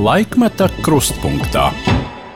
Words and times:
Laikmeta 0.00 0.64
krustpunktā. 0.80 1.66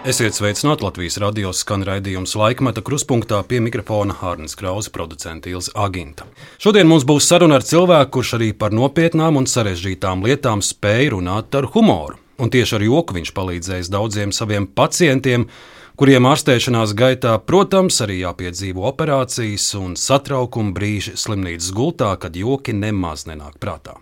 Esiet 0.05 0.37
sveicināti 0.37 0.85
Latvijas 0.85 1.15
radio 1.23 1.49
skan 1.57 1.81
raidījums 1.87 2.35
laikmeta 2.37 2.83
krustpunktā 2.85 3.39
pie 3.49 3.63
mikrofona 3.65 4.13
Hārnas 4.19 4.53
Krausa 4.61 4.93
producenta 4.93 5.49
Ilza 5.49 5.73
Aginta. 5.81 6.27
Šodien 6.61 6.91
mums 6.91 7.07
būs 7.09 7.25
saruna 7.25 7.57
ar 7.57 7.65
cilvēku, 7.65 8.19
kurš 8.19 8.35
arī 8.37 8.51
par 8.53 8.77
nopietnām 8.77 9.41
un 9.41 9.49
sarežģītām 9.49 10.27
lietām 10.27 10.61
spēj 10.61 11.15
runāt 11.15 11.57
ar 11.57 11.71
humoru. 11.73 12.21
Un 12.37 12.53
tieši 12.53 12.77
ar 12.77 12.85
joku 12.85 13.17
viņš 13.17 13.33
palīdzējis 13.33 13.91
daudziem 13.97 14.37
saviem 14.37 14.69
pacientiem, 14.69 15.49
kuriem 15.97 16.29
ārstēšanās 16.35 16.93
gaitā, 17.01 17.39
protams, 17.49 18.03
arī 18.05 18.21
jāpiedzīvo 18.27 18.85
operācijas 18.93 19.71
un 19.81 19.97
satraukuma 19.97 20.77
brīži 20.77 21.17
slimnīcas 21.17 21.73
gultā, 21.73 22.13
kad 22.21 22.37
joki 22.37 22.77
nemaz 22.77 23.25
nenāk 23.31 23.57
prātā. 23.57 23.97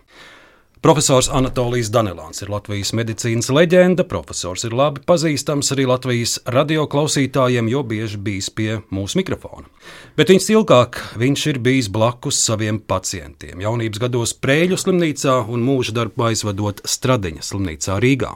Profesors 0.83 1.29
Anatolijs 1.31 1.87
Danelāns 1.95 2.43
ir 2.43 2.49
Latvijas 2.51 2.89
medicīnas 2.91 3.47
leģenda. 3.55 4.03
Profesors 4.03 4.65
ir 4.67 4.73
labi 4.75 4.99
pazīstams 5.07 5.71
arī 5.71 5.85
Latvijas 5.87 6.33
radioklausītājiem, 6.51 7.69
jo 7.71 7.85
bieži 7.87 8.19
bijis 8.19 8.49
pie 8.51 8.81
mūsu 8.91 9.21
mikrofona. 9.21 9.63
Bet 10.19 10.33
viņš 10.33 10.49
ilgāk 10.57 10.99
viņš 11.21 11.45
ir 11.53 11.61
bijis 11.63 11.87
blakus 11.87 12.41
saviem 12.43 12.81
pacientiem. 12.83 13.63
Jaunības 13.63 14.03
gados 14.03 14.35
Prēļu 14.43 14.81
slimnīcā 14.83 15.37
un 15.47 15.63
mūža 15.63 15.95
darbu 16.01 16.27
aizvadot 16.33 16.83
Stradiņa 16.83 17.47
slimnīcā 17.47 18.01
Rīgā. 18.03 18.35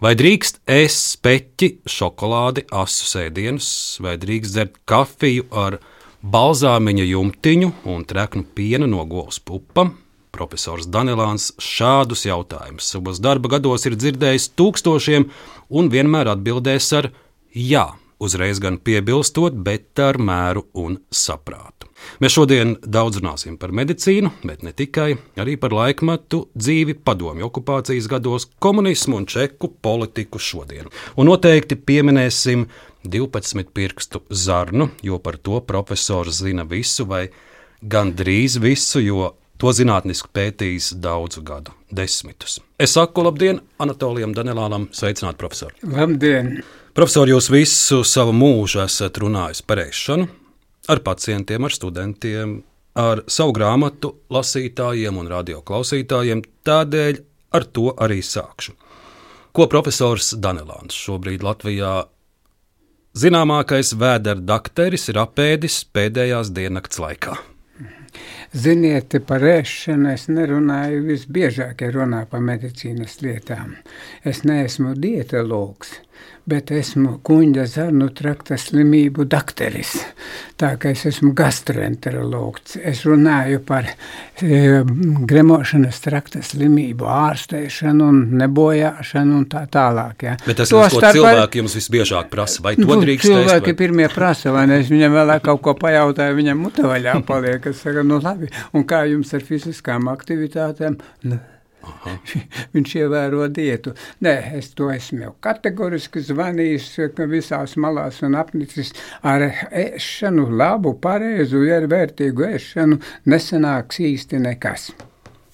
Vai 0.00 0.16
drīkst 0.16 0.64
ēst 0.72 1.18
speķi, 1.18 1.72
šokolādi, 1.84 2.64
asu 2.72 3.12
sēdienus, 3.12 3.70
vai 4.00 4.16
drīkst 4.16 4.56
dzert 4.56 4.82
kafiju 4.88 5.50
ar 5.52 5.82
balzāmiņa 6.24 7.08
jumtiņu 7.12 7.74
un 7.92 8.08
treknu 8.08 8.48
pienu 8.56 8.88
no 8.88 9.04
govs 9.04 9.44
pupām? 9.44 9.98
Profesors 10.38 10.86
Danelāns 10.86 11.50
šādus 11.58 12.22
jautājumus 12.28 12.92
savos 12.92 13.18
darba 13.18 13.50
gados 13.56 13.86
ir 13.88 13.96
dzirdējis 13.98 14.52
tūkstošiem 14.58 15.26
un 15.74 15.88
vienmēr 15.90 16.30
atbildēs 16.30 16.92
ar 16.94 17.10
jā, 17.50 17.88
uzreiz 18.22 18.60
gan 18.62 18.78
piebilstot, 18.78 19.56
bet 19.66 19.98
ar 20.02 20.20
mēru 20.22 20.68
un 20.78 21.00
saprātu. 21.10 21.88
Mēs 22.22 22.36
šodien 22.36 22.76
daudz 22.86 23.18
runāsim 23.18 23.56
par 23.58 23.72
medicīnu, 23.74 24.30
bet 24.46 24.62
ne 24.62 24.70
tikai, 24.76 25.08
arī 25.42 25.56
par 25.58 25.74
laikmetu, 25.74 26.44
dzīvi, 26.54 27.00
padomju 27.02 27.48
okupācijas 27.48 28.06
gados, 28.10 28.46
komunismu 28.62 29.18
un 29.18 29.26
čeku 29.26 29.72
politiku 29.82 30.38
šodien. 30.38 30.86
Un 31.18 31.30
noteikti 31.32 31.78
pieminēsim 31.78 32.68
12 33.02 33.74
pirkstu 33.74 34.22
zarnu, 34.30 34.92
jo 35.02 35.18
par 35.18 35.42
to 35.42 35.58
profesors 35.66 36.42
zina 36.44 36.66
visu 36.68 37.06
vai 37.10 37.26
gandrīz 37.82 38.58
visu, 38.62 39.02
jo 39.02 39.32
To 39.58 39.72
zinātniski 39.74 40.30
pētījis 40.34 40.92
daudzu 41.02 41.42
gadu, 41.42 41.72
desmitus. 41.90 42.60
Es 42.78 42.92
saku 42.94 43.24
labdien 43.26 43.58
Anatolijam 43.82 44.30
Danelānam, 44.36 44.86
sveicināt 44.94 45.38
profesoru. 45.40 45.74
Labdien! 45.82 46.60
Profesor, 46.94 47.30
jūs 47.30 47.50
visu 47.50 48.04
savu 48.06 48.34
mūžu 48.34 48.84
esat 48.84 49.18
runājis 49.18 49.64
par 49.66 49.82
ēšanu, 49.82 50.28
ar 50.94 51.02
pacientiem, 51.06 51.66
ar 51.66 51.74
studentiem, 51.74 52.54
ar 52.98 53.24
savu 53.30 53.56
grāmatu 53.58 54.12
lasītājiem 54.34 55.18
un 55.18 55.32
radioklausītājiem, 55.34 56.44
tādēļ 56.66 57.20
ar 57.58 57.68
to 57.74 57.90
arī 57.98 58.22
sākšu. 58.22 58.76
Ko 59.54 59.66
profesors 59.66 60.36
Danelāns 60.38 60.94
šobrīd 60.94 61.42
Latvijā 61.42 61.92
zināmākais 63.18 63.94
vēdera 63.98 64.38
dakteris 64.38 65.10
ir 65.10 65.18
apēdis 65.24 65.82
pēdējās 65.90 66.54
diennakts 66.54 67.02
laikā? 67.02 67.38
Ziniet, 68.56 69.12
par 69.28 69.42
ēšanu 69.44 70.08
es 70.14 70.22
nerunāju 70.32 71.02
visbiežāk, 71.04 71.82
ja 71.84 71.92
runā 71.92 72.22
par 72.30 72.40
medicīnas 72.40 73.18
lietām. 73.20 73.74
Es 74.24 74.40
neesmu 74.48 74.94
dietologs, 74.96 75.98
bet 76.48 76.70
esmu 76.72 77.18
kuņģa 77.26 77.64
zarnu 77.68 78.08
trakta 78.16 78.56
slimību 78.60 79.26
dakteris. 79.28 79.94
Tā 80.58 80.72
kā 80.80 80.92
es 80.94 81.04
esmu 81.08 81.34
gastroenterologs. 81.38 82.78
Es 82.82 83.04
runāju 83.06 83.60
par 83.66 83.86
e, 83.88 84.80
gremošanas 85.28 86.00
trakta 86.04 86.42
slimību 86.44 87.08
ārstēšanu 87.12 88.08
un 88.12 88.22
nebojāšanu 88.40 89.36
un 89.42 89.44
tā 89.50 89.66
tālāk. 89.72 90.24
Ja. 90.26 90.38
Bet 90.46 90.62
tas 90.62 90.72
ir, 90.72 90.78
ko 90.78 91.02
starp... 91.02 91.18
cilvēki 91.18 91.62
jums 91.62 91.76
visbiežāk 91.78 92.32
prasa, 92.32 92.64
vai 92.64 92.74
to 92.78 92.88
nu, 92.88 92.98
drīkst? 93.04 93.28
Cilvēki 93.28 93.74
vai... 93.74 93.78
pirmie 93.82 94.08
prasa, 94.14 94.54
vai 94.54 94.64
ne? 94.70 94.80
Es 94.82 94.90
viņam 94.92 95.14
vēl 95.18 95.36
kaut 95.44 95.62
ko 95.66 95.76
pajautāju, 95.78 96.38
viņam 96.40 96.64
mutavaļā 96.66 97.18
paliek. 97.28 97.70
Es 97.70 97.84
saku, 97.84 98.06
nu 98.08 98.18
labi, 98.24 98.50
un 98.74 98.88
kā 98.88 99.04
jums 99.10 99.30
ar 99.36 99.44
fiziskām 99.44 100.10
aktivitātēm? 100.10 100.98
Nu, 101.28 101.38
Aha. 101.88 102.14
Viņš 102.74 102.94
ievēro 103.02 103.48
dietu. 103.54 103.94
Nē, 104.24 104.34
es 104.60 104.70
to 104.78 104.90
esmu 104.92 105.24
jau 105.26 105.34
kategoriski 105.44 106.22
zvanījis 106.24 106.88
visās 107.30 107.76
malās 107.80 108.22
un 108.26 108.38
apnicis 108.38 108.94
ar 109.26 109.44
ēšanu, 109.48 110.48
labu, 110.60 110.94
pareizu, 111.02 111.64
vērtīgu 111.90 112.48
ēšanu 112.52 113.00
nesanāks 113.26 114.02
īsti 114.04 114.42
nekas. 114.44 114.90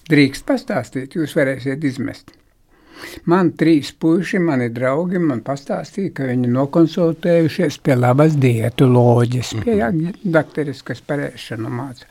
Drīkst 0.09 0.45
pastāstīt, 0.45 1.15
jūs 1.17 1.33
varēsiet 1.37 1.83
izmest. 1.87 2.35
Man 3.29 3.51
trīs 3.57 3.91
puiši, 3.99 4.39
mani 4.43 4.67
draugi, 4.73 5.19
man 5.21 5.41
pastāstīja, 5.45 6.11
ka 6.17 6.27
viņi 6.29 6.49
nokonsultējušies 6.53 7.79
pie 7.85 7.95
labas 7.97 8.35
dietoloģijas, 8.41 9.53
pie 9.65 9.77
mhm. 9.77 10.19
doktoris, 10.35 10.83
kas 10.85 11.01
parēšanu 11.05 11.71
māca. 11.73 12.07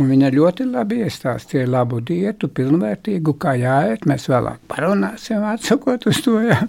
Un 0.00 0.10
viņa 0.10 0.32
ļoti 0.34 0.66
labi 0.70 1.00
iestāstīja 1.06 1.68
labu 1.70 2.00
dietu, 2.04 2.50
pilnvērtīgu, 2.52 3.36
kā 3.42 3.56
jāiet, 3.60 4.08
mēs 4.10 4.28
vēlāk 4.32 4.62
parunāsim, 4.70 5.44
atsakot 5.52 6.08
uz 6.10 6.22
to, 6.24 6.38
jā. 6.44 6.60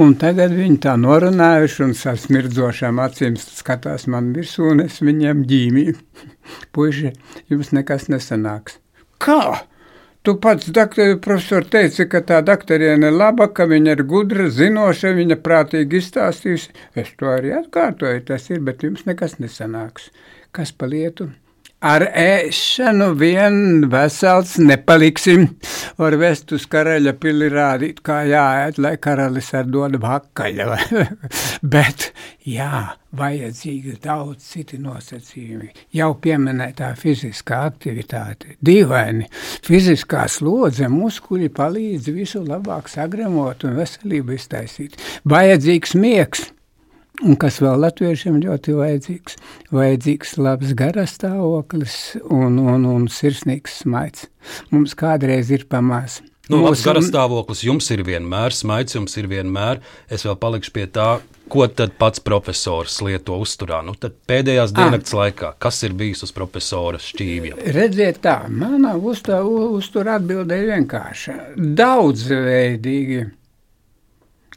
Un 0.00 0.14
tagad 0.20 0.54
viņi 0.56 0.80
tā 0.84 0.96
norunājuši 1.00 1.86
un 1.86 1.96
sasmirdzošām 1.98 3.00
acīm 3.02 3.40
skatās 3.40 4.06
man 4.10 4.32
virsū 4.36 4.70
un 4.74 4.84
es 4.86 5.00
viņiem 5.04 5.44
ģīmīju. 5.50 5.98
Puiši, 6.76 7.14
jums 7.52 7.74
nekas 7.76 8.08
nesanāks. 8.12 8.78
Kā? 9.20 9.69
Tu 10.22 10.34
pats, 10.36 10.66
doktor, 10.76 11.14
profesor, 11.24 11.64
teici, 11.64 12.04
ka 12.12 12.20
tā 12.28 12.42
doktoriene 12.44 13.08
ir 13.08 13.14
laba, 13.16 13.46
ka 13.56 13.64
viņa 13.70 13.94
ir 13.96 14.02
gudra, 14.10 14.50
zinoša, 14.52 15.14
viņa 15.16 15.38
prātīgi 15.40 15.96
izstāstījusi. 16.02 16.74
Es 17.02 17.14
to 17.16 17.30
arī 17.32 17.54
atkārtoju, 17.56 18.26
tas 18.28 18.50
ir, 18.52 18.60
bet 18.66 18.84
jums 18.84 19.06
nekas 19.08 19.38
nesanāks. 19.40 20.10
Kas 20.52 20.76
pa 20.76 20.90
lietu? 20.92 21.30
Ar 21.80 22.02
ēšanu 22.12 23.14
vien 23.16 23.86
vesels 23.88 24.58
nepaliksim. 24.60 25.46
Var 25.96 26.16
vest 26.20 26.52
uz 26.52 26.66
karaļa 26.68 27.14
pili 27.16 27.48
rādīt, 27.48 28.02
kā 28.04 28.18
jāēd, 28.28 28.76
lai 28.84 28.98
karalis 29.00 29.48
ar 29.56 29.64
dodu 29.64 29.96
pakaļ. 30.02 30.60
Bet, 31.72 32.10
jā, 32.44 32.82
vajadzīgi 33.16 33.96
daudz 34.04 34.50
citi 34.52 34.76
nosacījumi. 34.76 35.72
Jau 35.96 36.10
pieminētā 36.20 36.92
fiziskā 37.00 37.64
aktivitāte. 37.70 38.58
Dīvaini, 38.60 39.32
fiziskā 39.64 40.28
slodze 40.28 40.92
muskuļi 40.92 41.48
palīdz 41.48 42.12
visu 42.12 42.44
labāk 42.44 42.92
sagremot 42.92 43.64
un 43.64 43.80
veselību 43.80 44.36
iztaisīt. 44.36 45.00
Vajadzīgs 45.24 45.96
miegs 45.96 46.50
Un 47.20 47.36
kas 47.40 47.58
vēl 47.60 47.82
latviešiem 47.82 48.38
ļoti 48.40 48.74
vajadzīgs? 48.78 49.36
Vajadzīgs 49.76 50.38
labs 50.40 50.72
garastāvoklis 50.76 51.96
un, 52.24 52.56
un, 52.62 52.86
un 52.88 53.08
sirsnīgs 53.12 53.82
smaids. 53.82 54.30
Mums 54.72 54.96
kādreiz 54.96 55.52
ir 55.52 55.66
pamās. 55.68 56.22
Nu, 56.50 56.62
labs 56.64 56.80
garastāvoklis 56.82 57.60
jums 57.66 57.90
ir 57.94 58.00
vienmēr, 58.08 58.54
smaids 58.56 58.96
jums 58.96 59.12
ir 59.20 59.28
vienmēr. 59.30 59.82
Es 60.10 60.24
vēl 60.26 60.38
palikšu 60.40 60.72
pie 60.74 60.86
tā, 60.90 61.10
ko 61.52 61.66
tad 61.68 61.92
pats 62.00 62.22
profesors 62.24 62.96
lieto 63.04 63.36
uzturā. 63.42 63.82
Nu, 63.86 63.92
pēdējās 64.00 64.72
ah. 64.72 64.78
diennakts 64.80 65.14
laikā, 65.14 65.52
kas 65.62 65.82
ir 65.86 65.94
bijis 65.98 66.24
uz 66.26 66.32
profesora 66.34 66.98
šķīvja? 67.02 67.60
Redziet 67.76 68.22
tā, 68.24 68.38
manā 68.48 68.96
uzturā 68.96 70.16
atbildēja 70.16 70.72
vienkārša. 70.72 71.36
Daudzveidīgi 71.78 73.20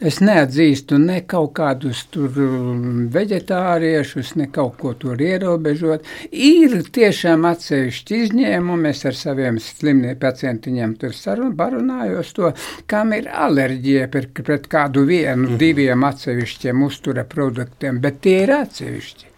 Es 0.04 0.18
neatzīstu 0.20 0.98
ne 1.00 1.22
kaut 1.32 1.54
kādus 1.56 2.02
tur 2.12 2.36
um, 2.44 3.06
veģetāriešus, 3.14 4.34
ne 4.40 4.50
kaut 4.52 4.76
ko 4.82 4.92
tur 5.00 5.22
ierobežot. 5.24 6.04
Ir 6.32 6.76
tiešām 6.98 7.48
atsevišķi 7.48 8.22
izņēmumi. 8.26 8.92
Es 8.92 9.06
ar 9.08 9.16
saviem 9.16 9.60
slimiem 9.64 10.20
pacientiņiem 10.20 10.98
tur 11.00 11.16
sarunājos 11.16 12.34
to, 12.36 12.52
kam 12.92 13.16
ir 13.16 13.32
alerģija 13.32 14.10
pret, 14.12 14.44
pret 14.44 14.68
kādu 14.72 15.08
vienu, 15.08 15.54
mhm. 15.54 15.60
diviem 15.62 16.04
atsevišķiem 16.12 16.84
uztura 16.84 17.24
produktiem, 17.24 18.04
bet 18.04 18.20
tie 18.28 18.42
ir 18.44 18.58
atsevišķi 18.60 19.33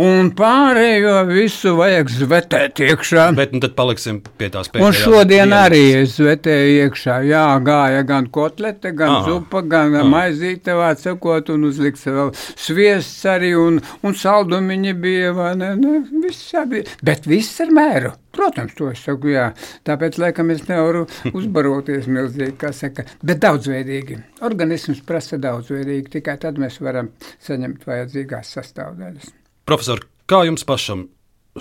un 0.00 0.30
pārējo 0.36 1.16
visu 1.28 1.74
vajag 1.78 2.12
zvetēt 2.14 2.80
iekšā. 2.86 3.26
Bet 3.36 3.52
nu, 3.54 3.60
tad 3.64 3.74
paliksim 3.78 4.20
pie 4.40 4.48
tās 4.52 4.70
pēdējās. 4.72 4.86
Un 4.86 4.96
šodien 4.96 5.50
dienas. 5.50 5.66
arī 5.66 5.82
es 6.00 6.14
zvetēju 6.16 6.76
iekšā. 6.86 7.18
Jā, 7.28 7.44
gāja 7.66 8.04
gan 8.08 8.30
kotlete, 8.32 8.94
gan 8.96 9.16
Aha. 9.18 9.26
zupa, 9.28 9.62
gan 9.62 9.98
Aha. 9.98 10.06
maizīte, 10.08 10.74
vārds 10.78 11.04
sakot, 11.08 11.52
un 11.54 11.68
uzliks 11.68 12.06
vēl 12.08 12.32
sviests 12.36 13.28
arī, 13.28 13.52
un, 13.58 13.80
un 14.06 14.16
saldumiņi 14.16 14.96
bija, 15.04 15.34
vai 15.36 15.52
ne, 15.60 15.74
ne, 15.80 16.00
viss 16.24 16.54
bija. 16.70 16.88
Bet 17.04 17.28
viss 17.30 17.60
ar 17.64 17.72
mēru. 17.76 18.16
protams, 18.30 18.74
to 18.78 18.88
es 18.92 19.02
saku, 19.04 19.32
jā. 19.34 19.48
Tāpēc, 19.84 20.16
laikam, 20.22 20.52
es 20.54 20.62
nevaru 20.68 21.02
uzbaroties 21.38 22.06
milzīgi, 22.06 22.54
kā 22.60 22.70
saka, 22.76 23.04
bet 23.26 23.42
daudzveidīgi. 23.42 24.20
Organisms 24.46 25.02
prasa 25.06 25.40
daudzveidīgi, 25.42 26.08
tikai 26.16 26.38
tad 26.40 26.62
mēs 26.62 26.80
varam 26.80 27.12
saņemt 27.42 27.84
vajadzīgās 27.90 28.56
sastāvdaļas. 28.56 29.39
Profesor, 29.70 30.00
kā 30.26 30.40
jums 30.48 30.64
pašam 30.66 31.04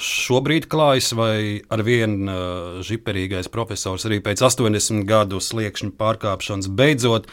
šobrīd 0.02 0.66
klājas, 0.66 1.12
vai 1.14 1.62
ar 1.70 1.84
vienu 1.86 2.26
uh, 2.26 2.80
žiperīgais 2.82 3.52
profesors 3.54 4.08
arī 4.10 4.18
pēc 4.26 4.42
80 4.48 5.04
gadu 5.06 5.38
sliekšņu 5.38 5.92
pārkāpšanas 6.00 6.72
beidzot 6.74 7.30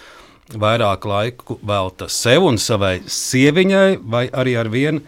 vairāk 0.53 1.07
laiku 1.09 1.57
velta 1.65 2.11
sev 2.13 2.45
un 2.51 2.61
savai 2.61 2.99
sieviņai, 3.09 4.03
vai 4.05 4.27
arī 4.29 4.53
ar 4.61 4.69
vienu 4.69 5.01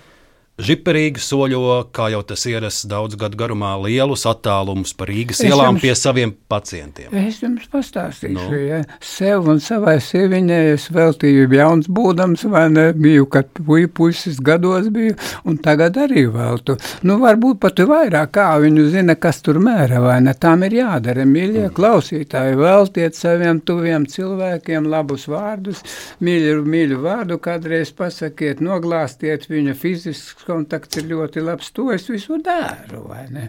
Žiperīgi 0.59 1.23
soļo, 1.23 1.61
kā 1.95 2.09
jau 2.11 2.19
tas 2.27 2.43
ierasts 2.51 2.89
daudz 2.91 3.15
gadu 3.19 3.39
garumā, 3.39 3.77
lielus 3.79 4.25
attālumus 4.27 4.91
pa 4.99 5.07
Rīgas 5.07 5.39
es 5.39 5.47
ielām 5.47 5.77
jums, 5.77 5.85
pie 5.85 5.93
saviem 5.95 6.33
pacientiem. 6.51 7.13
Es 7.15 7.37
jums 7.45 7.69
pastāstīšu, 7.71 8.35
nu. 8.35 8.59
ja 8.59 8.81
sev 8.99 9.47
un 9.53 9.63
savai 9.63 10.01
sieviņai 10.03 10.59
es 10.73 10.89
veltīju 10.91 11.47
jauns 11.55 11.87
būdams, 11.87 12.43
vai 12.51 12.65
ne, 12.73 12.89
biju, 12.91 13.29
kad 13.31 13.53
puju 13.55 13.93
puisis 13.95 14.41
gados 14.43 14.89
biju, 14.91 15.15
un 15.47 15.61
tagad 15.63 16.01
arī 16.03 16.25
veltu. 16.35 16.75
Nu, 17.07 17.21
varbūt 17.23 17.63
pat 17.63 17.79
vairāk, 17.87 18.35
kā 18.41 18.49
viņu 18.59 18.89
zina, 18.97 19.15
kas 19.15 19.39
tur 19.47 19.63
mēra, 19.63 20.03
vai 20.03 20.19
ne, 20.27 20.35
tām 20.35 20.67
ir 20.67 20.75
jādara, 20.81 21.23
mīļie 21.23 21.69
mm. 21.69 21.77
klausītāji, 21.79 22.59
veltiet 22.59 23.15
saviem 23.15 23.63
tuviem 23.63 24.09
cilvēkiem 24.11 24.91
labus 24.91 25.29
vārdus, 25.31 25.87
mīļu, 26.19 26.67
mīļu 26.67 27.01
vārdu 27.07 27.39
kādreiz 27.47 27.95
pasakiet, 27.95 28.59
noglāstiet 28.59 29.47
viņu 29.47 29.79
fizisks 29.79 30.48
kontakts 30.49 31.01
ir 31.01 31.09
ļoti 31.13 31.45
labs, 31.45 31.71
to 31.77 31.91
es 31.95 32.09
visu 32.11 32.41
daru, 32.45 33.05
vai 33.13 33.27
ne? 33.33 33.49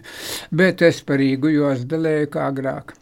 Bet 0.54 0.84
es 0.86 1.02
par 1.06 1.20
Rīgu 1.20 1.52
josdelēju 1.56 2.32
kā 2.36 2.48
agrāk. 2.52 2.94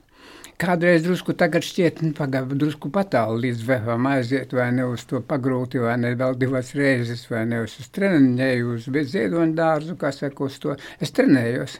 Kādreiz 0.58 1.04
drusku 1.04 1.36
tagad 1.38 1.62
šķiet, 1.62 2.00
nu, 2.02 2.10
pagaidi, 2.18 2.56
drusku 2.58 2.90
patālu 2.90 3.36
līdz 3.44 3.60
vēlam 3.62 4.08
aiziet, 4.10 4.50
vai 4.58 4.72
ne 4.74 4.88
uz 4.90 5.04
to 5.06 5.20
pagrūti, 5.22 5.78
vai 5.78 5.94
ne 6.02 6.10
vēl 6.18 6.34
divas 6.40 6.72
reizes, 6.74 7.22
vai 7.30 7.44
ne 7.46 7.60
uz 7.62 7.76
treniņēju, 7.94 8.72
uz 8.74 8.88
ziedoņu 9.12 9.54
dārzu, 9.54 9.94
kā 10.00 10.10
saka, 10.16 10.48
uz 10.48 10.58
to. 10.58 10.74
Es 10.98 11.14
trenējos. 11.14 11.78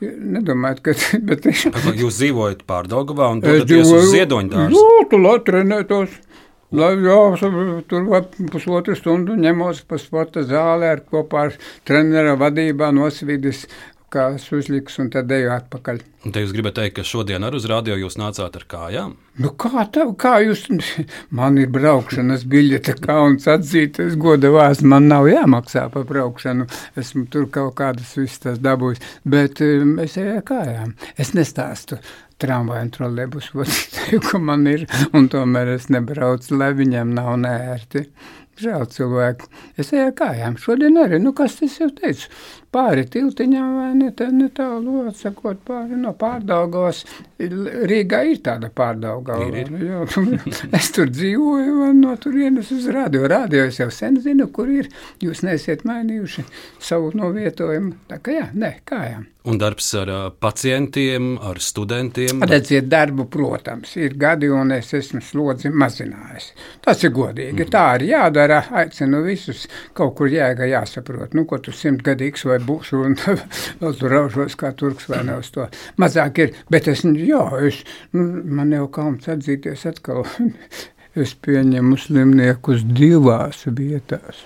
Nedomāju, 0.00 0.80
ka 0.86 0.94
bet 1.28 1.50
es... 1.52 1.66
Jūs 2.00 2.22
dzīvojat 2.22 2.64
pārdaugavā 2.68 3.28
un 3.34 3.44
dodaties 3.44 3.92
uz 3.92 4.08
ziedoņu 4.14 4.54
dārzu? 4.56 4.80
Jā, 4.80 5.04
tu 5.12 5.20
lai 5.20 5.36
trenētos. 5.44 6.16
Lai, 6.74 6.94
jā, 6.98 7.16
tur 7.86 8.06
pusotru 8.50 8.96
stundu 8.98 9.36
ņemos 9.38 9.84
pa 9.86 9.98
sporta 10.02 10.42
zāli 10.42 10.88
ar 10.90 11.04
kopā 11.06 11.48
ar 11.48 11.58
trenera 11.86 12.34
vadībā 12.40 12.88
nosvidis, 12.96 13.68
kā 14.14 14.32
uzliks 14.34 14.98
un 15.02 15.10
tad 15.14 15.30
eju 15.34 15.52
atpakaļ. 15.54 16.00
Un 16.24 16.32
te 16.34 16.42
jūs 16.42 16.54
gribat 16.54 16.74
teikt, 16.78 16.96
ka 16.96 17.04
šodien 17.06 17.44
ar 17.46 17.54
uz 17.54 17.66
radio 17.70 17.96
jūs 17.98 18.16
nācāt 18.18 18.54
ar 18.58 18.66
kājām? 18.70 19.14
Nu 19.42 19.50
kā 19.60 19.84
tev, 19.94 20.14
kā 20.18 20.36
jūs, 20.44 20.66
man 21.38 21.58
ir 21.62 21.70
braukšanas 21.74 22.46
biļete, 22.50 22.96
kauns 23.04 23.46
atzīt, 23.50 24.00
es 24.02 24.18
goda 24.18 24.50
vārds, 24.54 24.82
man 24.86 25.06
nav 25.10 25.28
jāmaksā 25.30 25.88
par 25.94 26.06
braukšanu, 26.10 26.66
esmu 27.00 27.26
tur 27.30 27.46
kaut 27.54 27.74
kādas 27.80 28.14
visas 28.18 28.42
tas 28.46 28.62
dabūjis, 28.62 29.02
bet 29.26 29.62
um, 29.66 29.98
es 30.02 30.18
eju 30.18 30.38
ar 30.38 30.46
kājām, 30.50 30.94
es 31.18 31.34
nestāstu 31.38 32.00
tramvaju 32.42 32.86
un 32.86 32.94
trolēbusu 32.94 33.58
vadītāju, 33.60 34.22
ka 34.28 34.40
man 34.42 34.66
ir, 34.70 34.86
un 35.16 35.28
tomēr 35.32 35.74
es 35.76 35.90
nebraucu, 35.92 36.56
lai 36.58 36.72
viņiem 36.76 37.14
nav 37.16 37.36
nērti. 37.44 38.08
Žēl 38.54 38.84
cilvēku. 38.94 39.48
Es 39.82 39.88
eju 39.90 40.12
kājām. 40.14 40.54
Šodien 40.62 40.94
arī, 41.02 41.18
nu 41.18 41.32
kas 41.34 41.56
tas 41.58 41.74
jau 41.80 41.88
teicu, 41.90 42.28
pāri 42.74 43.04
tiltiņām 43.10 43.74
vai 43.78 43.90
ne, 43.98 44.10
tā, 44.16 44.28
ne 44.34 44.48
tālu, 44.54 45.04
atsakot 45.10 45.60
pāri 45.66 45.98
no 46.00 46.14
pārdaugos. 46.18 47.04
Rīgā 47.38 48.22
ir 48.30 48.40
tāda 48.44 48.70
pārdaugava. 48.74 49.48
Ir, 49.50 49.70
ir. 49.70 50.00
Es 50.78 50.90
tur 50.94 51.10
dzīvoju 51.12 51.90
un 51.90 52.02
no 52.04 52.16
turienes 52.20 52.72
uz 52.74 52.88
radio. 52.94 53.28
Radio 53.30 53.66
es 53.68 53.78
jau 53.80 53.90
sen 53.94 54.18
zinu, 54.24 54.48
kur 54.54 54.70
ir. 54.72 54.90
Jūs 55.22 55.44
neesiet 55.46 55.84
mainījuši 55.88 56.46
savu 56.82 57.12
novietojumu. 57.18 57.94
Tā 58.10 58.20
kā 58.24 58.40
jā, 58.40 58.48
ne, 58.58 58.74
kājām. 58.88 59.30
Un 59.44 59.58
darbs 59.60 59.90
ar 60.00 60.08
pacientiem, 60.40 61.34
ar 61.36 61.58
studentiem? 61.60 62.40
Redziet, 62.48 62.86
darbu, 62.88 63.26
protams, 63.28 63.90
ir 64.00 64.14
gadi, 64.16 64.48
un 64.48 64.72
es 64.72 64.88
esmu 64.96 65.20
slodzi 65.20 65.68
mazinājis. 65.68 66.46
Tas 66.80 67.04
ir 67.04 67.12
godīgi. 67.12 67.66
Mm. 67.66 67.72
Tā 67.74 67.82
arī 67.98 68.08
jādara. 68.14 68.62
Aicinu 68.80 69.20
visus 69.26 69.66
kaut 69.92 70.14
kur 70.16 70.32
jēga 70.32 70.64
jāsaprot. 70.70 71.36
Nu, 71.36 71.44
ko 71.44 71.58
tu 71.60 71.76
simtgadīgs 71.76 72.46
vai 72.48 72.56
būšu, 72.66 73.02
un 73.08 73.18
tur 73.98 74.10
raužos 74.12 74.56
kā 74.60 74.72
turks 74.76 75.08
vai 75.10 75.22
ne 75.26 75.38
uz 75.42 75.52
to. 75.54 75.68
Mazāk 76.00 76.42
ir, 76.44 76.56
bet 76.72 76.88
es, 76.92 77.04
jā, 77.04 77.44
es, 77.66 77.82
nu, 78.16 78.26
man 78.44 78.72
jau 78.74 78.88
kauns 79.00 79.30
atzīties 79.30 79.86
atkal. 79.90 80.24
es 81.24 81.36
pieņemu 81.46 82.00
slimniekus 82.00 82.82
divās 82.90 83.62
vietās 83.70 84.42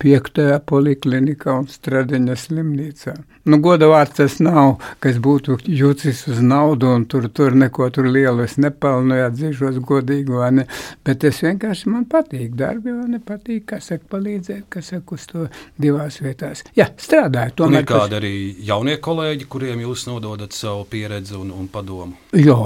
piektajā 0.00 0.58
poliklinikā 0.66 1.54
un 1.60 1.68
Stradiņa 1.70 2.36
slimnīcā. 2.38 3.14
Nu, 3.50 3.56
goda 3.64 3.88
vārds 3.88 4.18
tas 4.18 4.36
nav, 4.44 4.74
ka 5.00 5.08
es 5.10 5.20
būtu 5.22 5.56
jūcis 5.64 6.26
uz 6.30 6.42
naudu 6.44 6.90
un 6.92 7.06
tur, 7.08 7.28
tur 7.32 7.56
neko 7.56 7.88
tur 7.94 8.10
lielu 8.12 8.44
es 8.44 8.58
nepelnu, 8.60 9.16
atzīšos 9.26 9.80
godīgi, 9.86 10.34
vai 10.36 10.50
ne, 10.58 10.66
bet 11.06 11.24
es 11.28 11.40
vienkārši 11.44 11.92
man 11.92 12.04
patīk 12.10 12.52
darbi, 12.58 12.92
vai 12.96 13.08
ne, 13.14 13.22
patīk, 13.24 13.64
kā 13.72 13.80
saka, 13.84 14.04
palīdzēt, 14.12 14.66
kas 14.72 14.92
saka, 14.92 15.16
uz 15.16 15.26
to 15.30 15.46
divās 15.80 16.20
vietās. 16.24 16.66
Jā, 16.76 16.90
strādāju. 17.00 17.56
Tomēr, 17.62 17.80
un 17.80 17.80
ir 17.80 17.88
kādi 17.88 18.14
kas... 18.14 18.20
arī 18.20 18.34
jaunie 18.68 19.00
kolēģi, 19.08 19.48
kuriem 19.50 19.82
jūs 19.86 20.06
nododat 20.10 20.56
savu 20.56 20.84
pieredzi 20.92 21.38
un, 21.40 21.54
un 21.56 21.72
padomu? 21.72 22.18
Jā, 22.36 22.60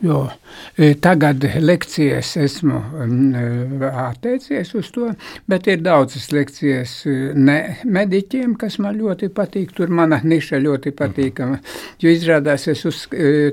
Jo 0.00 0.28
e, 0.76 0.94
tagad 0.94 1.44
lekcijas 1.60 2.36
esmu 2.36 2.78
e, 2.78 3.86
atteicies 3.90 4.70
uz 4.78 4.90
to, 4.94 5.08
bet 5.50 5.66
ir 5.66 5.80
daudzas 5.82 6.28
lekcijas 6.30 6.92
e, 7.06 7.14
ne 7.34 7.58
mediķiem, 7.84 8.54
kas 8.60 8.78
man 8.82 8.94
ļoti 9.00 9.30
patīk. 9.34 9.72
Tur 9.74 9.90
mana 9.90 10.20
niša 10.22 10.60
ļoti 10.62 10.92
patīkama. 10.98 11.58
Jo 12.02 12.12
izrādās, 12.14 12.68
es 12.70 12.84
uz, 12.86 13.06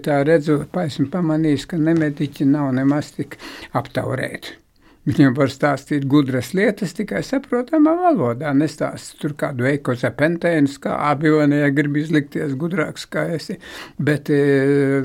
tā 0.06 0.20
redzu, 0.28 0.62
esmu 0.86 1.10
pamanījis, 1.14 1.66
ka 1.72 1.82
nemediķi 1.82 2.46
nav 2.52 2.70
nemaz 2.78 3.16
tik 3.18 3.40
aptaurēti. 3.74 4.65
Viņam 5.06 5.36
var 5.38 5.52
stāstīt 5.54 6.08
gudras 6.10 6.50
lietas 6.58 6.96
tikai 6.98 7.22
saprotamā 7.26 7.94
valodā. 8.00 8.50
Nestāst 8.58 9.20
tur 9.22 9.36
kādu 9.38 9.68
eikoza 9.70 10.10
pentēnu, 10.18 10.72
kā 10.82 10.98
abionē, 11.12 11.62
ja 11.62 11.70
grib 11.70 12.00
izlikties 12.02 12.58
gudrāks 12.58 13.06
kā 13.14 13.28
esi, 13.38 13.60
bet 14.02 14.34
e, 14.34 14.42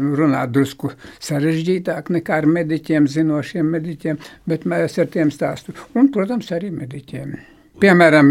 runā 0.00 0.46
drusku 0.48 0.94
sarežģītāk 1.20 2.12
nekā 2.16 2.40
ar 2.40 2.48
mediķiem, 2.48 3.12
zinošiem 3.12 3.72
mediķiem, 3.76 4.20
bet 4.48 4.64
mēs 4.64 4.96
ar 5.04 5.12
tiem 5.12 5.32
stāstu. 5.34 5.76
Un, 5.92 6.08
protams, 6.14 6.48
arī 6.56 6.72
mediķiem. 6.72 7.59
Piemēram, 7.80 8.28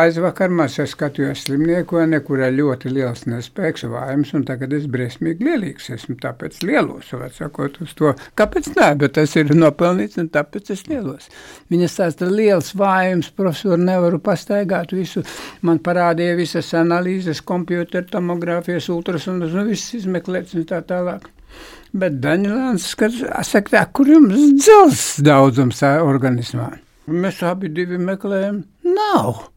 aizvakar 0.00 0.48
mēs 0.56 0.78
skatījāmies 0.88 1.42
slimnieku, 1.44 1.98
kurā 2.24 2.46
ļoti 2.48 2.88
liels 2.88 3.26
nespēks, 3.28 3.84
vājums, 3.92 4.30
un 4.38 4.46
tagad 4.48 4.72
es 4.78 4.86
briesmīgi 4.88 5.44
lielīgs 5.44 5.90
esmu, 5.92 6.16
tāpēc 6.22 6.56
lielos, 6.64 7.10
var 7.20 7.34
sakot 7.36 7.76
uz 7.84 7.92
to. 7.98 8.14
Kāpēc 8.40 8.70
nē, 8.78 8.88
bet 9.02 9.18
tas 9.18 9.36
ir 9.36 9.52
nopelnīts, 9.52 10.16
un 10.22 10.32
tāpēc 10.32 10.72
es 10.72 10.86
lielos. 10.88 11.28
Viņa 11.68 11.92
stāsta 11.92 12.30
liels 12.32 12.72
vājums, 12.80 13.28
profesori, 13.36 13.84
nevaru 13.84 14.22
pastaigāt 14.24 14.96
visu. 14.96 15.20
Man 15.60 15.84
parādīja 15.84 16.40
visas 16.40 16.72
analīzes, 16.80 17.44
kompjuter, 17.44 18.08
tomogrāfijas, 18.08 18.88
ultrasondas, 18.88 19.52
nu 19.52 19.68
viss 19.68 19.98
izmeklēts 20.00 20.56
un 20.56 20.64
tā 20.70 20.80
tālāk. 20.80 21.28
Bet 21.92 22.22
Daņilāns 22.24 22.94
saka, 22.96 23.88
kur 23.92 24.08
jums 24.08 24.54
dzels 24.62 25.10
daudzums 25.26 25.84
organismā? 25.84 26.78
Mēs 27.10 27.40
abi 27.42 27.70
meklējam, 27.98 28.62
nav. 28.86 29.48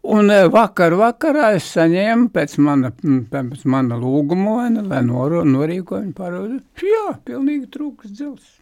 Un 0.00 0.30
e, 0.32 0.46
vakar 0.52 0.94
vakarā 0.96 1.50
es 1.58 1.66
saņēmu 1.74 2.30
pēc 2.32 2.56
mana, 2.64 2.90
pēc 2.92 3.66
mana 3.68 3.98
lūguma, 4.00 4.68
ne, 4.72 4.84
lai 4.88 5.02
noro, 5.04 5.42
norīkoju 5.44 6.06
viņu 6.06 6.16
parodu. 6.16 6.60
Jā, 6.80 7.18
pilnīgi 7.24 7.68
trūks 7.74 8.14
dzels. 8.14 8.56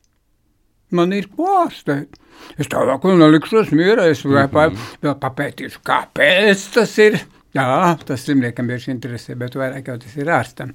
Man 0.90 1.12
ir 1.12 1.28
pārsteigts. 1.36 2.18
Es 2.58 2.70
tālāk 2.70 3.04
nelikšos 3.04 3.70
mierā, 3.74 4.08
es 4.10 4.24
vēl, 4.24 4.48
mm 4.48 4.78
-hmm. 5.02 5.18
papētīšu, 5.20 5.82
kāpēc 5.84 6.68
tas 6.74 6.98
ir. 6.98 7.20
Jā, 7.56 7.96
tas 8.04 8.26
slimniekam 8.26 8.66
bieži 8.68 8.90
interesē, 8.92 9.32
bet 9.40 9.54
vairāk 9.56 9.86
jau 9.88 9.94
tas 10.02 10.16
ir 10.20 10.28
ārstam. 10.36 10.74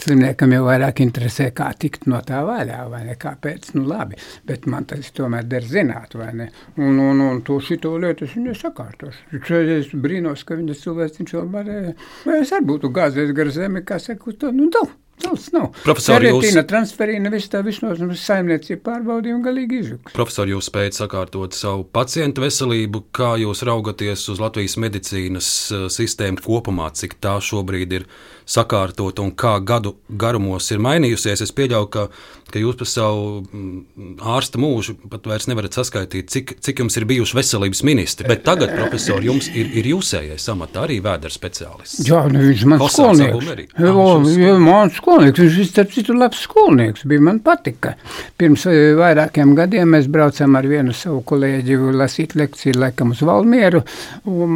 Slimniekam 0.00 0.54
jau 0.56 0.62
vairāk 0.64 1.02
interesē, 1.04 1.50
kā 1.56 1.66
tikt 1.76 2.08
no 2.08 2.22
tā 2.24 2.40
vaļā, 2.46 2.78
vai 2.88 3.02
ne, 3.04 3.18
kāpēc, 3.20 3.74
nu 3.76 3.84
labi, 3.90 4.16
bet 4.48 4.64
man 4.70 4.88
tas 4.88 5.12
tomēr 5.16 5.44
der 5.48 5.68
zināt, 5.68 6.16
vai 6.16 6.30
ne, 6.40 6.48
un, 6.80 6.96
un, 6.96 7.20
un 7.28 7.44
to 7.44 7.58
šito 7.60 7.92
lietu 8.00 8.24
es 8.24 8.38
viņai 8.38 8.56
sakārtošu. 8.62 9.36
Es 9.36 9.92
brīnos, 9.92 10.48
ka 10.48 10.56
viņas 10.56 10.84
cilvēks 10.86 11.20
viņš 11.20 11.38
vēl 11.38 11.54
varēja, 11.58 11.96
es 12.40 12.56
arī 12.56 12.70
būtu 12.72 12.92
gāzies 12.96 13.36
gar 13.36 13.52
zemi, 13.52 13.84
kā 13.84 14.00
saka, 14.00 14.32
to, 14.32 14.52
nu, 14.56 14.72
nav. 14.72 14.96
Daudz 15.22 15.52
nav. 15.54 15.68
Profesori, 15.84 16.26
jūs- 16.26 16.42
Ferritīna, 16.42 16.62
transferīna, 16.66 17.30
viss 17.30 17.48
tā 17.48 17.60
visnos 17.64 17.98
saimniecība 18.18 18.82
pārbaudīja 18.88 19.36
un 19.36 19.44
galīgi 19.44 19.78
izjuks. 19.80 20.12
Profesor, 20.12 20.46
jūs 20.50 20.66
spējat 20.70 20.98
sakārtot 20.98 21.54
savu 21.54 21.84
pacientu 21.84 22.42
veselību, 22.42 23.04
kā 23.14 23.34
jūs 23.38 23.62
raugaties 23.62 24.28
uz 24.28 24.40
Latvijas 24.42 24.74
medicīnas 24.76 25.48
eh, 25.70 25.84
sistēmu 25.88 26.42
kopumā, 26.42 26.90
cik 26.92 27.14
tā 27.22 27.36
šobrīd 27.38 27.92
ir 28.00 28.06
sakārtota 28.44 29.22
un 29.22 29.30
kā 29.32 29.54
gadu 29.64 29.94
garumos 30.10 30.70
ir 30.74 30.78
mainījusies. 30.82 31.42
Es 31.46 31.52
pieļauju, 31.52 31.88
ka, 31.94 32.08
ka 32.54 32.62
jūs 32.62 32.78
par 32.78 32.88
savu 32.88 33.42
mm, 33.42 34.16
ārsta 34.34 34.60
mūžu 34.62 34.96
pat 35.10 35.26
vairs 35.28 35.48
nevarat 35.50 35.74
saskaitīt, 35.76 36.30
cik, 36.30 36.54
cik 36.62 36.84
jums 36.84 36.96
ir 36.98 37.06
bijuši 37.10 37.38
veselības 37.38 37.82
ministri. 37.86 38.26
Bet 38.30 38.44
tagad, 38.46 38.72
profesor, 38.76 39.22
jums 39.24 39.48
ir, 39.50 39.72
ir 39.74 39.88
jūsējais 39.90 40.46
amats 40.52 40.78
arī 40.78 41.00
vēdera 41.02 41.34
speciālists. 41.34 42.04
Jā, 42.06 42.22
nu 42.30 42.44
viņš 42.44 42.64
man 42.70 42.84
skolnieks. 42.84 43.50
Jā, 43.78 43.92
jā, 44.38 44.54
man 44.62 44.92
skolnieks. 44.94 45.42
Viņš 45.42 45.58
ir 45.64 45.68
starp 45.70 45.94
citu 45.94 46.16
labs 46.16 46.44
skolnieks. 46.46 47.06
Bija 47.10 47.24
man 47.26 47.40
patika. 47.44 47.94
Pirms 48.40 48.66
eh, 48.70 48.94
vairākiem 48.98 49.54
gadiem 49.58 49.94
mēs 49.96 50.08
braucam 50.12 50.58
ar 50.58 50.68
vienu 50.70 50.94
savu 50.96 51.22
kolēģi 51.26 51.80
lasīt 51.98 52.36
lekciju 52.38 52.78
laikam 52.78 53.14
uz 53.14 53.22
Valmieru. 53.26 53.82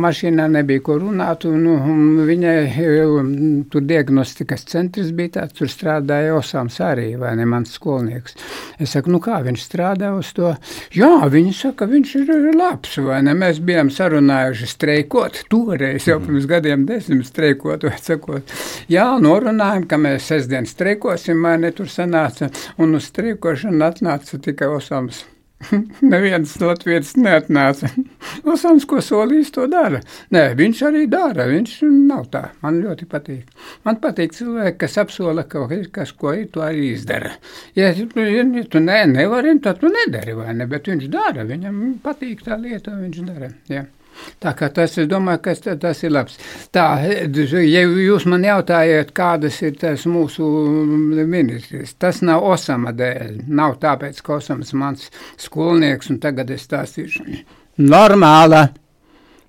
Mašīnā 0.07 0.49
nebija 0.55 0.85
ko 0.87 0.99
runāt. 1.02 1.49
Un, 1.50 1.67
un 1.67 2.23
viņai 2.28 2.57
eh, 2.69 3.19
tur 3.73 3.87
diagnostikas 3.88 4.67
centrs 4.71 5.11
bija 5.17 5.40
tāds, 5.40 5.59
tur 5.59 5.73
strādāja 5.73 6.37
Osams 6.38 6.78
arī, 6.85 7.11
vai 7.19 7.35
ne 7.38 7.49
mans 7.49 7.75
skolnieks. 7.75 7.88
Es 8.78 8.92
saku, 8.95 9.12
nu 9.14 9.21
kā 9.25 9.38
viņš 9.47 9.64
strādā 9.64 10.11
uz 10.16 10.33
to? 10.37 10.52
Jā, 10.95 11.12
viņi 11.33 11.54
saka, 11.57 11.88
viņš 11.90 12.14
ir 12.21 12.35
labs, 12.59 12.99
vai 13.04 13.23
ne? 13.26 13.35
Mēs 13.38 13.62
bijām 13.64 13.92
sarunājuši 13.95 14.68
streikot, 14.75 15.42
toreiz 15.52 16.09
jau 16.11 16.18
pirms 16.25 16.49
gadiem 16.50 16.85
desmit 16.88 17.26
streikot, 17.30 17.88
vai 17.88 17.97
sakot. 18.02 18.54
Jā, 18.92 19.09
norunājam, 19.23 19.88
ka 19.88 20.00
mēs 20.00 20.28
sestdien 20.33 20.68
streikosim, 20.68 21.42
vai 21.42 21.57
ne 21.62 21.73
tur 21.73 21.90
sanāca, 21.92 22.52
un 22.78 22.99
uz 22.99 23.11
streikošanu 23.12 23.85
atnāca 23.88 24.40
tikai 24.42 24.71
Osams. 24.76 25.25
Neviens 26.12 26.53
Latvijas 26.62 27.15
neatnāca. 27.19 27.91
Osams, 28.47 28.87
ko 28.88 29.03
solījis, 29.03 29.50
to 29.57 29.67
dara. 29.71 30.00
Nē, 30.35 30.45
viņš 30.59 30.83
arī 30.88 31.05
dara. 31.11 31.49
Viņš 31.50 31.75
nav 32.07 32.29
tā. 32.33 32.45
Man 32.62 32.81
ļoti 32.85 33.09
patīk. 33.11 33.50
Man 33.87 33.99
patīk 34.03 34.37
cilvēki, 34.38 34.79
kas 34.85 34.99
apsola, 35.03 35.45
ka 35.50 35.67
ir 35.75 35.88
kas, 35.95 36.15
ko 36.15 36.37
ir, 36.38 36.47
to 36.55 36.62
arī 36.65 36.93
izdara. 36.95 37.35
Ja 37.79 37.91
tu, 37.97 38.09
ja 38.23 38.47
tu 38.71 38.83
ne, 38.85 39.03
nevari, 39.11 39.57
tad 39.65 39.83
tu 39.83 39.91
nedari, 39.93 40.37
vai 40.38 40.55
ne? 40.55 40.69
Bet 40.71 40.91
viņš 40.91 41.11
dara. 41.12 41.47
Viņam 41.49 41.99
patīk 42.05 42.47
tā 42.47 42.59
lieta, 42.61 42.95
viņš 42.95 43.25
dara. 43.27 43.50
Jā. 43.73 43.87
Tā 44.42 44.54
kā 44.58 44.68
tas, 44.75 44.96
es 44.98 45.08
domāju, 45.10 45.42
ka 45.44 45.54
tas, 45.82 46.02
ir 46.06 46.14
labs. 46.14 46.38
Tā, 46.75 46.87
ja 47.02 47.84
jūs 47.84 48.26
man 48.30 48.46
jautājat, 48.46 49.12
kādas 49.16 49.60
ir 49.62 49.76
tas 49.80 50.06
mūsu 50.08 50.48
ministrs, 51.28 51.96
tas 51.98 52.22
nav 52.22 52.46
Osama 52.46 52.94
dēļ. 52.96 53.44
Nav 53.48 53.78
tāpēc, 53.82 54.22
ka 54.22 54.38
Osamas 54.38 54.75
mans 54.75 55.08
skolnieks 55.40 56.12
un 56.12 56.20
tagad 56.22 56.50
es 56.54 56.66
stāstīšu. 56.68 57.26
Normāla. 57.78 58.68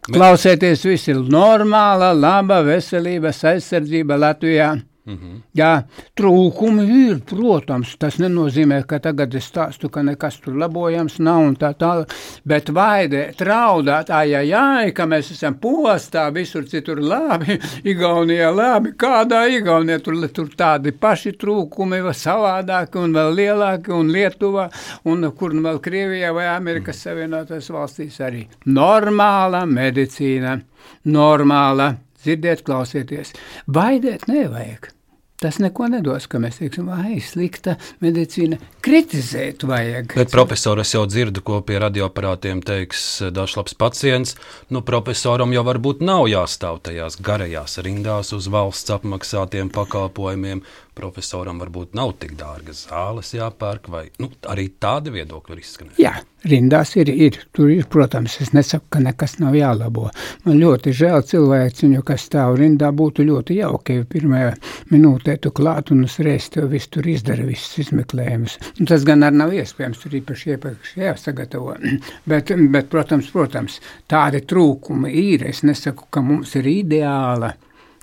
Klausieties, 0.09 0.85
viss 0.88 1.09
ir 1.11 1.19
normāla, 1.29 2.13
laba 2.17 2.63
veselības 2.65 3.43
aizsardzība 3.51 4.17
Latvijā. 4.17 4.71
-hmm. 5.08 5.41
Jā, 5.56 5.84
trūkumi 6.15 6.86
ir, 7.10 7.20
protams. 7.25 7.96
Tas 7.98 8.20
nenozīmē, 8.20 8.84
ka 8.88 9.00
tagad 9.00 9.34
es 9.36 9.46
stāstu, 9.50 9.89
ka 9.89 10.01
nekas 10.03 10.39
tur 10.39 10.58
labojams 10.58 11.20
nav 11.20 11.41
un 11.41 11.56
tā 11.56 11.74
tālāk. 11.74 12.13
Bet 12.46 12.70
vaidē, 12.70 13.34
traudāt, 13.38 14.10
ai, 14.10 14.34
ai, 14.36 14.51
ai, 14.53 14.91
ka 14.91 15.06
mēs 15.06 15.32
esam 15.32 15.56
postā, 15.56 16.29
visur 16.34 16.65
citur 16.65 17.01
labi, 17.01 17.60
Igaunijā 17.91 18.51
labi. 18.56 18.94
Kādā 18.94 19.48
Igaunijā 19.48 20.00
tur, 20.03 20.27
tur 20.27 20.50
tādi 20.56 20.91
paši 20.91 21.32
trūkumi, 21.32 22.01
savādāki 22.13 23.00
un 23.00 23.13
vēl 23.13 23.34
lielāki 23.36 23.91
un 23.91 24.10
Lietuvā 24.10 24.70
un 25.06 25.32
kur 25.32 25.53
nu 25.53 25.62
vēl 25.62 25.79
Krievijā 25.79 26.34
vai 26.34 26.48
Amerikas 26.56 27.01
Savienotās 27.06 27.70
valstīs 27.70 28.20
arī. 28.22 28.46
Normāla 28.65 29.65
medicīna, 29.65 30.60
normāla. 31.06 32.09
Dzirdiet, 32.19 32.63
klausieties, 32.67 33.35
baidēt 33.67 34.27
nevajag. 34.27 34.91
Tas 35.39 35.55
neko 35.63 35.85
nedos, 35.88 36.25
ka 36.27 36.35
mēs 36.43 36.57
teiksim, 36.59 36.89
vai 36.91 37.21
slikta 37.23 37.77
medicīna. 38.03 38.57
Kritizēt 38.83 39.63
vajag. 39.63 40.11
Bet, 40.19 40.33
profesor, 40.33 40.81
es 40.83 40.91
jau 40.91 41.05
dzirdu, 41.07 41.39
ko 41.47 41.61
pie 41.63 41.77
radioaparātiem 41.79 42.59
teiks 42.67 43.05
dažs 43.31 43.55
labs 43.55 43.77
pacients. 43.79 44.35
Nu, 44.67 44.81
profesoram 44.83 45.55
jau 45.55 45.63
varbūt 45.63 46.03
nav 46.03 46.25
jāstāv 46.27 46.81
tajās 46.83 47.15
garajās 47.23 47.79
rindās 47.88 48.33
uz 48.35 48.51
valsts 48.51 48.91
apmaksātiem 48.97 49.71
pakalpojumiem. 49.71 50.65
Profesoram 51.00 51.62
varbūt 51.62 51.94
nav 51.96 52.18
tik 52.20 52.34
dārgas 52.39 52.82
zāles 52.89 53.29
jāpērk, 53.32 53.88
vai 53.91 54.01
nu, 54.20 54.27
arī 54.51 54.65
tādi 54.84 55.13
viedokļi 55.13 55.53
var 55.53 55.62
izskanēt. 55.62 56.00
Jā, 56.01 56.12
rindās 56.51 56.91
ir, 57.00 57.08
ir. 57.13 57.38
Tur 57.56 57.70
ir, 57.72 57.86
protams, 57.91 58.36
es 58.44 58.51
nesaku, 58.56 58.89
ka 58.91 59.00
nekas 59.03 59.38
nav 59.39 59.56
jālabo. 59.56 60.10
Man 60.44 60.60
ļoti 60.60 60.91
žēl 61.00 61.24
cilvēciņu, 61.29 62.01
kas 62.08 62.25
stāv 62.27 62.58
rindā, 62.60 62.89
būtu 62.96 63.24
ļoti 63.29 63.62
jauki, 63.62 64.00
ja 64.01 64.08
pirmajā 64.12 64.50
minūtē 64.91 65.38
tu 65.46 65.53
klāt 65.56 65.94
un 65.96 66.03
uzreiz 66.08 66.50
tev 66.51 66.68
viss 66.74 66.91
tur 66.91 67.08
izdara, 67.08 67.48
visus 67.48 67.86
izmeklējumus. 67.86 68.58
Un 68.82 68.91
tas 68.91 69.08
gan 69.08 69.24
arī 69.27 69.39
nav 69.39 69.56
iespējams, 69.56 70.03
tur 70.03 70.20
īpaši 70.20 70.53
iepriekš 70.58 70.94
jāsagatavo. 71.00 71.77
bet, 72.34 72.51
bet, 72.75 72.91
protams, 72.91 73.32
protams, 73.32 73.79
tādi 74.12 74.44
trūkumi 74.44 75.15
ir. 75.24 75.48
Es 75.53 75.63
nesaku, 75.63 76.12
ka 76.12 76.25
mums 76.25 76.58
ir 76.60 76.68
ideāla. 76.75 77.53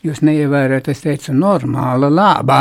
Jūs 0.07 0.21
neievērojat, 0.25 0.91
es 0.93 1.05
teicu, 1.05 1.37
normāla, 1.37 2.11
laba. 2.13 2.61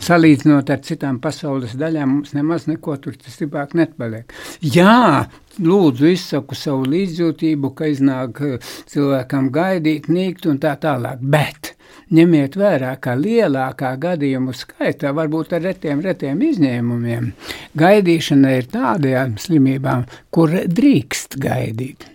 Salīdzinot 0.00 0.70
ar 0.72 0.80
citām 0.86 1.18
pasaules 1.22 1.76
daļām, 1.78 2.16
mums 2.18 2.34
nemaz 2.36 2.66
neko 2.70 2.96
tur 3.02 3.16
stiprāk 3.20 3.74
nepaliek. 3.78 4.32
Jā, 4.64 5.26
lūdzu, 5.60 6.08
izsaku 6.14 6.58
savu 6.58 6.86
līdzjūtību, 6.90 7.72
ka 7.76 7.90
iznāk 7.90 8.40
eh, 8.46 8.72
cilvēkam 8.90 9.50
gaidīt, 9.54 10.08
nīkt 10.12 10.48
un 10.50 10.60
tā 10.62 10.76
tālāk. 10.80 11.20
Bet 11.20 11.74
ņemiet 12.14 12.56
vērā, 12.58 12.94
ka 13.02 13.16
lielākā 13.18 13.94
gadījumu 14.02 14.54
skaitā, 14.56 15.14
varbūt 15.16 15.54
ar 15.58 15.66
retiem, 15.68 16.02
retiem 16.04 16.40
izņēmumiem, 16.50 17.32
gaidīšana 17.78 18.56
ir 18.58 18.70
tādām 18.72 19.36
slimībām, 19.40 20.08
kur 20.34 20.54
drīkst 20.66 21.38
gaidīt. 21.40 22.08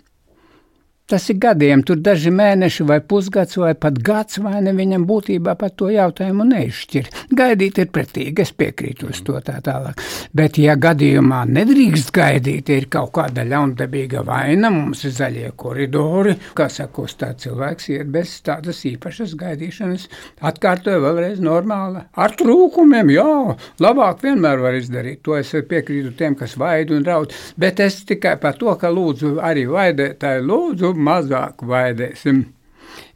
Tas 1.05 1.27
ir 1.29 1.35
gadiem, 1.38 1.83
tur 1.85 2.00
daži 2.01 2.31
mēneši, 2.33 2.81
vai 2.89 2.95
pusgads, 3.05 3.59
vai 3.62 3.75
pat 3.77 4.00
gads, 4.01 4.39
vai 4.41 4.57
ne 4.65 4.71
viņam 4.74 5.03
būtībā 5.05 5.53
par 5.62 5.69
to 5.77 5.91
jautājumu 5.93 6.47
neizšķir. 6.50 7.12
Gaidīt 7.38 7.77
ir 7.83 7.91
pretīgi, 7.93 8.41
es 8.41 8.50
piekrītu 8.57 9.12
uz 9.12 9.19
to 9.27 9.38
tā 9.45 9.59
tālāk. 9.62 10.01
Bet, 10.33 10.57
ja 10.57 10.74
gadījumā 10.81 11.43
nedrīkst 11.45 12.09
gaidīt, 12.15 12.71
ir 12.74 12.88
kaut 12.89 13.12
kāda 13.19 13.45
ļaundabīga 13.45 14.24
vaina, 14.25 14.71
mums 14.74 15.03
ir 15.05 15.13
zaļie 15.13 15.51
koridori, 15.53 16.33
kā 16.57 16.65
sakos, 16.74 17.13
tā 17.21 17.35
cilvēks 17.38 17.91
iet 17.93 18.09
bez 18.09 18.33
tādas 18.50 18.81
īpašas 18.89 19.38
gaidīšanas. 19.38 20.07
Atkārtoju 20.41 21.05
vēlreiz 21.05 21.38
normāla. 21.38 22.07
Ar 22.17 22.33
trūkumiem, 22.41 23.13
jā, 23.13 23.27
labāk 23.85 24.25
vienmēr 24.25 24.65
var 24.65 24.81
izdarīt. 24.81 25.21
To 25.29 25.38
es 25.38 25.53
piekrītu 25.53 26.17
tiem, 26.17 26.33
kas 26.41 26.57
vaid 26.57 26.97
un 26.97 27.05
raud. 27.05 27.38
Bet 27.62 27.85
es 27.85 28.01
tikai 28.09 28.39
par 28.41 28.57
to, 28.57 28.74
ka 28.81 28.89
lūdzu 28.89 29.35
arī 29.45 29.69
vaidētāji 29.69 30.47
lūdzu 30.50 30.94
mazāk 30.95 31.65
vaidēsim. 31.65 32.45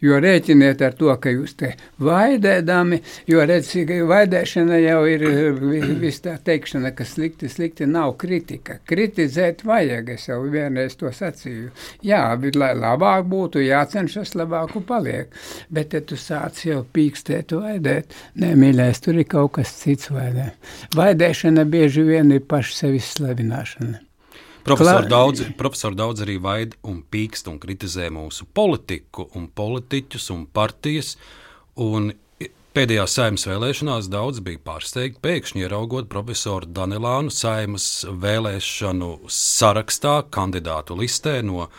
Jo 0.04 0.20
rēķiniet 0.24 0.82
ar 0.84 0.96
to, 0.96 1.10
ka 1.22 1.32
jūs 1.34 1.56
te 1.60 1.74
vaidēdami, 2.04 3.02
jo 3.30 3.44
redzi, 3.48 3.84
ka 3.88 4.00
vaidēšana 4.08 4.80
jau 4.80 5.02
ir 5.12 5.26
viss 6.02 6.24
tā 6.24 6.38
teikšana, 6.46 6.94
ka 6.96 7.08
slikti, 7.08 7.50
slikti 7.52 7.88
nav 7.90 8.16
kritika. 8.22 8.80
Kritizēt 8.90 9.66
vajag, 9.68 10.14
es 10.16 10.30
jau 10.30 10.40
vienreiz 10.48 10.96
to 11.00 11.12
sacīju. 11.16 11.72
Jā, 12.08 12.24
bet 12.40 12.60
lai 12.60 12.72
labāk 12.80 13.28
būtu, 13.32 13.64
jācenšas 13.66 14.36
labāku 14.40 14.84
paliek. 14.88 15.36
Bet, 15.70 15.96
ja 15.96 16.04
tu 16.04 16.20
sāc 16.20 16.64
jau 16.66 16.82
pīkstēt, 16.96 17.56
vaidēt, 17.56 18.16
nemīlēs, 18.40 19.04
tur 19.04 19.20
ir 19.20 19.28
kaut 19.30 19.58
kas 19.60 19.76
cits 19.82 20.12
vaidē. 20.16 20.52
Vaidēšana 20.96 21.68
bieži 21.70 22.08
vien 22.08 22.32
ir 22.36 22.46
paša 22.48 22.78
sevis 22.84 23.16
slavināšana. 23.18 24.09
Profesori 24.64 25.06
Klā- 25.06 25.10
daudz, 25.10 25.44
profesori 25.58 25.96
daudz 25.96 26.22
arī 26.26 26.40
vaid 26.42 26.76
un 26.84 27.04
pīkst 27.04 27.48
un 27.48 27.60
kritizē 27.60 28.10
mūsu 28.14 28.46
politiku 28.54 29.30
un 29.36 29.48
politiķus 29.48 30.30
un 30.36 30.46
partijas. 30.46 31.16
Un 31.80 32.12
pēdējā 32.76 33.06
saimnes 33.10 33.48
vēlēšanās 33.50 34.10
daudz 34.12 34.42
bija 34.46 34.62
pārsteigti 34.64 35.22
pēkšņi 35.24 35.64
ieraugot 35.66 36.10
profesoru 36.12 36.70
Danilānu 36.70 37.34
saimnes 37.34 38.06
vēlēšanu 38.06 39.14
sarakstā, 39.28 40.20
kandidātu 40.30 40.98
listē 41.00 41.40
no 41.46 41.70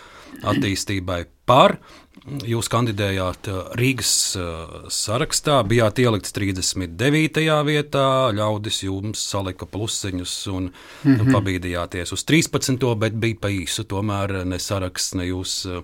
attīstībai 0.42 1.24
par. 1.46 1.78
Jūs 2.20 2.68
kandidējāt 2.68 3.48
uh, 3.48 3.70
Rīgas 3.80 4.12
uh, 4.36 4.88
sarakstā, 4.92 5.62
bijāt 5.64 6.02
ielikts 6.02 6.34
39. 6.36 7.40
vietā, 7.64 8.04
ļaudis 8.36 8.82
jums 8.84 9.22
salika 9.32 9.64
plusiņus 9.64 10.34
un 10.52 10.68
mm 10.68 11.14
-hmm. 11.16 11.32
pabīdījāties 11.32 12.12
uz 12.12 12.24
13. 12.28 12.94
bet 13.00 13.16
bija 13.16 13.40
pa 13.40 13.48
īsu. 13.48 13.86
Tomēr 13.88 14.44
ne 14.44 14.58
saraksts, 14.58 15.14
ne 15.14 15.30
jūs 15.30 15.64
uh, 15.64 15.80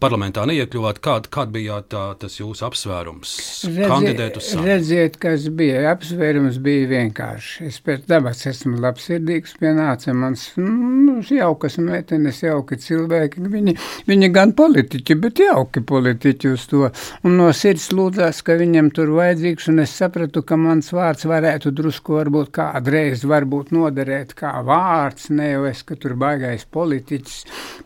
parlamentā 0.00 0.44
neiekļuvāt. 0.48 1.00
Kāda, 1.02 1.30
kāda 1.32 1.54
bija 1.54 1.78
tā, 1.84 2.02
tas 2.20 2.38
jūsu 2.38 2.64
apsvērums? 2.68 3.32
Redziet, 3.66 3.88
kandidēt 3.90 4.38
uz 4.40 4.48
savu? 4.52 4.66
Redziet, 4.68 5.18
kas 5.22 5.46
bija. 5.52 5.82
Apsvērums 5.92 6.58
bija 6.62 6.88
vienkārši. 6.92 7.68
Es 7.68 7.80
pēc 7.84 8.06
dabas 8.10 8.44
esmu 8.48 8.80
labsirdīgs, 8.82 9.56
pienāca 9.60 10.14
mans 10.16 10.46
nu, 10.58 11.18
jaukas 11.26 11.78
meitenes, 11.82 12.42
jauki 12.44 12.78
cilvēki. 12.82 13.42
Viņi, 13.52 13.76
viņi 14.08 14.30
gan 14.34 14.54
politiķi, 14.58 15.18
bet 15.22 15.42
jauki 15.42 15.84
politiķi 15.86 16.52
uz 16.52 16.66
to. 16.70 16.88
Un 17.26 17.36
no 17.40 17.50
sirds 17.56 17.90
lūdzās, 17.94 18.42
ka 18.46 18.56
viņam 18.60 18.92
tur 18.96 19.12
vajadzīgs, 19.16 19.68
un 19.72 19.84
es 19.84 19.94
sapratu, 19.98 20.44
ka 20.46 20.58
mans 20.60 20.92
vārds 20.94 21.26
varētu 21.28 21.74
drusku 21.74 22.18
varbūt 22.18 22.52
kādreiz 22.56 23.26
varbūt 23.28 23.72
noderēt 23.74 24.36
kā 24.38 24.54
vārds, 24.66 25.30
ne 25.34 25.52
jau 25.52 25.66
es, 25.70 25.82
ka 25.86 25.96
tur 26.00 26.16
baigais 26.20 26.66
politiķis. 26.72 27.38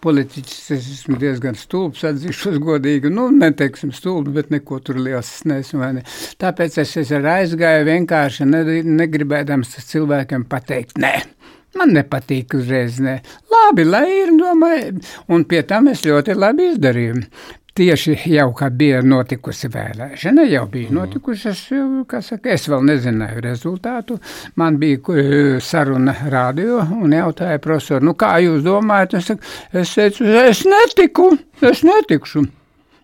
Politiķis 0.04 0.62
es 0.76 0.90
esmu 0.96 1.18
diezgan 1.20 1.58
stulbs 1.58 1.95
stulbs, 1.96 2.04
atzīšos 2.04 2.58
godīgi, 2.62 3.10
nu, 3.12 3.30
neteiksim 3.30 3.92
stulbs, 3.92 4.32
bet 4.34 4.50
neko 4.50 4.80
tur 4.80 4.98
liels 5.00 5.44
nesmu. 5.44 5.84
Ne. 5.96 6.02
Tāpēc 6.38 6.78
es, 6.82 6.96
es 6.96 7.10
aizgāju 7.12 7.86
vienkārši 7.86 8.46
ne, 8.46 8.62
negribēdams 8.84 9.76
cilvēkam 9.86 10.46
pateikt, 10.48 10.98
nē. 10.98 11.14
Man 11.76 11.92
nepatīk 11.92 12.54
uzreiz, 12.56 13.00
ne. 13.00 13.20
Labi, 13.52 13.84
lai 13.84 14.08
ir, 14.22 14.32
domāju, 14.38 15.02
un 15.28 15.44
pie 15.44 15.62
tam 15.62 15.88
es 15.92 16.04
ļoti 16.06 16.36
labi 16.36 16.72
izdarīju 16.72 17.22
tieši 17.76 18.16
jau, 18.32 18.48
kad 18.56 18.76
bija 18.78 19.02
notikusi 19.04 19.70
vēlēšana, 19.72 20.46
jau 20.50 20.64
bija 20.72 20.90
mhm. 20.90 20.98
notikušas, 21.00 21.62
kā 22.10 22.22
saka, 22.24 22.52
es 22.56 22.68
vēl 22.70 22.84
nezināju 22.90 23.44
rezultātu. 23.44 24.18
Man 24.56 24.80
bija 24.82 25.16
saruna 25.62 26.16
radio 26.32 26.82
un 26.96 27.14
jautāja 27.16 27.62
profesoru, 27.62 28.08
nu 28.10 28.16
kā 28.18 28.36
jūs 28.44 28.64
domājat? 28.66 29.18
Es, 29.20 29.32
saku, 29.32 29.56
es 29.72 29.96
teicu, 29.96 30.28
es 30.46 30.62
netiku, 30.68 31.32
es 31.64 31.84
netikšu 31.86 32.46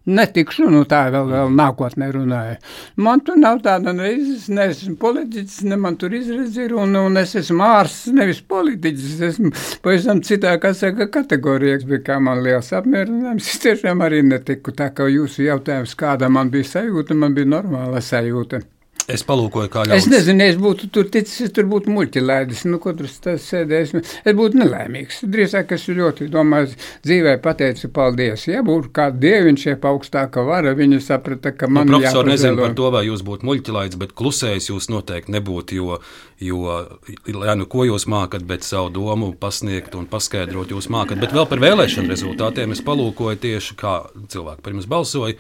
netikšu, 0.06 0.66
nu 0.72 0.82
tā 0.88 1.04
vēl, 1.14 1.28
vēl 1.30 1.52
nākotnē 1.58 2.08
runāju. 2.14 2.56
Man 3.04 3.22
tur 3.26 3.38
nav 3.40 3.62
tāda 3.64 3.94
reizes, 3.96 4.48
ne 4.52 4.68
esmu 4.72 4.96
politiķis, 5.02 5.60
ne 5.70 5.78
man 5.80 5.98
tur 6.00 6.14
izredzi 6.16 6.66
ir, 6.66 6.76
un, 6.78 6.96
un 6.98 7.20
es 7.20 7.36
esmu 7.38 7.62
ārsts, 7.66 8.10
nevis 8.16 8.42
politiķis, 8.50 9.08
es 9.14 9.24
esmu 9.32 9.52
pavisam 9.84 10.22
citā, 10.26 10.56
kā 10.62 10.74
saka, 10.76 11.08
kategorijā, 11.12 11.80
bet 11.88 12.06
kā 12.08 12.18
man 12.22 12.42
liels 12.44 12.72
apmierinājums, 12.76 13.54
es 13.54 13.62
tiešām 13.62 14.02
arī 14.04 14.22
netiku, 14.26 14.74
tā 14.76 14.90
kā 14.96 15.06
jūsu 15.10 15.46
jautājums, 15.46 15.96
kāda 15.98 16.30
man 16.32 16.50
bija 16.52 16.72
sajūta, 16.76 17.18
man 17.18 17.38
bija 17.38 17.54
normāla 17.56 18.02
sajūta. 18.02 18.64
Es 19.10 19.24
palūkoju, 19.26 19.68
kā 19.72 19.82
ļaudis. 19.86 20.04
Es 20.04 20.10
nezinu, 20.10 20.44
es 20.46 20.58
būtu 20.60 20.88
tur 20.94 21.08
ticis, 21.10 21.40
es 21.48 21.52
tur 21.54 21.66
būtu 21.70 21.90
muļķilēdis, 21.90 22.64
nu, 22.70 22.78
ko 22.82 22.92
tur 22.94 23.08
sēdējis. 23.10 23.94
Es 24.22 24.36
būtu 24.38 24.60
nelaimīgs. 24.60 25.22
Drīzāk 25.32 25.74
es 25.74 25.88
ļoti, 25.90 26.28
domāju, 26.30 26.70
dzīvē 27.02 27.34
pateicu 27.42 27.90
paldies. 27.94 28.46
Ja 28.50 28.62
būtu 28.66 28.92
kāda 28.94 29.18
dieviņš, 29.24 29.64
ja 29.66 29.78
augstāka 29.90 30.44
vara, 30.46 30.74
viņi 30.78 31.00
saprata, 31.02 31.54
ka 31.56 31.66
man 31.70 31.90
nu, 31.90 31.98
profesor 31.98 32.28
nezinu 32.30 32.62
par 32.62 32.76
to, 32.78 32.92
vai 32.94 33.02
jūs 33.08 33.24
būtu 33.26 33.48
muļķilēdis, 33.48 33.98
bet 34.04 34.14
klusējis 34.18 34.70
jūs 34.70 34.88
noteikti 34.92 35.34
nebūtu, 35.34 35.80
jo, 35.80 35.98
jo, 36.42 36.78
jā, 37.26 37.56
nu, 37.58 37.66
ko 37.74 37.88
jūs 37.88 38.06
mākat, 38.10 38.46
bet 38.46 38.66
savu 38.66 38.92
domu 38.94 39.32
pasniegt 39.34 39.98
un 39.98 40.06
paskaidrot 40.10 40.76
jūs 40.76 40.90
mākat. 40.92 41.18
Bet 41.22 41.34
vēl 41.34 41.50
par 41.50 41.64
vēlēšanu 41.64 42.12
rezultātiem 42.12 42.76
es 42.76 42.86
palūkoju 42.86 43.42
tieši, 43.42 43.76
kā 43.82 43.98
cilvēki 44.30 44.62
par 44.62 44.78
jums 44.78 44.90
balsoja. 44.90 45.38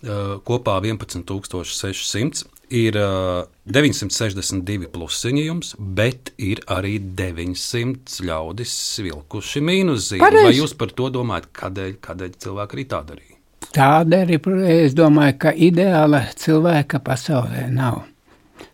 Kopā 0.00 0.78
11,600 0.80 2.46
ir 2.70 2.96
uh, 2.96 3.42
962 3.68 4.88
plusiņi 4.94 5.42
jums, 5.44 5.74
bet 5.78 6.32
ir 6.40 6.62
arī 6.70 6.94
900 7.18 8.22
ļaudis 8.28 8.74
vilkuši 9.04 9.62
mīnuszīmi. 9.66 10.22
Vai 10.22 10.54
jūs 10.56 10.76
par 10.78 10.94
to 10.96 11.10
domājat, 11.12 11.50
kādēļ, 11.60 11.98
kādēļ 12.06 12.38
cilvēki 12.46 12.78
arī 12.78 12.86
tā 12.94 13.02
darīja? 13.10 13.36
Tādēļ 13.70 14.32
es 14.72 14.96
domāju, 14.98 15.36
ka 15.44 15.52
ideāla 15.54 16.24
cilvēka 16.38 17.02
pasaulē 17.06 17.68
nav. 17.74 18.00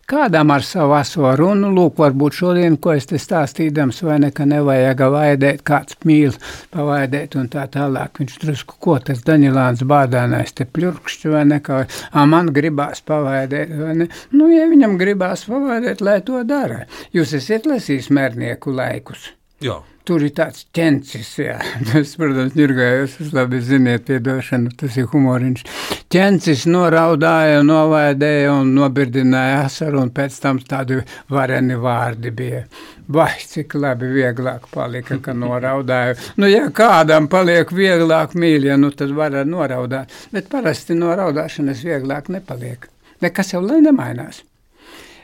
Kādam 0.07 0.53
ar 0.55 0.63
savu 0.63 0.93
aso 0.95 1.33
runu, 1.35 1.67
lūk, 1.75 1.97
varbūt 1.99 2.35
šodien, 2.37 2.77
ko 2.79 2.93
es 2.95 3.09
te 3.09 3.17
stāstīdams, 3.19 3.97
vai 4.07 4.15
ne, 4.23 4.29
ka 4.31 4.45
nevajag 4.47 5.01
vaidēt, 5.11 5.65
kāds 5.67 5.97
mīl 6.07 6.37
pavaidēt 6.71 7.35
un 7.35 7.49
tā 7.51 7.65
tālāk. 7.73 8.21
Viņš 8.21 8.37
drusku, 8.45 8.77
ko 8.79 8.95
tas 9.03 9.19
Daņilāns 9.27 9.83
bādānais 9.83 10.55
te 10.55 10.63
pļurkšķi, 10.63 11.33
vai 11.33 11.43
ne, 11.49 11.59
ka 11.65 11.81
a, 11.83 12.23
man 12.23 12.53
gribās 12.55 13.03
pavaidēt, 13.03 13.75
vai 13.81 13.97
ne. 13.99 14.07
Nu, 14.31 14.47
ja 14.53 14.63
viņam 14.71 14.95
gribās 15.01 15.43
pavaidēt, 15.51 15.99
lai 15.99 16.21
to 16.23 16.39
dara. 16.47 16.85
Jūs 17.11 17.35
esat 17.41 17.67
lasījis 17.67 18.07
mērnieku 18.15 18.71
laikus. 18.79 19.33
Jā. 19.59 19.81
Tur 20.07 20.23
ir 20.23 20.31
tāds 20.31 20.61
ķencis, 20.75 21.29
jā. 21.41 21.57
Tas, 21.89 22.13
protams, 22.15 22.53
ņurgājos, 22.55 23.17
jūs 23.19 23.33
labi 23.35 23.59
ziniet, 23.59 24.05
piedošanu, 24.07 24.71
tas 24.79 24.95
ir 24.95 25.09
humoriņš. 25.11 25.65
Ķencis 26.13 26.63
noraudāja, 26.71 27.59
novaidēja 27.67 28.53
un 28.55 28.71
nobirdināja 28.77 29.65
asaru, 29.65 29.99
un 30.05 30.13
pēc 30.15 30.39
tam 30.45 30.63
tādi 30.63 31.01
vareni 31.33 31.75
vārdi 31.83 32.31
bija. 32.31 32.63
Vai, 33.11 33.33
cik 33.51 33.75
labi 33.75 34.13
vieglāk 34.15 34.71
palika, 34.71 35.19
ka 35.23 35.35
noraudāju. 35.35 36.15
Nu, 36.39 36.47
ja 36.47 36.69
kādam 36.71 37.27
paliek 37.31 37.71
vieglāk 37.75 38.35
mīļa, 38.39 38.79
nu 38.79 38.95
tad 38.95 39.11
var 39.15 39.35
noraudāt. 39.47 40.15
Bet 40.31 40.47
parasti 40.51 40.95
noraudāšanas 40.95 41.83
vieglāk 41.83 42.31
nepaliek. 42.31 42.87
Nekas 43.23 43.57
jau 43.57 43.65
lai 43.65 43.83
nemainās 43.83 44.46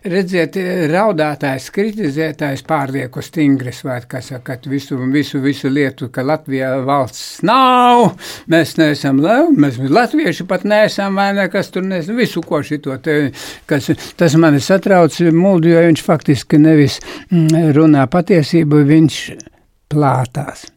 redziet, 0.09 0.57
raudātājs, 0.91 1.69
kritizētājs 1.73 2.63
pārlieku 2.67 3.23
stingrs, 3.23 3.83
vai 3.85 3.99
kas 4.09 4.31
saka, 4.33 4.57
visu, 4.69 4.97
visu, 5.11 5.39
visu 5.43 5.71
lietu, 5.71 6.09
ka 6.13 6.25
Latvijā 6.25 6.73
valsts 6.85 7.41
nav, 7.47 8.13
mēs 8.51 8.75
neesam, 8.79 9.21
mēs 9.57 9.79
latvieši 9.79 10.47
pat 10.49 10.67
neesam, 10.67 11.15
vai 11.19 11.31
nekas 11.37 11.71
tur 11.73 11.85
neesam, 11.87 12.19
visu 12.19 12.43
ko 12.45 12.61
šito 12.65 12.97
te, 13.03 13.17
kas, 13.69 13.91
tas 14.19 14.37
mani 14.39 14.61
satrauc, 14.63 15.17
muldi, 15.33 15.73
jo 15.73 15.87
viņš 15.87 16.05
faktiski 16.05 16.59
nevis 16.61 16.99
mm, 17.31 17.73
runā 17.77 18.05
patiesību, 18.11 18.83
viņš 18.91 19.23
plātās. 19.93 20.67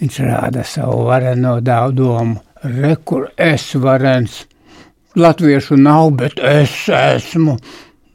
Viņš 0.00 0.22
rāda 0.24 0.64
savu 0.64 1.04
vareno 1.10 1.58
domu, 1.60 2.38
rekur 2.64 3.28
es 3.36 3.74
varens, 3.76 4.46
latviešu 5.16 5.76
nav, 5.76 6.14
bet 6.16 6.40
es 6.40 6.72
esmu. 6.88 7.58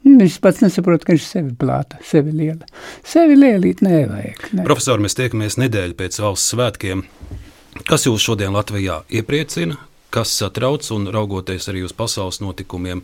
Viņš 0.05 0.37
pats 0.43 0.61
nesaprot, 0.61 1.01
ka 1.01 1.15
viņš 1.15 1.25
sevi 1.25 1.53
plāta, 1.57 1.97
sevi 2.05 2.33
liela. 2.35 2.67
Sevi 3.05 3.37
lielīt 3.39 3.81
nevajag. 3.81 4.51
Ne. 4.53 4.65
Profesor, 4.67 5.01
mēs 5.01 5.17
tiekamies 5.17 5.57
nedēļu 5.57 5.97
pēc 5.97 6.19
valsts 6.21 6.53
svētkiem. 6.53 7.01
Kas 7.89 8.05
jūs 8.05 8.23
šodien 8.23 8.53
Latvijā 8.55 9.01
iepriecina, 9.09 9.79
kas 10.13 10.31
satrauc 10.37 10.85
un 10.93 11.09
raugoties 11.11 11.67
arī 11.71 11.81
uz 11.87 11.95
pasaules 11.97 12.39
notikumiem? 12.43 13.01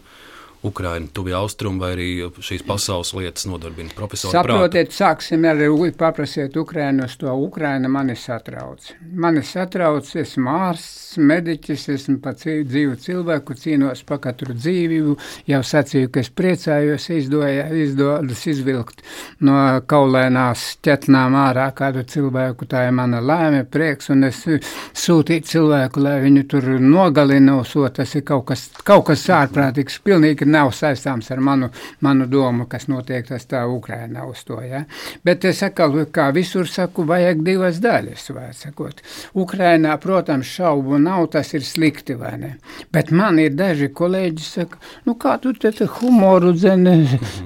Ukraina, 0.64 1.08
tuvie 1.14 1.34
austrumi 1.34 1.82
vai 1.82 1.92
arī 1.96 2.08
šīs 2.38 2.62
pasaules 2.68 3.16
lietas 3.18 3.48
nodarbina 3.50 3.90
profesoru. 3.98 4.36
Saprotiet, 4.36 4.92
prāta. 4.92 4.98
sāksim 5.00 5.46
ar 5.50 5.62
paprasiet 5.98 6.58
Ukrainu 6.58 7.06
uz 7.06 7.16
to. 7.18 7.34
Ukraina 7.34 7.90
mani 7.90 8.16
satrauc. 8.16 8.92
Mani 9.14 9.42
satrauc, 9.42 10.06
esmu 10.06 10.52
ārsts, 10.54 11.18
mediķis, 11.18 11.88
esmu 11.96 12.20
pats 12.22 12.46
dzīvu 12.46 13.00
cilvēku, 13.02 13.58
cīnos 13.58 14.04
pa 14.06 14.20
katru 14.22 14.54
dzīvību. 14.54 15.16
Jau 15.50 15.64
sacīju, 15.66 16.12
ka 16.14 16.22
es 16.22 16.30
priecājos, 16.30 17.10
izdoja, 17.10 17.66
izdodas 17.74 18.46
izvilkt 18.46 19.02
no 19.42 19.82
kaulēnās 19.90 20.78
ķetnām 20.86 21.40
ārā 21.42 21.72
kādu 21.74 22.06
cilvēku. 22.06 22.70
Tā 22.70 22.86
ir 22.86 22.96
mana 22.98 23.18
laime, 23.22 23.64
prieks, 23.66 24.12
un 24.14 24.30
es 24.30 24.44
sūtīju 24.46 25.48
cilvēku, 25.56 26.06
lai 26.06 26.20
viņu 26.22 26.46
tur 26.54 26.70
nogalina, 26.78 27.58
so 27.66 27.90
tas 27.90 28.14
ir 28.14 28.28
kaut 28.30 28.46
kas, 28.54 28.68
kaut 28.86 29.08
kas 29.10 29.26
ārprātīgs, 29.42 29.98
pilnīgi 30.06 30.51
nav 30.52 30.72
saistāms 30.76 31.32
ar 31.34 31.42
manu, 31.44 31.70
manu 32.06 32.28
domu, 32.30 32.68
kas 32.70 32.88
notiek 32.92 33.28
tas 33.28 33.48
tā 33.50 33.64
Ukrainā 33.70 34.26
uz 34.30 34.44
to. 34.48 34.60
Ja? 34.66 34.84
Bet 35.26 35.46
es 35.48 35.62
atkal, 35.66 35.96
kā 36.14 36.30
visur 36.36 36.70
saku, 36.70 37.06
vajag 37.08 37.44
divas 37.46 37.82
daļas, 37.84 38.28
vai 38.36 38.50
sakot. 38.58 39.02
Ukrainā, 39.40 39.96
protams, 40.02 40.50
šaubu 40.58 41.00
nav, 41.02 41.28
tas 41.36 41.54
ir 41.58 41.66
slikti, 41.66 42.18
vai 42.20 42.36
ne? 42.42 42.52
Bet 42.94 43.12
man 43.16 43.40
ir 43.42 43.56
daži 43.58 43.92
kolēģi 43.96 44.46
saka, 44.46 44.82
nu 45.08 45.16
kā 45.22 45.38
tu 45.42 45.54
te, 45.58 45.74
te 45.76 45.88
humoru 46.00 46.54
dzene, 46.58 46.98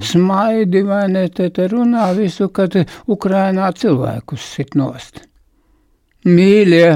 smaidi, 0.04 0.82
vai 0.86 1.06
ne, 1.12 1.26
te, 1.32 1.50
te 1.54 1.68
runā 1.72 2.10
visu, 2.18 2.50
kad 2.54 2.76
Ukrainā 3.06 3.70
cilvēkus 3.76 4.52
sit 4.56 4.76
nost. 4.78 5.22
Mīļie, 6.26 6.88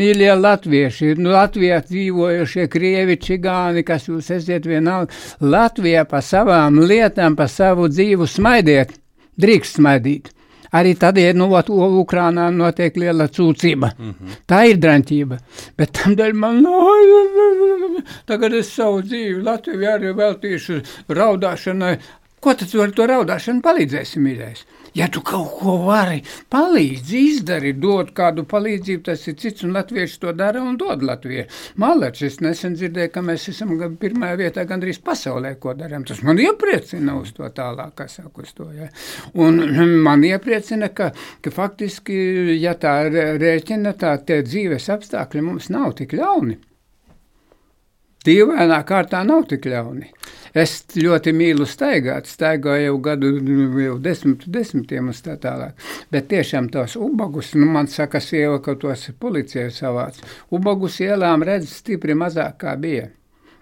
Mīļie 0.00 0.32
latvieši, 0.34 1.12
nu, 1.22 1.30
Latvijā 1.30 1.78
dzīvojušie 1.86 2.66
krievi, 2.70 3.14
čigāni, 3.22 3.84
kas 3.86 4.08
jūs 4.08 4.32
esat 4.34 4.66
vienalga, 4.66 5.14
Latvijā 5.40 6.02
pa 6.10 6.18
savām 6.18 6.80
lietām, 6.82 7.36
pa 7.38 7.46
savu 7.50 7.86
dzīvu 7.92 8.26
smaidiet, 8.26 8.96
drīkst 9.38 9.78
smaidīt. 9.78 10.32
Arī 10.74 10.96
tad, 10.98 11.20
ja 11.22 11.30
nu, 11.38 11.46
ot, 11.54 11.70
Ukrānā 11.70 12.48
notiek 12.50 12.96
liela 12.98 13.28
cūcība. 13.30 13.92
Mm 13.94 14.10
-hmm. 14.10 14.40
Tā 14.50 14.64
ir 14.66 14.80
draņķība. 14.82 15.38
Bet 15.78 15.92
tam 15.92 16.16
dēļ 16.18 16.34
man, 16.34 16.60
no, 16.62 16.82
tagad 18.26 18.52
es 18.52 18.74
savu 18.74 19.02
dzīvi 19.02 19.42
Latvijā 19.42 19.94
arī 19.94 20.10
veltīšu 20.18 20.80
raudāšanai, 21.08 21.98
Ko 22.44 22.52
tad 22.52 22.72
ar 22.76 22.90
to 22.92 23.04
raudāšanu 23.08 23.62
palīdzēsi, 23.64 24.20
mīļais? 24.20 24.58
Ja 24.94 25.08
tu 25.10 25.24
kaut 25.26 25.56
ko 25.58 25.72
vari 25.88 26.20
palīdzi, 26.54 27.20
izdari, 27.32 27.72
dod 27.82 28.12
kādu 28.14 28.44
palīdzību, 28.46 29.02
tas 29.08 29.24
ir 29.26 29.34
cits, 29.42 29.64
un 29.66 29.72
latvieši 29.74 30.20
to 30.22 30.34
dara 30.38 30.60
un 30.62 30.76
dod 30.78 31.02
Latvijai. 31.02 31.48
Malači, 31.82 32.28
es 32.28 32.38
nesen 32.44 32.76
dzirdēju, 32.78 33.10
ka 33.16 33.24
mēs 33.26 33.48
esam 33.50 33.72
pirmajā 33.98 34.36
vietā 34.38 34.62
gandrīz 34.70 35.00
pasaulē, 35.02 35.56
ko 35.58 35.74
darām. 35.74 36.04
Tas 36.06 36.22
man 36.22 36.38
iepriecina 36.38 37.16
uz 37.18 37.32
to 37.34 37.48
tālāk, 37.56 37.96
kas 37.98 38.20
saka 38.20 38.46
uz 38.46 38.54
to. 38.54 38.68
Ja. 38.76 38.86
Un 39.34 39.58
man 40.06 40.22
iepriecina, 40.28 40.92
ka, 40.94 41.10
ka 41.42 41.54
faktiski, 41.54 42.20
ja 42.62 42.76
tā 42.78 42.94
rēķina, 43.10 43.96
tā 43.98 44.14
tie 44.22 44.44
dzīves 44.46 44.86
apstākļi 44.94 45.42
mums 45.42 45.72
nav 45.74 45.96
tik 45.98 46.14
ļauni. 46.20 46.60
Dīvainā 48.24 48.78
kārtā 48.88 49.20
nav 49.26 49.44
tik 49.50 49.66
ļauni. 49.68 50.06
Es 50.54 50.84
ļoti 50.96 51.32
mīlu 51.34 51.66
staigāt, 51.66 52.28
staigāju 52.30 52.86
jau 52.86 52.98
gadu, 53.02 53.32
jau 53.82 53.96
desmit, 53.98 54.46
desmitiem 54.54 55.10
un 55.10 55.18
tā 55.26 55.34
tālāk. 55.42 55.74
Bet 56.14 56.30
tiešām 56.30 56.70
tos 56.72 56.94
ubagus, 56.96 57.52
nu 57.58 57.66
man 57.74 57.90
saka 57.90 58.22
sieva, 58.22 58.60
ka 58.62 58.76
tos 58.78 59.08
policija 59.20 59.66
savāc. 59.74 60.22
Ubagus 60.54 61.00
ielām 61.02 61.42
redz 61.44 61.74
stipri 61.80 62.14
mazāk 62.14 62.62
kā 62.62 62.76
bija. 62.80 63.10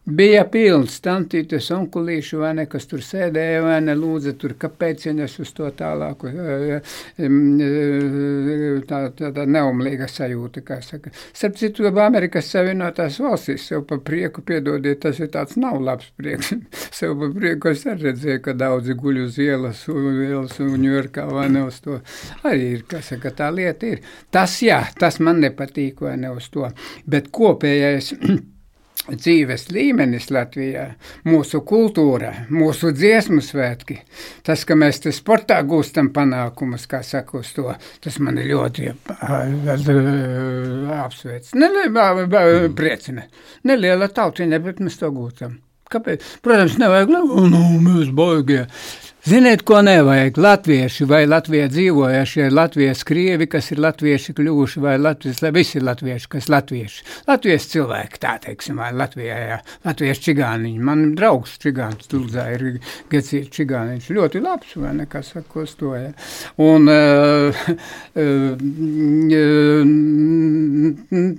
Bija 0.03 0.41
pilns 0.51 0.97
tantītes 0.99 1.69
onkulīšu, 1.71 2.41
vai 2.43 2.49
ne, 2.59 2.65
kas 2.67 2.89
tur 2.91 3.05
sēdēja, 3.07 3.61
vai 3.63 3.77
ne, 3.87 3.95
lūdza 3.95 4.33
tur, 4.35 4.57
kāpēc 4.59 5.05
viņas 5.07 5.37
uz 5.45 5.53
to 5.55 5.69
tālāku, 5.79 6.33
tā, 8.91 8.99
tā, 9.15 9.31
tā 9.37 9.45
neumlīga 9.47 10.09
sajūta, 10.11 10.65
kā 10.67 10.81
saka. 10.83 11.13
Starp 11.31 11.55
citu, 11.61 11.87
Amerikas 12.03 12.51
Savienotās 12.51 13.21
valstīs 13.23 13.69
sev 13.71 13.85
pa 13.87 14.01
prieku, 14.03 14.43
piedodiet, 14.43 14.99
tas 15.07 15.23
ir 15.23 15.31
tāds 15.31 15.55
nav 15.55 15.79
labs 15.79 16.11
prieks. 16.19 16.51
sev 16.99 17.15
pa 17.21 17.31
prieku 17.39 17.71
es 17.71 17.87
arī 17.87 18.11
redzēju, 18.11 18.43
ka 18.43 18.59
daudzi 18.59 18.99
guļ 18.99 19.25
uz 19.29 19.39
ielas, 19.39 19.87
ielas 19.87 20.59
un 20.67 20.75
Ņujorkā, 20.83 21.29
vai 21.31 21.47
ne, 21.55 21.69
uz 21.71 21.79
to. 21.85 22.01
Arī 22.43 22.73
ir, 22.81 22.89
kā 22.91 23.05
saka, 23.07 23.31
tā 23.39 23.55
lieta 23.55 23.95
ir. 23.95 24.03
Tas, 24.35 24.59
jā, 24.67 24.83
tas 24.99 25.23
man 25.23 25.39
nepatīk, 25.47 26.03
vai 26.03 26.19
ne, 26.19 26.35
uz 26.35 26.51
to. 26.51 26.67
Bet 27.07 27.31
kopējais 27.31 28.17
dzīves 29.11 29.67
līmenis 29.75 30.29
Latvijā, 30.33 30.85
mūsu 31.27 31.63
kultūra, 31.67 32.33
mūsu 32.53 32.93
dziesmu 32.95 33.43
svētki, 33.43 33.99
tas, 34.47 34.63
ka 34.69 34.77
mēs 34.79 35.03
te 35.05 35.13
sportā 35.15 35.59
gūstam 35.67 36.13
panākumus, 36.15 36.87
kā 36.91 37.03
saka 37.07 37.41
uz 37.41 37.51
to, 37.57 37.73
tas 38.05 38.19
mani 38.23 38.47
ļoti 38.47 38.93
apsveic. 41.03 41.51
Neliela 41.59 42.69
priecina. 42.79 43.27
Neliela 43.69 44.09
tautiņa, 44.13 44.63
bet 44.63 44.83
mēs 44.85 45.01
to 45.03 45.11
gūstam. 45.15 45.59
Kāpēc? 45.93 46.25
Protams, 46.45 46.79
nevajag, 46.81 47.11
nu, 47.13 47.43
mēs 47.85 48.13
baigie. 48.17 48.63
Ziniet, 49.23 49.61
ko 49.63 49.79
nevajag? 49.87 50.35
Latvieši 50.43 51.05
vai 51.07 51.21
Latvijā 51.31 51.69
dzīvojušie, 51.71 52.49
Latvijas 52.51 53.05
krievi, 53.07 53.47
kas 53.47 53.69
ir 53.71 53.79
latvieši 53.79 54.33
kļuvuši, 54.35 54.81
vai 54.83 54.97
Latvijas, 54.99 55.45
visi 55.55 55.77
ir 55.79 55.85
latvieši, 55.87 56.27
kas 56.33 56.49
latvieši. 56.51 57.05
Latvijas 57.29 57.69
cilvēki, 57.71 58.19
tā 58.19 58.33
teiksim, 58.43 58.81
vai 58.83 58.89
Latvijā, 58.99 59.37
jā, 59.47 59.59
Latvijas 59.87 60.19
čigāniņi. 60.25 60.81
Man 60.89 61.05
draugs 61.15 61.53
čigāns 61.63 62.11
Tulzā 62.11 62.49
ir 62.57 62.65
Gecīts 63.13 63.53
čigāniņš, 63.55 64.09
ļoti 64.17 64.43
labs, 64.43 64.73
vai 64.83 64.91
nekas 64.99 65.31
saka 65.37 65.63
uz 65.63 65.77
to, 65.79 65.93
jā. 65.95 66.11
Un 66.67 66.91
uh, 66.91 67.61
uh, 68.19 68.59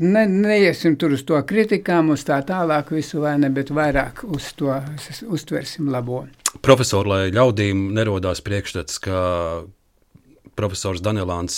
ne, 0.08 0.24
neiesim 0.38 0.96
tur 0.96 1.18
uz 1.20 1.26
to 1.28 1.44
kritikām, 1.52 2.16
uz 2.16 2.24
tā 2.32 2.40
tālāk 2.48 2.96
visu, 2.96 3.20
vai 3.28 3.36
ne, 3.44 3.52
bet 3.52 3.76
vairāk 3.76 4.24
uz 4.32 4.54
to 4.56 4.72
uztversim 5.28 5.92
labo 5.92 6.24
profesori, 6.62 7.10
lai 7.10 7.22
ļaudīm 7.34 7.88
nerodās 7.96 8.44
priekšstats, 8.46 9.00
ka 9.04 9.20
profesors 10.56 11.02
Danielāns 11.02 11.56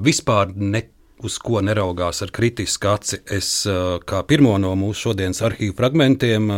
vispār 0.00 0.54
ne 0.56 0.86
uz 1.24 1.38
ko 1.42 1.60
neraugās 1.64 2.22
ar 2.22 2.32
kritisku 2.34 2.92
aci. 2.92 3.20
Es 3.26 3.66
kā 4.08 4.22
pirmo 4.28 4.54
no 4.62 4.74
mūsu 4.78 5.08
šodienas 5.08 5.42
arhīvu 5.44 5.76
fragmentiem 5.76 6.48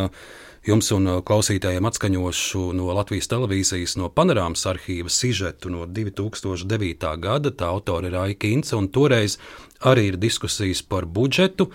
jums 0.67 0.91
un 0.93 1.09
klausītājiem 1.25 1.87
atskaņošu 1.89 2.67
no 2.77 2.91
Latvijas 2.93 3.31
televīzijas, 3.33 3.97
no 3.97 4.11
panorāmas 4.13 4.67
arhīva 4.69 5.13
sižetu 5.13 5.73
no 5.73 5.87
2009. 5.89 7.15
gada. 7.23 7.51
Tā 7.51 7.71
autora 7.73 8.11
ir 8.11 8.19
Aika 8.21 8.51
Ince, 8.51 8.77
un 8.77 8.91
toreiz 8.93 9.39
arī 9.81 10.11
ir 10.13 10.21
diskusijas 10.21 10.85
par 10.85 11.09
budžetu. 11.09 11.71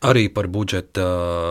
Arī 0.00 0.30
par 0.32 0.46
budžeta 0.48 1.06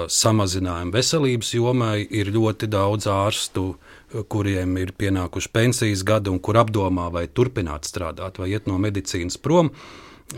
samazinājumu 0.09 0.95
veselības 0.95 1.53
jomai 1.53 2.01
ir 2.01 2.31
ļoti 2.33 2.65
daudz 2.73 3.05
ārstu 3.05 3.65
uh, 3.69 3.99
kuriem 4.29 4.77
ir 4.81 4.93
pienākuši 4.97 5.51
pensijas 5.53 6.03
gadi 6.05 6.31
un 6.33 6.39
kur 6.41 6.59
apdomā 6.61 7.09
vai 7.13 7.27
turpināt 7.27 7.87
strādāt 7.89 8.39
vai 8.41 8.53
iet 8.53 8.69
no 8.69 8.79
medicīnas 8.81 9.37
prom. 9.37 9.73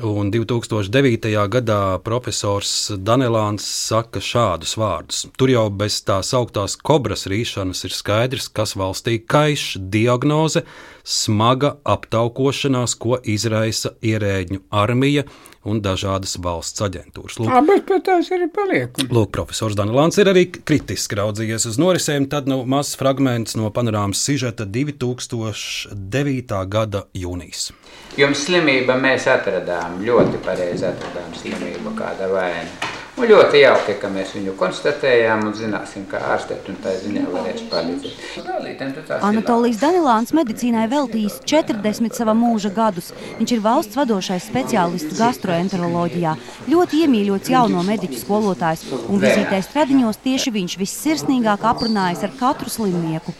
Un 0.07 0.29
2009. 0.31 1.27
gadā 1.51 1.99
profesors 1.99 2.93
Danelāns 2.95 3.65
saka 3.67 4.21
šādus 4.23 4.77
vārdus. 4.79 5.25
Tur 5.35 5.51
jau 5.51 5.65
bez 5.67 5.97
tā 6.07 6.21
sauktās 6.23 6.77
kobras 6.79 7.27
rīšanas 7.27 7.83
ir 7.89 7.95
skaidrs, 7.97 8.47
kas 8.47 8.77
valstī 8.79 9.17
kaiš 9.19 9.75
diagnoze, 9.91 10.63
smaga 11.03 11.73
aptaukošanās, 11.83 12.95
ko 12.95 13.19
izraisa 13.19 13.91
ierēģņu 13.99 14.63
armija 14.71 15.27
un 15.67 15.81
dažādas 15.83 16.37
valsts 16.41 16.81
aģentūras. 16.85 17.39
Lūk, 17.41 17.51
bet 17.67 17.85
pie 17.89 17.99
tās 18.05 18.31
arī 18.33 18.47
paliek. 18.53 18.89
Lūk, 19.11 19.29
profesors 19.35 19.75
Danilāns 19.77 20.17
ir 20.21 20.27
arī 20.31 20.43
kritiski 20.51 21.15
raudzījies 21.19 21.67
uz 21.71 21.75
norisēm, 21.81 22.23
tad 22.31 22.43
nu, 22.51 22.57
mazs 22.69 22.97
fragments 22.99 23.57
no 23.59 23.65
panorāmas 23.73 24.19
sižeta 24.25 24.63
2009. 24.65 26.65
gada 26.71 27.01
jūnijas. 27.17 27.71
Jums 28.19 28.39
slimība 28.47 28.93
mēs 29.01 29.23
atradām, 29.31 29.89
ļoti 30.05 30.37
pareizi 30.45 30.85
atradām 30.89 31.29
slimību 31.37 31.89
kāda 31.99 32.25
vaina. 32.31 32.90
Un 33.19 33.27
ļoti 33.27 33.59
jauki, 33.59 33.97
ka 33.99 34.07
mēs 34.09 34.29
viņu 34.37 34.53
konstatējām 34.55 35.43
un 35.49 35.55
zināsim, 35.55 36.05
kā 36.09 36.21
ārstēt, 36.31 36.69
un 36.71 36.77
tā 36.79 36.93
ziņā 36.95 37.25
varēs 37.33 37.65
palīdzēt. 37.67 39.11
Anatolijas 39.27 39.81
Danilāns 39.81 40.31
medicīnai 40.37 40.85
veltījis 40.91 41.41
40 41.51 42.15
sava 42.15 42.33
mūža 42.37 42.71
gadus. 42.73 43.11
Viņš 43.41 43.53
ir 43.57 43.63
valsts 43.67 43.99
vadošais 43.99 44.47
speciālists 44.47 45.19
gastroenteroloģijā, 45.19 46.37
ļoti 46.71 47.03
iemīļots 47.03 47.51
jauno 47.51 47.83
mediķu 47.91 48.23
skolotājs, 48.23 48.87
un 49.03 49.19
vizītēs 49.19 49.67
Stradiņos 49.67 50.23
tieši 50.23 50.55
viņš 50.55 50.79
vissirsnīgāk 50.79 51.67
aprunājas 51.67 52.23
ar 52.23 52.35
katru 52.39 52.71
slimnieku. 52.71 53.35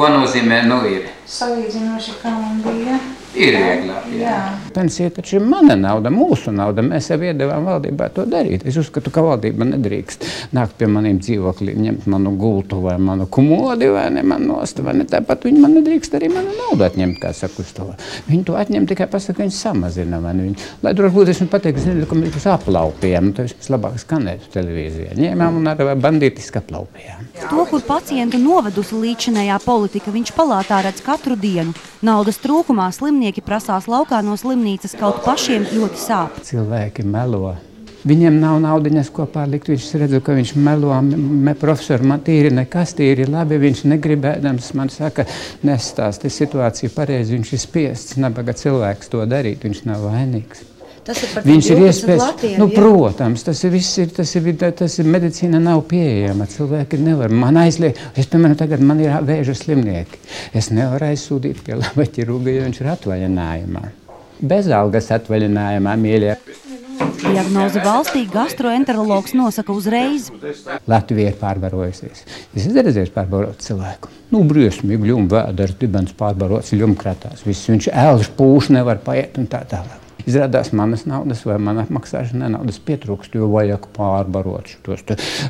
Ko 0.00 0.08
nozīmē 0.08 0.64
nu 0.64 0.80
ir? 0.88 1.19
Salīdzinoši, 1.30 2.18
kā 2.24 2.30
man 2.34 2.58
bija. 2.64 2.98
Ir 3.38 3.54
vieglāk. 3.54 4.06
Jā. 4.10 4.30
Jā. 4.34 4.38
Pensija 4.74 5.10
taču 5.14 5.36
ir 5.38 5.44
mana 5.46 5.76
nauda, 5.78 6.10
mūsu 6.10 6.50
nauda. 6.50 6.82
Mēs 6.82 7.12
jau 7.12 7.18
iedavām 7.22 7.68
valdībai 7.68 8.08
to 8.16 8.24
darīt. 8.26 8.64
Es 8.66 8.74
uzskatu, 8.80 9.12
ka 9.14 9.22
valdība 9.22 9.68
nedrīkst 9.68 10.26
nākt 10.56 10.74
pie 10.80 10.88
maniem 10.90 11.20
dzīvokļiem, 11.22 11.78
ņemt 11.84 12.08
manu 12.10 12.32
gultu 12.40 12.80
vai 12.82 12.96
manu 12.98 13.28
kumodi 13.30 13.86
vai 13.94 14.08
ne 14.16 14.24
manu 14.26 14.56
nostu. 14.56 14.82
Vai 14.82 14.96
ne. 14.98 15.06
Tāpat 15.10 15.46
viņi 15.46 15.62
man 15.62 15.76
nedrīkst 15.78 16.16
arī 16.18 16.32
manu 16.34 16.56
naudu 16.58 16.88
atņemt, 16.88 17.20
kā 17.22 17.30
saka 17.36 17.62
uz 17.62 17.70
to. 17.76 17.86
Viņi 18.26 18.48
to 18.50 18.58
atņem 18.58 18.90
tikai 18.90 19.06
pasaka, 19.12 19.38
ka 19.38 19.46
viņi 19.46 19.54
samazina. 19.54 20.18
Viņi, 20.26 20.56
lai 20.82 20.94
tur 20.98 21.06
varbūt 21.06 21.30
es 21.30 21.44
viņu 21.44 21.54
pateiktu, 21.54 21.86
zinu, 21.86 22.10
ka 22.10 22.18
mēs 22.18 22.50
aplaupījām. 22.56 23.30
Nu, 23.30 23.36
tas 23.38 23.54
viss 23.54 23.70
labāk 23.70 23.94
skanētu 24.02 24.50
televīzijā. 24.56 25.14
Ņēmām 25.20 25.62
un 25.62 25.70
ar 25.70 25.84
bandītiski 26.02 26.58
aplaupījām. 26.64 27.30
To, 27.46 27.62
kur 27.70 27.86
pacientu 27.86 28.42
novedusi 28.42 28.98
līdzinējā 28.98 29.62
politika, 29.62 30.10
viņš 30.14 30.34
palātā 30.34 30.82
redz 30.88 31.04
katru 31.06 31.19
dienu. 31.40 31.74
Naudas 32.02 32.40
trūkumā 32.40 32.90
slimnieki 32.92 33.44
prasās 33.44 33.88
laukā 33.90 34.22
no 34.24 34.36
slimnīcas, 34.40 34.96
kaut 34.98 35.24
pašiem 35.26 35.68
ļoti 35.72 36.00
sāp. 36.00 36.40
Cilvēki 36.46 37.04
melo. 37.04 37.56
Viņam 38.00 38.38
nav 38.40 38.56
naudas, 38.64 39.10
ko 39.12 39.26
pārlikt. 39.28 39.68
Viņš 39.68 39.90
redz, 40.00 40.16
ka 40.24 40.32
viņš 40.32 40.54
melo. 40.56 40.94
Me, 41.04 41.52
profesor, 41.52 42.00
man 42.00 42.22
tīri 42.24 42.48
nekas, 42.54 42.94
tīri 42.96 43.28
labi. 43.28 43.60
Viņš 43.60 43.84
negribēdams 43.92 44.72
man 44.78 44.88
saka, 44.88 45.26
nestāsti 45.66 46.32
situāciju 46.32 46.94
pareizi. 46.96 47.36
Viņš 47.36 47.52
ir 47.52 47.60
spiests, 47.60 48.16
nabaga 48.16 48.56
cilvēks 48.56 49.12
to 49.12 49.26
darīt. 49.28 49.68
Viņš 49.68 49.84
nav 49.90 50.08
vainīgs. 50.08 50.64
Tas 51.04 51.20
ir 51.24 51.44
viņš 51.46 51.68
ir 51.72 51.82
iespējas. 51.86 52.20
Latiem, 52.20 52.56
nu, 52.60 52.66
protams, 52.74 53.44
tas 53.46 53.60
ir 53.64 53.72
viss, 53.72 53.96
ir, 54.02 54.10
tas 54.14 54.34
ir, 54.36 54.50
tas 54.76 54.98
ir 55.00 55.08
medicīna 55.08 55.60
nav 55.62 55.82
pieejama. 55.90 56.48
Cilvēki 56.50 57.00
nevar. 57.00 57.32
Man 57.32 57.58
aizliek, 57.60 57.98
es, 58.14 58.28
piemēram, 58.30 58.58
tagad 58.60 58.84
man 58.84 59.00
ir 59.02 59.16
vēža 59.26 59.56
slimnieki. 59.56 60.20
Es 60.56 60.68
nevaru 60.74 61.08
aizsūtīt 61.10 61.64
pie 61.66 61.78
laba 61.80 62.04
ķirurga, 62.04 62.52
jo 62.52 62.66
viņš 62.68 62.82
ir 62.82 62.90
atvaļinājumā. 62.96 63.86
Bez 64.50 64.68
algas 64.72 65.10
atvaļinājumā, 65.16 65.96
mīļie. 66.00 66.36
Diagnozi 67.20 67.80
valstī 67.84 68.22
gastroenterologs 68.28 69.32
nosaka 69.36 69.72
uzreiz. 69.76 70.28
Latvija 70.88 71.32
ir 71.32 71.38
pārbarojusies. 71.40 72.24
Es 72.52 72.66
esmu 72.66 72.84
redzējis 72.84 73.12
pārbarot 73.14 73.64
cilvēku. 73.64 74.12
Nu, 74.32 74.42
briesmīgi, 74.48 75.10
ļumvēders, 75.10 75.76
dibens 75.80 76.14
pārbarots, 76.16 76.72
ļumkratās. 76.76 77.44
Viss 77.48 77.68
viņš 77.72 77.90
ēlš 77.92 78.32
pūš 78.36 78.70
nevar 78.76 79.00
paiet 79.04 79.40
un 79.40 79.48
tā 79.50 79.64
tālāk. 79.68 79.99
Izrādās 80.30 80.72
manas 80.76 81.06
naudas 81.08 81.42
vai 81.46 81.58
man 81.62 81.82
apmaksāšanai 81.82 82.50
naudas 82.54 82.80
pietrūkst, 82.86 83.36
jo 83.36 83.50
vajag 83.52 83.90
pārbarot 83.96 84.70
šos 84.72 85.04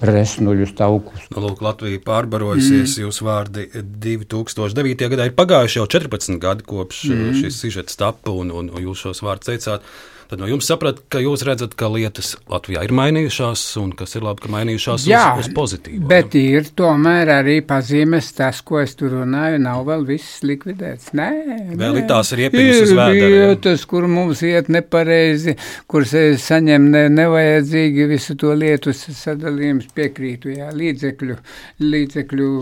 resnuļus, 0.06 0.74
taukus. 0.78 1.26
Nu, 1.34 1.44
lūk, 1.46 1.62
Latvija 1.64 2.02
pārbarojusies, 2.06 2.96
mm. 2.96 3.02
jūs 3.04 3.20
vārdi 3.26 3.66
2009. 3.76 5.10
gadā 5.14 5.28
ir 5.28 5.36
pagājuši 5.38 5.80
jau 5.80 5.88
14 5.98 6.40
gadi 6.42 6.66
kopš 6.66 7.04
mm. 7.10 7.36
šis 7.42 7.60
sižets 7.64 8.00
tapa 8.00 8.34
un, 8.34 8.52
un, 8.54 8.72
un 8.72 8.88
jūs 8.88 9.06
šos 9.06 9.22
vārdus 9.26 9.52
teicāt. 9.52 9.92
Tad 10.30 10.38
no 10.38 10.46
jums 10.46 10.68
saprat, 10.70 11.00
ka 11.10 11.18
jūs 11.18 11.42
redzat, 11.42 11.72
ka 11.74 11.88
lietas 11.90 12.36
Latvijā 12.46 12.84
ir 12.86 12.92
mainījušās 12.94 13.64
un 13.80 13.88
kas 13.98 14.12
ir 14.14 14.22
labi, 14.22 14.44
ka 14.44 14.50
mainījušās 14.54 15.06
Jā, 15.10 15.22
uz, 15.40 15.48
uz 15.48 15.54
pozitīvu. 15.56 16.04
Bet 16.06 16.36
ne? 16.38 16.42
ir 16.54 16.68
tomēr 16.78 17.32
arī 17.40 17.56
pazīmes 17.66 18.28
tas, 18.36 18.60
ko 18.62 18.78
es 18.78 18.94
tur 18.94 19.16
runāju, 19.16 19.58
nav 19.64 19.82
vēl 19.88 20.04
viss 20.06 20.44
likvidēts. 20.46 21.08
Nē, 21.18 21.26
vēl 21.72 21.96
nē. 21.96 22.02
ir 22.04 22.06
tās 22.12 22.30
riepiņas 22.38 22.82
uz 22.84 22.92
vēdera. 22.94 23.30
vietas, 23.48 23.86
kur 23.90 24.06
mums 24.12 24.44
iet 24.46 24.70
nepareizi, 24.70 25.56
kur 25.90 26.06
saņem 26.06 26.86
ne, 26.94 27.02
nevajadzīgi 27.16 28.06
visu 28.12 28.38
to 28.38 28.54
lietu 28.54 28.94
sadalījums 28.94 29.90
piekrītu, 29.98 30.54
jā, 30.60 30.70
līdzekļu, 30.78 31.40
līdzekļu 31.82 32.52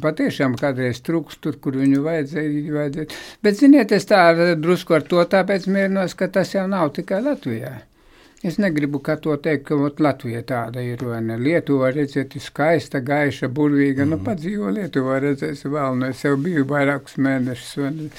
patiešām 0.00 0.56
kādreiz 0.64 1.04
trūkst 1.04 1.44
tur, 1.44 1.60
kur 1.60 1.76
viņu 1.76 2.00
vajadzēja, 2.08 2.64
vajadzēja. 2.80 3.20
Bet, 3.44 3.60
ziniet, 3.60 3.92
es 3.92 4.08
tā 4.08 4.24
drusku 4.56 4.96
ar 4.96 5.04
to 5.12 5.28
tāpēc 5.36 5.68
mierinos, 5.68 6.16
ka 6.16 6.32
tas 6.32 6.56
jau 6.56 6.64
nav 6.72 6.96
tikai 6.96 7.17
tikai 7.18 7.32
Latvijā. 7.32 7.76
Es 8.40 8.54
negribu 8.56 9.00
to 9.02 9.36
teikt, 9.36 9.64
ka 9.66 9.74
Latvija 9.98 10.44
tāda 10.46 10.78
ir. 10.78 11.00
Lietuva, 11.42 11.90
redziet, 11.90 12.36
ir 12.36 12.40
skaista, 12.40 13.00
gaiša, 13.00 13.48
burvīga. 13.48 14.04
Mm. 14.04 14.10
Nu, 14.10 14.16
mhm. 14.16 14.24
pat 14.24 14.38
dzīvo 14.38 14.70
Lietuvā, 14.76 15.18
redzēs, 15.18 15.64
vēl 15.66 15.98
no 15.98 16.06
es 16.06 16.22
jau 16.22 16.36
biju 16.38 16.62
vairākus 16.64 17.18
mēnešus. 17.18 18.12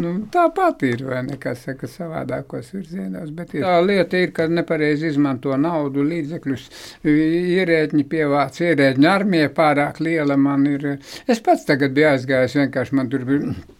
Nu, 0.00 0.14
tāpat 0.32 0.82
ir, 0.88 1.04
vai 1.04 1.20
ne, 1.28 1.36
kā 1.36 1.52
saka, 1.54 1.86
savādākos 1.86 2.72
virzienos. 2.72 3.36
Tā 3.52 3.76
lieta 3.84 4.16
ir, 4.16 4.32
ka 4.32 4.48
nepareizi 4.48 5.12
izmanto 5.12 5.52
naudu, 5.60 6.08
līdzekļus. 6.08 6.68
Ierēģi 7.04 8.08
pievāc, 8.08 8.64
ierēģi 8.64 9.12
armija 9.12 9.52
pārāk 9.52 10.00
liela 10.00 10.40
man 10.40 10.64
ir. 10.72 10.94
Es 11.28 11.44
pats 11.44 11.68
tagad 11.68 11.92
biju 11.92 12.14
aizgājis, 12.14 12.62
vienkārši 12.64 12.96
man 12.96 13.12
tur 13.12 13.28
bija 13.28 13.75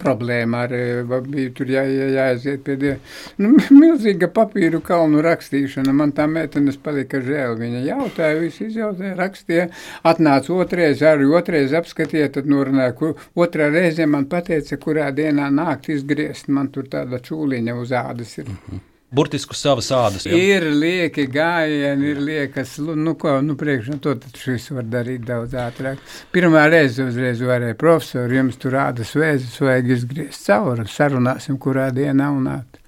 problēma 0.00 0.64
ar 0.66 0.74
eh, 0.76 1.02
bija 1.26 1.52
tur 1.56 1.72
jā, 1.72 1.84
jā, 1.88 2.08
jāaiziet 2.14 2.62
pie 2.66 2.76
dieva. 2.80 2.96
Nu, 3.42 3.52
milzīga 3.82 4.28
papīru 4.34 4.80
kalnu 4.84 5.24
rakstīšana. 5.24 5.94
Man 5.96 6.14
tā 6.16 6.28
meitenes 6.30 6.78
palika 6.80 7.20
žēl. 7.24 7.58
Viņa 7.60 7.84
jautāja, 7.88 8.40
visu 8.42 8.68
izjautāja, 8.68 9.16
rakstīja. 9.18 9.68
Atnāca 10.06 10.54
otrais, 10.56 11.04
arī 11.04 11.28
otrais 11.34 11.76
apskatīja, 11.76 12.32
tad 12.38 12.50
norunāja, 12.50 12.96
kur 12.98 13.14
otrā 13.34 13.70
reize 13.74 14.06
man 14.06 14.28
pateica, 14.30 14.80
kurā 14.80 15.10
dienā 15.14 15.50
nākt 15.52 15.92
izgriezt. 15.94 16.50
Man 16.54 16.72
tur 16.74 16.90
tāda 16.90 17.22
čūliņa 17.24 17.78
uz 17.80 17.94
ādas 18.04 18.38
ir. 18.40 18.50
Mm 18.50 18.58
-hmm 18.66 18.90
burtiski 19.14 19.56
savas 19.58 19.90
ādas. 19.94 20.26
Ja? 20.28 20.36
Ir 20.36 20.68
lieki 20.74 21.26
gājieni, 21.32 22.12
ir 22.12 22.22
liekas, 22.24 22.76
nu 22.82 23.16
ko, 23.20 23.38
nu 23.44 23.56
priekšā 23.60 23.98
to 24.04 24.16
šis 24.40 24.70
var 24.76 24.88
darīt 24.90 25.26
daudz 25.28 25.56
ātrāk. 25.58 26.00
Pirmā 26.34 26.66
reize 26.72 27.06
uzreiz 27.06 27.42
varēja 27.44 27.78
profesori, 27.80 28.40
jums 28.40 28.60
tur 28.60 28.78
ādas 28.82 29.14
vēzis 29.18 29.60
vajag 29.62 29.92
izgriezt 29.98 30.48
cauri, 30.48 30.88
sarunāsim, 30.90 31.60
kurā 31.62 31.90
dienā 31.94 32.30
un 32.34 32.50
ātri. 32.58 32.84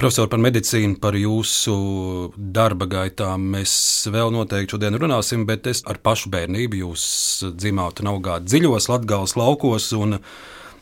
Profesor, 0.00 0.30
par 0.32 0.40
medicīnu, 0.40 0.94
par 0.96 1.12
jūsu 1.18 1.74
darba 2.56 2.86
gaitām 2.88 3.42
mēs 3.52 3.72
vēl 4.08 4.30
noteikti 4.32 4.72
šodien 4.72 4.96
runāsim, 4.96 5.42
bet 5.44 5.68
es 5.68 5.82
ar 5.84 5.98
pašu 6.00 6.30
bērnību 6.32 6.78
jūs 6.80 7.02
dzimāt 7.52 8.00
un 8.00 8.08
augāt 8.14 8.46
dziļos 8.48 8.88
Latgales 8.88 9.36
laukos 9.36 9.90
un 9.98 10.16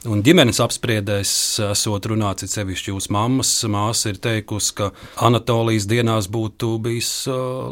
Un 0.06 0.20
ģimenes 0.22 0.60
apspriedēs 0.62 1.30
esot 1.72 2.04
runāts, 2.06 2.44
it 2.46 2.52
sevišķi 2.52 2.92
jūsu 2.92 3.10
mammas 3.10 3.48
māsa 3.66 4.12
ir 4.12 4.20
teikusi, 4.22 4.74
ka 4.78 4.92
Anatolijas 5.26 5.88
dienās 5.90 6.28
būtu 6.30 6.76
bijis 6.84 7.08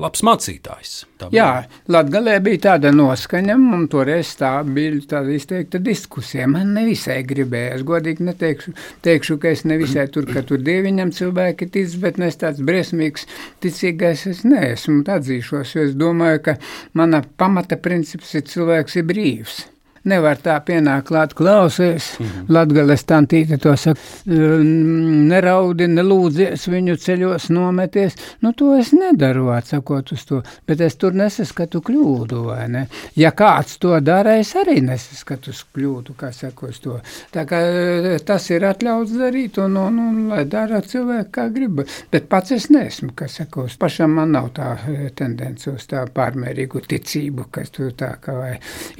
labs 0.02 0.24
mācītājs. 0.26 0.94
Tā 1.20 1.28
Jā, 1.30 1.46
Latgalē 1.86 2.40
bija 2.42 2.64
tāda 2.64 2.90
noskaņa, 2.90 3.54
un 3.76 3.84
toreiz 3.92 4.32
tā 4.40 4.50
bija 4.66 4.98
tāda 5.12 5.36
izteikta 5.36 5.78
diskusija. 5.78 6.48
Man 6.50 6.74
nevisai 6.74 7.20
gribējās, 7.30 7.86
godīgi 7.86 8.26
neteikšu, 8.26 8.74
teikšu, 9.06 9.38
ka 9.38 9.54
es 9.54 9.62
nevisai 9.70 10.08
tur, 10.10 10.26
ka 10.26 10.42
tur 10.50 10.66
dieviņam 10.66 11.14
cilvēki 11.14 11.70
tic, 11.78 11.94
bet 12.02 12.18
es 12.26 12.42
tāds 12.42 12.58
briesmīgs 12.66 13.28
ticīgais 13.62 14.26
es 14.32 14.42
neesmu, 14.42 15.04
atzīšos, 15.14 15.78
jo 15.78 15.86
es 15.86 15.94
domāju, 15.94 16.42
ka 16.50 16.58
mana 16.98 17.22
pamata 17.38 17.78
princips 17.78 18.34
ir 18.34 18.46
cilvēks 18.50 18.98
ir 18.98 19.10
brīvs 19.14 19.62
nevar 20.06 20.38
tā 20.42 20.56
pienākt 20.64 21.08
klāt 21.10 21.34
klausies. 21.34 22.16
Mm 22.18 22.26
-hmm. 22.26 22.44
Latgales 22.48 23.04
tantīte 23.04 23.58
to 23.58 23.76
saka, 23.76 24.00
neraudi, 24.26 25.86
nelūdzies 25.86 26.68
viņu 26.70 26.96
ceļos 26.96 27.50
nometies. 27.50 28.16
Nu, 28.40 28.52
to 28.52 28.74
es 28.76 28.92
nedaru, 28.92 29.48
atsakot 29.50 30.12
uz 30.12 30.24
to, 30.24 30.42
bet 30.66 30.80
es 30.80 30.96
tur 30.96 31.14
nesaskatu 31.14 31.80
kļūdu, 31.80 32.44
vai 32.46 32.68
ne? 32.68 32.86
Ja 33.16 33.30
kāds 33.30 33.78
to 33.78 34.00
dara, 34.00 34.36
es 34.36 34.54
arī 34.56 34.80
nesaskatu 34.80 35.52
kļūdu, 35.76 36.14
kā 36.16 36.32
saka 36.32 36.66
uz 36.66 36.80
to. 36.80 37.00
Tā 37.32 37.44
kā 37.48 37.60
e, 37.60 38.18
tas 38.18 38.50
ir 38.50 38.64
atļauts 38.64 39.16
darīt, 39.18 39.58
un, 39.58 39.76
un, 39.76 39.98
un 39.98 40.28
lai 40.28 40.44
dara 40.44 40.80
cilvēki, 40.80 41.30
kā 41.30 41.48
grib. 41.52 41.82
Bet 42.12 42.28
pats 42.28 42.54
es 42.56 42.70
neesmu, 42.70 43.12
kas 43.14 43.38
saka 43.40 43.66
uz 43.66 43.76
pašam 43.76 44.16
man 44.16 44.34
nav 44.36 44.50
tā 44.56 44.72
e, 44.88 45.10
tendence 45.16 45.70
uz 45.70 45.86
tā 45.90 46.06
pārmērīgu 46.14 46.82
ticību, 46.88 47.48
kas 47.50 47.72
tu 47.74 47.90
tā 47.96 48.14
kā 48.22 48.36
vai 48.36 48.52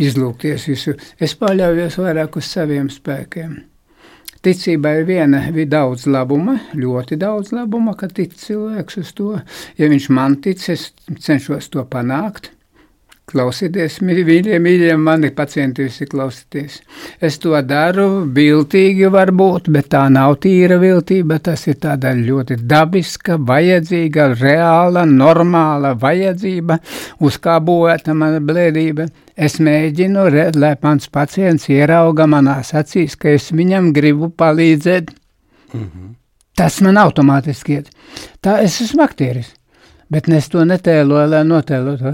izlūkties 0.03 0.69
visu 0.71 0.96
es 1.21 1.37
paļaujos 1.39 1.99
vairāk 2.03 2.39
uz 2.41 2.51
saviem 2.51 2.91
spēkiem. 2.93 3.57
Ticībai 4.47 5.01
viena 5.09 5.41
ir 5.51 5.67
daudz 5.67 6.05
labuma, 6.07 6.59
ļoti 6.79 7.17
daudz 7.19 7.51
labuma, 7.57 7.97
ka 7.99 8.07
tic 8.07 8.37
cilvēks 8.39 9.01
uz 9.01 9.15
to. 9.19 9.33
Ja 9.81 9.89
viņš 9.91 10.11
man 10.15 10.37
tic, 10.45 10.63
es 10.71 10.93
cenšos 11.19 11.67
to 11.73 11.83
panākt. 11.91 12.53
Klausieties, 13.27 13.97
mīļie, 14.07 14.61
mīļie, 14.63 14.93
mani 15.03 15.33
pacienti 15.35 15.83
visi 15.83 16.07
klausieties. 16.07 16.77
Es 17.19 17.41
to 17.43 17.59
daru 17.67 18.05
viltīgi 18.37 19.09
varbūt, 19.11 19.67
bet 19.75 19.89
tā 19.91 20.05
nav 20.15 20.37
tīra 20.45 20.77
viltība, 20.79 21.41
tas 21.43 21.67
ir 21.67 21.81
tāda 21.83 22.13
ļoti 22.15 22.61
dabiska, 22.71 23.41
vajadzīga, 23.49 24.29
reāla, 24.39 25.03
normāla 25.11 25.97
vajadzība, 25.99 26.79
uz 27.27 27.41
kā 27.43 27.59
būvēta 27.59 28.15
mana 28.15 28.39
blēdība. 28.39 29.09
Es 29.35 29.59
mēģinu, 29.59 30.31
red, 30.31 30.55
lai 30.55 30.77
mans 30.87 31.11
pacients 31.11 31.67
ierauga 31.67 32.31
manās 32.31 32.71
acīs, 32.79 33.19
ka 33.19 33.35
es 33.35 33.51
viņam 33.51 33.91
gribu 33.97 34.31
palīdzēt. 34.31 35.11
Mm 35.75 35.83
-hmm. 35.83 36.15
Tas 36.57 36.79
man 36.81 36.97
automātiski 36.97 37.81
iet. 37.81 37.91
Tā 38.41 38.63
es 38.63 38.81
esmu 38.81 39.03
aktieris. 39.03 39.51
Bet 40.13 40.29
es 40.31 40.47
to 40.53 40.63
netēloju, 40.63 41.29
lai 41.33 41.43
notēlotu, 41.47 42.13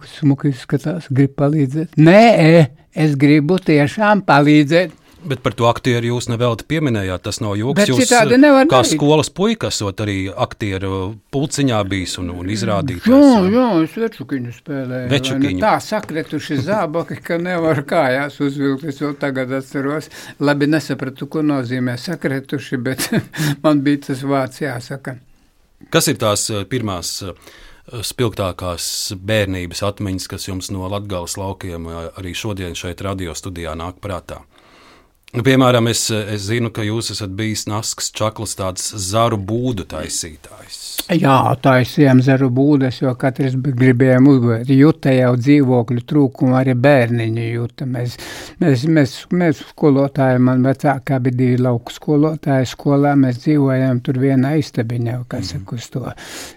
ka 0.00 0.10
smuki 0.14 0.54
izskatās, 0.54 1.10
grib 1.12 1.34
palīdzēt. 1.36 1.98
Nē, 2.00 2.68
es 2.96 3.16
gribu 3.20 3.58
tiešām 3.60 4.24
palīdzēt. 4.24 5.00
Bet 5.24 5.40
par 5.40 5.54
to 5.56 5.64
aktieru 5.70 6.10
jūs 6.10 6.26
nevelti 6.28 6.66
pieminējāt. 6.68 7.22
Tas 7.24 7.40
nav 7.40 7.54
joks. 7.56 7.78
Bet 7.78 7.88
jūs 7.88 8.10
kā 8.10 8.24
darīt. 8.28 8.90
skolas 8.90 9.30
puika 9.32 9.70
esat 9.72 10.02
arī 10.04 10.18
aktieru 10.28 11.14
pulciņā 11.32 11.80
bijis 11.88 12.18
un, 12.20 12.28
un 12.34 12.50
izrādījis. 12.52 13.08
Jā, 13.08 13.20
jā, 13.54 13.66
es 13.86 13.96
večukiņu 14.04 14.54
spēlēju. 14.58 15.10
Večukiņu. 15.12 15.60
Tā 15.64 15.74
sakretuši 15.84 16.60
zābaki, 16.68 17.20
ka 17.24 17.40
nevar 17.40 17.80
kājās 17.88 18.36
uzvilkt. 18.44 18.84
Es 18.92 19.00
vēl 19.00 19.16
tagad 19.20 19.52
atceros. 19.56 20.12
Labi 20.44 20.68
nesapratu, 20.68 21.28
ko 21.32 21.44
nozīmē 21.44 21.96
sakretuši, 22.00 22.80
bet 22.84 23.08
man 23.64 23.80
bija 23.86 24.10
tas 24.10 24.26
vārds 24.28 24.60
jāsaka. 24.60 25.16
Kas 25.90 26.08
ir 26.08 26.18
tās 26.20 26.46
eh, 26.52 26.64
pirmās 26.68 27.16
eh, 27.26 27.34
spilgtākās 28.04 28.86
bērnības 29.18 29.82
atmiņas, 29.90 30.28
kas 30.30 30.48
jums 30.48 30.70
no 30.74 30.88
Latvijas 30.90 31.36
laukiem 31.40 31.88
eh, 31.90 32.02
arī 32.20 32.34
šodien 32.36 32.76
šeit, 32.78 33.02
radio 33.04 33.34
studijā, 33.36 33.74
nāk 33.78 34.00
prātā? 34.04 34.42
Nu, 35.34 35.42
piemēram, 35.42 35.88
es, 35.90 36.06
es 36.14 36.44
zinu, 36.46 36.70
ka 36.70 36.84
jūs 36.86 37.10
esat 37.10 37.32
bijis 37.34 37.64
Nasks 37.66 38.12
Čaklis, 38.14 38.54
tāds 38.54 38.92
zaru 39.02 39.40
būdu 39.42 39.82
taisītājs. 39.90 40.84
Jā, 41.12 41.52
taisījām 41.60 42.22
zaru 42.24 42.46
būdas, 42.54 43.02
jo 43.02 43.10
katrs 43.20 43.56
gribējām 43.60 44.28
uzbūvēt. 44.30 44.70
Jūta 44.72 45.12
jau 45.12 45.34
dzīvokļu 45.36 46.04
trūkumu, 46.08 46.54
arī 46.56 46.72
bērniņi 46.80 47.48
jūta. 47.48 47.84
Mēs, 47.84 48.14
mēs, 48.62 48.84
mēs, 48.88 49.16
mēs 49.34 49.60
skolotāji, 49.74 50.40
man 50.46 50.62
vecākā 50.64 51.18
bija 51.26 51.36
divi 51.42 51.58
lauku 51.66 51.92
skolotāji 51.92 52.70
skolā, 52.70 53.12
mēs 53.20 53.42
dzīvojām 53.42 54.00
tur 54.06 54.20
vienā 54.22 54.54
istabiņā, 54.62 55.18
kas 55.28 55.52
mm. 55.58 55.66
uz 55.76 55.90
to. 55.92 56.04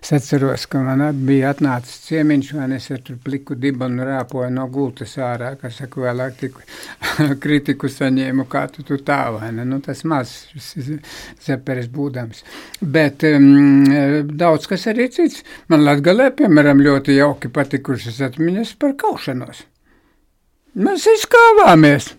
Es 0.05 0.13
atceros, 0.15 0.67
ka 0.71 0.85
man 0.85 1.03
bija 1.27 1.51
atnācis 1.51 2.05
ciemiņš, 2.05 2.53
un 2.61 2.77
es 2.77 2.87
ar 2.93 3.03
tur 3.03 3.19
pliku 3.25 3.57
dibanu 3.59 4.05
rāpoju 4.07 4.53
no 4.53 4.69
gultas 4.71 5.17
ārā, 5.17 5.55
kas 5.59 5.81
saka, 5.81 6.05
vēlāk 6.05 6.39
tik 6.45 6.61
kritiku 7.43 7.91
saņēmu, 7.91 8.47
kā 8.47 8.66
tu, 8.71 8.83
tu 8.87 8.97
tā, 9.05 9.19
vai 9.35 9.51
ne? 9.55 9.65
Nu, 9.67 9.79
tas 9.83 10.03
maz 10.07 10.33
zeperis 11.45 11.89
būdams. 11.93 12.43
Bet 12.81 13.25
um, 13.29 13.85
daudz 14.39 14.67
kas 14.69 14.87
arī 14.91 15.09
cits. 15.13 15.43
Man 15.71 15.85
Latgalē, 15.87 16.31
piemēram, 16.37 16.83
ļoti 16.83 17.17
jauki 17.17 17.51
patikušas 17.53 18.21
atmiņas 18.29 18.75
par 18.81 18.97
kaušanos. 18.99 19.63
Mēs 20.77 21.07
izkāvāmies. 21.09 22.11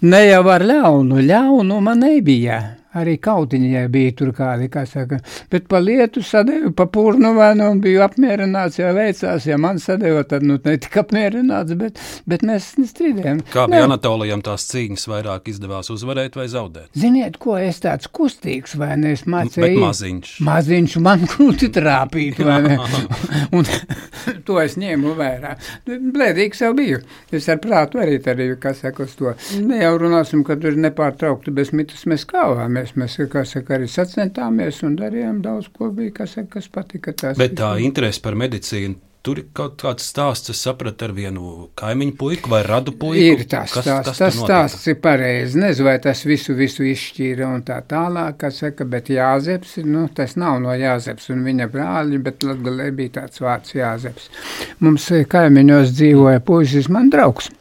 Ne 0.00 0.24
jau 0.26 0.44
ar 0.48 0.64
ļaunu, 0.64 1.20
ļaunu 1.28 1.80
man 1.84 2.06
nebija. 2.06 2.60
Arī 2.98 3.16
kautiņai 3.22 3.84
bija 3.92 4.14
tur 4.18 4.32
kādi, 4.36 4.66
kā 4.72 4.84
saka, 4.88 5.20
bet 5.52 5.68
pa 5.70 5.78
lietu 5.82 6.22
sadevu, 6.26 6.72
pa 6.76 6.86
purnuvēnu 6.90 7.68
un 7.70 7.82
biju 7.84 8.02
apmierināts, 8.04 8.80
ja 8.80 8.90
veicās, 8.96 9.46
ja 9.46 9.58
man 9.60 9.78
sadeva, 9.82 10.24
tad 10.26 10.46
nu 10.46 10.58
netika 10.64 11.04
apmierināts, 11.04 11.76
bet, 11.78 12.00
bet 12.30 12.44
mēs 12.46 12.72
strīdējām. 12.90 13.44
Kā 13.52 13.66
bija 13.70 13.86
Anatolijam 13.86 14.42
tās 14.44 14.66
cīņas 14.70 15.06
vairāk 15.10 15.50
izdevās 15.52 15.92
uzvarēt 15.94 16.38
vai 16.40 16.48
zaudēt? 16.50 16.90
Ziniet, 16.98 17.38
ko 17.42 17.56
es 17.60 17.80
tāds 17.84 18.10
kustīgs, 18.10 18.76
vai 18.80 18.96
ne, 19.00 19.14
es 19.18 19.26
mācēju. 19.30 19.66
Bet 19.66 19.78
maziņš. 19.84 20.34
Maziņš 20.46 20.98
man 21.04 21.24
grūti 21.30 21.70
trāpīt, 21.74 22.42
vai 22.46 22.58
ne? 22.66 22.78
un 23.56 23.68
to 24.46 24.58
es 24.62 24.76
ņēmu 24.80 25.14
vērā. 25.18 25.54
Blēdīgs 25.86 26.64
jau 26.64 26.72
biju. 26.76 27.00
Es 27.34 27.48
ar 27.52 27.62
prātu 27.62 28.02
arī 28.02 28.18
arī, 28.30 28.50
kā 28.60 28.74
saka, 28.76 29.06
uz 29.06 29.14
to. 29.18 29.34
Ne 29.66 29.80
jau 29.82 29.94
runāsim, 30.00 30.42
ka 30.46 30.56
tur 30.60 30.76
nepārtraukti 30.80 31.54
bez 31.54 31.72
mitas 31.76 32.06
mēs 32.10 32.26
kāvāmies 32.30 32.79
mēs, 32.96 33.18
mēs 33.36 33.52
saka, 33.54 33.76
arī 33.76 33.90
sacentāmies 33.90 34.82
un 34.86 34.96
darījām 35.00 35.42
daudz 35.44 35.70
ko 35.76 35.90
bija, 35.94 36.14
kas, 36.22 36.38
kas 36.50 36.68
patika. 36.72 37.14
Bet 37.38 37.56
tā 37.60 37.76
interese 37.84 38.22
par 38.24 38.38
medicīnu. 38.38 38.98
Tur 39.20 39.36
ir 39.36 39.50
kaut 39.52 39.74
kāds 39.82 40.06
stāsts, 40.08 40.48
kas 40.48 40.62
saprata 40.64 41.04
ar 41.04 41.10
vienu 41.12 41.66
kaimiņu 41.76 42.14
puiku 42.16 42.48
vai 42.54 42.62
radu 42.64 42.94
puiku. 42.96 43.42
Ir 43.42 43.42
tas 43.52 43.74
kas, 43.74 43.84
stāsts, 43.84 44.16
tas 44.16 44.38
stāsts 44.38 44.88
ir 44.88 44.96
pareizi. 45.04 45.60
Nezinu, 45.60 45.90
vai 45.90 45.98
tas 46.00 46.22
visu, 46.24 46.56
visu 46.56 46.86
izšķīra 46.88 47.50
un 47.52 47.60
tā 47.68 47.82
tālāk, 47.90 48.38
kas 48.40 48.62
saka, 48.62 48.88
bet 48.88 49.12
Jāzeps, 49.12 49.76
nu, 49.84 50.06
tas 50.16 50.38
nav 50.40 50.56
no 50.64 50.72
Jāzeps 50.72 51.28
un 51.34 51.44
viņa 51.44 51.68
brāļi, 51.68 52.22
bet 52.30 52.48
Latgalē 52.48 52.88
bija 52.96 53.18
tāds 53.20 53.44
vārds 53.44 53.76
Jāzeps. 53.76 54.32
Mums 54.80 55.10
kaimiņos 55.36 55.92
dzīvoja 56.00 56.40
puisis, 56.40 56.88
man 56.88 57.12
draugs. 57.12 57.52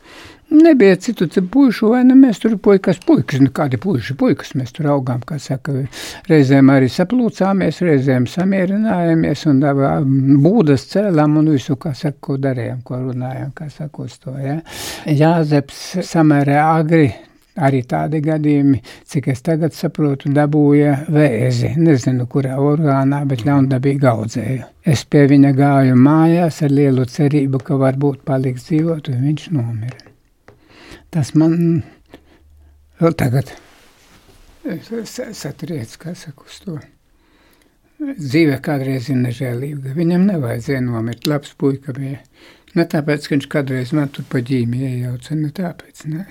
Nebija 0.49 0.95
citu 0.95 1.27
puišu, 1.51 1.91
vai 1.93 2.01
ne? 2.07 2.15
Mēs 2.17 2.39
tur 2.41 2.55
puikas, 2.57 2.97
puikas, 3.05 3.41
nu 3.43 3.51
kādi 3.53 3.77
puiši, 3.81 4.15
puikas 4.17 4.55
mēs 4.57 4.73
tur 4.73 4.89
augām, 4.95 5.21
kā 5.27 5.37
saka, 5.41 5.75
reizēm 6.29 6.71
arī 6.73 6.89
saplūcāmies, 6.89 7.83
reizēm 7.85 8.25
samierinājāmies 8.29 9.45
un 9.51 9.61
būdas 10.41 10.87
cēlām 10.89 11.37
un 11.43 11.53
visu, 11.53 11.77
kā 11.77 11.93
saka, 11.93 12.17
ko 12.25 12.39
darījām, 12.41 12.81
ko 12.83 12.97
runājām, 13.03 13.53
kā 13.53 13.69
saka, 13.69 14.09
uz 14.09 14.17
to, 14.23 14.33
ja. 14.41 14.59
Jāzeps 15.05 15.99
samērē 16.09 16.57
agri 16.65 17.07
arī 17.59 17.83
tādi 17.85 18.23
gadījumi, 18.23 18.81
cik 19.09 19.29
es 19.35 19.45
tagad 19.45 19.75
saprotu, 19.77 20.31
dabūja 20.33 20.97
vēzi. 21.13 21.75
Nezinu, 21.77 22.25
kurā 22.31 22.57
orgānā, 22.63 23.21
bet 23.29 23.45
ļaundabīgi 23.45 24.11
audzēju. 24.15 24.67
Es 24.89 25.05
pie 25.05 25.27
viņa 25.29 25.55
gāju 25.57 25.97
mājās 25.99 26.63
ar 26.65 26.73
lielu 26.73 27.05
cerību, 27.05 27.61
ka 27.61 27.79
varbūt 27.81 28.23
paliks 28.25 28.69
dzīvot, 28.71 29.11
un 29.13 29.27
viņš 29.29 29.51
nomira 29.53 30.08
tas 31.13 31.33
man 31.37 31.81
vēl 32.99 33.17
tagad 33.17 33.55
satriec, 35.33 35.95
kā 36.01 36.13
saka, 36.17 36.45
uz 36.45 36.59
to. 36.63 36.77
Dzīve 37.99 38.59
kādreiz 38.63 39.09
ir 39.11 39.19
nežēlīga. 39.19 39.93
Viņam 39.95 40.27
nevajadzēja 40.29 40.83
nomirt. 40.85 41.27
Labs 41.27 41.55
puika 41.59 41.95
bija. 41.95 42.19
Ne 42.77 42.85
tāpēc, 42.87 43.25
ka 43.25 43.35
viņš 43.35 43.47
kādreiz 43.51 43.93
man 43.97 44.11
tur 44.13 44.27
pa 44.29 44.43
ģīmi 44.45 44.83
iejauca, 44.87 45.35
ne 45.35 45.49
tāpēc, 45.55 46.05
ne. 46.11 46.25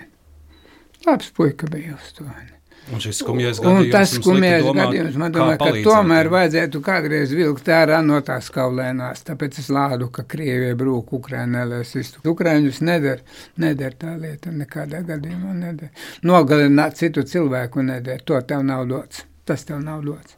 Labs 1.07 1.33
puika 1.35 1.69
bija 1.73 1.97
uz 1.99 2.13
to. 2.17 2.29
Ne. 2.29 2.58
Un 2.89 3.03
šis 3.03 3.21
skumjais 3.23 3.61
gadījums, 3.61 3.87
un 3.87 3.93
tas 3.93 4.13
skumjais 4.17 4.67
gadījums. 4.67 5.17
Man 5.21 5.35
domāja, 5.35 5.59
ka 5.61 5.73
tomēr 5.85 6.31
vajadzētu 6.33 6.83
kādreiz 6.85 7.35
vilkt 7.37 7.69
ārā 7.75 8.01
no 8.05 8.21
tās 8.25 8.49
kaulēnās, 8.55 9.25
tāpēc 9.29 9.61
es 9.63 9.71
lādu, 9.75 10.11
ka 10.15 10.25
Krievija 10.29 10.77
brūk 10.79 11.13
Ukrainē, 11.21 11.67
lai 11.69 11.83
es 11.85 11.95
vistu. 11.99 12.23
Ukraiņus 12.33 12.83
neder, 12.89 13.25
neder 13.61 13.97
tā 14.01 14.17
lieta, 14.21 14.53
nekādā 14.55 15.03
gadījumā 15.09 15.57
neder. 15.59 15.93
Nogalināt 16.29 17.01
citu 17.01 17.27
cilvēku 17.29 17.85
neder, 17.85 18.25
to 18.25 18.41
tev 18.49 18.65
nav 18.67 18.87
dots 18.89 19.27
tas 19.49 19.65
tev 19.65 19.81
nav 19.85 20.03
dots. 20.05 20.37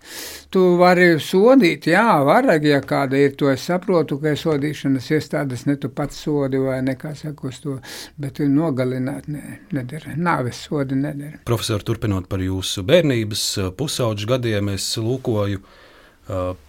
Tu 0.51 0.61
vari 0.79 1.19
sodīt, 1.23 1.87
jā, 1.91 2.25
varag, 2.27 2.65
ja 2.67 2.81
kāda 2.83 3.19
ir, 3.19 3.35
to 3.39 3.51
es 3.53 3.63
saprotu, 3.67 4.19
ka 4.23 4.29
ir 4.35 4.41
sodīšanas 4.41 5.11
iestādes, 5.15 5.67
ne 5.69 5.77
tu 5.81 5.89
pats 5.95 6.17
sodi 6.25 6.59
vai 6.63 6.81
nekā 6.87 7.15
saka 7.19 7.49
uz 7.51 7.59
to, 7.63 7.73
bet 8.21 8.41
nogalināt 8.47 9.29
ne, 9.31 9.61
nedara, 9.75 10.11
nāves 10.17 10.57
sodi 10.67 10.95
nedara. 10.99 11.39
Profesor, 11.47 11.81
turpinot 11.87 12.29
par 12.31 12.41
jūsu 12.45 12.79
bērnības 12.87 13.45
pusauģu 13.79 14.25
gadiem, 14.35 14.65
es 14.75 14.87
lūkoju 14.99 15.59
uh, 15.63 15.67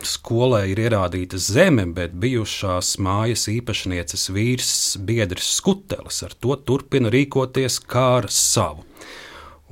skolai 0.00 0.70
ir 0.72 0.80
ierādīta 0.80 1.36
zeme, 1.36 1.84
bet 1.92 2.16
bijušās 2.16 2.96
mājas 2.96 3.44
īpašnieces 3.52 4.30
vīrs 4.32 4.72
Biedrs 4.96 5.58
Skutelis 5.58 6.22
ar 6.24 6.32
to 6.40 6.56
turpina 6.56 7.12
rīkoties 7.12 7.82
kā 7.84 8.06
ar 8.22 8.30
savu 8.32 8.88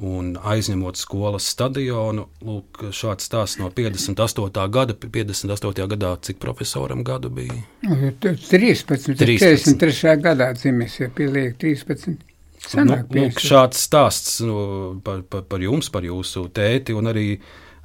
un 0.00 0.32
aizņemot 0.36 0.98
skolas 0.98 1.46
stadionu. 1.52 2.26
Lūk, 2.44 2.86
šāds 2.96 3.26
stāsts 3.28 3.60
no 3.60 3.70
58. 3.74 4.66
gada. 4.72 4.96
58. 4.96 5.86
gadā 5.94 6.14
cik 6.24 6.40
profesoram 6.42 7.04
gadu 7.04 7.30
bija? 7.34 7.58
13. 7.84 9.14
13. 9.14 9.16
43. 9.16 10.16
gadā 10.24 10.50
dzimis, 10.56 11.00
ja 11.02 11.10
pieliek 11.14 11.58
13. 11.60 12.16
Sanāk, 12.60 13.08
nu, 13.08 13.24
lūk, 13.24 13.40
šāds 13.40 13.80
stāsts 13.88 14.40
nu, 14.44 14.56
par, 15.04 15.24
par, 15.28 15.46
par 15.48 15.62
jums, 15.64 15.88
par 15.92 16.04
jūsu 16.06 16.48
tēti 16.54 16.96
un 16.96 17.10
arī. 17.12 17.26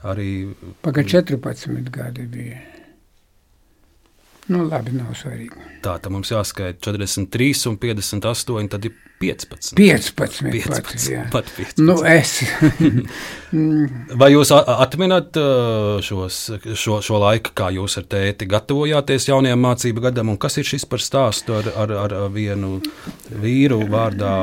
arī 0.06 0.30
Pagaid 0.86 1.10
14 1.10 1.91
gadi 1.91 2.28
bija. 2.30 2.60
Nu, 4.51 4.62
labi, 4.69 4.93
nav 4.93 5.15
svarīgi. 5.17 5.58
Tā 5.82 5.95
tad 5.97 6.13
mums 6.13 6.30
jāskaita 6.30 6.78
43 6.91 7.63
un 7.71 7.80
58, 7.82 8.67
tad 8.69 8.86
ir 8.86 8.93
15. 9.19 9.75
15. 9.75 10.51
15 10.51 11.32
pat, 11.32 11.32
pat 11.32 11.51
15. 11.56 11.84
Nu, 11.86 11.97
es. 12.04 12.41
Vai 14.19 14.28
jūs 14.34 14.49
atminat 14.51 15.38
uh, 15.39 16.01
šos, 16.04 16.39
šo, 16.75 16.97
šo 17.06 17.19
laiku, 17.21 17.54
kā 17.56 17.69
jūs 17.71 17.95
ar 18.01 18.08
tēti 18.12 18.47
gatavojāties 18.51 19.30
jaunajam 19.30 19.62
mācību 19.63 20.04
gadam, 20.04 20.34
un 20.34 20.39
kas 20.41 20.60
ir 20.60 20.67
šis 20.67 20.84
par 20.91 21.04
stāstu 21.04 21.56
ar, 21.56 21.69
ar, 21.86 21.93
ar 22.06 22.15
vienu 22.34 22.82
vīru 23.32 23.80
vārdā 23.91 24.34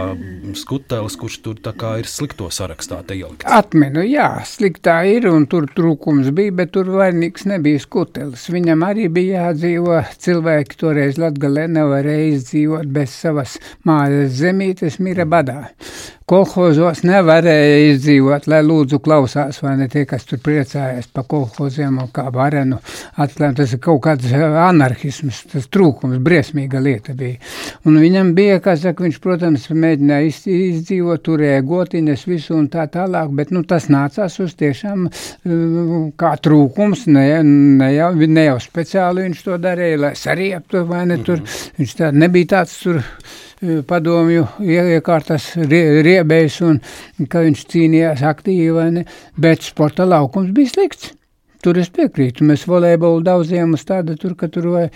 Skutelis, 0.56 1.18
kurš 1.20 1.38
tur 1.44 1.60
ir 1.98 2.08
slikto 2.08 2.48
sarakstā 2.52 3.02
ielikts? 3.12 3.48
Atminu, 3.52 4.00
jā, 4.06 4.30
sliktā 4.48 5.02
ir, 5.10 5.28
un 5.28 5.44
tur 5.50 5.68
trūkums 5.68 6.32
bija, 6.32 6.54
bet 6.62 6.72
tur 6.72 6.88
vainīgs 6.94 7.44
nebija 7.50 7.82
Skutelis. 7.82 8.48
Viņam 8.52 8.86
arī 8.86 9.10
bija 9.12 9.48
jādzīvo, 9.48 10.00
cilvēki 10.24 10.80
toreiz 10.80 11.20
Latgalē 11.20 11.68
nevarēja 11.76 12.32
izdzīvot 12.38 12.88
bez 12.92 13.12
savas 13.20 13.58
mājas 13.88 14.40
zemītes 14.62 14.98
mira 15.00 15.24
badā 15.26 15.72
kolhozos 16.32 17.02
nevarēja 17.04 17.90
izdzīvot, 17.92 18.46
lai 18.48 18.62
lūdzu 18.64 19.00
klausās, 19.04 19.58
vai 19.64 19.74
ne 19.80 19.88
tie, 19.92 20.04
kas 20.08 20.24
tur 20.28 20.40
priecājas 20.42 21.08
pa 21.12 21.24
kolhoziem 21.28 21.98
un 22.00 22.08
kā 22.14 22.24
varenu 22.32 22.78
atklājumi. 23.20 23.58
Tas 23.58 23.74
ir 23.74 23.80
kaut 23.84 24.00
kāds 24.06 24.30
eh, 24.30 24.44
anarhisms, 24.64 25.42
tas 25.52 25.68
trūkums, 25.72 26.22
briesmīga 26.24 26.80
lieta 26.82 27.16
bija. 27.18 27.40
Un 27.88 27.98
viņam 28.00 28.32
bija, 28.38 28.62
kā 28.64 28.76
saka, 28.80 29.04
viņš, 29.04 29.20
protams, 29.24 29.68
mēģināja 29.72 30.32
izdzīvot, 30.54 31.24
turēja 31.26 31.66
gotiņas 31.68 32.24
visu 32.30 32.56
un 32.56 32.70
tā 32.72 32.86
tālāk, 32.92 33.32
bet, 33.36 33.52
nu, 33.54 33.64
tas 33.68 33.90
nācās 33.92 34.38
uz 34.44 34.56
tiešām 34.62 35.06
eh, 35.10 35.54
kā 36.16 36.34
trūkums, 36.40 37.06
ne, 37.12 37.26
ne, 37.44 37.92
jau, 37.96 38.12
ne 38.16 38.48
jau 38.48 38.58
speciāli 38.62 39.28
viņš 39.28 39.46
to 39.50 39.60
darīja, 39.62 40.00
lai 40.06 40.16
sarieptu, 40.18 40.86
vai 40.88 41.04
ne 41.12 41.20
tur, 41.26 41.44
viņš 41.76 41.96
tā 41.98 42.12
nebija 42.16 42.54
tāds 42.56 42.78
tur 42.86 43.02
padomju 43.88 44.46
iekārtas 44.66 45.52
riebējs 45.56 46.60
un 46.66 46.80
ka 47.30 47.44
viņš 47.46 47.64
cīnījās 47.72 48.22
aktīvi, 48.26 49.04
bet 49.38 49.66
sporta 49.66 50.06
laukums 50.08 50.54
bija 50.54 50.74
slikts. 50.74 51.12
Tur 51.62 51.78
es 51.78 51.92
piekrītu. 51.94 52.42
Mēs 52.42 52.64
volejbolu 52.66 53.20
daudziem 53.22 53.76
uz 53.76 53.84
tāda 53.86 54.16
tur, 54.18 54.32
ka 54.34 54.48
tur 54.50 54.66
vai 54.72 54.86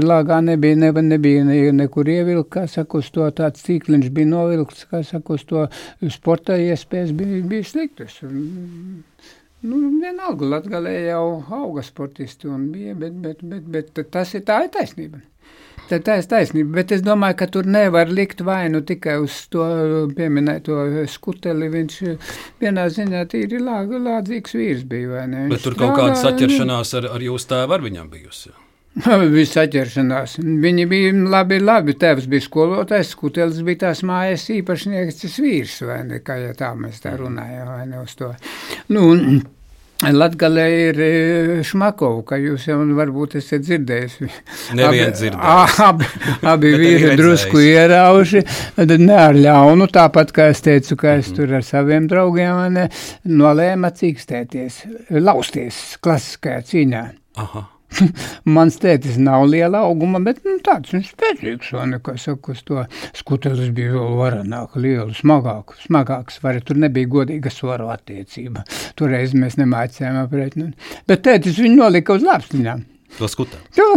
lāgā 0.00 0.38
nebija, 0.40 0.78
ne, 0.80 0.88
nebija 1.04 1.44
ne, 1.44 1.58
nekur 1.76 2.08
ievilkt, 2.08 2.48
kā 2.54 2.62
saka, 2.72 3.02
uz 3.02 3.10
to 3.12 3.26
tāds 3.36 3.66
cīkliņš 3.66 4.08
bija 4.16 4.30
novilkts, 4.30 4.86
kā 4.88 5.02
saka, 5.04 5.36
uz 5.36 5.44
to 5.44 5.66
sporta 6.14 6.56
iespējas 6.56 7.12
bija, 7.18 7.42
bija 7.52 7.68
sliktas. 7.68 8.16
Nu, 9.60 9.82
vienalga, 10.00 10.48
Latgalē 10.54 10.94
jau 11.10 11.24
auga 11.58 11.84
sportisti 11.84 12.48
un 12.48 12.70
bija, 12.72 12.96
bet, 12.96 13.20
bet, 13.20 13.44
bet, 13.44 13.68
bet 13.92 14.08
tas 14.08 14.32
ir 14.32 14.48
tā 14.48 14.62
ir 14.64 14.72
taisnība. 14.72 15.20
Tā, 15.90 15.98
ir 16.20 16.26
taisnība, 16.30 16.76
bet 16.78 16.92
es 16.94 17.02
domāju, 17.02 17.36
ka 17.40 17.48
tur 17.50 17.66
nevar 17.66 18.10
likt 18.14 18.44
vainu 18.46 18.84
tikai 18.86 19.16
uz 19.24 19.42
to 19.50 19.66
pieminēto 20.14 20.78
skuteli. 21.10 21.70
Viņš 21.72 22.00
vienā 22.62 22.86
ziņā 22.94 23.26
tīri 23.32 23.58
lāg, 23.64 23.90
lādzīgs 23.98 24.54
vīrs 24.54 24.86
bija, 24.86 25.16
vai 25.16 25.28
ne? 25.32 25.44
Viņš 25.48 25.54
Bet 25.56 25.66
tur 25.66 25.78
kaut 25.80 25.96
kāda 25.98 26.18
saķeršanās 26.20 26.96
ar, 27.00 27.12
ar 27.16 27.30
jūsu 27.30 27.50
tēvu 27.54 27.78
ar 27.78 27.86
viņam 27.88 28.10
bijusi. 28.12 28.54
Bija 29.34 29.46
saķeršanās. 29.46 30.38
Viņi 30.42 30.86
bija 30.90 31.12
labi, 31.30 31.60
labi. 31.62 31.94
Tēvs 31.98 32.26
bija 32.30 32.42
skolotājs, 32.42 33.12
skutelis 33.14 33.60
bija 33.66 33.86
tās 33.86 34.02
mājas 34.06 34.48
īpašnieks, 34.50 35.20
tas 35.22 35.38
vīrs, 35.42 35.76
vai 35.86 36.00
ne, 36.08 36.18
kā 36.26 36.40
ja 36.42 36.56
tā 36.58 36.72
mēs 36.78 36.98
tā 37.04 37.14
runājam, 37.18 37.70
vai 37.70 37.86
ne 37.90 38.02
uz 38.02 38.16
to. 38.18 38.32
Nu, 38.90 39.06
un, 39.12 39.40
Latgalē 40.00 40.66
ir 40.88 41.00
e, 41.04 41.08
Šmakovs, 41.66 42.22
ka 42.30 42.38
jūs 42.40 42.64
jau 42.70 42.78
varbūt 42.96 43.36
esat 43.40 43.66
dzirdējuši. 43.66 44.28
Nevienu 44.78 45.12
dzirdēju. 45.12 45.80
Abi, 45.84 46.08
abi 46.48 46.70
vīri 46.80 47.16
drusku 47.20 47.60
ierauši, 47.60 48.42
ne 48.96 49.18
ar 49.18 49.36
ļaunu, 49.36 49.90
tāpat 49.92 50.32
kā 50.36 50.48
es 50.54 50.64
teicu, 50.64 50.96
ka 51.02 51.18
es 51.20 51.28
tur 51.36 51.52
ar 51.58 51.66
saviem 51.66 52.08
draugiem 52.08 52.78
nolēma 53.28 53.92
cīkstēties, 54.00 54.80
lausties 55.20 55.82
klasiskajā 56.00 56.64
cīņā. 56.72 57.04
Aha. 57.44 57.66
Mans 58.56 58.78
tētis 58.80 59.18
nav 59.20 59.44
liela 59.50 59.82
auguma, 59.86 60.20
bet 60.24 60.42
nu, 60.46 60.56
tāds 60.64 60.94
viņš 60.94 61.10
spēcīgs, 61.14 61.72
saka, 62.22 62.54
uz 62.54 62.62
to 62.66 62.84
skutelis 63.18 63.72
bija 63.76 63.96
vēl 63.96 64.16
varanāk, 64.20 64.76
lielu, 64.80 65.14
smagāku, 65.16 65.78
smagāks, 65.86 66.40
var, 66.44 66.60
tur 66.64 66.80
nebija 66.80 67.10
godīga 67.10 67.52
svaru 67.54 67.90
attiecība. 67.92 68.64
Toreiz 68.98 69.34
mēs 69.36 69.58
nemācījām 69.60 70.22
aprēķināt. 70.24 70.88
Bet 71.10 71.26
tētis 71.26 71.60
viņu 71.60 71.82
nolika 71.82 72.16
uz 72.16 72.26
lāpstiņām. 72.26 72.86
To 73.18 73.28
skutē. 73.30 73.60
Jā. 73.76 73.90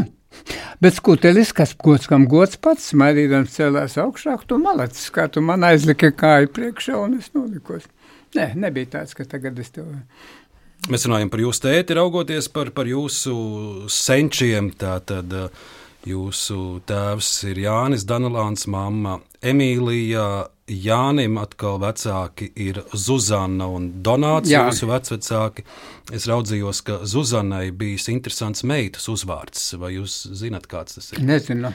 Bet 0.82 0.98
skutelis, 0.98 1.54
kas 1.56 1.76
gods 1.80 2.10
kam 2.10 2.26
gods 2.30 2.58
pats, 2.60 2.90
smaidīdams 2.92 3.54
celās 3.54 4.00
augšāk, 4.02 4.48
tu 4.50 4.58
malacis, 4.60 5.12
kā 5.14 5.28
tu 5.32 5.44
man 5.46 5.64
aizliki 5.68 6.10
kāju 6.18 6.50
priekšā 6.56 6.98
un 7.00 7.20
es 7.20 7.30
nolikos. 7.38 7.86
Nē, 8.34 8.50
nebija 8.58 8.96
tāds, 8.98 9.14
ka 9.18 9.28
tagad 9.30 9.60
es 9.62 9.70
tev... 9.76 9.92
Mēs 10.92 11.06
runājam 11.08 11.30
par 11.32 11.40
jūsu 11.40 11.64
tēti, 11.64 11.96
raugoties 11.96 12.50
par, 12.52 12.74
par 12.76 12.90
jūsu 12.90 13.34
senčiem. 13.88 14.74
Tātad 14.76 15.32
jūsu 16.10 16.58
tēvs 16.90 17.30
ir 17.48 17.62
Jānis 17.64 18.04
Danilāns, 18.10 18.68
mamma 18.68 19.22
Emīlija. 19.40 20.50
Jānim 20.64 21.36
atkal 21.42 21.76
vecāki 21.82 22.48
ir 22.64 22.78
Zuzana 22.96 23.66
un 23.68 23.90
Donāts, 24.04 24.52
Jā. 24.52 24.62
jūsu 24.70 24.88
vecvecāki. 24.88 25.66
Es 26.16 26.28
raudzījos, 26.32 26.80
ka 26.88 27.02
Zuzanai 27.08 27.66
bijis 27.76 28.08
interesants 28.12 28.64
meitas 28.68 29.10
uzvārds. 29.12 29.74
Vai 29.80 29.98
jūs 29.98 30.22
zinat, 30.40 30.68
kāds 30.72 30.96
tas 31.00 31.12
ir? 31.12 31.20
Nezinu. 31.28 31.74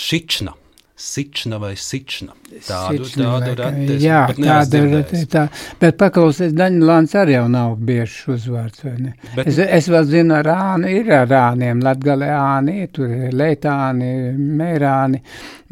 Šična. 0.00 0.56
Sična 1.00 1.56
vai 1.56 1.72
sična. 1.80 2.34
Tādu, 2.66 3.06
Sična 3.08 3.38
tādu 3.40 3.54
reti. 3.56 3.94
Jā, 4.04 4.18
tāda 4.36 4.80
ir 4.84 5.22
tā. 5.32 5.46
Bet 5.80 5.96
paklausies, 6.00 6.52
Daņlāns 6.52 7.14
arī 7.16 7.38
jau 7.38 7.46
nav 7.48 7.78
biežs 7.88 8.18
uzvārds, 8.34 8.82
vai 8.84 8.96
ne? 8.98 9.14
Bet- 9.36 9.48
Es, 9.48 9.58
es 9.58 9.88
vēl 9.88 10.04
zinu, 10.10 10.34
ar 10.36 10.50
āni 10.52 10.92
ir 10.98 11.08
ar 11.22 11.32
āniem, 11.40 11.80
Latgalē 11.80 12.28
āni, 12.36 12.84
tur 12.92 13.08
ir 13.08 13.32
leitāni, 13.32 14.10
mērāni, 14.36 15.22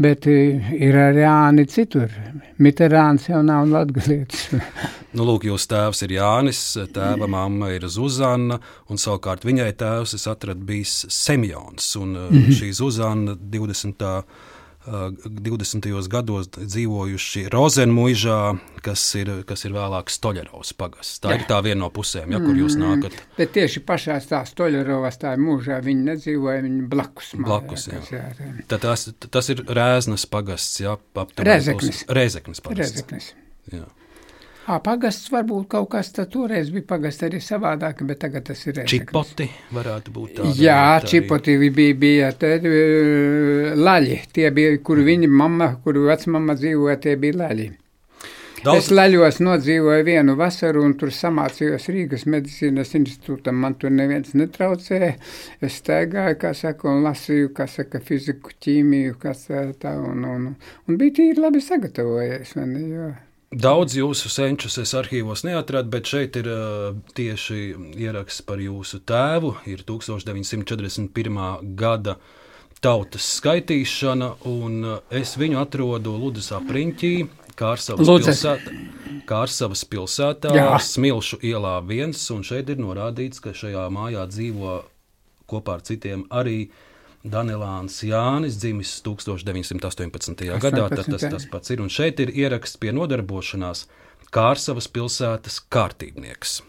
bet 0.00 0.26
eh, 0.32 0.72
ir 0.80 0.96
arī 0.96 1.26
āni 1.28 1.66
citur. 1.68 2.08
Miterāns 2.58 3.28
jau 3.28 3.42
nav 3.44 3.68
latgalietis. 3.68 4.48
Nu, 5.16 5.24
lūk, 5.24 5.46
jūsu 5.48 5.70
tēvs 5.70 6.02
ir 6.04 6.12
Jānis, 6.18 6.58
tēva 6.92 7.26
mamma 7.32 7.70
ir 7.72 7.86
Zuzana, 7.88 8.58
un 8.92 9.00
savukārt 9.00 9.46
viņai 9.48 9.70
tēvs 9.80 10.12
es 10.18 10.26
atradu 10.28 10.66
bijis 10.68 11.06
Semjons. 11.08 11.94
Un 11.96 12.12
mm 12.12 12.28
-hmm. 12.28 12.58
šī 12.58 12.68
Zuzana 12.76 13.34
20. 13.34 14.04
Uh, 14.89 15.28
20. 15.28 15.86
gados 16.11 16.49
dzīvojuši 16.57 17.43
Rozenmuižā, 17.53 18.39
kas 18.82 19.03
ir, 19.20 19.30
kas 19.49 19.64
ir 19.68 19.74
vēlāk 19.76 20.11
Stoļerovs 20.12 20.72
pagasts. 20.80 21.20
Tā 21.24 21.34
ir 21.36 21.45
tā 21.51 21.61
viena 21.66 21.82
no 21.84 21.91
pusēm, 21.95 22.32
ja, 22.34 22.41
kur 22.43 22.57
jūs 22.59 22.78
nākat. 22.80 23.14
Bet 23.36 23.53
tieši 23.57 23.82
pašā 23.89 24.16
tā 24.30 24.41
Stoļerovas 24.49 25.20
tā 25.22 25.34
mūžā 25.41 25.78
viņi 25.84 26.07
nedzīvoja, 26.12 26.64
viņi 26.66 26.89
blakus. 26.91 27.34
mājā, 27.36 27.45
Blakus, 27.49 27.86
jā. 27.93 28.01
jā. 28.16 28.24
Tad 28.72 28.80
tas, 28.86 29.07
tas 29.30 29.53
ir 29.55 29.62
Rēznas 29.68 30.24
pagasts, 30.30 30.80
jā, 30.82 30.97
aptuveni 31.14 31.51
Rēzeknis. 31.53 32.03
pus- 32.05 32.16
Rēzeknis 32.18 32.64
pagasts. 32.64 32.97
Rezeknis. 32.97 33.32
Jā. 33.72 33.84
Ā, 34.68 34.76
pagasts 34.84 35.30
varbūt 35.32 35.70
kaut 35.72 35.86
kas 35.94 36.10
tā 36.12 36.26
toreiz 36.28 36.68
bija 36.68 36.84
pagasts 36.90 37.24
arī 37.24 37.38
savādāk, 37.40 38.02
bet 38.04 38.18
tagad 38.20 38.44
tas 38.50 38.66
ir 38.66 38.74
Rezeknis. 38.76 39.06
Čipoti 39.08 39.46
varētu 39.72 40.12
būt 40.12 40.34
tāda. 40.36 40.52
Jā, 40.60 40.78
arī. 40.98 41.08
čipoti 41.14 41.54
bija, 41.72 41.94
bija 42.02 42.30
tad, 42.36 42.66
uh, 42.68 43.72
laļi. 43.80 44.18
Tie 44.36 44.50
bija, 44.52 44.74
kur 44.84 45.00
viņa 45.06 45.30
mamma, 45.32 45.70
kur 45.84 45.96
vecmamma 46.04 46.56
dzīvoja, 46.60 46.98
tie 47.06 47.14
bija 47.16 47.38
laļi. 47.46 47.68
Daudz, 48.58 48.88
Es 48.88 48.88
laļos 48.90 49.38
nodzīvoju 49.40 50.04
vienu 50.04 50.34
vasaru 50.36 50.82
un 50.84 50.96
tur 50.98 51.12
samācījos 51.14 51.86
Rīgas 51.94 52.26
medicīnas 52.28 52.90
institūtam. 52.98 53.56
Man 53.62 53.76
tur 53.78 53.94
neviens 53.94 54.34
netraucēja. 54.34 55.12
Es 55.64 55.78
staigāju, 55.78 56.40
kā 56.42 56.50
saka, 56.58 56.90
un 56.90 57.06
lasīju, 57.06 57.52
kā 57.56 57.68
saka, 57.70 58.02
fiziku, 58.04 58.52
ķīmiju, 58.66 59.14
kas 59.22 59.46
tā, 59.46 59.62
tā 59.80 59.94
un, 60.02 60.26
un, 60.26 60.50
un 60.84 61.00
bija 61.00 61.20
tīri 61.20 61.40
labi 61.40 61.64
sagatavojies. 61.64 62.56
ne, 62.58 62.84
Jo. 62.88 63.08
Daudz 63.49 63.94
jūsu 63.96 64.28
senčus 64.28 64.74
es 64.82 64.90
arhīvos 64.92 65.40
neatradu, 65.46 65.88
bet 65.94 66.11
šeit 66.11 66.36
ir 66.36 66.51
uh, 66.53 66.99
tieši 67.16 67.61
ieraksts 67.96 68.44
par 68.44 68.61
jūsu 68.61 69.01
tēvu. 69.09 69.55
Ir 69.72 69.86
1941. 69.88 71.40
gada 71.78 72.18
tautas 72.84 73.24
skaitīšana, 73.38 74.34
un 74.53 74.76
uh, 74.84 74.99
es 75.09 75.32
viņu 75.40 75.62
atrodu 75.62 76.12
Ludusā 76.20 76.61
Priņķī, 76.68 77.14
Kārsavas 77.59 78.05
pilsētā. 78.05 78.76
Kārsavas 79.28 79.86
pilsētā, 79.88 80.53
Jā. 80.55 80.68
Smilšu 80.84 81.40
ielā 81.49 81.78
viens, 81.88 82.20
un 82.34 82.44
šeit 82.44 82.68
ir 82.68 82.84
norādīts, 82.84 83.40
ka 83.42 83.57
šajā 83.57 83.88
mājā 83.92 84.28
dzīvo 84.28 84.76
kopā 85.49 85.78
ar 85.78 85.88
citiem 85.88 86.26
arī 86.28 86.68
Danilāns 87.26 87.98
Jānis, 88.06 88.58
dzimis 88.62 88.98
1918. 89.02 90.46
gadā. 90.62 90.86
Tad 90.88 91.00
tas, 91.00 91.08
18. 91.08 91.30
tas 91.34 91.48
pats 91.50 91.74
ir. 91.74 91.82
Un 91.82 91.90
šeit 91.90 92.20
ir 92.22 92.30
ieraksts 92.30 92.78
pie 92.78 92.94
nodarbošanās 92.94 93.86
Kārsavas 94.28 94.90
pilsētas 94.92 95.62
kārtībnieks. 95.72 96.60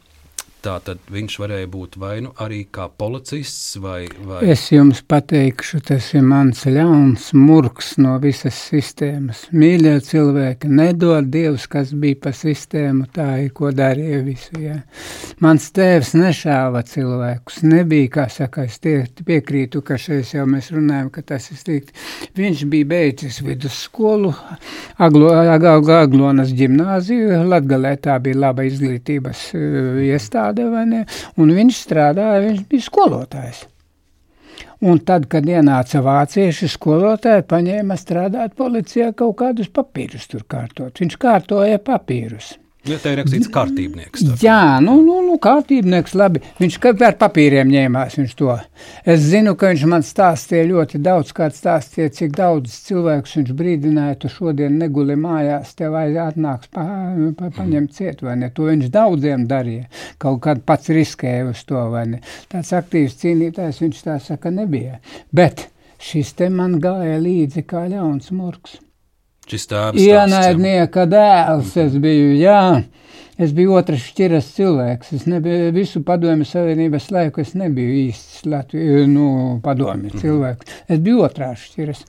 Tā 0.59 0.73
tad 0.83 0.99
viņš 1.07 1.35
varēja 1.39 1.67
būt 1.71 1.93
vai 2.01 2.17
nu 2.25 2.33
arī 2.43 2.65
kā 2.75 2.89
policists, 2.91 3.77
vai, 3.79 4.09
vai 4.27 4.41
Es 4.51 4.65
jums 4.73 4.99
pateikšu, 5.07 5.79
tas 5.87 6.09
ir 6.17 6.25
mans 6.27 6.65
ļauns 6.67 7.29
murgs 7.37 7.93
no 8.01 8.17
visas 8.19 8.57
sistēmas. 8.67 9.45
Mīļie 9.55 9.93
cilvēki, 10.03 10.67
nedod 10.67 11.29
Dievs, 11.31 11.63
kas 11.71 11.93
bija 11.95 12.17
pa 12.25 12.33
sistēmu, 12.35 13.07
tā 13.15 13.27
ir, 13.45 13.53
ko 13.55 13.71
darīja 13.71 14.19
visu. 14.25 14.59
Jā. 14.59 14.75
Mans 15.39 15.69
tēvs 15.75 16.11
nešāva 16.19 16.83
cilvēkus, 16.91 17.61
nebija, 17.63 18.11
kā 18.17 18.27
saka, 18.33 18.67
es 18.67 18.75
tie, 18.83 18.97
piekrītu, 19.29 19.79
ka 19.87 19.95
šeit 20.01 20.33
jau 20.35 20.43
mēs 20.49 20.73
runājam, 20.75 21.07
ka 21.15 21.23
tas 21.23 21.47
ir 21.53 21.61
slikti. 21.61 21.95
Viņš 22.35 22.65
bija 22.75 22.89
beidzis 22.91 23.39
vidusskolu, 23.47 24.33
Aglo, 24.99 25.31
Ag- 25.39 25.69
Ag- 25.71 25.93
Aglonas 26.01 26.51
ģimnāziju, 26.51 27.45
Latgalē 27.47 27.95
tā 28.03 28.19
bija 28.27 28.43
laba 28.43 28.67
izglītības 28.67 29.47
uh, 29.55 30.03
iestāde, 30.49 30.69
vai 30.69 30.85
ne, 30.85 31.05
un 31.37 31.51
viņš 31.53 31.83
strādāja, 31.83 32.45
viņš 32.47 32.63
bija 32.69 32.85
skolotājs. 32.85 33.67
Un 34.81 34.99
tad, 35.03 35.27
kad 35.27 35.43
ienāca 35.43 35.99
vācieši 36.01 36.69
skolotāji, 36.71 37.43
paņēma 37.43 37.97
strādāt 37.99 38.55
policijā 38.55 39.11
kaut 39.13 39.37
kādus 39.37 39.67
papīrus 39.67 40.27
tur 40.27 40.45
kārtot. 40.47 40.99
Viņš 40.99 41.17
kārtoja 41.19 41.79
papīrus. 41.79 42.57
Ja 42.87 42.97
te 43.01 43.11
ir 43.11 43.19
rakstīts 43.19 43.49
kārtībnieks. 43.51 44.23
tā 44.23 44.33
kā. 44.33 44.39
Jā, 44.43 44.61
nu, 44.83 44.95
nu, 45.03 45.19
nu 45.25 45.35
kārtībnieks 45.41 46.15
labi. 46.17 46.41
Viņš 46.59 46.77
ar 47.07 47.17
papīriem 47.19 47.69
ņēmās 47.73 48.17
viņš 48.19 48.35
to. 48.39 48.55
Es 49.03 49.25
zinu, 49.27 49.55
ka 49.59 49.71
viņš 49.73 49.85
man 49.91 50.05
stāstīja 50.05 50.67
ļoti 50.69 51.01
daudz, 51.03 51.33
kāds 51.35 51.59
stāstīja, 51.59 52.13
cik 52.15 52.35
daudz 52.37 52.75
cilvēkus 52.87 53.35
viņš 53.39 53.53
brīdināja, 53.59 54.19
tu 54.23 54.31
šodien 54.31 54.79
neguli 54.79 55.17
mājās, 55.19 55.75
tev 55.79 55.97
atnāks 55.99 56.71
pa, 56.73 56.87
pa, 57.37 57.51
paņemt 57.57 57.95
ciet, 57.95 58.23
vai 58.25 58.37
ne? 58.39 58.51
To 58.55 58.69
viņš 58.69 58.91
daudziem 58.93 59.47
darīja. 59.49 59.89
Kaut 60.21 60.41
kad 60.47 60.63
pats 60.65 60.91
riskēja 60.93 61.49
uz 61.51 61.63
to, 61.67 61.81
vai 61.93 62.05
ne? 62.15 62.21
Tāds 62.51 62.73
aktīvs 62.77 63.19
cīnītājs 63.21 63.83
viņš 63.83 64.05
tā 64.07 64.19
saka 64.23 64.53
nebija. 64.53 65.01
Bet 65.35 65.67
šis 65.99 66.35
te 66.39 66.49
man 66.53 66.79
gāja 66.83 67.19
līdzi 67.19 67.67
kā 67.67 67.87
ļauns 67.91 68.31
murgs. 68.35 68.79
Šis 69.49 69.65
tēvs 69.69 70.03
ienaidnieka 70.03 71.07
dēls 71.09 71.75
es 71.81 71.97
biju, 72.01 72.33
jā. 72.37 72.61
Es 73.39 73.53
biju 73.55 73.77
otrs 73.79 74.03
šķiras 74.11 74.49
cilvēks. 74.57 75.13
Es 75.15 75.27
nebiju 75.31 75.69
visu 75.73 76.01
padomju 76.05 76.45
savienības 76.45 77.07
laiku, 77.15 77.41
es 77.41 77.53
nebiju 77.57 77.93
īsts 78.03 78.43
Latviju, 78.49 79.05
nu, 79.07 79.27
padomju 79.63 80.19
cilvēks. 80.19 80.81
Es 80.91 80.99
biju 81.05 81.23
otrās 81.23 81.63
šķiras. 81.69 82.03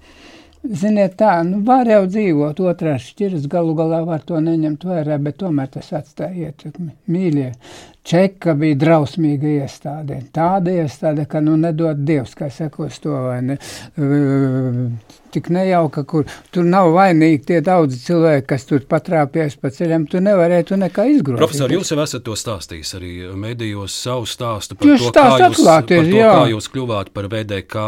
Ziniet, 0.61 1.14
tā, 1.16 1.38
nu, 1.47 1.62
var 1.64 1.88
jau 1.88 2.03
dzīvot 2.05 2.59
otrās 2.68 3.07
šķiras, 3.14 3.47
galu 3.49 3.72
galā 3.78 4.03
var 4.05 4.26
to 4.26 4.43
neņemt 4.45 4.82
vērā, 4.84 5.16
bet 5.22 5.38
tomēr 5.41 5.70
tas 5.72 5.88
atstāja 5.97 6.51
ietekmi. 6.51 6.91
Mīļie, 7.09 7.47
Čeka 8.11 8.53
bija 8.61 8.76
drausmīga 8.82 9.55
iestāde. 9.62 10.18
Tāda 10.34 10.74
iestāde, 10.82 11.24
ka 11.30 11.41
nu 11.45 11.57
nedod 11.61 12.05
Dievs, 12.05 12.34
kā 12.36 12.51
sakos 12.53 13.01
to, 13.01 13.14
vai 13.30 13.41
ne, 13.47 13.57
tik 15.35 15.51
nejauka, 15.55 16.05
kur 16.09 16.26
tur 16.55 16.66
nav 16.66 16.91
vainīgi 16.95 17.43
tie 17.53 17.61
daudzi 17.64 18.01
cilvēki, 18.05 18.47
kas 18.53 18.66
tur 18.68 18.85
patrāpjas 18.91 19.57
pa 19.61 19.72
ceļam, 19.74 20.07
tu 20.11 20.22
nevarētu 20.24 20.78
nekā 20.81 21.07
izgrozīt. 21.14 21.41
Profesor, 21.41 21.74
jūs 21.74 21.93
jau 21.95 22.01
esat 22.05 22.26
to 22.26 22.37
stāstījis 22.39 22.95
arī 22.99 23.14
medijos 23.39 23.97
savu 23.97 24.28
stāstu 24.31 24.78
par 24.78 24.93
jūs 24.93 25.07
to, 25.09 25.14
kā 25.16 25.26
jūs, 25.31 25.49
atklāties, 25.51 26.05
par 26.05 26.12
to, 26.12 26.28
kā 26.28 26.45
jūs 26.55 26.70
kļuvāt 26.74 27.12
par 27.16 27.31
VDK 27.33 27.87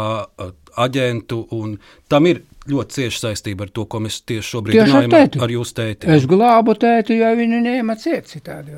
aģentu, 0.83 1.43
un 1.53 1.77
tam 2.09 2.27
ir 2.29 2.41
ļoti 2.69 2.97
cieši 2.97 3.19
saistība 3.19 3.67
ar 3.67 3.71
to, 3.75 3.85
ko 3.89 3.99
mēs 4.03 4.21
tieši 4.27 4.47
šobrīd 4.47 4.77
tieši 4.77 4.93
runājam 4.93 5.15
ar, 5.17 5.45
ar 5.45 5.53
jūsu 5.53 5.75
tēti. 5.79 6.09
Es 6.15 6.27
glābu 6.29 6.75
tēti, 6.79 7.17
jo 7.19 7.29
viņu 7.39 7.59
ņēma 7.65 7.95
ciet 7.99 8.29
citādi. 8.31 8.75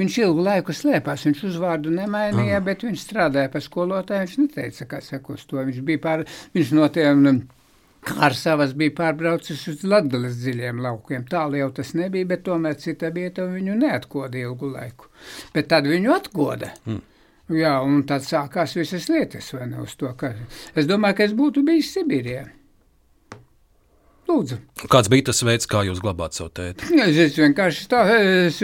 Viņš 0.00 0.18
ilgu 0.24 0.46
laiku 0.48 0.74
slēpās, 0.76 1.26
viņš 1.28 1.42
uzvārdu 1.52 1.92
nemainīja, 1.94 2.58
Aha. 2.58 2.66
bet 2.66 2.86
viņš 2.86 3.06
strādāja 3.06 3.52
pa 3.52 3.62
skolotāju, 3.62 4.26
viņš 4.26 4.38
neteica, 4.42 4.88
kā 4.90 5.02
saka 5.04 5.36
uz 5.36 5.44
to. 5.46 5.60
Viņš 5.62 5.82
bija 5.86 6.02
pār, 6.02 6.24
viņš 6.56 6.72
no 6.78 6.88
tiem 6.92 7.22
nu, 7.22 7.34
ar 8.18 8.34
savas 8.38 8.74
bija 8.78 8.96
pārbraucis 8.98 9.62
uz 9.70 9.84
Latgales 9.86 10.40
dziļiem 10.42 10.82
laukiem. 10.82 11.26
Tālu 11.30 11.60
jau 11.60 11.70
tas 11.78 11.94
nebija, 11.98 12.32
bet 12.34 12.42
tomēr 12.48 12.74
cita 12.82 13.12
vieta 13.14 13.46
viņu 13.46 13.78
neatkoda 13.78 14.42
ilgu 14.42 14.72
laiku. 14.74 15.10
Bet 15.54 15.70
tad 15.70 15.86
viņu 15.90 16.14
atkoda. 16.16 16.72
Hmm. 16.88 17.02
Jā, 17.52 17.76
un 17.84 18.04
tad 18.08 18.24
sākās 18.24 18.76
visas 18.78 19.08
lietas, 19.12 19.50
vai 19.52 19.66
ne 19.68 19.82
uz 19.82 19.94
to, 19.98 20.08
ka 20.16 20.30
es 20.78 20.86
domāju, 20.88 21.18
ka 21.18 21.24
es 21.26 21.34
būtu 21.36 21.64
bijis 21.66 21.90
Sibīrijā. 21.92 22.46
Lūdzu. 24.30 24.56
Kāds 24.90 25.10
bija 25.12 25.26
tas 25.28 25.42
veids, 25.44 25.66
kā 25.68 25.82
jūs 25.86 26.00
glabājat 26.02 26.38
savu 26.38 26.52
tēti? 26.56 26.88
Es, 27.02 27.18
es 27.26 27.38
vienkārši 27.38 27.88
es 28.46 28.60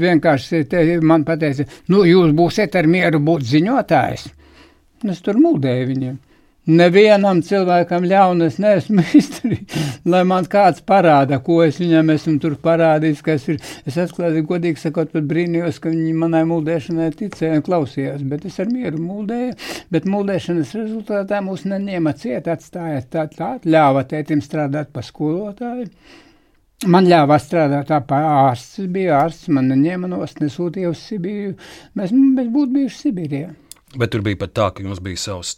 vienkārši 0.00 0.64
te, 0.70 0.84
man 1.04 1.26
pateica, 1.28 1.66
nu, 1.92 2.04
jūs 2.08 2.34
būsiet 2.36 2.76
ar 2.78 2.88
mieru 2.90 3.20
būt 3.26 3.46
ziņotājs. 3.50 4.26
Es 5.10 5.22
tur 5.24 5.40
mūdēju 5.40 5.88
viņiem. 5.90 6.18
Nevienam 6.70 7.40
cilvēkam 7.42 8.04
ļaunas 8.06 8.58
neesmu 8.62 9.02
izdarījis, 9.18 9.86
lai 10.12 10.20
man 10.28 10.46
kāds 10.50 10.84
parāda, 10.86 11.40
ko 11.42 11.60
es 11.64 11.80
viņam 11.80 12.12
esmu 12.14 12.36
tur 12.42 12.54
parādījis, 12.62 13.22
kas 13.26 13.46
ir. 13.50 13.58
Es 13.88 13.96
atklāti, 13.98 14.44
godīgi 14.46 14.82
sakot, 14.82 15.10
pat 15.14 15.26
brīnījos, 15.30 15.80
ka 15.82 15.90
viņi 15.90 16.14
manai 16.20 16.44
mūldēšanai 16.50 17.10
ticēja 17.18 17.58
un 17.58 17.64
klausījās, 17.66 18.22
bet 18.30 18.46
es 18.46 18.60
ar 18.62 18.70
mieru 18.70 19.00
mūldēju, 19.02 19.56
bet 19.90 20.08
mūldēšanas 20.10 20.74
rezultātā 20.78 21.40
mūs 21.46 21.64
neņēma 21.70 22.14
ciet, 22.20 22.50
atstāja 22.52 23.02
tā, 23.08 23.26
tā, 23.34 23.54
ļāva 23.64 24.04
tētim 24.10 24.44
strādāt 24.44 24.92
pa 24.94 25.02
skolotāju. 25.06 25.88
Man 26.90 27.08
ļāva 27.08 27.36
strādāt 27.40 27.90
tā 27.90 27.98
kā 28.08 28.20
ārsts, 28.44 28.84
bija 28.92 29.24
ārsts, 29.24 29.50
man 29.52 29.72
neņēma 29.72 30.12
nost, 30.12 30.38
nesūtīja 30.40 30.94
uz 30.94 31.02
Sibīriju. 31.08 31.56
Mēs, 31.98 32.14
mēs 32.14 32.54
būtu 32.54 32.76
bijuši 32.78 33.02
Sibīrijā. 33.02 33.50
Bet 33.98 34.12
tur 34.14 34.22
bija 34.22 34.38
pat 34.38 34.52
tā, 34.54 34.68
ka 34.70 34.84
jums 34.84 35.00
bija 35.02 35.18
savs 35.18 35.56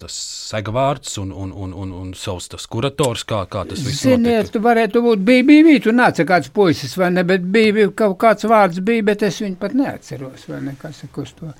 segvārds 0.48 1.18
un, 1.20 1.34
un, 1.36 1.50
un, 1.52 1.74
un, 1.76 1.90
un 1.98 2.14
savs 2.16 2.48
kurators, 2.72 3.26
kā, 3.28 3.42
kā 3.52 3.66
tas 3.68 3.82
viss 3.84 4.06
Ziniet, 4.06 4.22
notika. 4.24 4.52
tu 4.54 4.62
varētu 4.64 5.02
būt, 5.04 5.24
bija, 5.26 5.44
bija, 5.50 5.66
bija, 5.66 5.82
tu 5.84 5.92
nāca 5.92 6.24
kāds 6.28 6.48
puisis, 6.54 6.96
vai 6.96 7.10
ne, 7.12 7.26
bet 7.28 7.44
bija, 7.44 7.74
bija 7.76 7.90
kaut 8.02 8.16
kāds 8.22 8.48
vārds 8.48 8.80
bija, 8.80 9.04
bet 9.10 9.26
es 9.28 9.42
viņu 9.44 9.58
pat 9.60 9.76
neatceros, 9.76 10.46
vai 10.48 10.62
ne, 10.64 10.72
kas 10.80 11.04
ir 11.04 11.20
uz 11.20 11.34
to. 11.36 11.52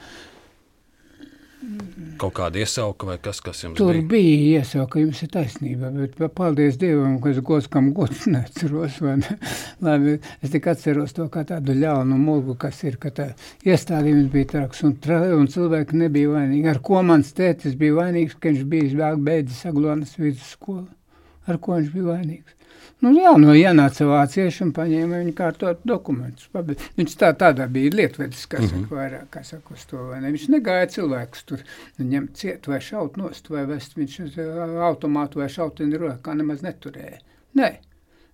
Kaut 2.18 2.34
kāda 2.36 2.58
iesauka 2.62 3.06
vai 3.06 3.16
kas, 3.22 3.38
kas 3.44 3.60
jums 3.62 3.78
Tur 3.78 3.92
bija? 3.92 4.02
Tur 4.02 4.08
bija 4.10 4.60
iesauka, 4.60 5.00
jums 5.02 5.20
ir 5.22 5.30
taisnība, 5.32 5.90
bet 5.94 6.34
paldies 6.36 6.78
Dievam, 6.80 7.18
ka 7.22 7.30
es 7.30 7.38
gods 7.44 7.68
kam 7.70 7.92
gods 7.96 8.24
neatceros, 8.32 8.98
ne? 9.20 9.36
Labi, 9.84 10.16
es 10.42 10.54
tik 10.54 10.66
atceros 10.72 11.14
to 11.16 11.28
kā 11.32 11.44
tādu 11.48 11.76
ļaunu 11.78 12.18
mulgu, 12.18 12.56
kas 12.62 12.82
ir, 12.88 12.98
ka 13.02 13.12
tā 13.14 13.28
iestādījums 13.66 14.30
bija 14.32 14.50
traks 14.56 14.82
un, 14.86 14.96
tra, 15.02 15.20
un 15.36 15.46
cilvēki 15.50 16.00
nebija 16.02 16.32
vainīgi. 16.34 16.66
Ar 16.72 16.82
ko 16.84 17.02
mans 17.06 17.30
tētis 17.36 17.78
bija 17.78 18.00
vainīgs, 18.00 18.38
ka 18.38 18.50
viņš 18.50 18.66
bija 18.72 19.12
beidzis 19.18 19.62
Aglonas 19.70 20.18
vidusskolu? 20.18 20.88
Ar 21.50 21.62
ko 21.62 21.78
viņš 21.78 21.94
bija 21.94 22.10
vainīgs? 22.16 22.58
Nu, 23.02 23.10
jā, 23.18 23.32
no 23.40 23.50
ienāca 23.58 24.06
vācieši 24.06 24.62
un 24.62 24.72
paņēma 24.76 25.18
viņu 25.24 25.32
kārtot 25.34 25.80
dokumentus. 25.88 26.46
Viņš 26.98 27.14
tā, 27.18 27.32
tādā 27.38 27.66
bija 27.72 27.90
lietvedis, 27.96 28.44
kas 28.46 28.62
mm 28.62 28.68
-hmm. 28.68 28.84
saka, 28.84 28.98
vairāk, 29.00 29.24
kā 29.34 29.42
saka, 29.44 29.74
uz 29.74 29.86
to, 29.90 30.04
vai 30.10 30.20
ne? 30.22 30.30
Viņš 30.30 30.44
negāja 30.54 30.90
cilvēkus 30.96 31.42
tur 31.48 31.64
ņemt 31.98 32.36
ciet 32.38 32.68
vai 32.70 32.80
šaut 32.80 33.16
nost 33.18 33.50
vai 33.50 33.64
vest 33.66 33.98
viņš 33.98 34.38
automātu 34.90 35.42
vai 35.42 35.48
šauteni 35.48 35.98
rokā 35.98 36.34
nemaz 36.38 36.62
neturēja. 36.62 37.18
Nē. 37.58 37.72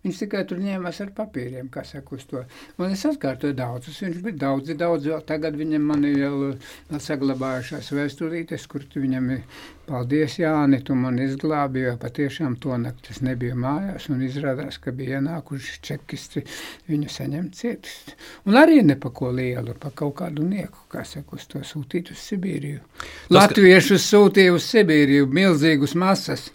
Viņš 0.07 0.19
tikai 0.23 0.45
tur 0.47 0.61
ņēmās 0.63 1.01
ar 1.03 1.09
papīriem, 1.11 1.67
kā 1.75 1.83
saka, 1.83 2.15
uz 2.15 2.23
to. 2.31 2.45
Un 2.79 2.93
es 2.95 3.01
atkārtoju 3.09 3.57
daudzus, 3.59 3.97
viņš 4.05 4.21
bija 4.23 4.37
daudzi, 4.45 4.77
daudz, 4.79 5.09
vēl 5.11 5.25
tagad 5.27 5.59
viņam 5.59 5.89
man 5.91 6.07
ir 6.07 6.21
jau 6.21 7.01
saglabājušās 7.03 7.91
vēsturītes, 7.97 8.67
kur 8.71 8.87
viņam 8.95 9.27
ir, 9.35 9.43
paldies 9.89 10.37
Jāni, 10.39 10.79
tu 10.87 10.95
man 10.95 11.19
izglābi, 11.25 11.83
jo 11.83 11.97
patiešām 11.99 12.55
to 12.63 12.79
nakti 12.79 13.11
es 13.17 13.19
nebiju 13.27 13.59
mājās, 13.59 14.07
un 14.15 14.23
izrādās, 14.23 14.79
ka 14.79 14.95
bija 14.95 15.19
ienākuši 15.19 15.77
čekisti 15.91 16.45
viņu 16.87 17.11
saņemt 17.17 17.59
cietus. 17.59 17.99
Un 18.47 18.63
arī 18.63 18.85
ne 18.87 18.95
pa 19.03 19.11
ko 19.11 19.35
lielu, 19.35 19.75
pa 19.83 19.91
kaut 19.91 20.15
kādu 20.23 20.47
nieku, 20.47 20.87
kā 20.95 21.03
saka, 21.03 21.43
uz 21.43 21.51
to 21.51 21.67
sūtīt 21.67 22.15
uz 22.15 22.23
Sibīriju. 22.23 22.87
Tas, 23.03 23.35
Latviešus 23.35 23.99
ka... 23.99 24.07
sūtīja 24.15 24.55
uz 24.55 24.71
Sibīriju, 24.71 25.27
milzīgus 25.27 25.99
masas, 25.99 26.53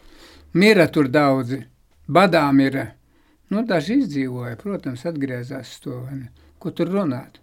mira 0.56 0.88
tur 0.88 1.12
daudzi, 1.12 1.66
badām 2.08 2.64
ir. 2.64 2.84
Nu, 3.54 3.62
daži 3.70 4.00
izdzīvoja, 4.02 4.58
protams, 4.58 5.06
atgriezās 5.06 5.78
to, 5.84 6.00
ko 6.62 6.72
tur 6.74 6.90
runāt. 6.90 7.38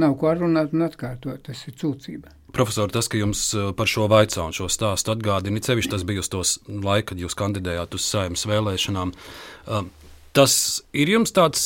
Nav 0.00 0.16
ko 0.18 0.32
runāt 0.34 0.72
un 0.74 0.82
atkārtot, 0.88 1.44
tas 1.46 1.60
ir 1.68 1.76
cūcība. 1.78 2.32
Profesor, 2.54 2.90
tas, 2.90 3.06
ka 3.10 3.18
jums 3.18 3.42
eh, 3.54 3.70
par 3.76 3.90
šo 3.90 4.08
vaicu 4.10 4.40
un 4.42 4.54
šo 4.54 4.68
stāstu 4.70 5.12
atgādina, 5.14 5.62
cevišķi 5.62 5.92
tas 5.94 6.06
bija 6.06 6.22
uz 6.22 6.30
tos 6.30 6.54
laiku, 6.66 7.12
kad 7.12 7.22
jūs 7.22 7.38
kandidējāt 7.38 7.94
uz 7.98 8.06
saimnes 8.06 8.46
vēlēšanām. 8.50 9.12
Eh, 9.14 9.86
tas 10.34 10.56
ir 10.94 11.14
jums 11.14 11.34
tāds 11.34 11.62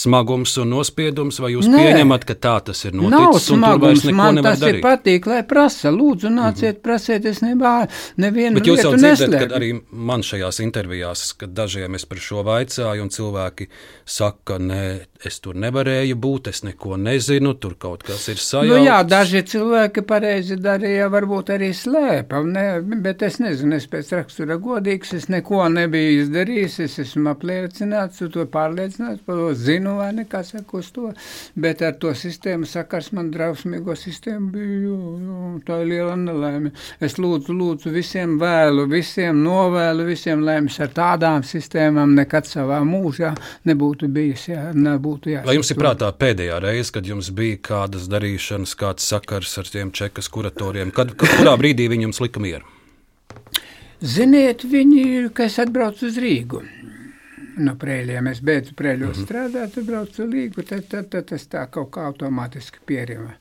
smagums 0.00 0.56
un 0.62 0.70
nospiedums, 0.74 1.40
vai 1.42 1.52
jūs 1.54 1.68
Nē. 1.70 1.82
pieņemat, 1.84 2.24
ka 2.28 2.36
tā 2.46 2.54
tas 2.70 2.84
ir 2.88 2.96
noticis? 2.96 3.16
Nav 3.16 3.38
smagums, 3.44 4.04
man 4.16 4.40
tas 4.44 4.60
darīt? 4.62 4.80
ir 4.80 4.84
patīk, 4.84 5.28
lai 5.30 5.40
prasa, 5.48 5.92
lūdzu, 5.94 6.30
nāciet, 6.32 6.74
mm 6.74 6.78
-hmm. 6.78 6.84
prasiet, 6.86 7.26
es 7.26 7.42
nebā, 7.44 7.74
nevienu 8.16 8.60
Bet 8.60 8.70
jūs 8.70 8.82
jau 8.84 8.94
dzirdat, 8.96 9.36
kad 9.44 9.56
arī 9.60 9.72
man 9.90 10.22
šajās 10.22 10.60
intervijās, 10.64 11.32
kad 11.32 11.54
dažiem 11.56 11.94
es 11.94 12.04
par 12.04 12.18
šo 12.18 12.44
vaicāju, 12.46 13.02
un 13.02 13.10
cilvēki 13.10 13.68
saka, 14.04 14.58
nē, 14.58 14.84
es 15.24 15.40
tur 15.40 15.54
nevarēju 15.54 16.16
būt, 16.16 16.48
es 16.48 16.62
neko 16.64 16.96
nezinu, 16.96 17.54
tur 17.60 17.76
kaut 17.78 18.02
kas 18.02 18.28
ir 18.28 18.40
sajūta. 18.40 18.78
Nu 18.78 18.84
jā, 18.84 18.98
daži 19.04 19.42
cilvēki 19.42 20.04
pareizi 20.08 20.56
darīja, 20.56 21.10
varbūt 21.12 21.52
arī 21.56 21.70
slēpa, 21.76 22.42
ne, 22.44 22.66
bet 23.04 23.22
es 23.22 23.38
nezinu, 23.42 23.76
es 23.76 23.86
pēc 23.90 24.12
rakstura 24.16 24.56
godīgs, 24.56 25.14
es 25.18 25.28
neko 25.28 25.68
nebiju 25.68 26.24
izdarījis, 26.24 26.80
es 26.86 26.98
esmu 27.04 27.30
apliecināts, 27.34 28.22
to 28.32 28.46
pārliecināts, 28.54 29.22
par 29.26 29.40
to 29.40 29.50
zinu, 29.54 29.89
nu, 29.90 29.98
vai 29.98 30.10
nekā 30.14 30.42
saka 30.46 30.78
uz 30.78 30.90
to, 30.94 31.10
bet 31.58 31.82
ar 31.84 31.96
to 32.00 32.12
sistēmu 32.16 32.68
sakars 32.68 33.10
man 33.16 33.30
drausmīgo 33.34 33.96
sistēmu 33.98 34.50
bija, 34.54 34.78
jo, 34.86 34.98
jo, 35.24 35.50
tā 35.66 35.80
ir 35.82 35.90
liela 35.90 36.16
nelaime. 36.18 36.72
Es 37.02 37.18
lūdzu, 37.20 37.54
lūdzu 37.56 37.92
visiem 37.94 38.36
vēlu, 38.40 38.86
visiem 38.90 39.42
novēlu, 39.44 40.06
visiem 40.08 40.44
laimes 40.46 40.78
ar 40.82 40.92
tādām 40.96 41.44
sistēmām 41.46 42.14
nekad 42.18 42.48
savā 42.48 42.80
mūžā 42.86 43.34
nebūtu 43.68 44.10
bijis, 44.12 44.48
jā, 44.52 44.70
nebūtu 44.76 45.34
jāsaka. 45.34 45.50
Vai 45.50 45.58
jums 45.58 45.72
ir 45.72 45.80
prātā 45.80 46.10
pēdējā 46.24 46.60
reize, 46.62 46.94
kad 46.94 47.08
jums 47.08 47.32
bija 47.34 47.60
kādas 47.70 48.08
darīšanas, 48.10 48.76
kāds 48.78 49.08
sakars 49.10 49.56
ar 49.60 49.70
tiem 49.70 49.94
čekas 49.94 50.30
kuratoriem, 50.32 50.94
kad, 50.94 51.16
kurā 51.18 51.56
brīdī 51.60 51.90
viņi 51.90 52.10
jums 52.10 52.22
lika 52.22 52.42
mieru? 52.42 52.76
Ziniet, 54.00 54.62
viņi, 54.64 55.28
kad 55.36 55.50
es 55.50 55.58
atbraucu 55.60 56.06
uz 56.08 56.16
Rīgu, 56.16 56.62
no 57.64 57.74
prēļiem. 57.80 58.30
Es 58.30 58.40
beidzu 58.44 58.76
prēļos 58.78 59.08
mm 59.08 59.16
-hmm. 59.16 59.26
strādāt, 59.26 59.74
tad 59.74 59.86
braucu 59.88 60.26
līgu, 60.26 60.64
tad, 60.66 60.86
tad, 60.88 61.10
tad 61.12 61.28
tas 61.32 61.46
tā 61.50 61.66
kaut 61.70 61.90
kā 61.94 62.06
automātiski 62.08 62.82
pierima. 62.86 63.34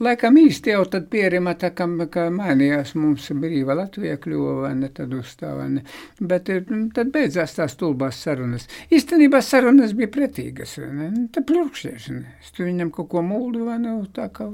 Laikam 0.00 0.36
īsti 0.38 0.70
jau 0.70 0.84
tad 0.86 1.08
pierima, 1.10 1.54
tā 1.58 1.72
kā, 1.74 1.88
kā 2.10 2.28
mainījās 2.30 2.94
mums 2.94 3.26
brīva 3.34 3.74
Latvija 3.74 4.16
kļuva, 4.22 4.54
vai 4.62 4.74
ne, 4.78 4.88
tad 4.94 5.12
uzstāva, 5.14 5.68
ne. 5.68 5.82
Bet 6.20 6.48
eh, 6.54 6.62
tad 6.94 7.10
beidzās 7.14 7.54
tās 7.58 7.76
tulbās 7.76 8.22
sarunas. 8.22 8.68
Īstenībā 8.94 9.42
sarunas 9.42 9.92
bija 9.98 10.08
pretīgas, 10.08 10.78
vai 10.78 10.92
ne, 10.94 11.28
tad 11.34 11.46
plurkšķieši, 11.50 12.12
ne. 12.14 12.34
Es 12.42 12.54
tu 12.54 12.68
viņam 12.68 12.94
kaut 12.94 13.08
ko 13.08 13.22
muldu, 13.22 13.64
vai 13.70 13.78
ne, 13.82 13.98
tā 14.14 14.30
kā 14.32 14.52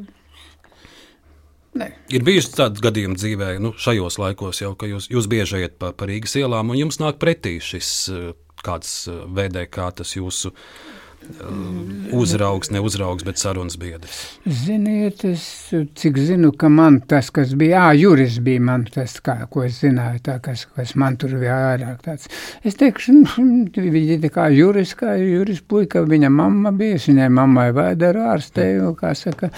Ne. 1.75 1.89
Ir 2.15 2.23
bijuši 2.23 2.53
tādi 2.55 2.83
gadījumi 2.85 3.19
dzīvē, 3.19 3.49
nu, 3.59 3.73
šajos 3.75 4.21
laikos 4.23 4.61
jau, 4.63 4.77
ka 4.79 4.87
jūs, 4.87 5.09
jūs 5.11 5.27
bieži 5.31 5.59
ejat 5.59 5.75
pa, 5.83 5.91
pa 5.91 6.07
Rīgas 6.07 6.37
ielām 6.39 6.71
un 6.71 6.79
jums 6.79 7.01
nāk 7.03 7.19
pretī 7.19 7.57
šis 7.59 7.89
kāds 8.65 8.97
VDK 9.09 9.91
tas 10.01 10.17
jūsu 10.17 10.55
ne 12.71 12.81
uzraugs, 12.81 13.25
bet 13.25 13.39
sarunas 13.41 13.77
biedrs? 13.81 14.19
Ziniet, 14.45 15.25
es 15.25 15.45
cik 15.97 16.19
zinu, 16.21 16.53
ka 16.59 16.69
man 16.69 17.01
tas, 17.09 17.31
kas 17.35 17.55
bija, 17.59 17.87
ā, 17.89 17.95
juris 17.99 18.39
bija 18.45 18.63
man 18.65 18.85
tas, 18.93 19.17
kā, 19.25 19.37
ko 19.51 19.65
es 19.65 19.81
zināju, 19.83 20.21
tā, 20.27 20.37
kas, 20.45 20.67
kas 20.77 20.95
man 21.01 21.17
tur 21.21 21.37
bija 21.41 21.57
vairāk 21.63 22.05
tāds. 22.05 22.29
Es 22.65 22.77
teikšu, 22.81 23.17
viņi 23.77 24.21
tā 24.25 24.33
kā 24.35 24.49
juris, 24.55 24.95
kā 24.99 25.17
juris 25.21 25.63
puika, 25.65 26.05
viņa 26.09 26.31
mamma 26.33 26.75
bija, 26.77 27.01
viņai 27.07 27.31
mammai 27.39 27.71
vēderu 27.77 28.27
ārstēju, 28.35 28.93
kā 29.01 29.15
saka, 29.19 29.51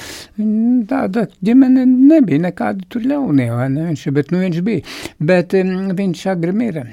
tāda 0.90 1.26
ģimene 1.44 1.86
nebija 1.86 2.46
nekāda 2.46 2.86
tur 2.92 3.06
ļaunie, 3.10 3.50
vai 3.54 3.68
ne, 3.74 3.90
viņš, 3.90 4.08
bet, 4.16 4.32
nu, 4.32 4.44
viņš 4.46 4.64
bija, 4.66 4.86
bet 5.18 5.58
um, 5.58 5.76
viņš 5.98 6.26
agri 6.36 6.56
mira 6.56 6.86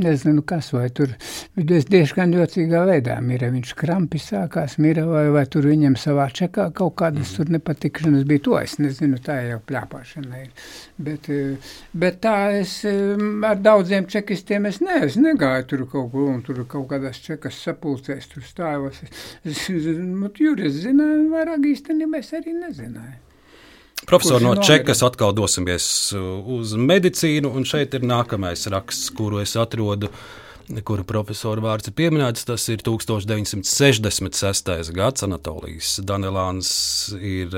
nezinu, 0.00 0.42
kas 0.46 0.70
vai 0.72 0.88
tur 0.94 1.12
es 1.56 1.86
diezgan 1.90 2.32
jocīgā 2.36 2.82
veidā 2.88 3.18
mira. 3.24 3.50
Viņš 3.52 3.74
krampi 3.78 4.20
sākās, 4.22 4.78
mira 4.82 5.04
vai, 5.08 5.24
vai 5.34 5.44
tur 5.50 5.68
viņam 5.68 5.96
savā 6.00 6.28
čekā 6.32 6.68
kaut 6.76 6.96
kādas 7.00 7.32
mm. 7.32 7.36
tur 7.36 7.52
nepatikšanas 7.56 8.26
bija. 8.28 8.44
To 8.46 8.58
es 8.60 8.78
nezinu, 8.80 9.20
tā 9.22 9.38
jau 9.48 9.58
pļāpāšana 9.68 10.42
ir. 10.42 10.68
Bet, 11.02 11.28
eh, 11.32 11.72
bet 12.04 12.20
tā 12.24 12.36
es 12.60 12.78
eh, 12.88 13.26
ar 13.48 13.60
daudziem 13.62 14.08
čekistiem 14.10 14.70
es, 14.70 14.80
ne, 14.84 15.02
es 15.08 15.18
negāju 15.20 15.68
tur 15.72 15.84
kaut 15.96 16.12
kur 16.14 16.30
un 16.32 16.40
tur 16.46 16.64
kaut 16.68 16.88
kādās 16.92 17.20
čekas 17.24 17.60
sapulcēs 17.66 18.30
tur 18.32 18.46
stājos. 18.46 19.02
Es, 19.44 19.66
es, 19.68 19.90
nu, 19.98 20.30
Juris 20.38 20.80
zināju, 20.84 21.28
vairāk 21.34 21.68
īstenībā 21.74 22.22
es 22.22 22.32
arī 22.38 22.56
nezināju. 22.56 23.31
Profesor, 24.06 24.42
no 24.42 24.56
Čekas 24.58 25.02
atkal 25.06 25.32
dosimies 25.36 25.84
uh, 26.16 26.20
uz 26.58 26.72
medicīnu, 26.74 27.52
un 27.54 27.64
šeit 27.68 27.94
ir 27.94 28.02
nākamais 28.06 28.66
raksts, 28.72 29.10
kuru 29.14 29.40
es 29.44 29.52
atrodu, 29.60 30.08
kura 30.86 31.04
profesora 31.06 31.60
vārds 31.62 31.88
ir 31.90 31.94
pieminēts. 31.98 32.46
Tas 32.48 32.68
ir 32.72 32.78
1966. 32.82 34.92
gads. 34.96 35.22
Anatolijas 35.26 36.00
Danelāns 36.06 36.70
ir 37.18 37.48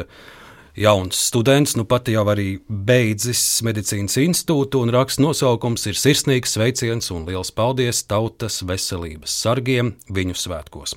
jauns 0.77 1.19
students, 1.29 1.75
nu 1.79 1.85
pat 1.87 2.09
jau 2.11 2.25
arī 2.31 2.59
beidzis 2.69 3.41
medicīnas 3.67 4.17
institūtu, 4.21 4.83
un 4.83 4.93
raksts 4.95 5.23
nosaukums 5.23 5.87
ir 5.91 5.99
Sirsnīgs 5.99 6.57
sveiciens 6.57 7.11
un 7.15 7.27
liels 7.29 7.53
paldies 7.55 8.03
tautas 8.11 8.61
veselības 8.67 9.37
sargiem 9.45 9.95
viņu 10.15 10.37
svētkos. 10.39 10.97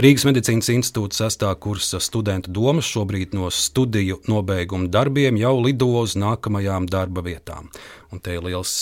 Rīgas 0.00 0.24
medicīnas 0.28 0.72
institūta 0.72 1.24
sestā 1.24 1.52
kursa 1.60 2.00
studentu 2.00 2.54
domas 2.56 2.88
šobrīd 2.88 3.36
no 3.36 3.50
studiju 3.52 4.22
nobeiguma 4.30 4.88
darbiem 4.92 5.36
jau 5.40 5.54
lido 5.60 5.90
uz 6.00 6.16
nākamajām 6.18 6.88
darba 6.88 7.24
vietām. 7.26 7.68
Un 8.12 8.24
te 8.24 8.38
ir 8.38 8.44
liels, 8.46 8.72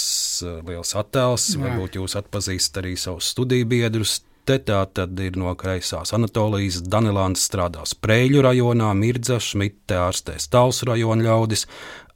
liels 0.68 0.94
attēls, 0.94 1.56
varbūt 1.58 1.98
jūs 1.98 2.14
atpazīstat 2.22 2.84
arī 2.84 2.94
savus 3.00 3.34
studiju 3.34 3.66
biedrus. 3.74 4.20
Te 4.46 4.60
tā 4.62 4.84
tad 4.94 5.18
ir 5.18 5.34
no 5.34 5.50
kreisās 5.58 6.12
Anatolijas. 6.14 6.76
Danilāns 6.86 7.42
strādās 7.48 7.96
Prēļu 7.98 8.44
rajonā, 8.46 8.92
Mirdza 8.94 9.40
Šmita 9.42 10.04
ārstēs 10.04 10.46
Talsu 10.52 10.86
rajona 10.86 11.26
ļaudis, 11.26 11.64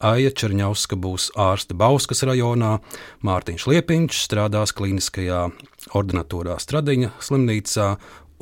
Aija 0.07 0.31
Čerņauska 0.39 0.95
būs 0.95 1.33
ārste 1.35 1.75
Bauskas 1.75 2.23
rajonā, 2.29 2.77
Mārtiņš 3.27 3.67
Liepiņš 3.73 4.21
strādās 4.29 4.71
klīniskajā 4.79 5.41
ordinatūrā 5.99 6.55
Stradiņa 6.63 7.11
slimnīcā, 7.19 7.89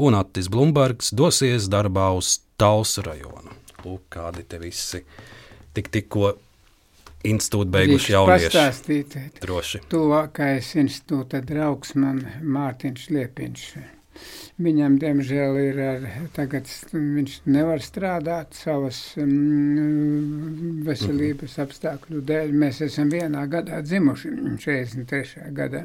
un 0.04 0.18
Attis 0.20 0.52
Blumbergs 0.52 1.14
dosies 1.16 1.70
darbā 1.72 2.10
uz 2.18 2.42
Talsu 2.60 3.06
rajonu. 3.08 3.56
Lūk, 3.86 4.04
kādi 4.12 4.44
te 4.44 4.60
visi 4.60 5.00
tik 5.72 5.88
tikko 5.96 6.34
institūtu 7.26 7.72
beiguši 7.74 8.14
jaunieši. 8.14 8.48
Pastāstīt, 8.52 9.18
Droši. 9.42 9.82
tuvākais 9.90 10.74
institūta 10.78 11.42
draugs 11.44 11.94
man 11.98 12.22
Mārtiņš 12.42 13.08
Liepiņš. 13.14 13.70
Viņam, 14.58 14.96
diemžēl, 14.98 15.56
ir 15.62 15.76
ar, 15.78 16.06
tagad 16.34 16.66
viņš 16.90 17.36
nevar 17.46 17.78
strādāt 17.84 18.56
savas 18.58 18.98
mm, 19.22 20.80
veselības 20.88 21.54
apstākļu 21.62 22.24
dēļ. 22.26 22.50
Mēs 22.64 22.80
esam 22.88 23.12
vienā 23.12 23.44
gadā 23.50 23.78
dzimuši, 23.86 24.32
43. 24.58 25.52
gadā. 25.54 25.84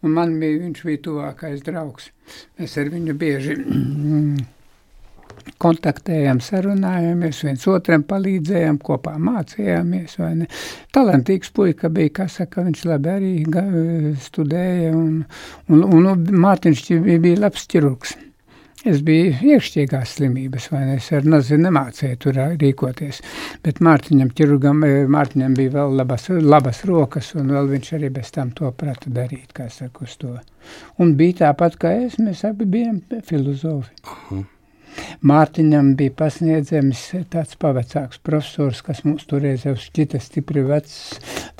Un 0.00 0.16
man 0.16 0.38
bija, 0.40 0.62
viņš 0.62 0.86
bija 0.88 1.02
tuvākais 1.10 1.60
draugs. 1.66 2.08
Mēs 2.56 2.78
ar 2.80 2.88
viņu 2.94 3.18
bieži 3.20 3.58
mm, 3.60 4.48
kontaktējām, 5.58 6.40
sarunājāmies, 6.44 7.42
viens 7.46 7.66
otram 7.70 8.04
palīdzējām, 8.08 8.78
kopā 8.84 9.16
mācījāmies. 9.18 10.16
Talantīgs 10.94 11.52
puika 11.56 11.90
bija, 11.92 12.14
kā 12.20 12.28
saka, 12.28 12.64
viņš 12.66 12.86
labi 12.90 13.12
arī 13.12 13.34
studēja, 14.24 14.90
un, 14.96 15.22
un, 15.68 15.84
un, 15.84 16.10
un 16.14 16.42
Mārtiņš 16.46 16.88
bija, 17.04 17.38
labs 17.46 17.66
ķirurgs. 17.70 18.16
Es 18.88 19.02
biju 19.04 19.34
iekšķīgās 19.44 20.14
slimības, 20.16 20.70
vai 20.72 20.86
ne? 20.86 20.94
Es 20.96 21.10
ar 21.12 21.26
nazinu 21.28 21.66
nemācēju 21.66 22.16
tur 22.22 22.38
rīkoties. 22.62 23.18
Bet 23.60 23.82
Mārtiņam, 23.84 24.30
ķirurgam, 24.36 24.80
Mārtiņam 25.12 25.56
bija 25.58 25.74
vēl 25.74 25.98
labas, 25.98 26.30
labas 26.30 26.80
rokas, 26.88 27.34
un 27.36 27.52
vēl 27.52 27.68
viņš 27.74 27.90
arī 27.98 28.08
bez 28.14 28.32
tam 28.32 28.54
to 28.56 28.70
prata 28.72 29.12
darīt, 29.12 29.52
kā 29.52 29.68
saka, 29.68 30.08
uz 30.08 30.16
to. 30.22 30.32
Un 30.96 31.12
bija 31.20 31.42
tāpat 31.42 31.76
kā 31.82 31.92
es, 32.06 32.16
mēs 32.24 32.40
abi 32.48 32.64
bijām 32.64 33.02
filozofi. 33.28 33.92
-huh. 34.30 34.48
Mārtiņam 35.26 35.94
bija 35.98 36.14
pasniedzams 36.16 37.02
tāds 37.32 37.56
pavecāks 37.60 38.20
profesors, 38.24 38.80
kas 38.84 39.02
mums 39.04 39.26
toreiz 39.28 39.66
jau 39.66 39.74
šķita 39.78 40.20
stipri 40.22 40.64
vecs. 40.66 40.96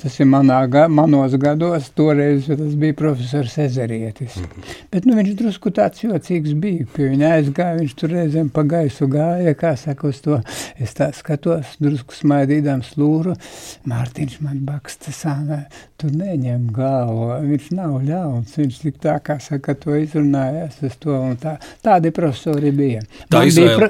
Tas 0.01 0.15
ir 0.19 0.25
manā, 0.29 0.63
manos 0.89 1.35
gados, 1.41 1.91
toreiz 1.95 2.47
tas 2.49 2.75
bija 2.81 2.95
profesors 2.97 3.57
Ezerietis. 3.61 4.37
Mm 4.37 4.43
-hmm. 4.43 4.77
Bet 4.91 5.05
nu, 5.05 5.15
viņš 5.15 5.35
drusku 5.37 5.69
tāds 5.69 6.03
jocīgs 6.03 6.53
bija, 6.53 6.85
pie 6.95 7.09
viņa 7.09 7.29
aizgāja, 7.37 7.79
viņš 7.79 7.93
tur 7.95 8.09
reizēm 8.09 8.49
pa 8.49 8.63
gaisu 8.63 9.07
gāja, 9.07 9.53
kā 9.55 9.75
saka 9.77 10.07
uz 10.07 10.21
to. 10.21 10.41
Es 10.79 10.93
tā 10.97 11.11
skatos, 11.13 11.77
drusku 11.79 12.13
smaidīdams 12.13 12.95
lūru, 12.97 13.35
Mārtiņš 13.85 14.39
man 14.41 14.59
baksta 14.65 15.11
sānā, 15.11 15.65
tu 15.97 16.07
neņem 16.07 16.71
galvu, 16.73 17.29
viņš 17.45 17.71
nav 17.77 18.01
ļauns, 18.07 18.57
viņš 18.57 18.79
tik 18.81 18.97
tā, 19.03 19.19
kā 19.19 19.39
saka, 19.39 19.75
to 19.75 19.95
izrunājās 19.95 20.81
uz 20.83 20.97
to 21.01 21.15
un 21.21 21.37
tā. 21.37 21.57
Tādi 21.83 22.11
profesori 22.11 22.71
bija. 22.71 23.01
Tā 23.29 23.43
izvēle, 23.47 23.77
pra... 23.77 23.89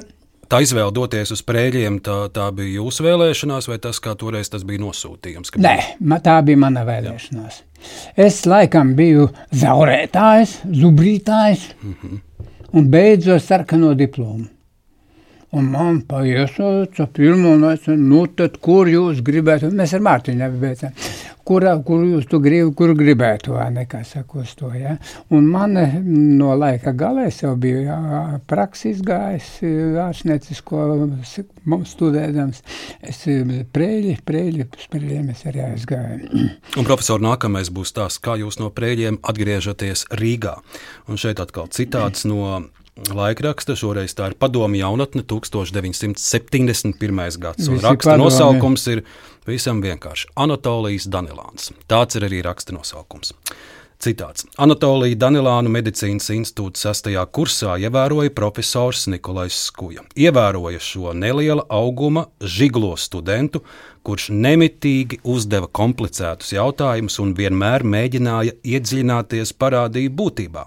tā 0.52 0.62
izvēle 0.66 0.92
doties 0.96 1.32
uz 1.36 1.44
prēļiem, 1.48 2.00
tā, 2.06 2.18
tā 2.34 2.48
bija 2.56 2.82
jūsu 2.82 3.06
vēlēšanās, 3.08 3.70
vai 3.72 3.80
tas, 3.84 4.02
kā 4.04 4.16
toreiz 4.20 4.52
tas 4.52 4.66
bija 4.68 4.84
nosūtījums? 4.84 5.54
Nē, 5.58 5.76
bija... 6.00 6.22
tā 6.28 6.40
bija 6.46 6.62
mana 6.66 6.86
vēlēšanās. 6.88 7.62
Jā. 7.62 7.68
Es 8.28 8.44
laikam 8.46 8.96
biju 8.98 9.30
zaurētājs, 9.58 10.60
zubrītājs 10.70 11.70
mm 11.82 11.94
-hmm. 12.02 12.50
un 12.74 12.90
beidzu 12.90 13.38
ar 13.38 13.42
sarkano 13.42 13.94
diplomu. 13.98 14.46
Un 15.52 15.66
man 15.68 15.98
paiesauca 16.08 17.10
pirmo, 17.12 17.58
un 17.58 17.66
es, 17.74 17.90
nu 18.00 18.22
tad, 18.40 18.56
kur 18.64 18.88
jūs 18.88 19.20
gribētu, 19.26 19.68
mēs 19.76 19.92
ar 19.98 20.04
Mārtiņu 20.06 20.48
beidzām, 20.62 20.94
kur, 21.44 21.66
kur 21.84 22.06
jūs 22.08 22.30
tu 22.32 22.40
gribi, 22.40 22.72
kur 22.78 22.94
gribētu, 22.96 23.58
vai 23.58 23.66
nekā 23.76 24.00
sakos 24.08 24.54
to, 24.56 24.72
ja. 24.80 24.96
Un 25.36 25.50
man 25.52 25.76
no 25.76 26.56
laika 26.56 26.96
galā 26.96 27.28
es 27.28 27.42
jau 27.44 27.52
biju 27.60 27.84
jā, 27.84 28.00
praksis 28.48 29.04
gājis, 29.04 29.52
ārstniecisko 30.06 30.88
studēdams, 31.92 32.64
es 33.12 33.24
prēļi, 33.76 34.18
prēļi, 34.24 34.68
uz 34.72 34.90
prēļiem 34.96 35.34
es 35.36 35.46
arī 35.52 35.66
aizgāju. 35.68 36.46
Un 36.80 36.88
profesor, 36.88 37.20
nākamais 37.20 37.74
būs 37.76 37.92
tās, 38.00 38.22
kā 38.24 38.40
jūs 38.40 38.62
no 38.64 38.72
prēļiem 38.72 39.20
atgriežaties 39.20 40.08
Rīgā. 40.16 40.62
Un 41.12 41.20
šeit 41.20 41.44
atkal 41.44 41.68
citāts 41.76 42.24
no 42.24 42.62
laikraksta. 42.98 43.76
Šoreiz 43.78 44.16
tā 44.18 44.32
ir 44.32 44.36
padomu 44.40 44.76
jaunatne 44.80 45.24
1971. 45.24 47.38
gads. 47.42 47.68
Un 47.68 47.80
raksta 47.80 48.12
padomi. 48.12 48.24
nosaukums 48.24 48.88
ir 48.94 49.04
visam 49.48 49.82
vienkārši 49.84 50.28
Anatolijas 50.36 51.08
Danilāns. 51.12 51.72
Tāds 51.88 52.16
ir 52.20 52.24
arī 52.30 52.40
raksta 52.46 52.72
nosaukums. 52.76 53.34
Citāts. 54.02 54.48
Anatolija 54.58 55.14
Danilānu 55.22 55.70
medicīnas 55.70 56.32
institūta 56.34 56.88
sastajā 56.88 57.22
kursā 57.30 57.76
ievēroja 57.84 58.32
profesors 58.34 59.06
Nikolais 59.14 59.54
Skuja. 59.68 60.02
Ievēroja 60.18 60.80
šo 60.82 61.14
neliela 61.14 61.68
auguma 61.70 62.26
žiglo 62.42 62.96
studentu, 62.98 63.62
kurš 64.02 64.32
nemitīgi 64.34 65.22
uzdeva 65.22 65.70
komplicētus 65.70 66.56
jautājumus 66.56 67.20
un 67.22 67.36
vienmēr 67.38 67.86
mēģināja 67.86 68.58
iedziļināties 68.66 69.54
parādību 69.62 70.18
būtībā. 70.24 70.66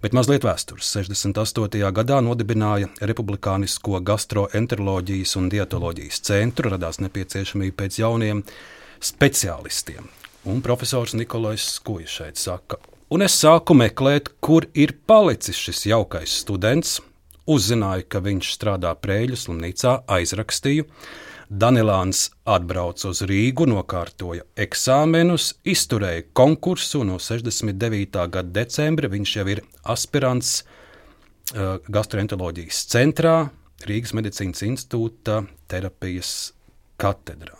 Bet 0.00 0.14
mazliet 0.16 0.46
vēstures. 0.48 0.86
68. 0.96 1.90
gadā 1.92 2.22
nodibināja 2.24 2.88
Republikānisko 3.04 3.98
gastroenteroloģijas 4.08 5.34
un 5.36 5.50
dietoloģijas 5.52 6.22
centru, 6.24 6.70
radās 6.72 7.02
nepieciešamība 7.04 7.76
pēc 7.82 7.98
jauniem 8.00 8.40
speciālistiem. 9.04 10.08
Un 10.48 10.62
profesors 10.64 11.12
Nikolais 11.12 11.66
Skuja 11.74 12.08
šeit 12.08 12.40
saka, 12.40 12.78
un 13.12 13.26
es 13.26 13.36
sāku 13.42 13.76
meklēt, 13.76 14.32
kur 14.40 14.64
ir 14.72 14.96
palicis 15.04 15.60
šis 15.60 15.84
jaukais 15.92 16.32
students. 16.46 17.02
Uzzināju, 17.50 18.06
ka 18.08 18.24
viņš 18.24 18.54
strādā 18.56 18.94
Prēļu 18.96 19.36
slimnīcā, 19.36 19.98
aizrakstīju, 20.16 20.88
Danilāns 21.50 22.28
atbrauca 22.46 23.08
uz 23.10 23.24
Rīgu, 23.26 23.66
nokārtoja 23.66 24.44
eksāmenus, 24.54 25.56
izturēja 25.66 26.28
konkursu 26.38 27.02
no 27.02 27.16
69. 27.18 28.06
gada 28.30 28.54
decembra. 28.60 29.10
Viņš 29.10 29.32
jau 29.34 29.46
ir 29.50 29.62
aspirants 29.82 30.60
uh, 30.62 31.80
gastroenteroloģijas 31.90 32.84
centrā, 32.92 33.34
Rīgas 33.82 34.14
Medicīnas 34.14 34.62
institūta 34.62 35.40
terapijas 35.66 36.52
katedrā. 37.00 37.58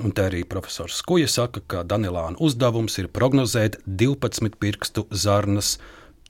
Un 0.00 0.16
te 0.16 0.24
arī 0.24 0.40
profesors 0.48 1.02
Skuja 1.02 1.28
saka, 1.28 1.60
ka 1.60 1.82
Danilāna 1.84 2.40
uzdevums 2.40 2.96
ir 3.02 3.10
prognozēt 3.12 3.82
12 3.84 4.56
pirkstu 4.56 5.04
zarnas 5.12 5.74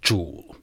čūlu. 0.03 0.59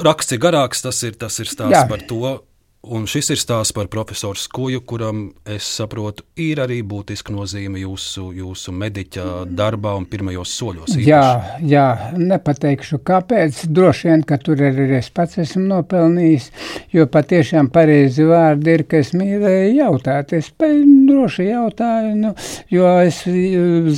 Raksts 0.00 0.32
ir 0.32 0.40
garāks, 0.40 0.80
tas 0.82 0.96
ir, 1.04 1.12
tas 1.20 1.36
ir 1.44 1.50
stāsts 1.50 1.76
Jā. 1.76 1.84
par 1.90 2.00
to, 2.08 2.38
Un 2.84 3.06
šis 3.08 3.30
ir 3.32 3.40
stāsts 3.40 3.72
par 3.72 3.88
profesoru 3.88 4.36
Skuju, 4.36 4.82
kuram, 4.84 5.24
es 5.48 5.64
saprotu, 5.78 6.24
ir 6.36 6.60
arī 6.60 6.82
būtiska 6.84 7.32
nozīme 7.32 7.80
jūsu, 7.80 8.26
jūsu 8.36 8.74
mediķa 8.76 9.24
darbā 9.48 9.94
un 9.96 10.04
pirmajos 10.10 10.52
soļos. 10.58 10.92
Īpaši. 10.92 11.06
Jā, 11.08 11.58
jā, 11.64 11.86
nepateikšu, 12.18 13.00
kāpēc. 13.06 13.62
Droši 13.74 14.10
vien, 14.10 14.24
ka 14.28 14.36
tur 14.42 14.60
arī 14.68 14.88
es 14.98 15.08
pats 15.14 15.40
esmu 15.40 15.64
nopelnījis, 15.70 16.50
jo 16.92 17.06
patiešām 17.08 17.70
pareizi 17.72 18.26
vārdi 18.28 18.76
ir, 18.76 18.84
ka 18.90 19.00
es 19.00 19.14
mīlēju 19.16 19.72
jautāt. 19.78 20.34
Es 20.36 20.50
droši 20.60 21.48
jautāju, 21.48 22.12
nu, 22.20 22.34
jo 22.72 22.90
es 23.00 23.22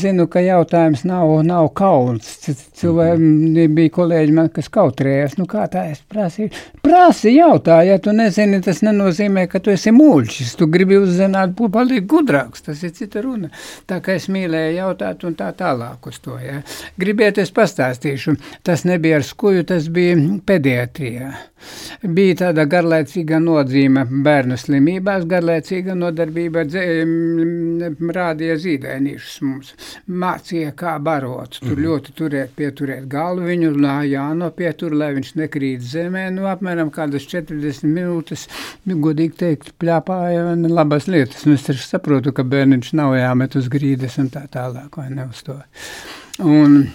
zinu, 0.00 0.28
ka 0.30 0.44
jautājums 0.44 1.02
nav, 1.08 1.32
nav 1.46 1.72
kauns. 1.78 2.36
Cilvēki 2.76 3.18
mm 3.18 3.34
-hmm. 3.56 3.74
bija 3.74 3.94
kolēģi 3.98 4.32
man, 4.36 4.48
kas 4.54 4.70
kautrējās. 4.70 5.38
Nu, 5.40 5.46
kā 5.50 5.66
tā 5.72 5.88
es 5.90 6.02
prasīju? 6.08 6.50
Prasi 6.82 7.34
jautā, 7.36 7.82
ja 7.82 7.98
tu 7.98 8.12
nezini, 8.12 8.60
tas 8.62 8.75
tas 8.76 8.84
nenozīmē, 8.84 9.46
ka 9.48 9.60
tu 9.64 9.72
esi 9.72 9.92
mūļķis. 9.94 10.54
Tu 10.60 10.68
gribi 10.68 10.98
uzzināt, 11.00 11.54
būt 11.56 11.72
palikt 11.72 12.08
gudrāks. 12.10 12.64
Tas 12.66 12.82
ir 12.84 12.92
cita 12.96 13.22
runa. 13.24 13.48
Tā 13.88 14.00
kā 14.04 14.16
es 14.20 14.28
mīlēju 14.32 14.76
jautāt 14.76 15.24
un 15.24 15.36
tā 15.38 15.50
tālāk 15.56 16.06
uz 16.10 16.20
to. 16.20 16.36
Ja. 16.42 16.60
Gribiet, 17.00 17.40
es 17.40 17.52
pastāstīšu. 17.56 18.36
Tas 18.66 18.84
nebija 18.84 19.20
ar 19.20 19.26
skuju, 19.26 19.64
tas 19.68 19.88
bija 19.92 20.18
pediatrijā. 20.46 21.32
Bija 22.04 22.36
tāda 22.42 22.66
garlaicīga 22.68 23.38
nodzīme 23.42 24.04
bērnu 24.26 24.58
slimībās, 24.60 25.24
garlaicīga 25.28 25.96
nodarbība 25.96 26.66
dzē, 26.68 26.84
rādīja 28.18 28.58
zīdainīšus 28.60 29.38
mums. 29.46 29.72
Mācīja, 30.06 30.74
kā 30.76 30.98
barot. 31.02 31.56
Tur 31.58 31.70
mm 31.70 31.74
-hmm. 31.74 31.86
ļoti 31.86 32.16
turēt, 32.18 32.52
pieturēt 32.60 33.08
galvu 33.08 33.48
viņu, 33.48 33.72
jānopietur, 34.06 34.94
lai 34.94 35.14
viņš 35.16 35.34
nekrīt 35.40 35.80
zemē. 35.80 36.28
Nu, 36.36 36.46
apmēram 36.52 36.92
kādas 36.92 37.26
40 37.32 37.88
minūtes 37.88 38.46
godīgi 39.06 39.38
teikt, 39.42 39.72
pļāpāja 39.80 40.54
labas 40.66 41.08
lietas. 41.10 41.46
Un 41.46 41.56
es 41.56 41.66
taču 41.66 41.84
saprotu, 41.86 42.34
ka 42.36 42.46
bērniņš 42.46 42.92
nav 42.98 43.16
jāmet 43.18 43.58
uz 43.60 43.70
grīdas 43.72 44.20
un 44.22 44.30
tā 44.34 44.46
tālāk, 44.52 45.00
vai 45.00 45.10
ne 45.12 45.28
uz 45.30 45.42
to. 45.46 45.58
Un, 46.44 46.86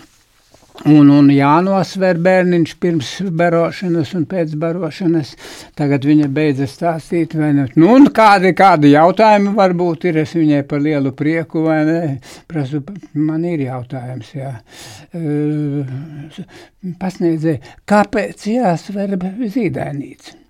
Un, 0.89 1.11
un 1.13 1.28
jānosver 1.30 2.17
bērniņš 2.26 2.72
pirms 2.82 3.09
barošanas 3.38 4.15
un 4.17 4.24
pēc 4.30 4.55
barošanas. 4.57 5.36
Tagad 5.78 6.07
viņa 6.09 6.30
beidzas 6.34 6.74
stāstīt, 6.74 7.36
vai 7.38 7.51
ne? 7.53 7.67
Nu, 7.76 7.91
un 7.99 8.07
kādi, 8.15 8.53
kādi 8.57 8.95
jautājumi 8.95 9.53
varbūt 9.59 10.07
ir, 10.09 10.22
es 10.24 10.34
viņai 10.34 10.63
par 10.72 10.82
lielu 10.82 11.13
prieku, 11.13 11.67
vai 11.67 11.80
ne? 11.86 12.01
Prasu, 12.49 12.82
man 13.13 13.45
ir 13.45 13.67
jautājums, 13.67 14.34
jā. 14.34 14.55
Pasniedzēja, 17.03 17.76
kāpēc 17.91 18.49
jāsver 18.55 19.19
zīdainīca? 19.53 20.40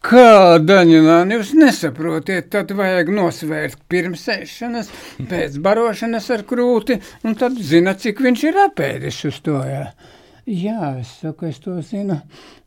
Kā 0.00 0.56
daņināt, 0.64 1.28
jūs 1.34 1.50
nesaprotiet, 1.60 2.46
tad 2.52 2.70
vajag 2.72 3.10
nosvērt 3.12 3.82
pirms 3.92 4.22
ēšanas, 4.32 4.88
pēc 5.28 5.58
barošanas 5.60 6.30
ar 6.32 6.44
krūti, 6.48 6.96
un 7.28 7.36
tad 7.36 7.58
zinat, 7.60 8.00
cik 8.00 8.22
viņš 8.24 8.44
ir 8.48 8.60
apēdis 8.62 9.18
uz 9.28 9.42
to. 9.44 9.58
Jā, 9.68 9.82
jā 10.48 10.94
es 11.02 11.12
saku, 11.20 11.50
es 11.50 11.60
to 11.60 11.76
zinu, 11.84 12.16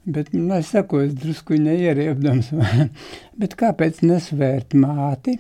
bet, 0.06 0.30
nu, 0.36 0.52
es 0.60 0.70
saku, 0.76 1.02
es 1.08 1.16
drusku 1.18 1.58
neieriebdams, 1.58 2.54
bet 3.42 3.58
kāpēc 3.58 4.04
nesvērt 4.06 4.78
māti? 4.78 5.40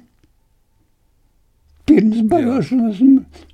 Pirms 1.85 2.25
barošanas 2.31 3.05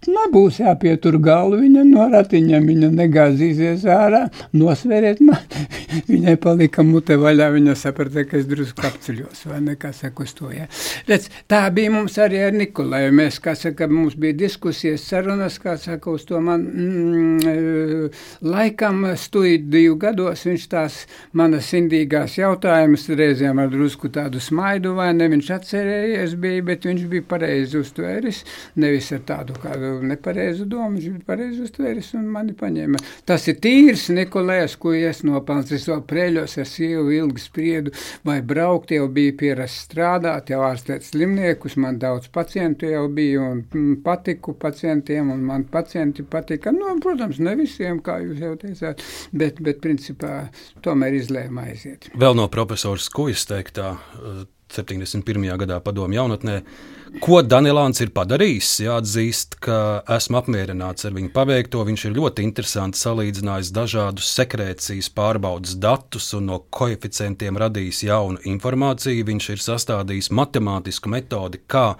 nebūs 0.07 0.59
jāpietur 0.61 1.17
galva, 1.23 1.59
viņa 1.59 1.83
no 1.89 2.05
ratiņa, 2.11 2.61
viņa 2.63 2.89
negāzīsies 2.95 3.83
ārā, 3.89 4.25
nosveriet 4.55 5.19
man. 5.25 5.41
Viņai 6.09 6.35
palika 6.41 6.83
mute 6.85 7.17
vaļā, 7.19 7.49
viņa 7.55 7.75
saprata, 7.79 8.23
ka 8.29 8.37
es 8.39 8.47
drusku 8.49 8.85
apceļos, 8.87 9.43
vai 9.49 9.59
ne, 9.65 9.75
kā 9.79 9.91
saka 9.95 10.23
uz 10.23 10.33
to, 10.37 10.51
ja. 10.53 10.67
Redz, 11.09 11.29
tā 11.49 11.61
bija 11.73 11.91
mums 11.93 12.17
arī 12.21 12.43
ar 12.45 12.55
Nikolaju, 12.55 13.11
mēs, 13.19 13.39
kā 13.43 13.55
saka, 13.57 13.89
mums 13.91 14.15
bija 14.19 14.37
diskusijas, 14.37 15.07
sarunas, 15.09 15.57
kā 15.61 15.75
saka, 15.81 16.13
uz 16.13 16.25
to 16.29 16.39
man, 16.43 16.65
mm, 16.69 18.09
laikam 18.45 19.03
studiju 19.19 19.97
gados. 19.99 20.45
Viņš 20.49 20.67
tās 20.71 21.01
manas 21.37 21.71
indīgās 21.77 22.37
jautājumus, 22.39 23.09
reizēm 23.19 23.61
ar 23.63 23.73
drusku 23.73 24.11
tādu 24.13 24.41
smaidu, 24.43 24.93
vai 24.97 25.11
ne, 25.17 25.29
viņš 25.33 25.51
atcerējies 25.57 26.37
bija, 26.39 26.65
bet 26.71 26.87
viņš 26.89 27.05
bija 27.11 27.27
pareizi 27.33 27.81
uztvēris, 27.81 28.43
nevis 28.79 29.11
ar 29.15 29.25
tādu 29.27 29.57
kādu 29.59 29.88
nepareizu 30.05 30.65
domu, 30.69 30.97
viņš 30.97 31.07
bija 31.15 31.27
pareizi 31.27 31.63
uztvēris 31.65 32.11
un 32.19 32.27
mani 32.33 32.55
paņēma. 32.57 33.01
Tas 33.29 33.47
ir 33.51 33.59
tīrs 33.63 34.07
Nikolēs, 34.13 34.75
ko 34.81 34.93
es 34.95 35.23
nopelns, 35.27 35.71
es 35.75 35.87
vēl 35.89 36.03
preļos 36.09 36.57
ar 36.61 36.69
sievu 36.69 37.13
ilgi 37.15 37.43
spriedu, 37.43 37.93
vai 38.27 38.39
braukt 38.45 38.93
jau 38.95 39.07
bija 39.13 39.35
pierasts 39.39 39.87
strādāt, 39.87 40.51
jau 40.53 40.61
ārstēt 40.67 41.07
slimniekus, 41.07 41.77
man 41.81 41.99
daudz 42.01 42.29
pacientu 42.33 42.89
jau 42.89 43.05
bija 43.13 43.43
un 43.43 43.63
mm, 43.63 43.99
patiku 44.05 44.55
pacientiem 44.59 45.31
un 45.33 45.43
man 45.47 45.65
pacienti 45.71 46.23
patika. 46.23 46.73
Nu, 46.75 46.95
protams, 47.03 47.41
ne 47.43 47.55
visiem, 47.59 48.03
kā 48.05 48.19
jūs 48.23 48.43
jau 48.43 48.53
teicāt, 48.59 49.03
bet, 49.31 49.61
bet 49.63 49.81
principā 49.83 50.49
tomēr 50.85 51.19
izlēma 51.19 51.69
aiziet. 51.69 52.11
Vēl 52.19 52.37
no 52.37 52.47
profesora 52.51 53.01
Skujas 53.01 53.45
teiktā 53.49 53.95
71. 54.73 55.49
gadā 55.57 55.79
padomu 55.83 56.17
jaunatnē. 56.17 56.61
Ko 57.17 57.39
Danilāns 57.41 57.97
ir 58.03 58.11
padarījis? 58.13 58.67
Jāatzīst, 58.83 59.55
ka 59.65 60.03
esmu 60.13 60.37
apmierināts 60.43 61.07
ar 61.07 61.15
viņu 61.15 61.31
paveikto. 61.33 61.81
Viņš 61.87 62.03
ir 62.05 62.13
ļoti 62.19 62.43
interesanti 62.45 63.01
salīdzinājis 63.01 63.71
dažādus 63.73 64.29
sekrēcijas 64.37 65.09
pārbaudas 65.17 65.73
datus 65.81 66.27
un 66.37 66.51
no 66.51 66.59
koeficientiem 66.69 67.57
radījis 67.57 68.03
jaunu 68.05 68.43
informāciju. 68.51 69.25
Viņš 69.25 69.49
ir 69.55 69.63
sastādījis 69.65 70.29
matemātisku 70.37 71.09
metodi, 71.09 71.63
kā 71.65 71.95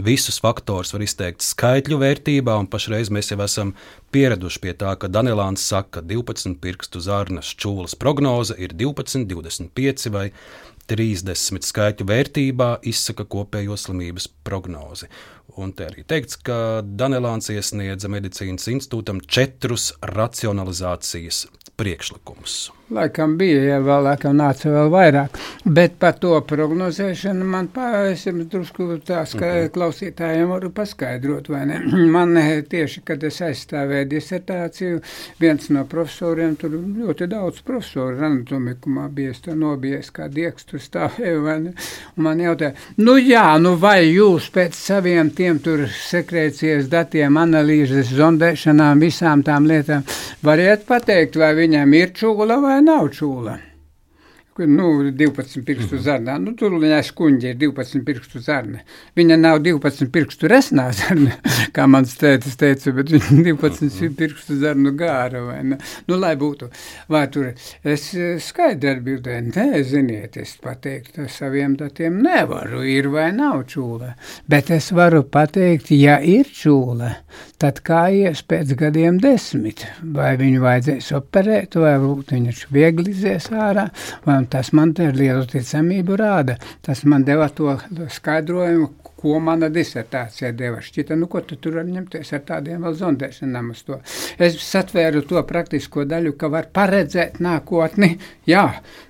visus 0.00 0.40
faktorus 0.40 0.96
var 0.96 1.04
izteikt 1.04 1.44
skaitļu 1.44 2.00
vērtībā, 2.00 2.56
un 2.56 2.70
pašreiz 2.72 3.12
mēs 3.12 3.34
jau 3.34 3.42
esam 3.44 3.74
pieraduši 4.16 4.64
pie 4.64 4.72
tā, 4.80 4.94
ka 4.96 5.12
Danilāns 5.12 5.68
saka, 5.68 5.98
ka 5.98 6.06
12 6.08 6.56
pirkstu 6.64 7.04
zarnas 7.04 7.52
čūlas 7.52 7.98
prognoze 8.00 8.56
ir 8.56 8.72
12, 8.72 9.28
25 9.28 10.08
vai 10.14 10.30
30 10.90 11.64
skaitļu 11.64 12.06
vērtībā 12.10 12.68
izsaka 12.90 13.26
kopējo 13.30 13.76
slimības 13.80 14.28
prognozi. 14.46 15.08
Un 15.60 15.72
te 15.76 15.86
arī 15.86 16.02
teikts, 16.08 16.38
ka 16.40 16.82
Danelāns 16.82 17.50
iesniedza 17.52 18.10
medicīnas 18.10 18.66
institūtam 18.72 19.20
četrus 19.22 19.92
racionalizācijas 20.14 21.44
priekšlikumus. 21.78 22.72
Laikam 22.90 23.38
bija, 23.40 23.62
ja 23.64 23.76
vēl 23.80 24.02
laikam 24.04 24.34
nāca 24.36 24.68
vēl 24.68 24.90
vairāk. 24.92 25.38
Bet 25.64 25.94
par 25.96 26.18
to 26.20 26.34
prognozēšanu 26.44 27.46
man 27.48 27.70
pārēsim 27.72 28.42
drusku 28.52 28.98
tā, 29.00 29.22
ka 29.24 29.46
mm 29.46 29.52
-hmm. 29.52 29.70
klausītājiem 29.72 30.48
varu 30.48 30.70
paskaidrot, 30.70 31.48
vai 31.48 31.64
ne? 31.66 31.78
Man 32.14 32.36
tieši, 32.68 33.00
kad 33.04 33.24
es 33.24 33.40
aizstāvēju 33.40 34.08
disertāciju, 34.08 35.00
viens 35.40 35.70
no 35.70 35.84
profesoriem, 35.84 36.56
tur 36.56 36.70
ļoti 36.70 37.26
daudz 37.26 37.62
profesoru 37.62 38.24
anatomikumā 38.24 39.08
bija, 39.08 39.30
es 39.30 39.40
to 39.40 39.54
nobijies 39.54 40.10
kā 40.10 40.28
dieks 40.28 40.64
tur 40.64 40.80
stāvēju, 40.80 41.42
vai 41.42 41.60
ne? 41.60 41.72
Un 42.16 42.24
man 42.24 42.40
jautāja, 42.40 42.72
nu 42.96 43.16
jā, 43.16 43.58
nu 43.58 43.76
vai 43.76 44.12
jūs 44.12 44.50
pēc 44.50 44.74
saviem 44.74 45.30
tiem 45.30 45.58
tur 45.58 45.88
sekrēcijas 45.88 46.88
datiem, 46.88 47.36
analīzes, 47.36 48.12
zondēšanām, 48.12 49.00
visām 49.00 49.42
tām 49.42 49.66
lietām 49.66 50.04
variet 50.42 50.86
pateikt, 50.86 51.36
vai 51.36 51.54
viņam 51.54 51.94
ir 51.94 52.12
čūla 52.12 52.60
vai 52.60 52.73
nav 52.80 53.10
čūla 53.14 53.58
nu, 54.58 54.88
12 55.10 55.64
pirkstu 55.66 55.98
zarnā. 56.02 56.36
Nu, 56.40 56.54
tur 56.58 56.76
viņai 56.78 57.00
skuņģi 57.08 57.50
ir 57.50 57.58
12 57.60 58.04
pirkstu 58.06 58.42
zarna. 58.44 58.82
Viņa 59.18 59.38
nav 59.40 59.60
12 59.64 60.10
pirkstu 60.14 60.50
resnā 60.50 60.86
zarna, 60.94 61.34
kā 61.76 61.86
mans 61.90 62.14
tētis 62.20 62.58
teica, 62.60 62.92
bet 62.96 63.10
viņa 63.14 63.42
12 63.50 64.14
pirkstu 64.18 64.58
zarnu 64.60 64.94
gāra, 64.98 65.42
vai 65.48 65.58
ne? 65.72 65.80
Nu, 66.08 66.18
lai 66.20 66.34
būtu. 66.40 66.70
Vai 67.10 67.24
tur 67.34 67.50
es 67.82 68.06
skaidri 68.46 68.94
atbildēju, 68.94 69.50
nē, 69.50 69.82
ziniet, 69.88 70.38
es 70.40 70.54
pateikt 70.62 71.18
ar 71.22 71.30
saviem 71.32 71.74
datiem 71.80 72.20
nevaru, 72.24 72.84
ir 72.86 73.10
vai 73.12 73.30
nav 73.34 73.64
čūla. 73.70 74.14
Bet 74.50 74.70
es 74.74 74.92
varu 74.94 75.24
pateikt, 75.26 75.90
ja 75.98 76.20
ir 76.22 76.48
čūla, 76.54 77.10
tad 77.60 77.82
kā 77.86 78.06
ies 78.14 78.44
pēc 78.46 78.74
gadiem 78.78 79.18
desmit, 79.22 79.86
vai 80.14 80.34
viņu 80.40 80.62
vajadzēs 80.64 81.10
operēt, 81.18 81.78
vai 81.80 81.96
viņš 81.98 82.64
viegli 82.74 83.10
izies 83.14 83.50
ārā, 83.50 83.88
vai 84.24 84.43
un 84.44 84.50
tas 84.52 84.70
man 84.76 84.92
te 84.96 85.08
lielu 85.08 85.46
ticamību 85.48 86.18
rāda. 86.20 86.58
Tas 86.84 87.04
man 87.08 87.24
deva 87.24 87.48
to 87.48 87.78
skaidrojumu, 88.12 88.90
ko 89.24 89.38
mana 89.40 89.70
disertācija 89.72 90.52
deva. 90.52 90.82
Šķita, 90.84 91.16
nu, 91.16 91.30
ko 91.32 91.40
tu 91.48 91.56
tur 91.56 91.78
var 91.78 91.86
ņemties 91.88 92.32
ar 92.36 92.42
tādiem 92.44 92.84
vēl 92.84 92.96
zondēšanām 92.98 93.70
uz 93.72 93.80
to. 93.86 93.96
Es 94.36 94.58
satvēru 94.60 95.22
to 95.28 95.40
praktisko 95.48 96.04
daļu, 96.08 96.34
ka 96.36 96.50
var 96.52 96.68
paredzēt 96.76 97.40
nākotni. 97.44 98.10
Jā, 98.44 98.66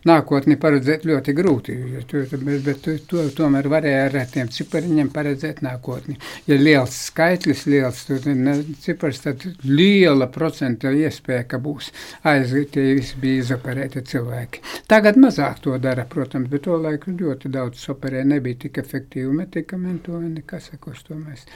nākotni 0.06 0.54
paredzēt 0.60 1.06
ļoti 1.08 1.34
grūti, 1.34 1.74
bet, 1.98 2.52
bet 2.68 2.86
to 3.10 3.24
tomēr 3.34 3.66
varēja 3.72 4.04
ar 4.06 4.30
tiem 4.30 4.52
cipariņiem 4.54 5.10
paredzēt 5.14 5.64
nākotni. 5.66 6.14
Ja 6.46 6.60
liels 6.60 6.94
skaitlis, 7.08 7.64
liels 7.66 8.04
ne, 8.28 8.54
cipars, 8.84 9.24
tad 9.24 9.42
liela 9.66 10.30
procenta 10.30 10.94
iespēja, 10.94 11.48
ka 11.50 11.58
būs 11.64 11.90
aizgātie 12.30 12.86
visi 13.00 13.18
bija 13.18 13.42
izoperēti 13.42 14.04
cilvēki. 14.14 14.62
Tagad 14.90 15.18
mazāk 15.18 15.58
to 15.66 15.74
dara, 15.82 16.06
protams, 16.06 16.52
bet 16.52 16.68
to 16.68 16.78
laiku 16.78 17.16
ļoti 17.18 17.50
daudz 17.50 17.82
operē, 17.90 18.22
nebija 18.28 18.62
tik 18.68 18.78
efektīvi 18.84 19.34
medikamenti 19.42 20.03
to 20.05 20.20
nekas, 20.22 20.70
uz 20.74 21.05
to 21.07 21.18
mēs 21.18 21.46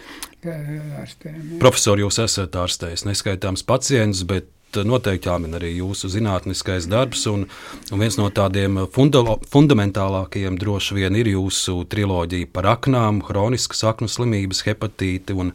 ārstējam. 0.44 1.59
Profesor, 1.62 2.01
jūs 2.01 2.20
esat 2.24 2.57
ārstējis 2.59 3.07
neskaitāms 3.09 3.64
pacients, 3.68 4.24
bet 4.28 4.51
noteikti 4.76 5.28
jāmin 5.30 5.57
arī 5.57 5.72
jūsu 5.78 6.11
zinātniskais 6.12 6.88
darbs. 6.90 7.24
Un, 7.30 7.46
un 7.92 8.03
viens 8.03 8.18
no 8.20 8.28
tādiem 8.34 8.84
funda, 8.92 9.22
fundamentālākajiem 9.53 10.59
droši 10.61 10.99
vien 10.99 11.16
ir 11.16 11.32
jūsu 11.32 11.84
triloģija 11.88 12.51
par 12.53 12.72
aknām, 12.76 13.22
chroniskas 13.24 13.84
aknu 13.88 14.09
slimības, 14.09 14.64
hepatīti 14.68 15.36
un, 15.36 15.55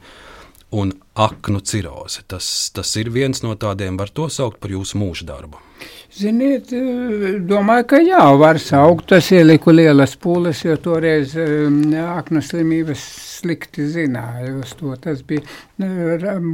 un 0.72 0.96
aknu 1.14 1.62
cirozi. 1.62 2.26
Tas, 2.28 2.72
tas 2.74 2.96
ir 2.98 3.14
viens 3.14 3.44
no 3.46 3.56
tādiem, 3.56 3.98
var 3.98 4.10
to 4.10 4.30
saukt 4.30 4.60
par 4.64 4.74
jūsu 4.74 5.02
mūža 5.02 5.30
darbu. 5.30 5.62
Ziniet, 6.14 6.70
domāju, 7.50 7.86
ka 7.90 8.00
jā, 8.04 8.22
var 8.38 8.60
saukt. 8.62 9.08
Tas 9.10 9.32
ieliku 9.34 9.74
lielas 9.74 10.14
pūles, 10.22 10.60
jo 10.62 10.76
toreiz 10.78 11.34
um, 11.42 11.80
aknu 11.98 12.42
slimības 12.46 13.02
slikti 13.40 13.88
zināja 13.90 14.52
uz 14.60 14.76
to. 14.78 14.94
Tas 15.02 15.24
bija 15.26 15.42
nu, 15.82 15.90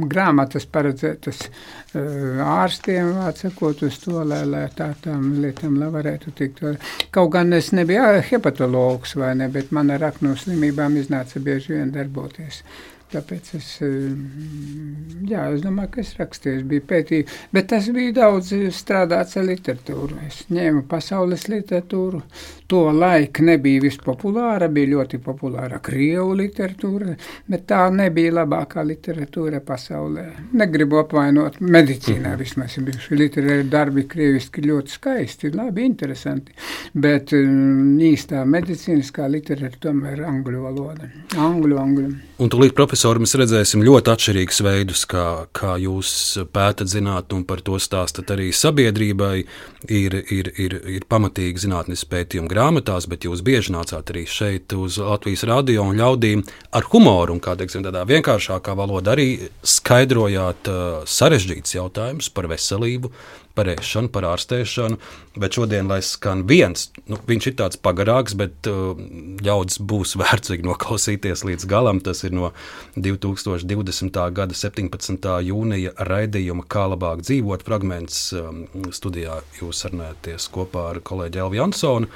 grāmatas 0.08 0.64
paredzētas 0.64 1.42
uh, 1.44 2.40
ārstiem, 2.46 3.12
vācakot 3.18 3.84
uz 3.84 4.00
to, 4.00 4.22
lai, 4.24 4.42
lai 4.48 4.64
tā 4.76 4.94
tām 5.04 5.42
lietām 5.42 5.76
lai 5.80 5.90
varētu 5.92 6.32
tikt. 6.40 6.64
Kaut 7.12 7.34
gan 7.36 7.52
es 7.52 7.68
nebiju 7.76 8.22
hepatologs 8.30 9.12
vai 9.20 9.34
ne, 9.42 9.50
bet 9.52 9.76
man 9.76 9.92
ar 9.92 10.08
aknu 10.08 10.38
slimībām 10.40 10.96
iznāca 11.02 11.42
bieži 11.44 11.76
vien 11.76 11.92
darboties. 11.92 12.62
Tāpēc 13.10 13.48
es, 13.58 13.68
mm, 13.82 15.26
jā, 15.30 15.48
es 15.54 15.64
domāju, 15.64 15.90
ka 15.96 16.02
es 16.04 16.12
rakstīju, 16.18 16.62
biju 16.70 16.84
pētījis, 16.90 17.38
bet 17.54 17.66
tas 17.72 17.88
bija 17.90 18.14
daudz 18.20 18.52
strādāts 18.76 19.38
ar 19.40 19.48
literatūru. 19.48 20.20
Es 20.28 20.44
ņēmu 20.52 20.84
pasaules 20.90 21.48
literatūru, 21.50 22.22
to 22.70 22.84
laiku 22.94 23.42
nebija 23.48 23.82
vispopulāra, 23.82 24.68
bija 24.70 24.92
ļoti 24.92 25.18
populāra 25.24 25.80
Krievu 25.82 26.36
literatūra, 26.38 27.16
bet 27.50 27.66
tā 27.70 27.82
nebija 27.90 28.36
labākā 28.38 28.84
literatūra 28.86 29.58
pasaulē. 29.66 30.26
Negribu 30.60 31.00
apvainot 31.02 31.58
medicīnā, 31.60 32.36
vismaz 32.38 32.78
ir 32.78 32.86
bijuši 32.88 33.18
literāri 33.18 33.66
darbi 33.70 34.06
krieviski 34.10 34.62
ļoti 34.68 34.94
skaisti, 34.94 35.50
labi, 35.56 35.88
interesanti, 35.90 36.54
bet 36.94 37.34
um, 37.34 37.98
īstā 38.06 38.46
medicīniskā 38.46 39.26
literatūra 39.34 39.82
tomēr 39.82 40.22
angļu 40.26 40.62
valoda. 40.62 41.10
Angļu, 41.38 41.76
angļu. 41.80 42.08
Un 42.40 42.50
tūlīt, 42.52 42.74
profesori, 43.00 43.22
mēs 43.24 43.32
redzēsim 43.40 43.80
ļoti 43.80 44.10
atšķirīgus 44.12 44.58
veidus, 44.60 45.02
kā, 45.08 45.46
kā 45.56 45.78
jūs 45.80 46.10
pētat 46.52 46.90
zinātnē, 46.92 47.38
un 47.38 47.44
par 47.48 47.62
to 47.64 47.78
stāstat 47.80 48.28
arī 48.34 48.50
sabiedrībai. 48.52 49.46
Ir, 49.88 50.18
ir, 50.28 50.50
ir, 50.60 50.74
ir 50.84 51.06
pamatīgi 51.08 51.62
zinātnīs 51.62 52.04
pētījumi 52.10 52.50
grāmatās, 52.50 53.06
bet 53.08 53.24
jūs 53.24 53.40
bieži 53.40 53.72
nācāt 53.72 54.12
arī 54.12 54.26
šeit 54.28 54.74
uz 54.76 54.98
Latvijas 55.00 55.46
radio 55.48 55.86
un 55.88 55.96
ļaudīm 55.96 56.44
ar 56.76 56.84
humoru 56.92 57.38
un, 57.38 57.40
kā 57.40 57.56
teiksim, 57.56 57.86
tādā 57.86 58.04
vienkāršākā 58.10 58.76
valodā 58.76 59.14
arī 59.16 59.30
skaidrojāt 59.64 60.68
uh, 60.68 61.00
sarežģītus 61.08 61.78
jautājumus 61.78 62.28
par 62.36 62.50
veselību, 62.52 63.14
par 63.56 63.70
ēšanu, 63.72 64.10
par 64.14 64.26
ārstēšanu. 64.30 64.98
Bet 65.40 65.56
šodien, 65.58 65.90
lai 65.90 66.00
skan 66.04 66.44
viens, 66.48 66.88
nu, 67.10 67.18
viņš 67.28 67.48
ir 67.50 67.56
tāds 67.60 67.80
pagarāks, 67.80 68.36
bet 68.38 68.70
uh, 68.70 68.98
ļaudis 69.44 69.80
būs 69.90 70.16
vērtīgi 70.22 70.66
noklausīties 70.66 71.44
līdz 71.48 71.68
galam. 71.70 72.02
Tas 72.04 72.24
ir 72.26 72.34
no 72.36 72.52
2020. 72.96 74.20
gada 74.36 74.56
17. 74.56 75.30
jūnija 75.50 75.94
raidījuma 76.10 76.66
Kā 76.70 76.86
labāk 76.92 77.24
dzīvot 77.26 77.64
fragments. 77.66 78.28
Um, 78.36 78.66
studijā 78.94 79.40
jūs 79.60 79.84
sarunājaties 79.84 80.46
kopā 80.52 80.90
ar 80.94 81.02
kolēģi 81.04 81.42
Elvi 81.42 81.60
Jansonu. 81.60 82.10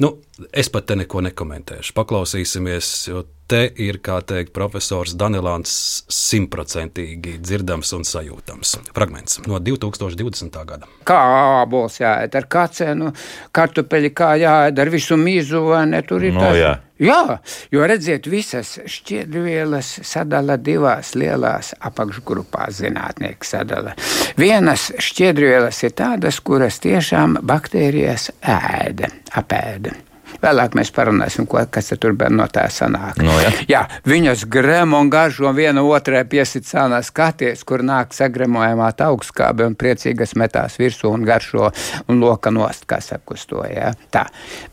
Nu, 0.00 0.12
es 0.54 0.70
pat 0.70 0.86
te 0.86 0.94
neko 0.94 1.24
nekomentēšu. 1.26 1.94
Paklausīsimies, 1.96 2.90
jo 3.10 3.24
te 3.50 3.64
ir, 3.82 3.98
kā 4.04 4.20
teikt, 4.26 4.52
profesors 4.56 5.16
Danilāns 5.18 5.72
simtprocentīgi 6.10 7.38
dzirdams 7.42 7.90
un 7.96 8.04
sajūtams. 8.06 8.76
Fragments 8.96 9.40
no 9.46 9.58
2020. 9.62 10.60
gada. 10.68 10.88
Kā 11.08 11.18
ābols 11.62 11.98
jāēd 12.00 12.36
ar 12.38 12.46
kacenu, 12.50 13.10
kartupeļi 13.56 14.12
kā 14.16 14.34
jāēd 14.40 14.78
ar 14.82 14.92
visu 14.92 15.18
mīzu, 15.20 15.64
vai 15.70 15.84
ne? 15.90 16.02
Tur 16.06 16.24
ir 16.28 16.34
No, 16.36 16.46
tas. 16.46 16.56
jā. 16.60 16.76
Jā, 17.00 17.38
jo 17.72 17.86
redziet, 17.88 18.26
visas 18.28 18.74
šķiedrvielas 18.84 19.88
sadala 20.04 20.58
divās 20.60 21.14
lielās 21.16 21.70
apakšgrupās 21.88 22.82
zinātnieki 22.82 23.48
sadala. 23.48 23.94
Vienas 24.36 24.90
šķiedrvielas 25.00 25.80
ir 25.88 25.96
tādas, 25.96 26.42
kuras 26.44 26.76
tiešām 26.84 27.38
baktērijas 27.40 28.28
ēda, 28.44 29.08
apēda. 29.40 29.96
Vēlāk 30.40 30.76
mēs 30.78 30.92
parunāsim, 30.96 31.46
ko, 31.50 31.60
kas 31.70 31.92
tur 32.00 32.14
no 32.30 32.46
tā 32.48 32.66
sanāk. 32.72 33.20
No, 33.20 33.34
ja. 33.42 33.50
Jā, 33.68 33.82
viņas 34.08 34.46
gremo 34.50 35.00
un 35.00 35.10
garžo 35.12 35.52
viena 35.56 35.82
otrai 35.84 36.22
piesicānā 36.28 37.02
skaties, 37.04 37.64
kur 37.68 37.84
nāk 37.86 38.14
sagremojamā 38.16 38.90
augstskābe 39.04 39.66
un 39.68 39.76
priecīgas 39.78 40.34
metās 40.40 40.78
virsū 40.80 41.10
un 41.12 41.24
garšo 41.28 41.70
un 42.08 42.20
loka 42.22 42.52
nost, 42.52 42.86
kā 42.88 43.00
saka 43.04 43.36
uz 43.36 43.44
to. 43.50 43.62
Jā. 43.68 43.92
Tā. 44.12 44.26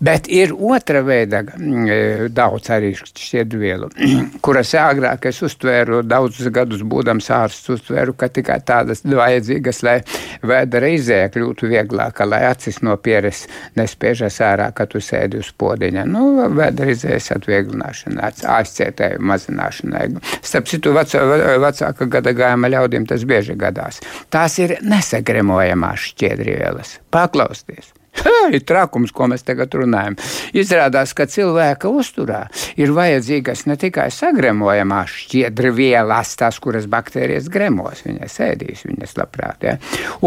Bet 0.03 0.29
ir 0.31 0.53
otra 0.55 1.03
veida 1.05 1.43
mm, 1.43 2.29
daudz 2.35 2.71
arī 2.73 2.93
šķiedvielu, 2.97 3.91
kuras 4.45 4.73
agrāk 4.79 5.29
es 5.29 5.41
uztvēru 5.45 6.01
daudzus 6.07 6.51
gadus 6.53 6.83
būdams 6.87 7.29
ārsts, 7.33 7.69
uztvēru, 7.75 8.15
ka 8.17 8.31
tikai 8.33 8.59
tādas 8.67 9.03
vajadzīgas, 9.07 9.83
lai 9.85 9.97
vēdera 10.47 10.91
izēja 10.95 11.31
kļūtu 11.33 11.71
vieglāka, 11.71 12.27
lai 12.27 12.43
acis 12.49 12.81
no 12.85 12.95
pieres 13.01 13.45
nespiežas 13.77 14.39
ārā, 14.45 14.71
kad 14.75 14.91
tu 14.93 15.01
sēdi 15.03 15.41
uz 15.41 15.51
podiņa. 15.61 16.05
Nu, 16.09 16.23
vēdera 16.57 16.93
izējas 16.93 17.31
atvieglināšana, 17.37 18.31
aizcietēju 18.57 19.23
mazināšanai. 19.31 20.07
Starp 20.39 20.71
citu, 20.71 20.95
vecā, 20.97 21.23
vecāka 21.63 22.09
gada 22.17 22.35
gājuma 22.37 22.71
ļaudīm 22.75 23.09
tas 23.09 23.25
bieži 23.27 23.57
gadās. 23.59 24.01
Tās 24.33 24.59
ir 24.63 24.77
nesagremojamās 24.85 26.11
šķiedrvielas. 26.11 26.99
Paklausties! 27.13 27.96
Ir 28.55 28.63
trakums, 28.67 29.11
ko 29.15 29.27
mēs 29.31 29.43
tagad 29.47 29.73
runājam. 29.75 30.15
Izrādās, 30.57 31.13
ka 31.17 31.25
cilvēka 31.29 31.89
uzturā 31.91 32.45
ir 32.79 32.91
vajadzīgas 32.95 33.65
ne 33.67 33.75
tikai 33.79 34.07
sagremojamās 34.13 35.11
šķiedrvielas, 35.23 36.33
tās, 36.39 36.59
kuras 36.63 36.87
baktērijas 36.91 37.49
gremos, 37.51 38.03
viņas 38.05 38.37
ēdīs, 38.47 38.83
viņas 38.87 39.15
labprāt. 39.19 39.65
Ja? 39.67 39.75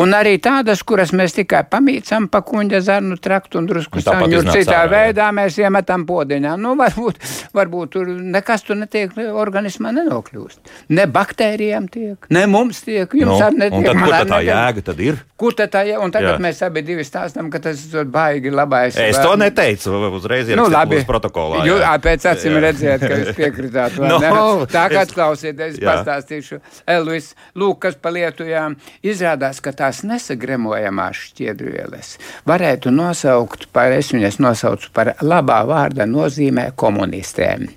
Un 0.01 0.15
arī 0.17 0.37
tādas, 0.43 0.83
kuras 0.87 1.15
mēs 1.17 1.35
tikai 1.39 1.63
pamīcam 1.71 2.29
pa 2.33 2.43
kuņģa 2.47 2.81
zarnu 2.87 3.19
traktu 3.23 3.61
un 3.61 3.69
drusku 3.71 4.03
saņur 4.05 4.51
citā 4.51 4.83
ārā, 4.83 4.85
jā. 4.85 4.91
veidā 4.95 5.31
mēs 5.37 5.59
iemetam 5.61 6.07
podiņā. 6.09 6.57
Nu, 6.61 6.75
varbūt, 6.81 7.21
varbūt 7.57 7.95
tur 7.97 8.11
nekas 8.11 8.67
tur 8.67 8.79
netiek 8.81 9.17
organismā 9.31 9.93
nenokļūst. 9.97 10.75
Ne 10.97 11.07
baktērijām 11.11 11.89
tiek, 11.93 12.29
ne 12.35 12.47
mums 12.51 12.83
tiek, 12.87 13.11
jums 13.17 13.31
Nu, 13.31 13.41
arī 13.47 13.61
netiek. 13.65 13.79
un 13.79 13.85
tad, 13.87 14.01
kur 14.01 14.15
tā 14.15 14.23
netiek. 14.25 14.49
jēga 14.51 14.87
tad 14.91 15.01
ir? 15.05 15.21
Kur 15.41 15.55
tad 15.57 15.71
tā, 15.73 15.85
ja, 15.89 16.01
un 16.05 16.13
tagad 16.13 16.35
Jā. 16.35 16.39
Jā. 16.39 16.45
mēs 16.45 16.59
abi 16.67 16.83
divi 16.85 17.05
stāstām, 17.07 17.49
ka 17.53 17.61
tas 17.65 17.80
ir 17.95 18.05
baigi 18.13 18.51
labais. 18.53 18.97
Es 19.01 19.19
to 19.19 19.33
neteicu. 19.41 19.95
Uzreiz 20.17 20.49
ir 20.49 20.57
Nu, 20.61 20.69
labi. 20.71 21.01
protokolā. 21.09 21.65
Jūs 21.67 21.83
pēc 22.05 22.27
acīm 22.35 22.57
Jā. 22.59 22.63
redzat, 22.67 23.01
ka 23.01 23.19
jūs 23.23 23.33
piekritāt. 23.39 23.99
No, 24.11 24.19
ne? 24.19 24.31
Tā 24.71 24.87
kā 24.91 25.03
es- 25.03 25.09
atklausieties, 25.11 25.75
es 25.75 25.81
Jā. 25.81 25.97
pastāstīšu. 26.05 26.61
Elvis, 26.87 27.35
lūk, 27.57 27.79
kas 27.87 27.95
pa 27.97 28.11
lietujām. 28.11 28.77
Izrādās, 29.05 29.61
ka 29.63 29.73
tās 29.73 30.03
nesagremojamās 30.05 31.21
šķiedrvielas 31.31 32.17
varētu 32.47 32.93
nosaukt 32.95 33.69
par, 33.73 33.93
es 33.93 34.13
viņas 34.13 34.41
nosaucu 34.41 34.91
par 34.93 35.15
labā 35.23 35.63
vārda 35.69 36.07
nozīmē 36.09 36.73
komunistēm. 36.77 37.69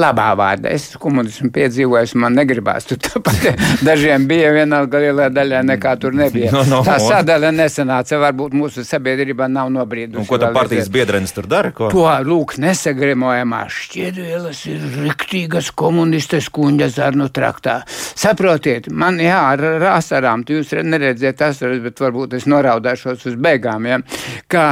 Labā 0.00 0.26
vārdā. 0.38 0.72
Es 0.74 0.96
komunismu 1.00 1.50
piedzīvojis, 1.54 2.14
man 2.20 2.34
negribās 2.38 2.88
tur 2.88 2.98
tāpat. 3.02 3.60
Dažiem 3.86 4.26
bija 4.30 4.50
vienalga 4.54 5.00
lielā 5.02 5.28
daļā, 5.34 5.62
nekā 5.68 5.94
tur 6.02 6.16
nebija. 6.18 6.50
No, 6.54 6.64
no, 6.70 6.80
Tā 6.86 6.96
sadale 7.02 7.52
nesanāca. 7.54 8.18
Varbūt 8.22 8.56
mūsu 8.58 8.84
sabiedrībā 8.86 9.48
nav 9.50 9.70
nobriedusi. 9.74 10.26
Ko 10.30 10.38
vēl 10.40 10.54
partijas 10.56 10.90
biedrenis 10.92 11.34
tur 11.36 11.48
dara? 11.50 11.72
Ko? 11.74 11.90
To 11.94 12.06
lūk, 12.26 12.56
nesagremojamās 12.62 13.80
šķiedrvielas 13.84 14.64
ir 14.72 14.88
riktīgas 15.04 15.70
komunistas 15.76 16.50
kuņģa 16.54 16.90
zarnu 16.94 17.28
traktā. 17.34 17.80
Saprotiet, 17.88 18.90
man 18.90 19.20
jā, 19.22 19.38
ar, 19.54 19.62
ar 19.76 19.86
asarām, 19.96 20.46
tu 20.46 20.58
jūs 20.58 20.74
re- 20.74 20.86
neredziet 20.86 21.42
asaras, 21.44 21.82
bet 21.84 22.02
varbūt 22.02 22.38
es 22.40 22.48
noraudāšos 22.50 23.28
uz 23.30 23.38
beigām, 23.40 23.86
ja, 23.90 24.02
ka 24.50 24.66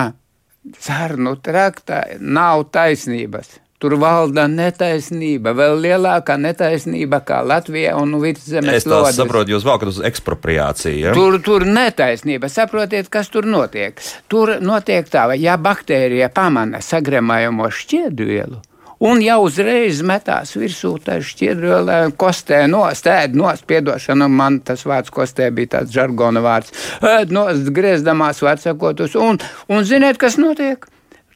Sarnu 0.78 1.34
traktā 1.42 2.04
nav 2.20 2.68
taisnības. 2.70 3.56
Tur 3.82 3.96
valda 3.98 4.44
netaisnība, 4.46 5.50
vēl 5.58 5.80
lielākā 5.82 6.36
netaisnība 6.38 7.18
kā 7.26 7.40
Latvijā 7.42 7.96
un 7.98 8.14
Vidzemes 8.22 8.76
Es 8.78 8.86
tā 8.86 8.94
lodes. 8.94 9.16
saprotu, 9.18 9.56
jūs 9.56 9.64
valkat 9.66 9.90
uz 9.90 9.98
ekspropriāciju. 10.06 11.00
Ja? 11.08 11.14
Tur, 11.16 11.40
tur 11.42 11.66
netaisnība. 11.66 12.46
Saprotiet, 12.46 13.10
kas 13.10 13.32
tur 13.34 13.48
notiek. 13.50 13.98
Tur 14.30 14.60
notiek 14.62 15.10
tā, 15.10 15.26
ka 15.32 15.34
ja 15.34 15.56
baktērija 15.58 16.30
pamana 16.30 16.78
sagremājumu 16.78 17.72
šķiedrvielu. 17.74 18.62
Un 19.02 19.18
jau 19.18 19.40
uzreiz 19.48 19.98
metās 20.06 20.54
virsū 20.54 20.92
tā 21.02 21.18
šķiedrviela, 21.18 22.12
kostē 22.14 22.60
nost, 22.70 23.10
ēd 23.10 23.34
nost, 23.34 23.66
piedošana, 23.66 24.30
man 24.30 24.60
tas 24.62 24.86
vārds 24.86 25.10
kostē 25.10 25.50
bija 25.50 25.72
tāds 25.74 25.90
žargona 25.90 26.38
vārds, 26.38 26.70
ēd 27.02 27.34
nost, 27.34 27.66
griezdamās 27.74 28.44
vārdsakot 28.46 29.02
uz, 29.02 29.18
un, 29.18 29.42
un 29.66 29.82
ziniet, 29.82 30.22
kas 30.22 30.38
notiek? 30.38 30.86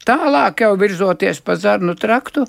Tālāk 0.06 0.62
jau 0.62 0.74
virzoties 0.78 1.40
pa 1.42 1.56
zarnu 1.58 1.96
traktu, 1.98 2.44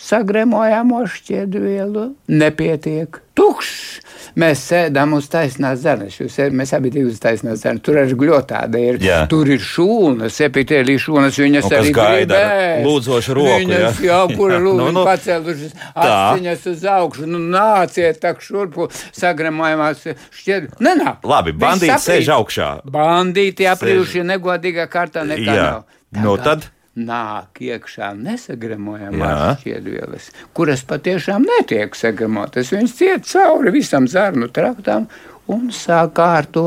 sagremojamo 0.00 1.02
šķiedrvielu 1.08 2.06
nepietiek. 2.28 3.20
Tukšs! 3.36 4.00
Mēs 4.38 4.60
sēdam 4.68 5.16
uz 5.16 5.26
taisnās 5.32 5.80
zarnas. 5.82 6.14
Mēs 6.54 6.70
abi 6.76 6.92
divi 6.94 7.10
uz 7.10 7.18
taisnās 7.20 7.64
zarnas. 7.64 7.82
Tur 7.84 7.98
arī 7.98 8.14
gļotāda 8.20 8.78
ir. 8.78 8.98
Jā. 9.02 9.22
Tur 9.32 9.48
ir 9.50 9.62
šūnas, 9.64 10.36
epitēlī 10.46 10.94
šūnas. 11.02 11.38
Viņas 11.40 11.66
kas 11.66 11.76
arī 11.80 11.94
gaida 11.96 12.40
lūdzošu 12.84 13.34
roku, 13.36 13.56
Viņas, 13.64 13.98
jā? 13.98 14.06
jā, 14.06 14.20
kur 14.38 14.54
Jā, 14.54 14.60
lūdzu 14.62 14.84
nu, 14.84 14.90
nu. 15.00 15.04
pacēlušas 15.08 15.74
aciņas 16.04 16.66
uz 16.72 16.84
augšu. 16.94 17.26
Nu, 17.32 17.40
nāciet 17.56 18.20
tak 18.22 18.44
šurpu 18.44 18.86
sagremojamās 19.16 20.04
šķiedrvielu. 20.06 20.78
Nenāk. 20.84 21.24
Labi, 21.26 21.56
Viss 21.56 21.64
bandīti 21.64 22.00
sēž 22.06 22.30
augšā. 22.36 22.68
Bandīti 22.92 23.66
aprījuši 23.72 24.26
negodīgā 24.30 24.86
kārtā 24.92 25.24
nekā 25.26 25.48
Jā. 25.48 25.70
nav. 25.72 25.88
Nu, 26.22 26.36
tad? 26.40 26.68
Nāk 26.98 27.60
iekšā 27.62 28.08
nesagremojamās 28.18 29.60
šķiedrvielas, 29.60 30.32
kuras 30.58 30.82
patiešām 30.90 31.44
netiek 31.46 31.94
sagremotas. 31.94 32.72
Viņas 32.74 32.96
ciet 32.98 33.28
cauri 33.30 33.70
visam 33.76 34.08
zarnu 34.10 34.48
traktām 34.50 35.06
un 35.50 35.68
sāk 35.74 36.14
kārto. 36.18 36.64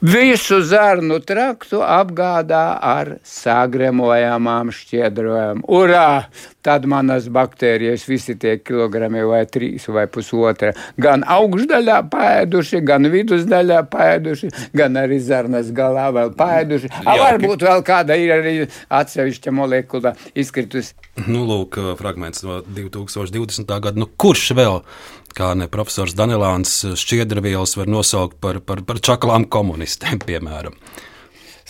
Visu 0.00 0.60
zarnu 0.66 1.20
traktu 1.24 1.82
apgādā 1.84 2.64
ar 2.92 3.16
sagremojamām 3.26 4.72
šķiedrām. 4.74 5.64
Urā! 5.68 6.08
Tad 6.60 6.84
manas 6.84 7.24
baktērijas 7.32 8.02
visi 8.04 8.34
tie 8.36 8.58
kilogrami 8.60 9.22
vai 9.24 9.46
trīs 9.48 9.86
vai 9.88 10.04
pusotra. 10.12 10.74
Gan 11.00 11.22
augšdaļā 11.24 12.02
pēduši, 12.12 12.82
gan 12.84 13.08
vidusdaļā 13.08 13.78
pēduši, 13.88 14.50
gan 14.76 14.98
arī 15.00 15.22
zarnas 15.24 15.70
galā 15.72 16.10
vēl 16.12 16.34
pēduši. 16.36 16.90
A, 17.00 17.16
varbūt 17.22 17.64
vēl 17.64 17.84
kāda 17.86 18.18
ir 18.20 18.34
arī 18.36 18.54
atsevišķa 18.92 19.54
molekula 19.56 20.12
izkritusi. 20.36 20.92
Nu, 21.24 21.46
lūk, 21.48 21.80
fragments 21.96 22.44
no 22.44 22.60
2020. 22.60 23.64
gada. 23.80 23.96
Nu, 23.96 24.10
kurš 24.20 24.50
vēl, 24.60 24.82
kā 25.36 25.52
ne 25.58 25.68
profesors 25.70 26.16
Danelāns, 26.18 26.72
šķiedravielas 26.98 27.76
var 27.78 27.90
nosaukt 27.90 28.40
par, 28.42 28.60
par, 28.64 28.82
par 28.86 29.00
čaklām 29.02 29.46
komunistiem, 29.50 30.20
piemēram? 30.28 30.76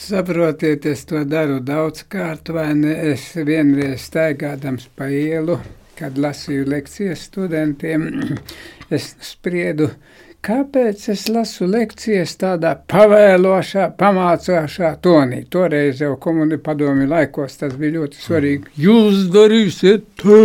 Saprotiet, 0.01 0.87
es 0.89 1.05
to 1.05 1.21
daru 1.29 1.59
daudz 1.61 2.07
kārt, 2.09 2.49
vai 2.57 2.71
ne? 2.79 2.95
Es 3.13 3.35
vienreiz 3.37 4.07
staigādams 4.09 4.89
pa 4.97 5.11
ielu, 5.13 5.59
kad 5.99 6.17
lasīju 6.17 6.65
lekcijas 6.73 7.27
studentiem, 7.29 8.09
es 8.97 9.13
spriedu, 9.25 9.91
kāpēc 10.45 11.03
es 11.13 11.27
lasu 11.29 11.67
lekcijas 11.69 12.33
tādā 12.41 12.73
pavēlošā, 12.91 13.91
pamācošā 14.01 14.95
tonī. 15.05 15.43
Toreiz 15.53 16.01
jau 16.01 16.15
komunistiskā 16.21 16.65
padomju 16.71 17.09
laikos 17.11 17.59
tas 17.61 17.75
bija 17.79 17.99
ļoti 17.99 18.21
svarīgi. 18.25 18.73
Jūs 18.81 19.27
darīsiet 19.35 20.07
tā 20.23 20.41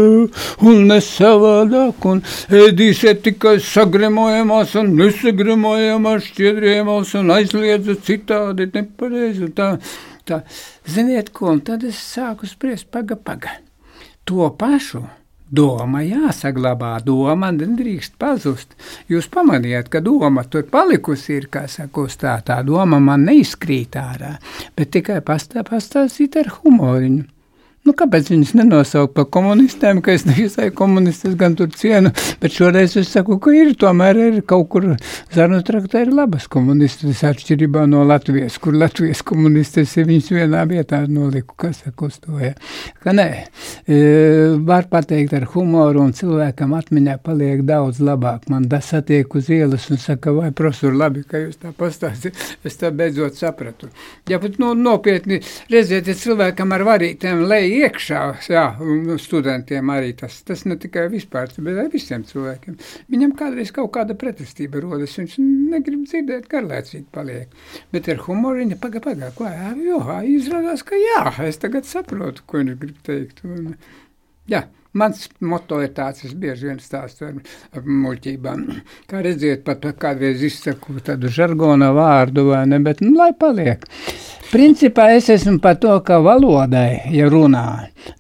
un 0.67 0.81
ne 0.89 0.99
savādāk, 1.03 2.07
un 2.11 2.23
ēdīsiet 2.61 3.23
tikai 3.25 3.57
sagremojamās 3.63 4.75
un 4.81 4.93
nesagremojamās 4.99 6.31
šķiedrījumos 6.31 7.15
un 7.21 7.35
aizliedzat 7.39 8.05
citādi 8.07 8.69
nepareizi. 8.73 9.51
Tā, 9.55 9.75
tā. 10.27 10.41
Ziniet, 10.89 11.31
ko? 11.35 11.53
Un 11.55 11.61
tad 11.65 11.85
es 11.87 11.99
sāku 12.13 12.49
spriest, 12.49 12.91
paga, 12.91 13.15
paga. 13.15 13.59
To 14.25 14.49
pašu 14.57 15.05
Doma 15.45 16.01
jāsaglabā, 16.01 16.95
doma 17.05 17.51
nedrīkst 17.53 18.15
pazust. 18.17 18.73
Jūs 19.11 19.27
pamanījāt, 19.29 19.91
ka 19.93 20.01
doma 20.01 20.43
tur 20.49 20.65
palikusi 20.71 21.37
ir, 21.37 21.47
kā 21.53 21.67
saka, 21.69 22.07
tā, 22.17 22.39
tā 22.47 22.57
doma 22.65 22.97
man 22.99 23.27
neizkrīt 23.29 23.93
ārā, 24.01 24.35
bet 24.75 24.95
tikai 24.97 25.21
pastā, 25.21 25.61
pastāstīt 25.67 26.39
ar 26.41 26.49
humoriņu. 26.57 27.34
Nu, 27.85 27.93
kāpēc 27.93 28.31
viņas 28.31 28.55
nenosaukt 28.57 29.11
par 29.13 29.27
komunistiem, 29.29 29.99
ka 30.01 30.15
es 30.17 30.23
nevisai 30.25 30.71
komunistus 30.73 31.35
gan 31.37 31.53
tur 31.53 31.67
cienu, 31.69 32.09
bet 32.41 32.55
šoreiz 32.55 32.95
es 32.97 33.11
saku, 33.13 33.35
ka 33.37 33.51
ir 33.53 33.75
tomēr 33.77 34.17
ir 34.23 34.39
kaut 34.49 34.71
kur 34.73 34.87
zarnu 35.35 35.59
traktā 35.67 36.01
ir 36.01 36.09
labas 36.17 36.47
komunistas 36.49 37.21
atšķirībā 37.29 37.83
no 37.91 38.01
Latvijas, 38.09 38.57
kur 38.57 38.73
Latvijas 38.73 39.21
komunistas 39.21 39.93
ir 39.99 40.07
viņas 40.09 40.29
vienā 40.33 40.63
vietā 40.71 41.03
noliku, 41.05 41.53
kas 41.61 41.83
saka 41.83 42.07
uz 42.09 42.17
to, 42.23 42.39
ja. 42.41 42.55
Ka 43.03 43.13
nē, 43.13 43.27
e, 43.85 43.99
var 44.65 44.89
pateikt 44.89 45.37
ar 45.37 45.45
humoru 45.53 46.01
un 46.07 46.15
cilvēkam 46.17 46.73
atmiņā 46.79 47.19
paliek 47.21 47.61
daudz 47.69 48.01
labāk. 48.01 48.49
Man 48.49 48.65
tas 48.71 48.89
satiek 48.95 49.37
uz 49.37 49.53
ielas 49.53 49.85
un 49.93 50.01
saka, 50.01 50.33
vai 50.33 50.49
profesor, 50.49 50.97
labi, 50.97 51.21
ka 51.29 51.43
jūs 51.43 51.61
tā 51.61 51.69
pastāstīt, 51.77 52.41
es 52.65 52.81
tā 52.81 52.89
beidzot 52.89 53.37
sapratu. 53.37 53.93
Ja 54.25 54.41
pat 54.41 54.57
nu, 54.57 54.73
nopietni, 54.73 55.43
redziet, 55.69 56.09
ja 56.09 56.17
cilvēkam 56.25 56.73
ar 56.73 56.87
varītēm 56.89 57.45
lej 57.45 57.74
iekšā, 57.79 58.21
jā, 58.51 58.63
un 58.83 59.09
studentiem 59.21 59.91
arī 59.93 60.13
tas, 60.19 60.37
tas 60.47 60.63
ne 60.69 60.77
tikai 60.81 61.07
vispār, 61.13 61.51
bet 61.57 61.81
arī 61.81 61.91
visiem 61.95 62.23
cilvēkiem. 62.27 62.77
Viņam 63.11 63.35
kādreiz 63.39 63.73
kaut 63.75 63.91
kāda 63.97 64.17
pretestība 64.19 64.83
rodas, 64.83 65.17
viņš 65.19 65.37
negrib 65.73 66.07
dzirdēt, 66.07 66.49
garlēcīgi 66.51 67.07
paliek. 67.15 67.53
Bet 67.93 68.09
ar 68.11 68.23
humoru 68.25 68.63
viņa 68.63 68.79
paga, 68.81 69.03
paga, 69.03 69.33
ko, 69.35 69.49
jā, 69.49 69.75
jo, 69.85 70.01
izrādās, 70.37 70.85
ka 70.87 70.99
jā, 70.99 71.21
es 71.49 71.61
tagad 71.61 71.87
saprotu, 71.89 72.45
ko 72.47 72.63
viņš 72.63 72.81
grib 72.81 72.97
teikt. 73.05 73.45
Un, 73.47 73.75
jā. 74.51 74.65
Mans 74.95 75.25
moto 75.43 75.81
ir 75.83 75.89
tāds, 75.91 76.23
es 76.23 76.31
bieži 76.39 76.69
vien 76.69 76.77
stāstu 76.79 77.27
ar, 77.27 77.81
muļķībām. 77.83 78.61
Kā 79.11 79.19
redziet, 79.25 79.65
pat 79.67 79.83
kādreiz 79.99 80.43
izsaku 80.47 81.01
tādu 81.03 81.27
žargona 81.27 81.89
vārdu, 81.95 82.45
vai 82.53 82.61
ne, 82.71 82.79
bet, 82.83 83.03
nu, 83.03 83.11
lai 83.19 83.33
paliek. 83.35 83.83
Principā 84.53 85.09
es 85.17 85.27
esmu 85.33 85.57
par 85.59 85.81
to, 85.83 85.97
ka 86.07 86.21
valodai, 86.23 87.11
ja 87.11 87.27
runā, 87.27 87.65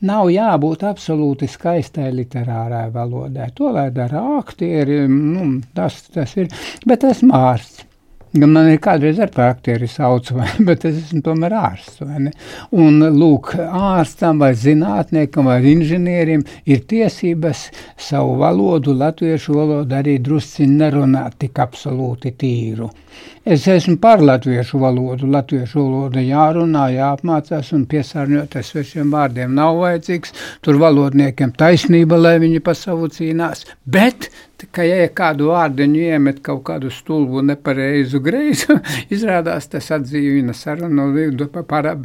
nav 0.03 0.27
jābūt 0.33 0.83
absolūti 0.89 1.47
skaistai 1.47 2.09
literārai 2.11 2.89
valodai. 2.91 3.53
To 3.55 3.71
lai 3.71 3.87
dara 3.95 4.25
aktieri, 4.41 5.05
nu, 5.07 5.61
tas, 5.77 6.01
tas 6.11 6.35
ir, 6.41 6.51
bet 6.83 7.07
esmu 7.07 7.31
ārsts. 7.39 7.85
Gan 8.35 8.51
man 8.51 8.67
ir 8.67 8.81
kādreiz 8.83 9.19
ar 9.23 9.31
aktieru 9.45 9.87
sauc, 9.87 10.27
vai, 10.35 10.49
bet 10.67 10.83
es 10.89 10.97
esmu 11.05 11.21
tomēr 11.23 11.53
ārsts. 11.55 12.01
Un, 12.75 12.97
lūk, 13.15 13.53
ārstam 13.63 14.41
vai 14.43 14.51
zinātniekam 14.59 15.47
vai 15.47 15.61
inženierim 15.71 16.43
ir 16.67 16.83
tiesības 16.89 17.69
savu 17.95 18.35
valodu, 18.41 18.95
latviešu 18.99 19.55
valodu 19.55 19.95
arī 19.95 20.17
drusciņi 20.25 20.81
nerunāt 20.81 21.39
tik 21.45 21.63
absolūti 21.63 22.33
tīru. 22.35 22.89
Es 23.45 23.67
esmu 23.71 23.95
par 24.01 24.23
latviešu 24.25 24.79
valodu. 24.81 25.29
Latviešu 25.31 25.83
valoda 25.83 26.23
jārunā, 26.25 26.87
jāapmācās 26.95 27.71
un 27.77 27.85
piesārņot 27.87 28.57
ar 28.57 28.65
svešiem 28.65 29.13
vārdiem 29.13 29.53
nav 29.55 29.77
vajadzīgs. 29.83 30.33
Tur 30.65 30.81
valodniekiem 30.81 31.53
taisnība, 31.55 32.17
lai 32.19 32.35
viņi 32.43 32.63
pa 32.65 32.73
savu 32.75 33.07
cīnās. 33.13 33.63
Bet, 33.85 34.31
ka 34.75 34.85
ja 34.85 35.07
kādu 35.15 35.49
vārdiņu 35.51 36.01
iemet 36.09 36.39
kaut 36.45 36.63
kādu 36.69 36.91
stulbu 36.93 37.43
nepareizu 37.45 38.21
greizu, 38.23 38.77
izrādās 39.15 39.69
tas 39.71 39.91
atzīvina 39.95 40.55
sarunu, 40.55 41.09
para, 41.67 41.95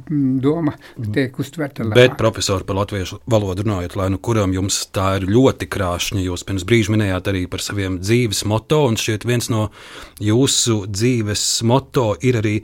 doma 0.42 0.74
tiek 1.14 1.38
uztverta 1.40 1.84
labāk. 1.84 1.98
Bet, 1.98 2.18
profesori, 2.20 2.66
par 2.68 2.80
latviešu 2.80 3.20
valodu 3.30 3.66
runājot, 3.66 3.96
lai 4.00 4.10
nu 4.14 4.20
kuram 4.22 4.54
jums 4.56 4.82
tā 4.94 5.14
ir 5.20 5.28
ļoti 5.30 5.68
krāšņa, 5.70 6.22
jūs 6.26 6.46
pirms 6.48 6.66
brīža 6.68 6.94
minējāt 6.94 7.32
arī 7.32 7.46
par 7.50 7.64
saviem 7.64 8.00
dzīves 8.02 8.44
moto, 8.50 8.84
un 8.90 8.98
šķiet 9.00 9.26
viens 9.28 9.50
no 9.52 9.68
jūsu 10.22 10.84
dzīves 10.90 11.46
moto 11.68 12.12
ir 12.26 12.40
arī 12.42 12.56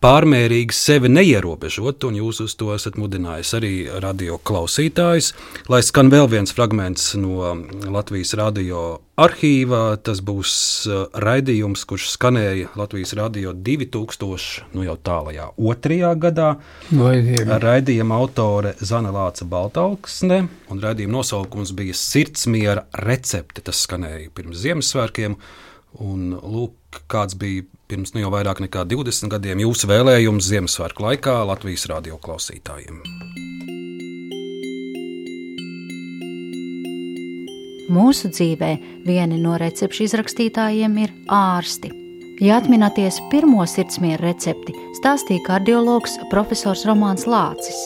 pārmērīgi 0.00 0.72
sevi 0.72 1.10
neierobežot, 1.12 2.06
un 2.08 2.16
jūs 2.16 2.40
uz 2.44 2.54
to 2.56 2.70
esat 2.72 2.96
mudinājis 3.00 3.52
arī 3.58 3.72
radio 4.00 4.38
klausītājus. 4.40 5.34
Lai 5.68 5.82
skan 5.84 6.08
vēl 6.12 6.28
viens 6.32 6.54
fragments 6.56 7.12
no 7.20 7.52
Latvijas 7.92 8.32
radio 8.40 9.00
arhīvā, 9.20 9.98
tas 10.00 10.22
būs 10.24 10.54
uh, 10.88 11.02
raidījums, 11.20 11.84
kurš 11.88 12.08
skanēja 12.14 12.72
Latvijas 12.80 13.12
radio 13.18 13.52
2000, 13.52 14.70
nu 14.72 14.86
jau 14.88 14.96
tālajā 14.96 15.50
otrajā 15.60 16.14
gadā. 16.22 16.50
Vai 16.88 17.18
dievi. 17.26 17.60
Raidījuma 17.60 18.20
autore 18.22 18.72
Zana 18.80 19.12
Lāca 19.12 19.44
Baltāksne, 19.44 20.46
un 20.72 20.80
raidījuma 20.80 21.18
nosaukums 21.18 21.74
bija 21.76 21.96
Sirdsmiera 21.96 22.88
recepte. 23.04 23.60
Tas 23.66 23.84
skanēja 23.84 24.32
pirms 24.32 24.64
Ziemassvētkiem. 24.64 25.36
Un, 26.00 26.28
lūk, 26.38 26.79
kāds 27.10 27.36
bija 27.38 27.66
pirms 27.90 28.14
nu 28.14 28.22
jau 28.22 28.30
vairāk 28.32 28.62
nekā 28.64 28.84
20 28.88 29.30
gadiem 29.32 29.62
jūsu 29.64 29.90
vēlējums 29.90 30.48
Ziemassvētku 30.50 31.06
laikā 31.06 31.40
Latvijas 31.48 31.86
radio 31.90 32.18
klausītājiem. 32.22 33.00
Mūsu 37.90 38.30
dzīvē 38.30 38.74
viena 39.06 39.34
no 39.34 39.56
recepšu 39.58 40.04
izrakstītājiem 40.06 40.94
ir 41.02 41.14
ārsti. 41.34 41.90
Ja 42.40 42.60
atminaties 42.60 43.18
pirmo 43.32 43.66
sirdsmieru 43.68 44.22
recepti, 44.22 44.72
stāstīja 45.00 45.42
kardiologs 45.48 46.14
profesors 46.30 46.86
Romāns 46.88 47.26
Lācis. 47.28 47.82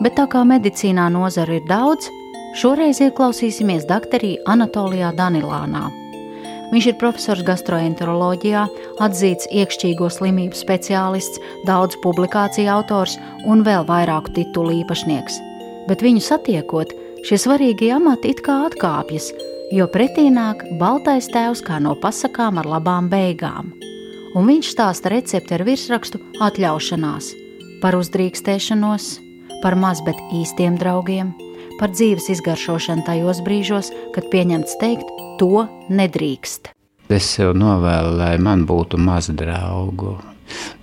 Bet 0.00 0.14
tā 0.16 0.28
kā 0.30 0.46
medicīnā 0.46 1.10
nozara 1.12 1.58
ir 1.58 1.66
daudz, 1.68 2.08
šoreiz 2.62 3.02
ieklausīsimies 3.04 3.84
doktorī 3.90 4.36
Anatolijā 4.48 5.10
Danilānā. 5.18 5.99
Viņš 6.70 6.86
ir 6.86 6.98
profesors 7.00 7.42
gastroenteroloģijā, 7.46 8.64
atzīts 9.02 9.48
iekšķīgo 9.50 10.06
slimību 10.12 10.54
speciālists, 10.54 11.40
daudz 11.66 11.98
publikāciju 12.04 12.70
autors 12.70 13.16
un 13.50 13.64
vēl 13.66 13.86
vairāku 13.88 14.30
titulu 14.36 14.76
īpašnieks. 14.84 15.40
Bet 15.90 16.04
viņu 16.06 16.22
satiekot, 16.22 16.94
šie 17.26 17.40
svarīgie 17.42 17.90
amati 17.96 18.30
it 18.30 18.44
kā 18.46 18.60
atkāpjas, 18.68 19.32
jo 19.74 19.88
pretī 19.90 20.28
nāk 20.30 20.62
baltais 20.78 21.26
tēvs 21.34 21.64
kā 21.66 21.80
no 21.82 21.96
pasakām 21.98 22.62
ar 22.62 22.70
labām 22.78 23.10
beigām. 23.10 23.74
Un 24.38 24.46
viņš 24.46 24.70
stāsta 24.70 25.10
recepti 25.10 25.56
ar 25.56 25.66
virsrakstu 25.66 26.22
atļaušanās, 26.38 27.32
par 27.82 27.98
uzdrīkstēšanos, 27.98 29.12
par 29.64 29.74
maz 29.74 30.04
bet 30.06 30.18
īstiem 30.38 30.78
draugiem, 30.78 31.34
par 31.80 31.94
dzīves 31.94 32.28
izgaršošanu 32.34 33.06
tajos 33.06 33.40
brīžos, 33.46 33.88
kad 34.14 34.28
pieņemts 34.32 34.76
teikt, 34.82 35.08
to 35.40 35.64
nedrīkst. 35.88 36.74
Es 37.10 37.26
sev 37.34 37.54
novēlu, 37.56 38.12
lai 38.20 38.34
man 38.38 38.66
būtu 38.68 39.00
maz 39.00 39.30
draugu, 39.34 40.18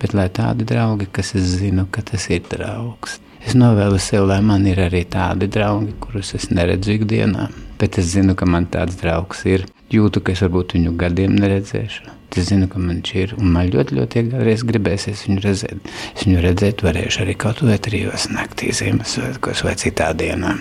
bet 0.02 0.18
lai 0.18 0.28
tādi 0.34 0.66
draugi, 0.68 1.08
kas 1.14 1.36
es 1.38 1.54
zinu, 1.62 1.86
ka 1.92 2.02
tas 2.02 2.28
ir 2.34 2.44
draugs. 2.50 3.20
Es 3.48 3.54
novēlu 3.56 4.00
sev, 4.02 4.26
lai 4.28 4.42
man 4.44 4.66
ir 4.68 4.82
arī 4.88 5.06
tādi 5.08 5.48
draugi, 5.48 5.94
kurus 6.04 6.34
es 6.36 6.50
neredzu 6.52 6.98
ikdienā, 6.98 7.48
bet 7.80 8.00
es 8.02 8.10
zinu, 8.16 8.36
ka 8.36 8.50
man 8.50 8.68
tāds 8.74 8.98
draugs 9.00 9.46
ir. 9.48 9.68
Jūtu, 9.94 10.20
ka 10.20 10.34
es 10.34 10.42
varbūt 10.44 10.76
viņu 10.76 10.98
gadiem 11.00 11.38
neredzēšu. 11.38 12.10
Es 12.36 12.50
zinu, 12.50 12.68
ka 12.68 12.82
man 12.82 12.98
viņš 12.98 13.14
ir, 13.22 13.36
un 13.38 13.54
man 13.54 13.70
ļoti, 13.72 13.96
ļoti 13.98 14.26
kādreiz 14.34 14.66
gribēsies 14.68 15.24
viņu 15.30 15.46
redzēt. 15.46 15.94
Es 16.12 16.26
viņu 16.28 16.44
redzēt 16.44 16.84
varēšu 16.84 17.24
arī 17.24 17.38
kaut 17.40 17.64
vai 17.64 17.80
trijos 17.80 18.28
naktī, 18.34 18.74
Ziemassvētkos 18.76 19.64
vai 19.64 19.78
citā 19.80 20.12
dienā 20.18 20.58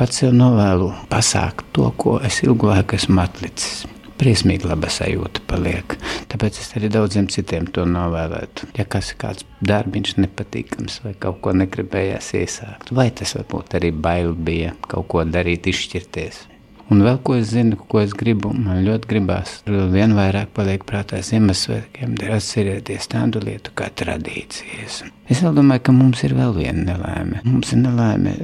pats 0.00 0.22
sev 0.22 0.30
novēlu 0.32 0.86
pasākt 1.12 1.66
to, 1.76 1.90
ko 2.00 2.16
es 2.24 2.38
ilgu 2.46 2.70
laiku 2.70 2.96
esmu 2.96 3.20
atlicis. 3.20 3.82
Briesmīgi 4.20 4.68
laba 4.68 4.88
sajūta 4.92 5.42
paliek. 5.48 5.96
Tāpēc 6.32 6.60
es 6.60 6.72
arī 6.76 6.90
daudziem 6.92 7.28
citiem 7.32 7.68
to 7.72 7.86
novēlētu. 7.88 8.70
Ja 8.76 8.84
kas 8.88 9.12
ir 9.12 9.20
kāds 9.20 9.46
darbiņš 9.64 10.16
nepatīkams 10.20 11.00
vai 11.04 11.14
kaut 11.20 11.40
ko 11.44 11.54
negribējās 11.56 12.32
iesākt, 12.40 12.92
vai 12.96 13.10
tas 13.16 13.36
varbūt 13.36 13.76
arī 13.80 13.92
bail 13.96 14.32
bija 14.36 14.72
kaut 14.88 15.08
ko 15.12 15.24
darīt, 15.28 15.68
izšķirties. 15.72 16.46
Un 16.90 17.04
vēl 17.06 17.20
ko 17.22 17.36
es 17.38 17.52
zinu, 17.52 17.78
ko 17.90 18.00
es 18.02 18.10
gribu, 18.18 18.50
man 18.50 18.82
ļoti 18.82 19.10
gribās. 19.12 19.60
Vien 19.92 20.16
vairāk 20.18 20.50
paliek 20.56 20.82
prātā 20.88 21.20
Ziemassvētkiem, 21.22 22.16
atcerieties 22.34 23.06
tādu 23.12 23.42
lietu 23.44 23.70
kā 23.78 23.86
tradīcijas. 23.94 25.04
Es 25.30 25.44
vēl 25.44 25.54
domāju, 25.54 25.84
ka 25.86 25.94
mums 25.94 26.24
ir 26.26 26.34
vēl 26.34 26.56
viena 26.56 26.82
nelaime. 26.88 27.44
Mums 27.46 27.70
ir 27.76 27.84
nelaime 27.84 28.34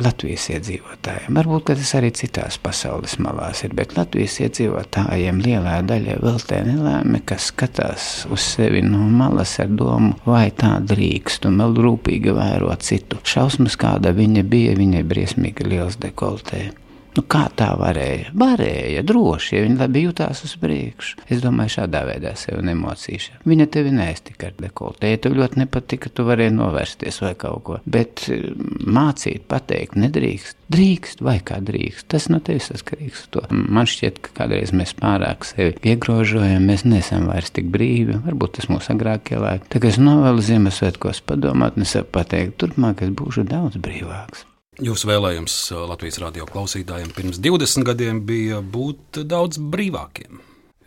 Latvijas 0.00 0.46
iedzīvotājiem. 0.54 1.36
Varbūt 1.36 1.74
tas 1.74 1.92
arī 1.98 2.08
citās 2.16 2.56
pasaules 2.62 3.18
malās 3.20 3.60
ir, 3.66 3.76
bet 3.76 3.92
Latvijas 3.98 4.38
iedzīvotājiem 4.46 5.44
lielā 5.44 5.76
daļa 5.84 6.18
vēl 6.24 6.40
tā 6.48 6.64
nelēma, 6.64 7.20
kas 7.28 7.50
skatās 7.52 8.10
uz 8.32 8.48
sevi 8.56 8.80
no 8.86 9.04
malas 9.12 9.58
ar 9.60 9.68
domu, 9.68 10.14
vai 10.24 10.46
tā 10.56 10.78
drīkst, 10.80 11.50
un 11.50 11.60
vēl 11.60 11.76
rūpīgi 11.84 12.32
vēro 12.32 12.72
citu. 12.80 13.20
Šausmas, 13.28 13.76
kāda 13.80 14.16
viņa 14.16 14.48
bija, 14.48 14.78
viņai 14.80 15.04
briesmīgi 15.12 15.68
liels 15.68 16.00
dekoltē. 16.00 16.70
Nu, 17.16 17.24
kā 17.26 17.46
tā 17.58 17.72
varēja? 17.78 18.30
Varēja, 18.38 19.02
droši, 19.06 19.56
ja 19.56 19.64
viņa 19.64 19.78
labi 19.80 20.04
jutās 20.04 20.44
uz 20.46 20.52
priekšu. 20.62 21.24
Es 21.32 21.42
domāju, 21.42 21.74
šādā 21.80 22.04
veidā 22.06 22.36
sev 22.38 22.60
nemocīšu. 22.66 23.40
Viņa 23.50 23.66
tevi 23.74 23.94
neiztika 23.94 24.50
ar 24.50 24.54
dekoltē. 24.60 25.10
Ja 25.10 25.20
tev 25.24 25.34
ļoti 25.38 25.58
nepatika, 25.64 26.12
tu 26.14 26.26
varēji 26.28 26.54
novērsties 26.54 27.18
vai 27.24 27.32
kaut 27.40 27.64
ko. 27.66 27.78
Bet 27.90 28.28
eh, 28.30 28.44
mācīt, 28.86 29.48
pateikt, 29.50 29.98
nedrīkst. 29.98 30.58
Drīkst 30.70 31.24
vai 31.26 31.40
kā 31.42 31.58
drīkst. 31.66 32.06
Tas 32.14 32.28
no 32.30 32.38
tevis 32.46 32.70
atkarīgs. 32.70 33.26
Man 33.50 33.90
šķiet, 33.90 34.20
ka 34.22 34.36
kādreiz 34.42 34.70
mēs 34.76 34.94
pārāk 35.00 35.48
sevi 35.48 35.74
iegrožojam, 35.90 36.68
mēs 36.70 36.86
nesam 36.86 37.26
vairs 37.30 37.50
tik 37.56 37.72
brīvi. 37.74 38.20
Varbūt 38.28 38.60
tas 38.60 38.70
mūsu 38.70 38.94
agrākie 38.94 39.40
laiki. 39.42 39.66
Tagad 39.74 39.96
es 39.96 39.98
novēlu 39.98 40.46
Ziemassvētkos 40.46 41.24
padomāt 41.26 41.80
sev 41.90 42.06
pateikt, 42.14 42.60
turpmāk 42.62 43.02
es 43.02 43.10
būšu 43.18 43.48
daudz 43.50 43.82
brīvāks. 43.82 44.46
Jūsu 44.80 45.10
vēlējums 45.10 45.54
uh, 45.74 45.82
Latvijas 45.90 46.16
radio 46.22 46.46
klausītājiem 46.48 47.10
pirms 47.12 47.36
20 47.44 47.84
gadiem 47.84 48.22
bija 48.24 48.62
būt 48.64 49.18
daudz 49.28 49.60
brīvākiem. 49.60 50.38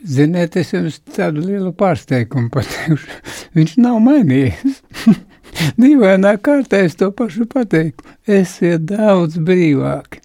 Ziniet, 0.02 0.58
es 0.58 0.74
jums 0.74 0.98
tādu 1.14 1.44
lielu 1.46 1.70
pārsteigumu 1.78 2.50
pateikšu. 2.56 3.20
Viņš 3.58 3.76
nav 3.86 4.00
mainījies. 4.02 4.82
Dīvainā 5.84 6.34
kārtā 6.42 6.82
es 6.88 6.98
to 6.98 7.12
pašu 7.14 7.46
pateiktu. 7.52 8.08
Esiet 8.26 8.88
daudz 8.90 9.38
brīvāki. 9.38 10.23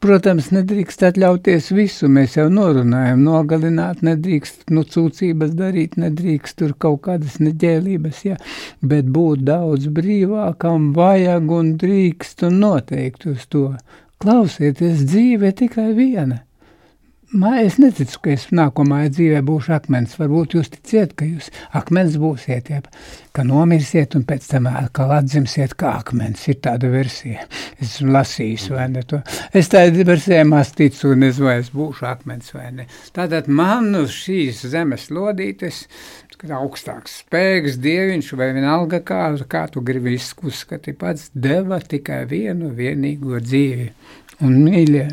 Protams, 0.00 0.46
nedrīkst 0.48 1.02
atļauties 1.04 1.66
visu, 1.76 2.08
mēs 2.08 2.38
jau 2.38 2.46
norunājam, 2.48 3.20
nogalināt 3.20 4.00
nedrīkst, 4.06 4.70
nu, 4.72 4.86
cūcības 4.88 5.52
darīt 5.58 5.98
nedrīkst, 6.00 6.56
tur 6.62 6.72
kaut 6.80 7.02
kādas 7.04 7.36
neģēlības, 7.44 8.22
jā, 8.24 8.38
bet 8.80 9.10
būt 9.12 9.44
daudz 9.44 9.90
brīvākam 9.92 10.94
vajag 10.96 11.52
un 11.52 11.74
drīkst 11.84 12.46
un 12.48 12.62
noteikti 12.64 13.34
uz 13.34 13.44
to. 13.52 13.66
Klausieties, 14.24 15.04
dzīve 15.04 15.52
tikai 15.60 15.90
viena. 15.98 16.46
Mā, 17.30 17.60
es 17.62 17.76
neticu, 17.78 18.16
ka 18.24 18.32
es 18.34 18.48
nākamajā 18.50 19.10
dzīvē 19.14 19.40
būšu 19.46 19.70
akmens. 19.76 20.16
Varbūt 20.18 20.56
jūs 20.56 20.72
ticiet, 20.74 21.12
ka 21.14 21.28
jūs 21.28 21.46
akmens 21.78 22.16
būsiet, 22.18 22.72
ja, 22.72 22.80
ka 23.36 23.44
nomirsiet 23.46 24.16
un 24.18 24.24
pēc 24.26 24.48
tam 24.50 24.66
atkal 24.66 25.12
atzimsiet 25.14 25.76
kā 25.78 25.92
akmens. 26.00 26.42
Ir 26.50 26.58
tāda 26.66 26.90
versija. 26.90 27.44
Es 27.78 27.92
esmu 27.92 28.16
lasījis, 28.16 28.64
vai 28.74 28.88
ne 28.90 29.04
to. 29.06 29.20
Es 29.54 29.70
tādu 29.70 30.02
versiju 30.08 30.42
maz 30.50 30.72
ticu, 30.74 31.12
un 31.14 31.28
es 31.28 31.38
vai 31.38 31.60
es 31.60 31.70
būšu 31.70 32.08
akmens 32.10 32.50
vai 32.56 32.72
ne. 32.80 32.88
Tātad 33.14 33.46
man 33.46 33.94
uz 34.00 34.10
šīs 34.24 34.64
zemes 34.74 35.06
lodītes 35.14 35.84
augstāks 36.40 37.20
spēks, 37.20 37.78
dieviņš 37.84 38.32
vai 38.40 38.50
vienalga 38.56 39.02
kā, 39.06 39.22
kā 39.46 39.66
tu 39.70 39.84
gribi 39.86 40.16
izskati 40.16 40.96
pats, 40.98 41.28
deva 41.34 41.78
tikai 41.78 42.24
vienu 42.26 42.72
vienīgo 42.74 43.38
dzīvi. 43.44 43.90
Un, 44.40 44.56
mīļie, 44.64 45.04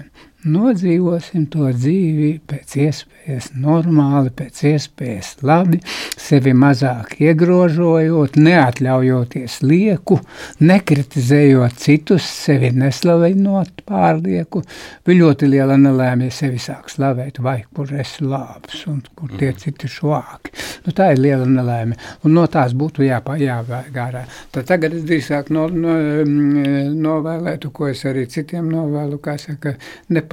nodzīvosim 0.45 1.47
to 1.49 1.71
dzīvi 1.73 2.29
pēc 2.47 2.75
iespējas 2.83 3.49
normāli, 3.57 4.29
pēc 4.38 4.59
iespējas 4.69 5.31
labi, 5.47 5.79
sevi 6.17 6.53
mazāk 6.57 7.15
iegrožojot, 7.23 8.38
neatļaujoties 8.38 9.59
lieku, 9.65 10.19
nekritizējot 10.61 11.81
citus, 11.81 12.27
sevi 12.45 12.69
neslavinot 12.75 13.81
pārlieku. 13.88 14.61
Bija 15.07 15.23
ļoti 15.23 15.49
liela 15.49 15.77
nelēma, 15.81 16.29
ja 16.29 16.38
sevi 16.38 16.61
sāk 16.61 16.91
slavēt, 16.93 17.41
vai 17.43 17.59
kur 17.73 17.91
esi 17.97 18.25
labs 18.27 18.85
un 18.91 19.01
kur 19.15 19.33
tie 19.33 19.51
mhm. 19.51 19.61
citi 19.63 19.89
švāki. 19.91 20.53
Nu, 20.85 20.93
tā 20.95 21.11
ir 21.15 21.21
liela 21.23 21.47
nelēma, 21.49 21.97
un 22.23 22.38
no 22.38 22.45
tās 22.51 22.75
būtu 22.77 23.03
jāpā, 23.07 23.39
jāvērā. 23.41 24.23
Tad 24.55 24.69
tagad 24.69 24.93
es 24.95 25.03
drīzāk 25.07 25.49
no, 25.55 25.65
no, 25.71 25.97
mm, 26.23 26.93
novēlētu, 27.01 27.73
ko 27.75 27.89
es 27.91 28.05
arī 28.07 28.27
citiem 28.31 28.69
novēlu, 28.71 29.19
kā 29.23 29.38
saka, 29.41 29.75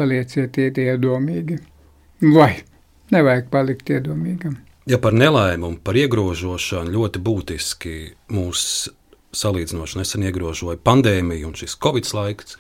nepalieciet 0.05 0.79
iedomīgi. 0.79 1.59
Vai 2.35 2.63
nevajag 3.13 3.51
palikt 3.51 3.91
iedomīgam? 3.91 4.57
Ja 4.87 4.99
par 4.99 5.15
nelaimi 5.17 5.65
un 5.65 5.77
par 5.81 5.97
iegrožošanu 5.97 6.93
ļoti 6.93 7.21
būtiski 7.25 7.95
mūs 8.33 8.91
salīdzinoši 9.35 9.99
nesen 9.99 10.27
iegrožoja 10.29 10.79
pandēmija 10.85 11.47
un 11.49 11.55
šis 11.57 11.77
covid 11.81 12.11
laiks, 12.15 12.59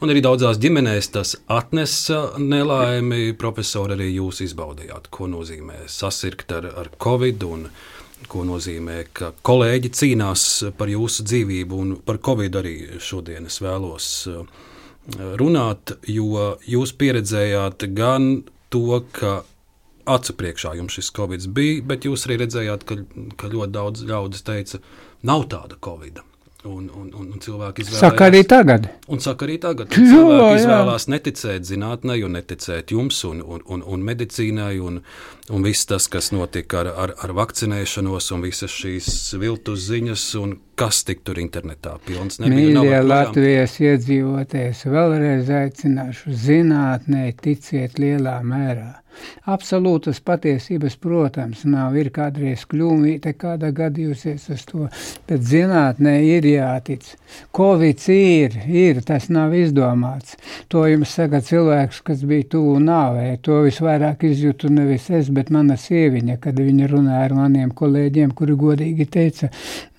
un 0.00 0.10
arī 0.10 0.22
daudzās 0.24 0.58
ģimenēs 0.58 1.12
tas 1.12 1.36
atnesa 1.46 2.38
nelaimi. 2.38 3.34
Profesori, 3.38 3.94
arī 3.94 4.08
jūs 4.16 4.40
izbaudījāt, 4.48 5.10
ko 5.10 5.28
nozīmē 5.28 5.84
sasirgt 5.86 6.52
ar, 6.56 6.72
ar 6.72 6.90
covid 6.98 7.44
un 7.44 7.68
ko 8.28 8.42
nozīmē, 8.48 9.04
ka 9.14 9.30
kolēģi 9.46 9.92
cīnās 9.94 10.46
par 10.76 10.90
jūsu 10.90 11.22
dzīvību, 11.28 11.76
un 11.78 11.94
par 12.02 12.18
covid 12.18 12.56
arī 12.58 12.74
šodien 12.98 13.46
es 13.46 13.60
vēlos 13.62 14.08
runāt, 15.16 15.94
jo 16.08 16.54
jūs 16.68 16.92
pieredzējāt 17.00 17.86
gan 17.96 18.44
to, 18.72 19.00
ka 19.12 19.42
acu 20.08 20.34
priekšā 20.40 20.74
jums 20.78 20.96
šis 20.98 21.10
covid 21.16 21.46
bija, 21.56 21.82
bet 21.88 22.06
jūs 22.08 22.26
arī 22.26 22.42
redzējāt, 22.44 22.84
ka, 22.88 22.98
ka 23.40 23.52
ļoti 23.52 23.74
daudz 23.74 24.04
ļaudis 24.08 24.44
teica, 24.46 24.80
nav 25.22 25.48
tāda 25.52 25.78
covid. 25.84 26.20
Un, 26.66 26.88
un, 26.90 27.06
un, 27.14 27.26
un 27.30 27.38
cilvēki 27.38 27.84
izvēlējās. 27.84 28.00
Saka 28.02 28.26
arī 28.26 28.40
tagad. 28.50 28.88
Un 29.06 29.20
saka 29.22 29.46
arī 29.46 29.60
tagad. 29.62 29.92
Un 29.94 30.08
cilvēki 30.10 30.48
jā. 30.48 30.56
izvēlās 30.58 31.04
neticēt 31.06 31.68
zinātnē, 31.68 32.16
un 32.26 32.34
neticēt 32.34 32.90
jums 32.96 33.20
un, 33.28 33.44
un, 33.46 33.62
un, 33.70 33.84
un 33.86 34.02
medicīnai, 34.02 34.72
un, 34.82 34.98
un 35.54 35.68
viss 35.68 35.86
tas, 35.86 36.08
kas 36.10 36.32
notika 36.34 36.80
ar, 36.82 36.90
ar, 37.04 37.14
ar 37.22 37.34
vakcinēšanos, 37.38 38.32
un 38.34 38.42
visas 38.42 38.74
šīs 38.74 39.06
viltus 39.38 39.86
ziņas, 39.86 40.24
un 40.42 40.56
kas 40.74 41.04
tik 41.06 41.22
tur 41.22 41.38
internetā 41.38 41.94
pilns. 42.02 42.42
Mīļie. 42.42 43.04
Latvijas 43.06 43.78
iedzīvotājs, 43.78 44.82
vēlreiz 44.90 45.54
aicināšu 45.62 46.34
zinātnē 46.42 47.28
ticēt 47.38 48.02
lielā 48.02 48.40
mērā. 48.42 48.96
Absolūtas 49.48 50.20
patiesības, 50.24 50.98
protams, 51.00 51.64
nav. 51.64 51.96
Ir 51.98 52.10
kādreiz 52.14 52.64
kļūmīte, 52.68 53.32
kāda 53.38 53.70
gadījusies 53.74 54.48
uz 54.54 54.64
to, 54.68 54.88
bet 55.28 55.44
zinātnē 55.48 56.18
ir 56.26 56.46
jātic. 56.48 57.06
Covid 57.56 58.04
ir, 58.12 58.56
ir, 58.68 59.00
tas 59.06 59.28
nav 59.32 59.54
izdomāts. 59.56 60.36
To 60.72 60.84
jums 60.88 61.12
saka 61.16 61.40
cilvēks, 61.44 62.02
kas 62.04 62.24
bija 62.28 62.46
tuvu 62.54 62.78
nāvē. 62.82 63.30
To 63.46 63.62
visvairāk 63.66 64.24
izjūtu 64.28 64.70
nevis 64.72 65.08
es, 65.14 65.30
bet 65.34 65.52
mana 65.54 65.78
sieviņa, 65.80 66.38
kad 66.42 66.58
viņa 66.60 66.90
runāja 66.92 67.24
ar 67.28 67.36
maniem 67.38 67.72
kolēģiem, 67.76 68.34
kuri 68.36 68.56
godīgi 68.58 69.08
teica, 69.08 69.50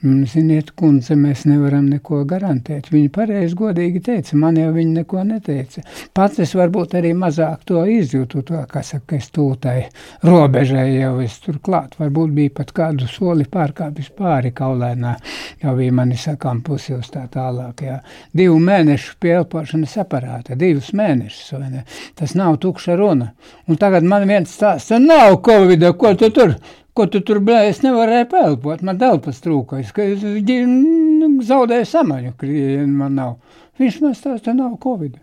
"Mm, 0.01 0.25
ziniet, 0.25 0.71
kundze, 0.75 1.15
mēs 1.15 1.45
nevaram 1.45 1.89
neko 1.89 2.23
garantēt. 2.25 2.89
Viņa 2.93 3.09
pareizi 3.09 3.55
godīgi 3.55 4.01
teica, 4.03 4.35
man 4.35 4.55
jau 4.55 4.71
viņa 4.73 4.93
neko 5.01 5.23
neteica. 5.23 5.83
Pats 6.13 6.39
es 6.39 6.53
varbūt 6.53 6.93
arī 6.99 7.13
mazāk 7.13 7.65
to 7.65 7.85
izjūtu, 7.85 8.43
to, 8.45 8.65
kā 8.69 8.83
saka, 8.83 9.08
es 9.17 9.29
tūtai 9.35 9.89
robežai 10.25 10.87
jau 10.95 11.13
es 11.23 11.37
tur 11.43 11.59
klāt. 11.63 11.95
Varbūt 11.99 12.33
bija 12.35 12.53
pat 12.59 12.73
kādu 12.75 13.07
soli 13.09 13.45
pārkāpis 13.49 14.11
pāri 14.17 14.51
kaulēnā, 14.55 15.15
jau 15.63 15.75
bija 15.77 15.95
mani 15.99 16.17
sakām 16.19 16.61
pusi 16.65 16.95
uz 16.97 17.11
tā 17.13 17.25
tālāk. 17.31 17.85
Jā. 17.85 17.99
Divu 18.35 18.57
mēnešu 18.63 19.15
pie 19.21 19.35
elpošanas 19.39 19.95
aparāta, 20.03 20.57
divus 20.59 20.91
mēnešus, 20.97 21.53
vai 21.57 21.71
ne? 21.71 21.85
Tas 22.19 22.35
nav 22.39 22.59
tukša 22.63 22.97
runa. 22.99 23.31
Un 23.67 23.79
tagad 23.81 24.07
man 24.07 24.27
viens 24.29 24.51
stāsta, 24.53 24.99
nav 25.01 25.39
Covid, 25.45 25.87
ko 25.99 26.13
tu 26.19 26.31
tur? 26.35 26.57
Ko 26.97 27.05
tu 27.07 27.21
tur 27.23 27.39
blēji? 27.45 27.71
Es 27.71 27.81
nevarēju 27.85 28.27
pelpot, 28.31 28.81
man 28.83 28.99
elpas 28.99 29.39
trūka. 29.43 29.79
Es, 29.79 29.93
ka 29.95 30.03
es 30.03 30.25
nu, 30.25 31.29
zaudēju 31.47 31.87
samaņu, 31.87 32.35
ka 32.35 32.49
man 32.89 33.15
nav. 33.15 33.37
Viņš 33.79 34.01
man 34.03 34.17
stāsta, 34.17 34.55
nav 34.57 34.75
Covid. 34.83 35.15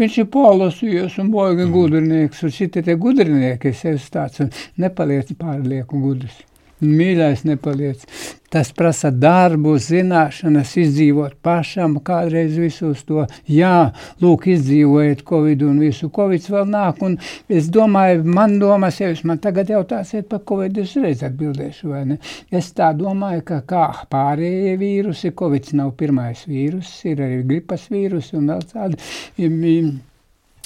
Viņš 0.00 0.14
ir 0.22 0.28
polasījies 0.32 1.18
un 1.20 1.28
boiga 1.28 1.66
gudrinieks, 1.68 2.38
un 2.46 2.52
šitie 2.56 2.80
tie 2.86 2.94
gudrinieki, 2.96 3.74
es 3.74 3.82
esmu 3.84 4.14
tāds, 4.14 4.40
un 4.40 4.48
nepaliec 4.80 5.34
pārlieku 5.36 6.00
gudrs. 6.00 6.38
Mīļais 6.80 7.44
nepaliec. 7.44 8.06
Tas 8.50 8.72
prasa 8.74 9.12
darbu, 9.14 9.76
zināšanas, 9.78 10.72
izdzīvot 10.82 11.36
pašam, 11.44 11.98
kādreiz 12.02 12.56
visus 12.58 13.04
to, 13.06 13.22
jā, 13.46 13.92
lūk, 14.24 14.48
izdzīvojiet 14.50 15.22
Covid 15.28 15.62
un 15.68 15.78
visu. 15.84 16.10
Covid 16.10 16.48
vēl 16.50 16.66
nāk, 16.72 16.98
un 17.06 17.14
es 17.46 17.70
domāju, 17.70 18.24
man 18.26 18.58
domas, 18.58 18.98
ja 18.98 19.12
jūs 19.12 19.22
man 19.28 19.38
tagad 19.44 19.70
jautāsiet 19.70 20.26
par 20.32 20.42
Covid, 20.50 20.82
es 20.82 20.96
reiz 20.98 21.22
atbildēšu, 21.30 21.94
vai 21.94 22.04
ne? 22.10 22.20
Es 22.50 22.74
tā 22.74 22.90
domāju, 22.98 23.46
ka 23.52 23.62
kā 23.70 23.86
pārējie 24.10 24.74
vīrusi, 24.82 25.34
Covid 25.38 25.70
nav 25.78 25.94
pirmais 26.00 26.42
vīrus, 26.50 26.90
ir 27.06 27.22
arī 27.22 27.42
gripas 27.46 27.86
vīrusi 27.92 28.40
un 28.40 28.50
vēl 28.50 28.70
tādi. 28.74 29.12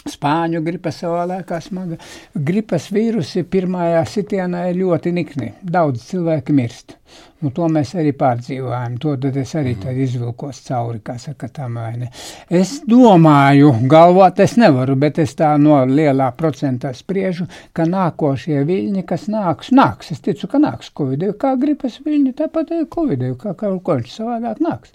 Spāņu 0.04 0.60
gripa 0.64 0.92
savā 0.92 1.22
laikā 1.30 1.60
smaga. 1.64 1.96
Gripas 2.36 2.90
vīrusi 2.92 3.44
pirmajā 3.48 4.02
sitienā 4.08 4.66
ir 4.70 4.82
ļoti 4.82 5.14
nikni. 5.16 5.52
Daudz 5.64 6.04
cilvēki 6.10 6.56
mirst. 6.56 6.98
Nu, 7.44 7.50
to 7.52 7.66
mēs 7.68 7.90
arī 7.98 8.14
pārdzīvojam. 8.16 8.96
To 9.02 9.14
es 9.40 9.52
arī 9.58 9.74
tad 9.80 9.98
izvilkos 10.00 10.62
cauri, 10.64 11.02
kā 11.04 11.18
saka 11.20 11.50
tam 11.52 11.76
vai 11.76 11.92
ne. 12.00 12.08
Es 12.48 12.78
domāju, 12.88 13.72
galvot 13.90 14.40
es 14.40 14.56
nevaru, 14.60 14.96
bet 14.96 15.20
es 15.20 15.34
tā 15.36 15.50
no 15.60 15.82
lielā 15.84 16.30
procentā 16.38 16.94
spriežu, 16.96 17.46
ka 17.76 17.84
nākošie 17.90 18.62
viļņi, 18.64 19.04
kas 19.08 19.28
nāks, 19.32 19.74
nāks. 19.76 20.14
Es 20.14 20.24
ticu, 20.24 20.48
ka 20.48 20.62
nāks 20.62 20.92
Covid, 20.96 21.26
kā 21.40 21.54
gripas 21.60 22.00
viļņi, 22.06 22.34
tāpat 22.40 22.72
arī 22.72 22.88
Covid, 22.96 23.26
kā 23.42 23.54
kaut 23.58 23.92
viņš 23.92 24.16
savādāk 24.18 24.64
nāks. 24.64 24.94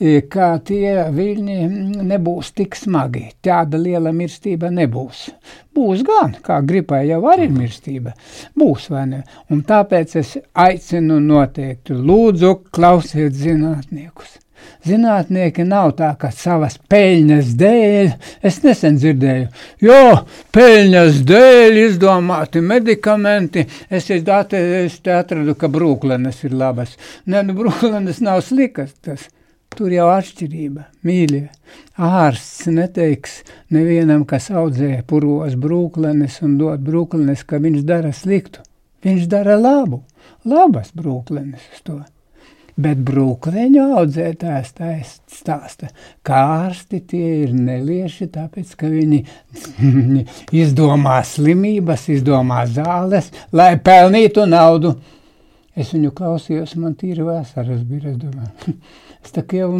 E, 0.00 0.20
Ka 0.26 0.56
tie 0.66 1.06
viļņi 1.14 1.58
nebūs 2.04 2.52
tik 2.56 2.76
smagi, 2.76 3.30
tāda 3.44 3.80
liela 3.80 4.12
mirstība 4.12 4.72
nebūs. 4.74 5.28
Būs 5.76 6.00
gan, 6.06 6.32
kā 6.40 6.62
gripai 6.64 7.02
jau 7.10 7.20
arī 7.28 7.50
ir 7.50 7.52
mirstība. 7.52 8.14
Būs 8.56 8.88
vai 8.92 9.04
ne? 9.10 9.20
Un 9.52 9.60
tāpēc 9.68 10.16
es 10.22 10.32
aicinu 10.66 11.20
noteikti, 11.20 11.92
lūdzu, 11.92 12.52
klausiet 12.72 13.36
zinātniekus. 13.36 14.38
Zinātnieki 14.86 15.66
nav 15.66 15.92
tā, 15.98 16.12
ka 16.18 16.30
savas 16.34 16.76
peļņas 16.90 17.52
dēļ, 17.60 18.10
es 18.46 18.60
nesen 18.64 18.98
dzirdēju, 19.00 19.46
jo 19.82 20.00
peļņas 20.54 21.20
dēļ 21.28 21.80
izdomāti 21.82 22.62
medikamenti, 22.62 23.66
es, 23.90 24.08
es 24.10 24.98
te 25.02 25.16
atradu, 25.16 25.56
ka 25.58 25.70
brūklenes 25.72 26.44
ir 26.46 26.54
labas. 26.56 26.94
Nē, 27.26 27.42
nu 27.48 27.58
brūklenes 27.58 28.22
nav 28.24 28.44
slikas 28.46 28.94
tas. 29.02 29.26
Tur 29.74 29.92
jau 29.92 30.06
atšķirība, 30.08 30.86
mīļie. 31.04 31.42
Ārsts 32.00 32.68
neteiks 32.72 33.40
nevienam, 33.74 34.24
kas 34.28 34.48
audzē 34.54 35.02
puros 35.08 35.56
brūklenes 35.60 36.38
un 36.46 36.56
dod 36.60 36.84
brūklenes, 36.86 37.42
ka 37.44 37.60
viņš 37.60 37.82
dara 37.88 38.12
sliktu. 38.14 38.62
Viņš 39.04 39.26
dara 39.30 39.56
labu, 39.60 40.00
labas 40.48 40.92
brūklenes 40.96 41.64
uz 41.74 41.82
to. 41.84 41.98
Bet 42.76 43.00
brūkleņu 43.08 43.84
audzētājs 43.96 44.72
tā 44.76 44.90
stāsta, 45.32 45.88
ka 46.26 46.40
ārsti 46.66 47.00
tie 47.08 47.28
ir 47.46 47.54
nelieši, 47.56 48.28
tāpēc, 48.34 48.74
ka 48.76 48.90
viņi 48.92 49.22
izdomā 50.62 51.22
slimības, 51.24 52.04
izdomā 52.12 52.66
zāles, 52.68 53.32
lai 53.56 53.74
pelnītu 53.80 54.44
naudu. 54.50 54.92
Es 55.76 55.92
viņu 55.96 56.12
klausījos, 56.16 56.76
man 56.80 56.94
tīri 57.00 57.24
vēsaras 57.24 57.80
bija, 57.84 58.12
es 58.12 58.20
domāju. 58.20 58.76
Es 59.26 59.32
jau, 59.52 59.70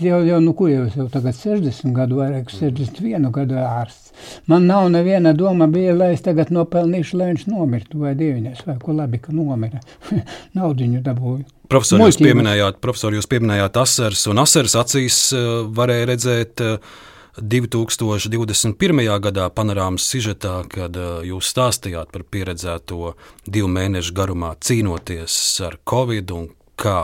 jau, 0.00 0.18
jau, 0.24 0.38
nu, 0.40 0.52
ko 0.56 0.70
jau, 0.70 0.86
jau 0.88 1.04
tagad 1.12 1.36
60 1.36 1.92
gadu, 1.96 2.16
vairāk 2.22 2.48
61 2.48 3.28
gadu 3.34 3.58
ārsts. 3.60 4.14
Man 4.48 4.64
nav 4.70 4.88
neviena 4.88 5.34
doma 5.36 5.66
bija, 5.68 5.92
lai 5.94 6.14
es 6.14 6.24
tagad 6.24 6.48
nopelnīšu, 6.54 7.18
lai 7.20 7.28
viņš 7.34 7.44
nomirtu 7.50 8.00
vai 8.00 8.14
dieviņas, 8.16 8.64
vai 8.64 8.78
ko 8.80 8.96
labi, 8.96 9.20
ka 9.20 9.34
nomira. 9.36 9.82
Naudiņu 10.56 11.02
dabūju. 11.04 11.44
Profesor, 11.68 12.00
jūs 12.00 12.20
pieminējāt, 12.22 12.80
profesor, 12.80 13.12
jūs 13.16 13.28
pieminējāt 13.28 13.76
asars, 13.82 14.24
un 14.32 14.40
asars 14.40 14.78
acīs 14.80 15.20
eh, 15.36 15.46
varēja 15.76 16.10
redzēt 16.14 16.64
eh, 16.64 16.92
2021. 17.36 19.02
gadā 19.28 19.50
panorāmas 19.52 20.06
sižetā, 20.08 20.62
kad 20.72 20.96
eh, 20.96 21.16
jūs 21.34 21.52
stāstījāt 21.52 22.14
par 22.14 22.24
pieredzēto 22.24 23.16
divu 23.44 23.72
mēnešu 23.76 24.16
garumā 24.16 24.54
cīnoties 24.56 25.40
ar 25.68 25.82
covid 25.84 26.32
un 26.38 26.54
kā 26.80 27.02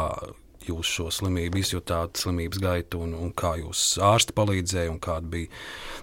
jūs 0.69 0.89
šo 0.89 1.09
slimību 1.15 1.61
izjutāt, 1.63 2.21
slimības 2.21 2.61
gaitu, 2.63 3.03
un, 3.05 3.15
un 3.19 3.33
kā 3.37 3.55
jūs 3.61 3.97
ārsti 4.03 4.37
palīdzēja, 4.37 4.93
un 4.93 5.01
kāda 5.03 5.29
bija, 5.35 5.51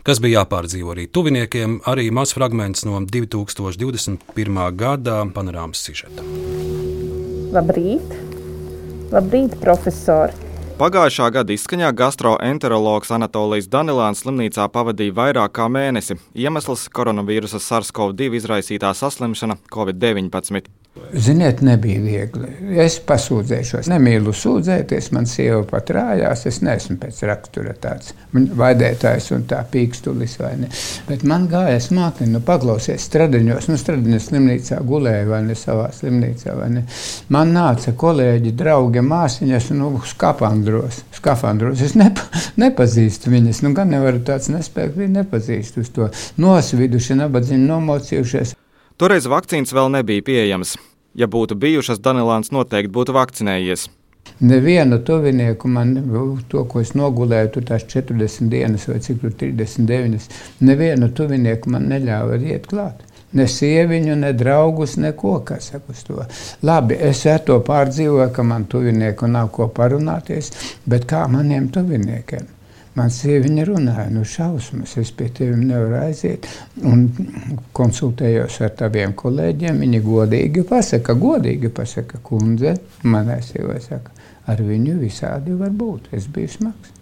kas 0.07 0.21
bija 0.23 0.41
jāpārdzīvo 0.41 0.95
arī 0.95 1.07
tuviniekiem. 1.11 1.79
Arī 1.89 2.09
mazs 2.15 2.35
fragments 2.37 2.85
no 2.87 2.99
2021. 2.99 4.59
gada 4.79 5.21
panorāmas 5.35 5.85
sižeta. 5.87 6.25
Labrīt! 7.55 8.13
Labrīt, 9.09 9.57
profesori! 9.63 10.49
Pagājušā 10.79 11.25
gada 11.35 11.51
izskaņā 11.51 11.89
gastroenterologs 11.91 13.09
Anatolijas 13.11 13.65
Danilāns 13.67 14.21
slimnīcā 14.23 14.69
pavadīja 14.71 15.11
vairāk 15.17 15.51
kā 15.57 15.65
mēnesi. 15.67 16.15
Iemesls- 16.39 16.85
koronavīrusa 16.95 17.59
SARS-CoV-2 17.59 18.37
izraisītā 18.39 18.93
saslimšana 18.95 19.57
Covid-19. 19.75 20.71
Ziniet, 21.13 21.61
nebija 21.65 22.01
viegli. 22.01 22.47
Es 22.81 22.95
pasūdzēšos. 23.05 23.87
Nemīlu 23.89 24.33
sūdzēties, 24.35 25.09
man 25.13 25.25
sieva 25.29 25.61
pat 25.69 25.89
rājās. 25.93 26.45
Es 26.49 26.59
neesmu 26.65 26.97
pēc 27.01 27.21
rakstura 27.29 27.73
tāds 27.81 28.13
vaidētājs 28.33 29.29
un 29.33 29.45
tā 29.49 29.61
pīkstulis. 29.69 30.37
Bet 31.07 31.25
man 31.29 31.47
gāja 31.49 31.79
smagi, 31.81 32.27
nu 32.29 32.41
paklausies 32.45 33.05
stradiņos, 33.09 33.69
nu 33.71 33.77
stradiņos 33.81 34.29
slimnīcā 34.29 34.79
gulēju 34.85 35.31
vai 35.31 35.41
ne 35.47 35.57
savā 35.57 35.89
slimnīcā 35.95 36.57
ne. 36.73 36.85
Man 37.33 37.53
nāca 37.57 37.93
kolēģi, 37.97 38.53
draugi, 38.57 39.05
māsiņas, 39.05 39.71
nu 39.77 39.91
skafandros, 40.09 41.03
skafandros. 41.17 41.85
Es 41.85 41.97
nepa, 41.97 42.25
nepazīstu 42.61 43.33
viņas, 43.33 43.63
nu 43.65 43.73
gan 43.77 43.93
nevaru 43.93 44.21
tāds 44.25 44.49
nespēku, 44.53 45.01
viņi 45.03 45.21
nepazīstu 45.23 45.85
uz 45.85 45.93
to. 45.93 46.09
Nosviduši, 46.41 47.21
nabadzīgi 47.23 47.65
nomocījušies. 47.65 48.57
Toreiz 48.99 49.29
vakcīnas 49.31 49.71
vēl 49.71 49.93
nebija 49.93 50.23
pieejamas. 50.27 50.73
Ja 51.15 51.29
būtu 51.31 51.55
bijušas, 51.55 52.01
Danilāns 52.03 52.51
noteikti 52.51 52.91
būtu 52.97 53.13
vakcinējies. 53.15 53.85
Nevienu 54.43 54.97
tuvinieku 55.07 55.71
man, 55.71 55.93
to, 56.51 56.65
ko 56.67 56.81
es 56.83 56.91
nogulēju, 56.99 57.51
tur 57.53 57.65
tās 57.69 57.85
40 57.87 58.51
dienas 58.51 58.89
vai 58.91 58.97
cik 59.05 59.21
tur 59.21 59.37
39, 59.39 60.27
nevienu 60.67 61.09
tuvinieku 61.15 61.71
man 61.71 61.87
neļāva 61.93 62.41
iet 62.43 62.67
klāt. 62.67 63.07
Ne 63.39 63.47
sieviņu, 63.47 64.19
ne 64.19 64.33
draugus, 64.35 64.97
neko, 64.99 65.37
to. 66.03 66.19
Labi, 66.67 66.99
es 66.99 67.23
ar 67.29 67.39
to 67.47 67.61
pārdzīvoju, 67.63 68.29
ka 68.35 68.43
man 68.43 68.67
tuvinieku 68.67 69.31
nav 69.31 69.53
ko 69.55 69.71
parunāties, 69.71 70.51
bet 70.83 71.07
kā 71.07 71.23
maniem 71.31 71.71
tuviniekiem? 71.71 72.58
Man 72.97 73.11
sieviņa 73.13 73.63
runāja, 73.69 74.07
nu 74.11 74.23
šausmas, 74.25 74.95
es 74.97 75.11
pie 75.15 75.27
teviem 75.35 75.61
nevaru 75.69 75.99
aiziet. 76.01 76.47
Un 76.89 77.05
konsultējos 77.77 78.59
ar 78.65 78.73
taviem 78.79 79.13
kolēģiem, 79.17 79.83
viņi 79.85 80.01
godīgi 80.05 80.65
pasaka, 80.67 81.13
godīgi 81.19 81.69
pasaka, 81.69 82.21
kundze, 82.25 82.75
manai 83.05 83.39
sievai 83.45 83.77
saka, 83.83 84.15
ar 84.49 84.63
viņu 84.65 84.97
visādi 85.03 85.53
var 85.59 85.69
būt, 85.69 86.09
es 86.17 86.27
biju 86.33 86.55
smags. 86.57 86.95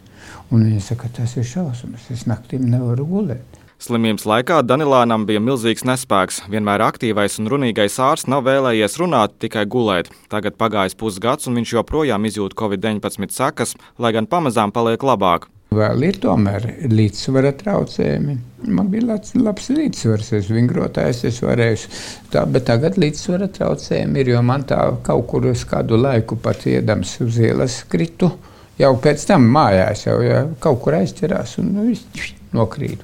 Un 0.52 0.68
viņa 0.68 0.84
saka, 0.92 1.10
tas 1.16 1.38
ir 1.40 1.48
šausmas, 1.48 2.12
es 2.14 2.28
naktīm 2.28 2.68
nevaru 2.68 3.08
gulēt. 3.08 3.64
Slimības 3.78 4.24
laikā 4.26 4.64
Danilānam 4.66 5.28
bija 5.30 5.38
milzīgs 5.44 5.84
nespēks. 5.86 6.40
Vienmēr 6.50 6.82
aktīvais 6.82 7.38
un 7.38 7.50
runīgais 7.54 8.00
ārsts 8.02 8.26
nav 8.26 8.48
vēlējies 8.48 8.98
runāt, 8.98 9.36
tikai 9.44 9.68
gulēt. 9.70 10.10
Tagad 10.34 10.58
pagājis 10.58 10.98
pusgads, 10.98 11.46
un 11.46 11.60
viņš 11.62 11.76
joprojām 11.78 12.26
izjūt 12.26 12.58
Covid-19 12.58 13.30
sekas, 13.38 13.78
lai 14.02 14.16
gan 14.18 14.26
pamazām 14.26 14.74
paliek 14.74 15.06
labāk. 15.06 15.46
Vēl 15.68 16.06
ir 16.08 16.18
tomēr 16.24 16.64
līdzsvara 16.88 17.52
traucējumi. 17.60 18.38
Man 18.72 18.88
bija 18.92 19.10
labs, 19.10 19.34
labs 19.36 19.68
līdzsvars, 19.74 20.32
es 20.40 20.48
vingrotājs, 20.52 21.26
es 21.28 21.42
varēju 21.44 21.92
tā, 22.32 22.46
bet 22.48 22.70
tagad 22.70 22.96
līdzsvara 23.02 23.50
traucējumi 23.58 24.24
ir, 24.24 24.32
jo 24.32 24.46
man 24.48 24.64
tā 24.70 24.80
kaut 25.04 25.28
kur 25.28 25.50
uz 25.52 25.66
kādu 25.68 26.00
laiku 26.00 26.40
pat 26.40 26.64
iedams 26.72 27.18
uz 27.26 27.42
ielas 27.44 27.82
kritu. 27.92 28.32
Jau 28.80 28.94
pēc 29.04 29.28
tam 29.28 29.50
mājās 29.52 30.08
jau 30.08 30.22
ja, 30.24 30.44
kaut 30.64 30.80
kur 30.86 31.02
aizķerās 31.02 31.58
un 31.60 31.74
nu, 31.76 31.88
viss 31.92 32.37
nokrīt. 32.56 33.04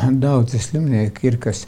Man 0.00 0.18
daudzi 0.22 0.60
slimnieki 0.62 1.28
ir, 1.30 1.38
kas 1.42 1.64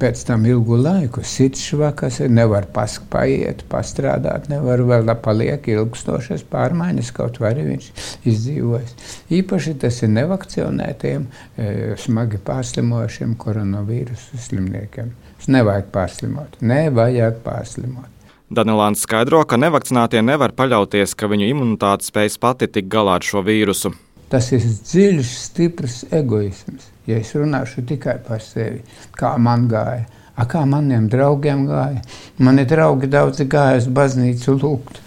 pēc 0.00 0.24
tam 0.28 0.46
ilgu 0.48 0.78
laiku 0.80 1.24
sit 1.26 1.58
švakas, 1.60 2.20
nevar 2.32 2.68
paspaiet, 2.74 3.64
pastrādāt, 3.72 4.48
nevar 4.52 4.84
vēl 4.88 5.12
paliek 5.24 5.66
ilgstošas 5.72 6.46
pārmaiņas, 6.52 7.12
kaut 7.16 7.40
arī 7.42 7.66
viņš 7.72 7.90
izdzīvojas. 8.28 8.96
Īpaši 9.32 9.76
tas 9.82 10.02
ir 10.02 10.12
nevakcinētiem, 10.14 11.26
e, 11.56 11.68
smagi 12.00 12.40
pārslimojušiem 12.46 13.36
koronavīrusu 13.40 14.40
slimniekiem. 14.46 15.12
Nevajag 15.50 15.88
pārslimot, 15.90 16.60
nevajag 16.62 17.40
pārslimot. 17.42 18.08
Danilāns 18.52 19.00
skaidro, 19.06 19.40
ka 19.48 19.56
nevakcinātie 19.56 20.20
nevar 20.22 20.52
paļauties, 20.52 21.14
ka 21.16 21.30
viņu 21.32 21.48
imunitāte 21.54 22.04
spēs 22.04 22.36
pati 22.36 22.68
tikt 22.68 22.90
galā 22.92 23.16
ar 23.16 23.24
šo 23.24 23.40
vīrusu. 23.46 23.94
Tas 24.32 24.48
ir 24.56 24.64
dziļš, 24.64 25.30
stiprs 25.36 25.98
egoisms. 26.14 26.88
Ja 27.08 27.18
es 27.20 27.34
runāšu 27.36 27.82
tikai 27.84 28.16
par 28.24 28.40
sevi, 28.40 28.80
kā 29.18 29.34
man 29.42 29.66
gāja, 29.68 30.06
a, 30.32 30.46
kā 30.48 30.62
maniem 30.68 31.08
draugiem 31.12 31.66
gāja. 31.68 32.00
Mani 32.40 32.64
draugi 32.68 33.10
daudzi 33.12 33.44
gāja 33.50 33.82
uz 33.82 33.90
baznīcu 33.92 34.56
lūgt 34.62 35.02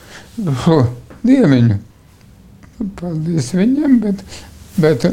dieviņu. 1.25 1.79
Paldies 2.99 3.49
viņam, 3.55 3.97
bet, 4.03 4.21
bet 4.83 5.07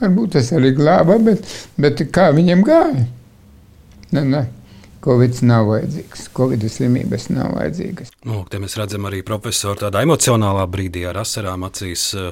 varbūt 0.00 0.36
tas 0.36 0.52
arī 0.54 0.74
glāba, 0.76 1.16
bet, 1.24 1.48
bet 1.80 2.04
kā 2.12 2.28
viņam 2.36 2.64
gāja? 2.66 3.06
Ne, 4.14 4.24
ne. 4.26 4.44
Covid 5.04 5.38
nav 5.48 5.68
vajadzīgs, 5.70 6.26
Covid 6.36 6.64
slimības 6.68 7.28
nav 7.32 7.54
vajadzīgas. 7.56 8.12
Nu, 8.28 8.42
te 8.50 8.60
mēs 8.60 8.76
redzam 8.76 9.06
arī 9.08 9.22
profesoru 9.26 9.80
tādā 9.86 10.02
emocionālā 10.04 10.66
brīdī 10.70 11.06
ar 11.08 11.22
asarām 11.22 11.64
acīs, 11.68 12.10
eh, 12.18 12.30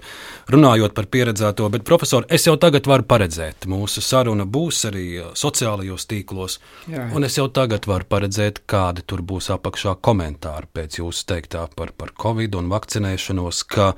runājot 0.52 0.94
par 0.94 1.08
pieredzēto. 1.08 1.68
Bet, 1.72 1.84
profesor, 1.88 2.26
es 2.28 2.44
jau 2.46 2.56
tagad 2.60 2.86
varu 2.86 3.06
paredzēt, 3.08 3.66
mūsu 3.66 4.04
saruna 4.04 4.44
būs 4.44 4.84
arī 4.90 5.06
eh, 5.20 5.30
sociālajos 5.34 6.08
tīklos. 6.10 6.58
Jā. 6.92 7.08
Un 7.14 7.24
es 7.24 7.38
jau 7.40 7.48
tagad 7.48 7.88
varu 7.88 8.04
paredzēt, 8.04 8.64
kādi 8.66 9.06
tur 9.06 9.22
būs 9.22 9.48
apakšā 9.56 9.96
komentāri 10.04 10.68
pēc 10.74 11.00
jūsu 11.00 11.24
teiktā 11.32 11.68
par, 11.74 11.92
par 11.96 12.12
Covid 12.20 12.54
un 12.60 12.68
vakcinēšanos, 12.68 13.64
ka 13.64 13.94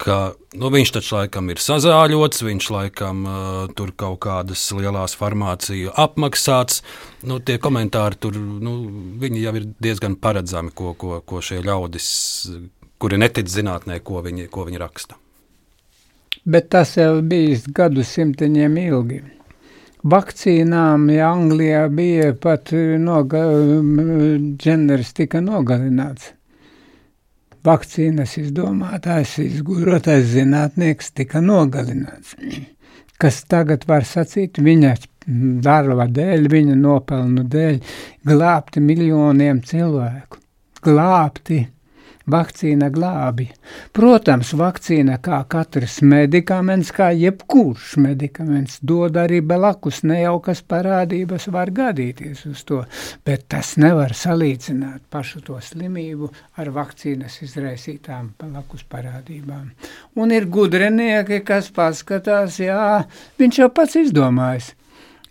ka 0.00 0.16
nu, 0.56 0.70
viņš 0.72 0.92
taču 0.96 1.16
laikam 1.18 1.50
ir 1.52 1.60
sazāļots, 1.60 2.44
viņš 2.46 2.68
laikam 2.74 3.22
uh, 3.28 3.48
tur 3.76 3.92
kaut 3.98 4.20
kādas 4.24 4.62
lielas 4.76 5.16
farmāciju 5.18 5.92
apmaksāts. 6.00 6.80
Nu, 7.28 7.40
tie 7.44 7.58
komentāri 7.62 8.20
tur 8.20 8.38
nu, 8.40 8.76
jau 9.20 9.54
ir 9.60 9.68
diezgan 9.82 10.16
paredzami, 10.20 10.72
ko, 10.76 10.94
ko, 10.98 11.20
ko 11.20 11.42
šie 11.44 11.60
ļaudis, 11.66 12.08
kuri 13.00 13.20
netic 13.20 13.50
zinātnē, 13.52 14.00
ko 14.04 14.24
viņi, 14.24 14.48
ko 14.52 14.64
viņi 14.68 14.80
raksta. 14.80 15.20
Bet 16.48 16.70
tas 16.72 16.96
jau 16.96 17.20
bijis 17.20 17.66
gadu 17.68 18.04
simtiņiem 18.06 18.80
ilgi. 18.86 19.20
Vakcīnām 20.10 21.10
ja 21.12 21.28
Anglijā 21.34 21.82
bija 21.92 22.30
pat 22.40 22.72
noga, 22.72 23.42
ģeneris 24.64 25.12
tika 25.18 25.42
nogalināts 25.44 26.32
vakcīnas 27.66 28.36
izdomātājs, 28.40 29.36
izgudrotais 29.44 30.28
zinātnieks 30.32 31.12
tika 31.16 31.42
nogalināts. 31.44 32.36
Kas 33.20 33.42
tagad 33.50 33.84
var 33.88 34.06
sacīt 34.08 34.58
viņa 34.64 34.94
darba 35.64 36.06
dēļ, 36.08 36.48
viņa 36.50 36.76
nopelnu 36.80 37.44
dēļ, 37.52 37.80
glābti 38.26 38.80
miljoniem 38.84 39.60
cilvēku. 39.66 40.40
Glābti 40.80 41.60
vakcīna 42.32 42.88
glābi. 42.94 43.48
Protams, 43.96 44.52
vakcīna 44.58 45.18
kā 45.22 45.40
katrs 45.50 46.00
medikaments, 46.06 46.92
kā 46.94 47.10
jebkurš 47.16 47.96
medikaments, 48.00 48.78
dod 48.82 49.18
arī 49.20 49.40
blakus 49.44 50.02
nejaukas 50.06 50.62
parādības, 50.62 51.48
var 51.52 51.72
gadīties 51.74 52.46
uz 52.50 52.64
to, 52.68 52.82
bet 53.26 53.46
tas 53.52 53.76
nevar 53.80 54.14
salīdzināt 54.16 55.06
pašu 55.10 55.44
to 55.46 55.60
slimību 55.60 56.30
ar 56.60 56.72
vakcīnas 56.74 57.40
izraisītām 57.46 58.34
blakus 58.40 58.86
parādībām. 58.90 59.70
Un 60.20 60.34
ir 60.34 60.48
gudrinieki, 60.50 61.42
kas 61.46 61.70
paskatās, 61.74 62.60
jā, 62.62 63.06
viņš 63.40 63.64
jau 63.64 63.72
pats 63.74 63.98
izdomājis 64.00 64.74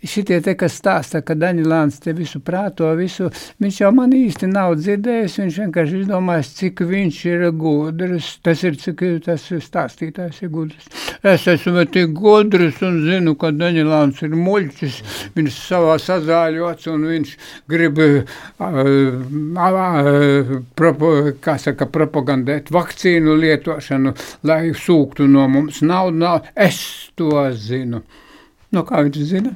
Šitie 0.00 0.38
te, 0.40 0.54
kas 0.56 0.78
stāsta, 0.80 1.20
ka 1.20 1.34
Daņilāns 1.36 1.98
te 2.00 2.14
visu 2.16 2.38
prāto, 2.40 2.88
visu, 2.96 3.26
viņš 3.60 3.80
jau 3.82 3.90
man 3.92 4.14
īsti 4.16 4.46
nav 4.48 4.78
dzirdējis, 4.78 5.34
viņš 5.42 5.58
vienkārši 5.60 5.98
izdomājis, 6.00 6.52
cik 6.56 6.80
viņš 6.88 7.18
ir 7.28 7.44
gudrs, 7.60 8.30
tas 8.40 8.62
ir, 8.64 8.78
cik 8.80 9.04
tas 9.26 9.44
stāstītājs 9.66 10.38
ir 10.40 10.52
gudrs. 10.54 10.86
Es 11.20 11.44
esmu 11.52 11.84
tik 11.92 12.14
gudrs 12.16 12.80
un 12.86 12.96
zinu, 13.04 13.34
ka 13.36 13.50
Daņilāns 13.52 14.22
ir 14.24 14.38
muļķis, 14.40 14.96
viņš 15.36 15.60
savā 15.66 15.98
sazāļots 16.00 16.88
un 16.94 17.04
viņš 17.10 17.34
grib, 17.68 18.00
uh, 18.00 18.40
uh, 18.64 20.56
propo, 20.80 21.12
kā 21.44 21.58
saka, 21.60 21.90
propagandēt 21.92 22.72
vakcīnu 22.72 23.36
lietošanu, 23.44 24.16
lai 24.48 24.62
sūktu 24.72 25.28
no 25.28 25.44
mums 25.52 25.84
naudu, 25.84 26.24
naudu. 26.24 26.56
Es 26.56 26.80
to 27.20 27.44
zinu. 27.52 28.00
No 28.74 28.84
kā 28.86 29.02
viņš 29.06 29.22
zina? 29.26 29.54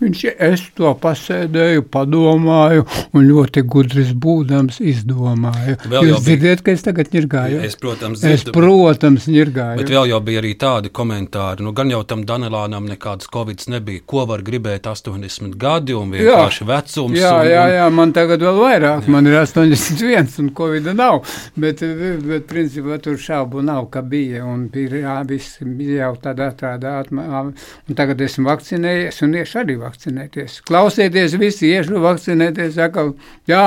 Viņš 0.00 0.24
es 0.32 0.64
to 0.76 0.90
pasēdēju, 1.00 1.84
padomāju, 1.92 2.84
un 3.14 3.26
ļoti 3.28 3.64
gudrs 3.70 4.12
būdams 4.20 4.80
izdomāju. 4.84 5.76
Vēl 5.90 6.10
Jūs 6.10 6.24
dzirdiet, 6.26 6.64
ka 6.64 6.74
es 6.74 6.84
tagad 6.86 7.12
ņirgāju? 7.14 7.60
Es, 7.66 7.76
protams, 7.80 8.22
dzirdu, 8.22 8.50
es, 8.50 8.56
protams, 8.56 9.28
ņirgāju. 9.30 9.80
Bet 9.82 9.92
vēl 9.94 10.10
jau 10.12 10.20
bija 10.24 10.42
arī 10.42 10.54
tādi 10.60 10.92
komentāri, 10.94 11.64
nu 11.64 11.74
gan 11.76 11.92
jau 11.92 12.02
tam 12.08 12.24
Danelānam 12.28 12.88
nekāds 12.90 13.30
Covid 13.32 13.64
nebija. 13.72 14.04
Ko 14.08 14.24
var 14.28 14.44
gribēt 14.46 14.88
80 14.90 15.56
gadi 15.60 15.96
un 15.96 16.12
vienkārši 16.14 16.64
jā, 16.64 16.68
vecums? 16.70 17.18
Jā, 17.18 17.32
un, 17.38 17.50
jā, 17.52 17.64
jā, 17.78 17.86
man 17.94 18.14
tagad 18.16 18.44
vēl 18.44 18.60
vairāk, 18.60 19.06
jā. 19.06 19.14
man 19.14 19.30
ir 19.30 19.38
81 19.40 20.38
un 20.42 20.50
Covid 20.56 20.90
nav, 20.96 21.22
bet, 21.60 21.82
bet 22.24 22.48
principā 22.50 22.98
tur 23.02 23.18
šaubu 23.20 23.62
nav, 23.64 23.88
ka 23.94 24.02
bija, 24.02 24.44
un 24.48 24.66
bija, 24.72 25.02
jā, 25.04 25.16
viss 25.28 25.60
bija 25.64 26.08
jau 26.08 26.14
tādā, 26.28 26.50
tādā, 26.58 26.96
un 27.14 27.98
tagad 27.98 28.20
esmu 28.24 28.48
vakcinējies 28.50 29.22
un 29.24 29.38
iešu 29.40 29.60
arī 29.62 29.73
vakcinēties. 29.80 30.60
Klausieties, 30.68 31.36
visi 31.40 31.70
iešu 31.74 32.00
vakcinēties, 32.02 32.78
atkal, 32.84 33.14
jā, 33.50 33.66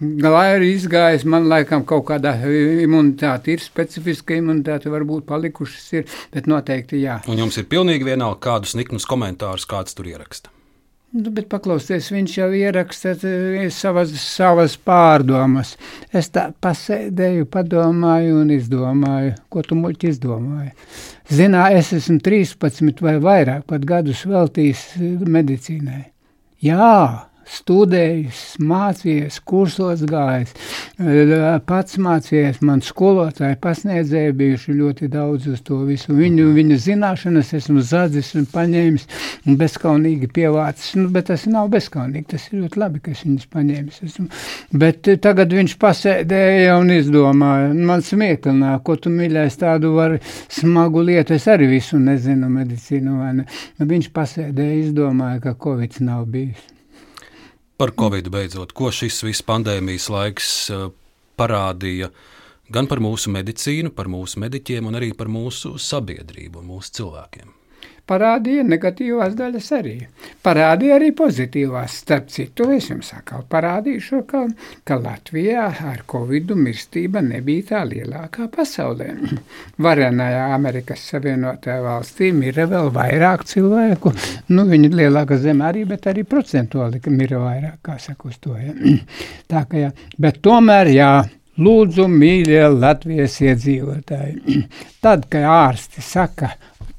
lai 0.00 0.46
arī 0.56 0.72
izgājis, 0.76 1.26
man 1.28 1.48
laikam 1.50 1.84
kaut 1.88 2.06
kāda 2.10 2.34
imunitāte 2.84 3.56
ir, 3.56 3.62
specifiska 3.62 4.38
imunitāte 4.38 4.92
varbūt 4.92 5.26
palikušas 5.28 5.92
ir, 6.00 6.08
bet 6.34 6.50
noteikti 6.50 7.02
jā. 7.04 7.20
Un 7.30 7.44
jums 7.44 7.60
ir 7.60 7.68
pilnīgi 7.70 8.08
vienalga, 8.12 8.40
kādus 8.48 8.76
niknus 8.78 9.08
komentārus 9.08 9.68
kāds 9.70 9.98
tur 9.98 10.10
ieraksta. 10.10 10.52
Nu, 11.12 11.28
bet 11.28 11.44
paklausieties, 11.52 12.06
viņš 12.08 12.34
jau 12.38 12.46
ieraksta 12.56 13.10
eh, 13.28 13.66
savas, 13.74 14.14
savas 14.16 14.78
pārdomas. 14.80 15.74
Es 16.08 16.30
tā 16.32 16.46
pasēdēju, 16.64 17.50
padomāju 17.52 18.38
un 18.40 18.54
izdomāju, 18.54 19.34
ko 19.52 19.60
tu 19.66 19.76
muļķi 19.76 20.08
izdomāji. 20.14 20.72
Zinā, 21.28 21.66
es 21.76 21.92
esmu 21.98 22.16
13 22.24 23.04
vai 23.04 23.18
vairāk 23.20 23.66
pat 23.68 23.84
gadus 23.88 24.24
veltījis 24.24 24.86
eh, 24.96 25.28
medicīnai. 25.36 26.00
Jā, 26.64 26.96
studējis, 27.52 28.40
mācījies, 28.64 29.38
kursos 29.48 30.02
gājis, 30.08 30.54
pats 31.68 31.98
mācījies, 32.00 32.62
man 32.64 32.82
skolotāji 32.84 33.58
pasniedzēji 33.62 34.34
bijuši 34.38 34.76
ļoti 34.78 35.10
daudz 35.12 35.48
uz 35.52 35.60
to 35.66 35.82
visu. 35.88 36.14
Viņu, 36.16 36.48
viņu 36.56 36.78
zināšanas 36.86 37.52
esmu 37.58 37.84
zadzis 37.86 38.32
un 38.38 38.48
paņēmis 38.52 39.06
un 39.46 39.58
bezkaunīgi 39.60 40.30
pievācis, 40.32 40.94
nu, 41.00 41.10
bet 41.12 41.28
tas 41.32 41.46
nav 41.50 41.68
bezkaunīgi, 41.74 42.30
tas 42.34 42.48
ir 42.50 42.62
ļoti 42.62 42.82
labi, 42.82 43.02
ka 43.04 43.14
es 43.14 43.24
viņus 43.26 43.48
paņēmis 43.52 44.02
esmu. 44.08 44.28
Bet 44.82 45.12
tagad 45.24 45.52
viņš 45.52 45.76
pasēdēja 45.82 46.78
un 46.80 46.92
izdomāja, 46.96 47.72
man 47.76 48.04
smieklināja, 48.06 48.82
ko 48.86 48.96
tu 48.96 49.12
mīļais 49.12 49.60
tādu 49.60 49.94
var 49.98 50.18
smagu 50.52 51.04
lietu, 51.04 51.36
es 51.36 51.48
arī 51.50 51.68
visu 51.76 52.00
nezinu 52.00 52.50
medicīnu, 52.52 53.18
vai 53.20 53.32
ne. 53.40 53.48
Viņš 53.82 54.12
pasēdēja, 54.14 54.84
izdomāja, 54.86 55.42
ka 55.42 55.58
Covid 55.60 56.00
nav 56.06 56.24
bijis. 56.32 56.71
Par 57.82 57.90
Covid 57.98 58.28
beidzot, 58.30 58.70
ko 58.78 58.92
šis 58.94 59.16
viss 59.26 59.42
pandēmijas 59.42 60.04
laiks 60.12 60.50
uh, 60.70 60.84
parādīja 61.34 62.12
gan 62.70 62.86
par 62.86 63.02
mūsu 63.02 63.32
medicīnu, 63.34 63.90
par 63.96 64.06
mūsu 64.12 64.38
mediķiem, 64.44 64.86
un 64.86 65.00
arī 65.00 65.10
par 65.18 65.26
mūsu 65.26 65.74
sabiedrību 65.82 66.62
un 66.62 66.70
mūsu 66.76 66.94
cilvēkiem 67.00 67.50
parādīja 68.08 68.64
negatīvās 68.66 69.34
daļas 69.38 69.68
arī. 69.76 69.94
Parādīja 70.44 70.96
arī 70.98 71.10
pozitīvās. 71.16 71.98
Starp 72.02 72.30
citu, 72.34 72.68
es 72.74 72.88
jums 72.90 73.12
atkal 73.16 73.44
parādīšu, 73.50 74.22
ka, 74.28 74.44
ka 74.88 74.98
Latvijā 75.00 75.66
ar 75.92 76.02
covidu 76.10 76.56
mirstība 76.58 77.22
nebija 77.24 77.68
tā 77.72 77.82
lielākā 77.88 78.48
pasaulē. 78.52 79.10
Varenajā 79.86 80.48
Amerikas 80.56 81.04
Savienotajā 81.12 81.78
valstī 81.84 82.32
mira 82.36 82.66
vēl 82.70 82.90
vairāk 82.94 83.46
cilvēku. 83.52 84.14
Nu, 84.52 84.66
viņi 84.70 84.90
ir 84.90 84.98
lielāka 85.04 85.38
zeme 85.40 85.68
arī, 85.68 85.86
bet 85.88 86.10
arī 86.10 86.26
procentuāli 86.28 87.02
mira 87.12 87.38
vairāk, 87.42 87.78
kā 87.86 87.98
saka 88.02 88.28
uz 88.30 88.40
to. 88.42 88.56
Ja. 88.58 88.74
Tā 89.50 89.64
kā, 89.68 89.86
ja. 89.86 89.94
Bet 90.18 90.42
tomēr, 90.44 90.92
jā. 90.92 91.12
Lūdzu, 91.60 92.06
mīļie 92.08 92.62
Latvijas 92.72 93.34
iedzīvotāji, 93.44 94.62
tad, 95.04 95.26
kad 95.28 95.44
ārsti 95.52 96.00
saka, 96.00 96.48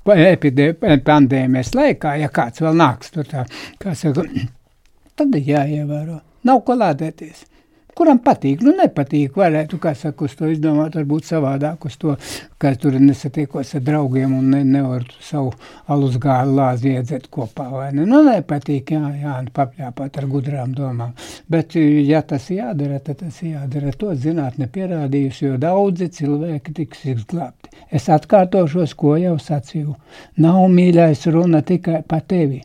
pandēmijas 0.04 1.74
laikā, 1.78 2.18
ja 2.20 2.30
kāds 2.34 2.64
vēl 2.64 2.76
nāks 2.80 3.14
tur 3.14 3.28
tā, 3.30 3.46
kā 3.80 3.96
saka, 3.96 4.26
tad 5.18 5.36
jāievēro. 5.40 6.20
Nav 6.44 6.64
ko 6.68 6.76
lādēties. 6.76 7.46
Kuram 7.94 8.18
patīk, 8.26 8.64
nu 8.66 8.74
nepatīk, 8.74 9.36
varētu, 9.38 9.78
kā 9.82 9.92
saka, 9.98 10.26
uz 10.26 10.34
to 10.38 10.48
izdomāt, 10.50 10.96
varbūt 10.98 11.28
savādāk 11.30 11.86
uz 11.86 11.98
to, 12.02 12.16
ka 12.58 12.72
tur 12.80 12.98
nesatiekos 12.98 13.76
ar 13.78 13.84
draugiem 13.86 14.34
un 14.34 14.48
ne, 14.56 14.64
nevar 14.66 15.06
savu 15.22 15.52
alus 15.94 16.18
gālu 16.22 16.56
lāzi 16.58 16.96
iedzēt 16.96 17.30
kopā, 17.34 17.68
vai 17.70 17.92
ne? 17.94 18.08
Nu, 18.10 18.24
nepatīk, 18.26 18.96
jā, 18.96 19.14
jā, 19.22 19.36
papļāpāt 19.54 20.18
ar 20.18 20.30
gudrām 20.32 20.74
domām. 20.74 21.14
Bet, 21.54 21.78
ja 21.78 22.24
tas 22.26 22.50
jādara, 22.50 22.98
tad 23.04 23.22
tas 23.22 23.40
jādara. 23.46 23.94
To 24.02 24.16
zinātne 24.18 24.68
pierādījusi, 24.74 25.46
jo 25.52 25.62
daudzi 25.62 26.10
cilvēki 26.18 26.74
tiks 26.82 27.06
izglābti. 27.14 27.70
Es 27.94 28.10
atkārtošos, 28.10 28.98
ko 28.98 29.18
jau 29.22 29.38
sacīju. 29.38 29.94
Nav 30.42 30.66
mīļais 30.74 31.28
runa 31.30 31.62
tikai 31.62 32.02
par 32.10 32.26
tevi. 32.26 32.64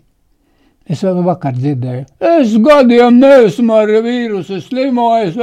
Es 0.88 1.02
vēl 1.04 1.20
vakar 1.26 1.52
dzirdēju, 1.52 2.06
es 2.24 2.54
gadiem 2.64 3.18
neesmu 3.20 3.74
ar 3.76 3.90
vīrusu 4.06 4.62
slimojis. 4.64 5.36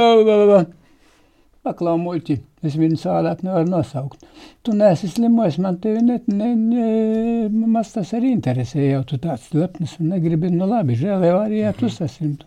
Paklau 1.66 1.94
muļķi, 1.98 2.36
es 2.66 2.74
viņu 2.78 2.98
sādāk 2.98 3.44
nevaru 3.46 3.70
nosaukt. 3.70 4.26
Tu 4.66 4.74
neesi 4.74 5.10
slimojis, 5.10 5.60
man 5.62 5.78
tevi 5.82 6.02
ne, 6.02 6.18
ne, 6.30 6.50
ne, 6.58 7.66
maz 7.70 7.92
tas 7.94 8.10
arī 8.18 8.32
interesē, 8.34 8.82
jau 8.88 9.04
tu 9.06 9.18
tāds 9.22 9.48
lepnis 9.54 9.96
un 10.00 10.12
negribi, 10.14 10.50
nu 10.50 10.66
labi, 10.70 10.98
žēl 10.98 11.26
jau 11.26 11.38
arī, 11.44 11.62
ja 11.62 11.72
tu 11.74 11.90
saslimtu. 11.90 12.46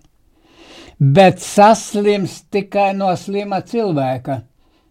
Bet 0.99 1.39
saslims 1.39 2.41
tikai 2.51 2.91
no 2.99 3.13
slima 3.15 3.61
cilvēka. 3.63 4.41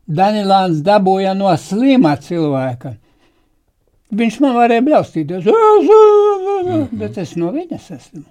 Danilāns 0.09 0.81
dabūja 0.85 1.35
no 1.37 1.53
slima 1.61 2.15
cilvēka. 2.17 2.95
Viņš 4.09 4.39
man 4.41 4.55
varēja 4.57 4.85
bļaustīties, 4.87 5.49
bet 7.03 7.19
es 7.21 7.35
no 7.37 7.51
viņas 7.53 7.91
esmu. 7.99 8.25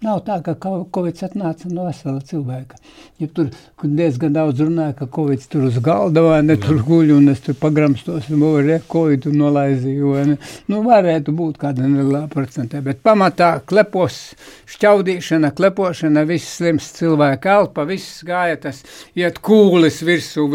Nav 0.00 0.22
tā, 0.24 0.38
ka 0.40 0.54
Covid 0.56 1.18
atnāca 1.26 1.68
no 1.68 1.82
vesela 1.84 2.22
cilvēka. 2.24 2.78
Ja 3.20 3.26
tur 3.36 3.50
diezgan 3.84 4.32
daudz 4.32 4.62
runāja, 4.64 4.94
ka 4.96 5.08
Covid 5.12 5.44
tur 5.52 5.66
uz 5.68 5.76
galda 5.84 6.22
vai 6.24 6.38
ne 6.40 6.56
tur 6.60 6.80
guļ, 6.86 7.12
un 7.18 7.28
es 7.28 7.42
tur 7.44 7.58
pagramstos, 7.60 8.30
un 8.32 8.46
re, 8.64 8.78
Covid 8.88 9.28
nolaizīju, 9.28 10.14
vai 10.14 10.24
ne. 10.30 10.38
Nu, 10.72 10.80
varētu 10.88 11.36
būt 11.36 11.60
kāda 11.60 11.84
nelielā 11.84 12.22
procentē, 12.32 12.80
bet 12.86 13.04
pamatā 13.04 13.50
klepos, 13.68 14.18
šķaudīšana, 14.72 15.52
klepošana, 15.60 16.24
viss 16.32 16.56
slims 16.56 16.88
cilvēka 16.96 17.58
elpa, 17.60 17.84
viss 17.92 18.24
gāja 18.24 18.56
tas, 18.64 18.80
iet 19.12 19.44
kūlis 19.44 20.00
virsū 20.00 20.48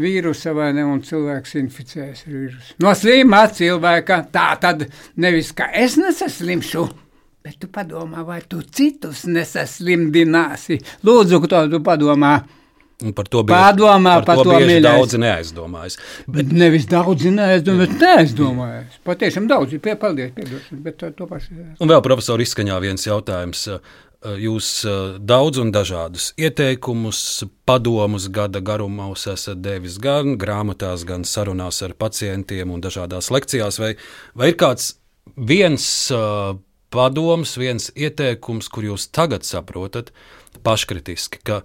vīrusa 0.00 0.56
vai 0.56 0.72
ne, 0.72 0.88
un 0.88 1.04
cilvēks 1.04 1.58
inficējas 1.60 2.24
ar 2.24 2.38
vīrusu. 2.38 2.78
No 2.80 2.96
slimā 2.96 3.44
cilvēka 3.60 4.24
tā 4.32 4.54
tad 4.62 4.88
nevis, 5.20 5.52
ka 5.52 5.68
es 5.84 6.00
nesaslimšu, 6.00 6.88
Bet 7.46 7.60
tu 7.62 7.68
padomā, 7.70 8.24
vai 8.26 8.40
tu 8.42 8.58
citus 8.74 9.20
nesaslimdināsi? 9.30 10.80
Lūdzu, 11.06 11.38
to 11.46 11.60
tu 11.70 11.78
padomā. 11.86 12.40
Un 13.06 13.12
par 13.14 13.28
to 13.30 13.44
bieži, 13.44 13.54
Padomā 13.54 14.16
par, 14.16 14.24
par 14.24 14.40
to 14.40 14.56
to 14.56 14.78
daudzi 14.82 15.20
neaizdomājas. 15.22 15.98
Bet 16.32 16.50
nevis 16.50 16.88
daudzi 16.90 17.30
neaizdomājas, 17.30 17.94
neaizdomājas. 18.00 18.98
Patiešām 19.06 19.46
daudzi, 19.52 19.78
pie, 19.84 19.94
paldies, 20.00 20.32
piedošana, 20.34 20.80
bet 20.88 20.98
to, 20.98 21.12
to 21.14 21.28
paši. 21.30 21.60
Un 21.78 21.92
vēl 21.92 22.02
profesori 22.02 22.48
izskaņā 22.48 22.80
viens 22.82 23.06
jautājums. 23.06 23.66
Jūs 24.42 24.72
daudz 25.22 25.62
un 25.62 25.70
dažādus 25.70 26.32
ieteikumus, 26.40 27.44
padomus 27.68 28.26
gada 28.32 28.64
garumos 28.64 29.28
esat 29.30 29.62
devis 29.62 30.00
gan 30.02 30.34
grāmatās, 30.40 31.06
gan 31.06 31.22
sarunās 31.22 31.84
ar 31.86 31.94
pacientiem 31.94 32.74
un 32.74 32.82
dažādās 32.82 33.30
lekcijās. 33.30 33.78
Vai, 33.78 33.94
vai 34.34 34.50
ir 34.50 34.58
kāds 34.58 34.96
viens 35.36 35.84
uh, 36.16 36.56
padoms, 36.92 37.56
viens 37.58 37.90
ieteikums, 37.96 38.70
kur 38.72 38.86
jūs 38.86 39.08
tagad 39.14 39.46
saprotat 39.46 40.12
paškritiski, 40.66 41.42
ka, 41.46 41.60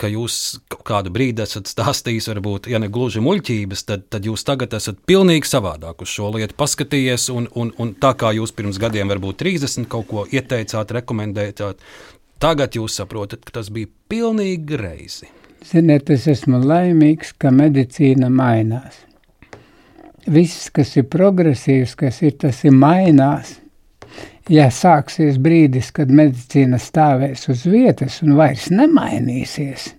ka 0.00 0.10
jūs 0.10 0.58
kādu 0.86 1.12
brīdi 1.14 1.44
esat 1.44 1.70
stāstījis, 1.70 2.28
varbūt, 2.32 2.68
ja 2.72 2.80
ne 2.82 2.90
gluži 2.92 3.22
muļķības, 3.24 3.84
tad, 3.88 4.08
tad 4.12 4.26
jūs 4.28 4.44
tagad 4.46 4.74
esat 4.76 5.00
pilnīgi 5.08 5.48
savādāk 5.48 6.04
uz 6.04 6.12
šo 6.12 6.32
lietu 6.34 6.58
paskatījies, 6.58 7.30
un, 7.34 7.48
un, 7.54 7.72
un 7.78 7.94
tā 8.00 8.14
kā 8.18 8.34
jūs 8.36 8.54
pirms 8.56 8.80
gadiem, 8.82 9.10
varbūt 9.14 9.40
30 9.44 9.88
kaut 9.90 10.10
ko 10.10 10.26
ieteicāt, 10.30 10.92
rekomendējāt, 10.98 11.80
tagad 12.42 12.76
jūs 12.76 13.00
saprotat, 13.00 13.46
ka 13.46 13.60
tas 13.60 13.72
bija 13.72 13.90
pilnīgi 14.10 14.62
greizi. 14.74 15.30
Ziniet, 15.64 16.10
es 16.12 16.26
esmu 16.28 16.58
laimīgs, 16.60 17.32
ka 17.40 17.48
medicīna 17.54 18.28
mainās. 18.28 19.00
Viss, 20.28 20.68
kas 20.72 20.92
ir 20.96 21.06
progresīvs, 21.12 21.94
kas 21.96 22.20
ir, 22.24 22.34
tas 22.40 22.62
ir 22.64 22.72
mainās 22.76 23.58
ja 24.52 24.68
sāksies 24.72 25.38
brīdis, 25.40 25.90
kad 25.94 26.10
medicīna 26.12 26.80
stāvēs 26.80 27.48
uz 27.52 27.64
vietas 27.68 28.20
un 28.24 28.36
vairs 28.38 28.68
nemainīsies, 28.72 29.92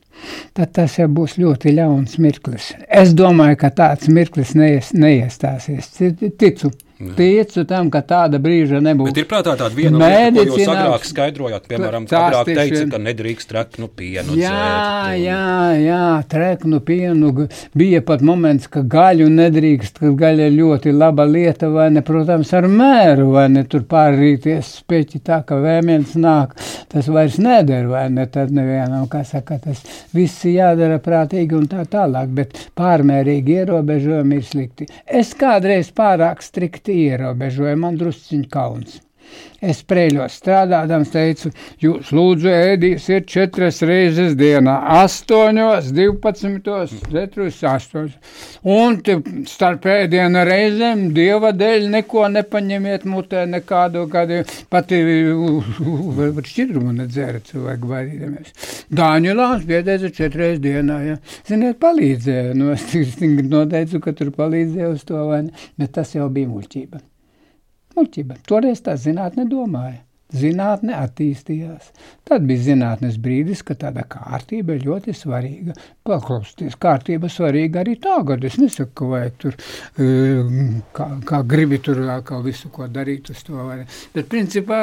tad 0.58 0.74
tas 0.78 0.98
jau 1.00 1.08
būs 1.12 1.38
ļoti 1.42 1.76
ļauns 1.78 2.18
mirklis. 2.22 2.74
Es 2.88 3.14
domāju, 3.18 3.60
ka 3.64 3.72
tāds 3.76 4.10
mirklis 4.12 4.56
neies, 4.58 4.94
neiestāsies. 4.94 5.92
Ticu. 6.40 6.72
Ticu 6.96 7.66
tam, 7.68 7.90
ka 7.92 8.00
tāda 8.08 8.40
brīža 8.40 8.80
nebūs. 8.80 9.10
Bet 9.10 9.18
ir 9.20 9.26
prātā 9.28 9.58
tāda 9.60 9.76
viena 9.76 10.00
lieta, 10.00 10.46
ko 10.48 10.60
jūs 10.62 10.70
agrāk 10.72 11.08
skaidrojāt, 11.10 11.66
piemēram, 11.68 12.06
agrāk 12.08 12.48
teica, 12.48 12.84
ka 12.94 13.00
nedrīkst 13.04 13.50
treknu 13.50 13.90
pienu 13.92 14.38
jā, 14.40 14.52
dzert. 14.54 15.18
Jā, 15.20 15.48
jā, 15.82 16.06
treknu 16.32 16.80
pienu. 16.88 17.32
Bija 17.76 18.00
pat 18.06 18.24
moments, 18.24 18.70
ka 18.72 18.86
gaļu 18.88 19.28
nedrīkst, 19.28 20.00
ka 20.00 20.14
gaļa 20.22 20.48
ir 20.48 20.56
ļoti 20.56 20.94
laba 20.96 21.26
lieta, 21.28 21.68
vai 21.74 21.90
ne, 21.92 22.04
protams, 22.06 22.54
ar 22.56 22.70
mēru, 22.72 23.28
vai 23.36 23.50
ne, 23.52 23.66
tur 23.68 23.84
pārrīties 23.92 24.72
speķi 24.80 25.22
tā, 25.28 25.42
ka 25.44 25.60
vēmiens 25.60 26.16
nāk, 26.16 26.56
tas 26.94 27.12
vairs 27.12 27.36
neder, 27.44 27.90
vai 27.92 28.06
ne, 28.14 28.24
tad 28.32 28.56
nevienam, 28.56 29.10
kā 29.12 29.26
saka, 29.28 29.60
tas 29.68 29.84
viss 30.16 30.48
jādara 30.48 31.02
prātīgi 31.04 31.60
un 31.60 31.68
tā 31.68 31.84
tālāk, 31.92 32.32
bet 32.40 32.64
pārmērīgi 32.80 33.60
ierobežojumi 33.60 34.40
ir 34.40 34.48
slikti. 34.48 34.90
Es 35.04 35.36
kādreiz 35.36 35.92
pārāk 35.92 36.40
strikti 36.46 36.85
ierobežoju, 36.94 37.78
man 37.82 37.98
drusciņ 38.02 38.46
kauns. 38.52 39.00
Es 39.66 39.80
sprēļos 39.82 40.36
strādādams 40.42 41.10
teicu, 41.14 41.50
jūs 41.82 42.12
lūdzu 42.14 42.50
ēdīsiet 42.52 43.26
četras 43.32 43.80
reizes 43.88 44.36
dienā, 44.38 44.76
astoņos, 45.00 45.88
divpadsmitos, 45.96 46.94
četrus, 47.08 47.62
astoņos. 47.66 48.18
Un 48.76 49.00
starp 49.50 49.88
ēdienu 49.90 50.44
reizēm 50.46 51.08
dieva 51.16 51.54
dēļ 51.56 51.88
neko 51.96 52.28
nepaņemiet 52.36 53.08
mutē, 53.10 53.46
nekādu, 53.50 54.06
kādu 54.12 54.44
pati 54.70 55.02
šķidrumu 56.52 56.94
nedzēra 57.00 57.42
cilvēku 57.48 57.90
baidīdamies. 57.96 58.54
Dāņulāns 58.94 59.66
pieteica 59.72 60.14
četreiz 60.20 60.62
dienā, 60.62 61.02
ja. 61.08 61.18
Ziniet, 61.48 61.80
palīdzēja, 61.82 62.54
nu 62.60 62.76
es 62.76 62.86
noteicu, 63.24 64.04
ka 64.04 64.14
tur 64.14 64.36
palīdzēja 64.36 64.94
uz 64.94 65.04
to, 65.08 65.26
vai 65.32 65.46
ne, 65.48 65.68
bet 65.80 65.96
tas 65.96 66.14
jau 66.18 66.30
bija 66.30 66.52
muļķība. 66.52 67.06
Muļķība. 67.96 68.42
Toreiz 68.50 68.84
tā 68.86 68.98
zinātne 69.00 69.48
domāja. 69.50 70.02
Zinātne 70.34 70.96
attīstījās. 70.98 71.92
Tad 72.26 72.48
bija 72.50 72.64
zinātnes 72.72 73.20
brīdis, 73.22 73.60
ka 73.64 73.76
tāda 73.78 74.02
kārtība 74.10 74.74
ir 74.74 74.88
ļoti 74.88 75.14
svarīga. 75.14 75.76
Paklausties, 76.06 76.74
kārtība 76.82 77.30
svarīga 77.30 77.84
arī 77.84 77.94
tagad. 78.02 78.44
Es 78.50 78.58
nesaku, 78.58 79.12
vajag 79.12 79.36
tur, 79.44 79.58
kā, 80.98 81.08
kā 81.30 81.42
gribi 81.46 81.78
tur 81.86 82.02
kā 82.26 82.40
visu 82.44 82.72
ko 82.74 82.90
darīt 82.90 83.30
uz 83.32 83.44
to. 83.46 83.60
Vai. 83.70 83.86
Bet 84.16 84.28
principā 84.34 84.82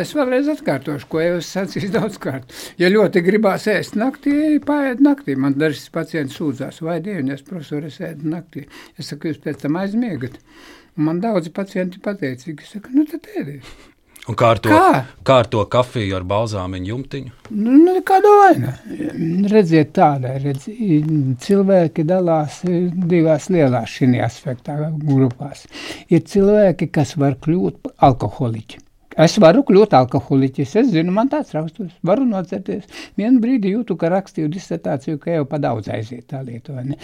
es 0.00 0.14
vēlreiz 0.16 0.48
atkārtošu, 0.54 1.10
ko 1.12 1.20
jau 1.20 1.36
es 1.42 1.52
sacīju 1.52 1.92
daudz 1.98 2.16
kārt. 2.24 2.56
Ja 2.80 2.88
ļoti 2.90 3.22
gribās 3.28 3.68
ēst 3.70 4.00
naktī, 4.00 4.56
paiet 4.64 5.04
naktī. 5.04 5.36
Man 5.36 5.60
dažs 5.60 5.84
pacients 5.92 6.40
sūdzās, 6.40 6.80
vai 6.88 6.96
dievinies, 7.04 7.44
profesori, 7.46 7.92
es 7.92 8.00
ēdu 8.08 8.32
naktī. 8.32 8.64
Es 8.96 9.12
saku, 9.12 9.30
jūs 9.30 9.44
pēc 9.44 9.66
tam 9.66 9.78
aizmiegat. 9.84 10.40
Man 10.98 11.20
daudzi 11.22 11.52
pacienti 11.54 12.00
pateicīgi. 12.02 12.64
Es 12.64 12.74
saku, 12.74 12.90
nu 12.96 13.06
tad 13.08 13.28
ēdiet. 13.38 13.68
Un 14.28 14.36
kā 14.36 14.50
ar 14.52 14.58
to, 14.60 14.68
kā? 14.68 15.04
Kā 15.24 15.36
ar 15.42 15.46
to 15.48 15.62
kafiju 15.72 16.18
ar 16.18 16.24
balzāmiņu 16.28 16.90
jumtiņu? 16.90 17.30
Nu, 17.54 17.76
nu, 17.86 17.94
kāda 18.04 18.32
vaina? 18.42 18.74
Redziet, 19.48 19.94
tāda 19.96 20.34
redz, 20.42 20.66
cilvēki 21.44 22.04
dalās 22.08 22.58
divās 22.64 23.48
lielās 23.54 23.94
šī 23.94 24.10
aspektā 24.26 24.76
grupās. 24.98 25.64
Ir 26.12 26.26
cilvēki, 26.28 26.90
kas 26.92 27.16
var 27.20 27.38
kļūt 27.40 27.94
alkoholiķi. 28.04 28.82
Es 29.18 29.34
varu 29.42 29.64
kļūt 29.66 29.96
alkoholiķis, 29.98 30.74
es 30.78 30.90
zinu, 30.92 31.10
man 31.14 31.30
tāds 31.32 31.50
raksturs, 31.56 31.94
varu 32.06 32.26
nocerties. 32.28 32.84
Vienu 33.18 33.40
brīdi 33.42 33.72
jūtu, 33.72 33.96
ka 33.98 34.12
rakstīju 34.12 34.50
disertāciju, 34.54 35.18
ka 35.22 35.34
jau 35.34 35.48
pa 35.50 35.58
daudz 35.62 35.90
aiziet 35.90 36.28
tā 36.30 36.44
lieta, 36.46 36.76
vai 36.76 36.84
ne? 36.92 36.98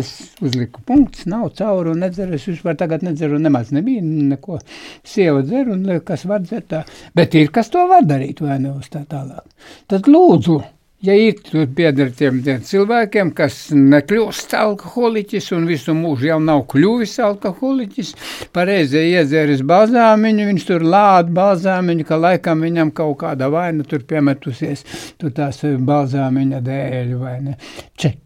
Es 0.00 0.14
uzliku 0.44 0.80
punkts, 0.88 1.26
nav 1.28 1.50
cauru, 1.58 1.92
nedzeru, 1.98 2.38
es 2.38 2.48
vispār 2.48 2.78
tagad 2.80 3.04
nedzeru, 3.04 3.40
nemaz 3.42 3.74
nebija 3.76 4.00
neko. 4.04 4.62
Sieva 5.04 5.44
dzer 5.44 5.68
un 5.74 5.84
kas 6.08 6.24
var 6.28 6.40
dzert 6.46 6.70
tā, 6.72 6.82
bet 7.16 7.36
ir, 7.36 7.52
kas 7.52 7.68
to 7.74 7.84
var 7.90 8.08
darīt, 8.08 8.40
vai 8.44 8.56
ne, 8.64 8.72
uz 8.80 8.88
tā 8.92 9.04
tālāk. 9.08 9.44
Tad 9.92 10.08
lūdzu, 10.08 10.58
Ja 10.98 11.14
ir 11.14 11.36
pieder 11.78 12.08
tiem, 12.10 12.40
tiem 12.42 12.62
cilvēkiem, 12.66 13.28
kas 13.38 13.68
nekļūst 13.70 14.56
alkoholiķis 14.58 15.52
un 15.54 15.68
visu 15.70 15.94
mūžu 15.94 16.26
jau 16.26 16.40
nav 16.42 16.64
kļuvis 16.72 17.14
alkoholiķis, 17.22 18.10
pareizi 18.50 19.04
iedzēris 19.12 19.62
balzāmiņu, 19.62 20.50
viņš 20.50 20.68
tur 20.72 20.82
lāda 20.82 21.30
balzāmiņu, 21.38 22.08
ka 22.08 22.18
laikam 22.18 22.66
viņam 22.66 22.90
kaut 22.98 23.20
kāda 23.22 23.46
vaina 23.54 23.86
tur 23.86 24.02
piemetusies, 24.10 24.82
tur 25.22 25.30
tās 25.38 25.62
balzāmiņa 25.62 26.64
dēļ 26.66 27.14
vai 27.22 27.36
ne. 27.46 27.60
Ček 27.94 28.24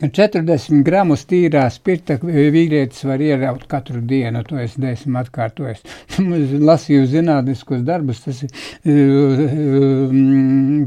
40 0.00 0.82
gramus 0.86 1.24
tīrā 1.28 1.64
spirta 1.72 2.18
vīrietis 2.22 3.04
var 3.08 3.22
ieraut 3.24 3.64
katru 3.70 4.00
dienu, 4.04 4.42
to 4.46 4.58
es 4.60 4.76
desmu 4.80 5.18
atkārtojos. 5.20 5.82
Lasīju 6.68 7.06
zinātniskos 7.10 7.82
darbus, 7.86 8.22
tas 8.24 8.42
ir 8.44 8.52
uh, 8.92 10.14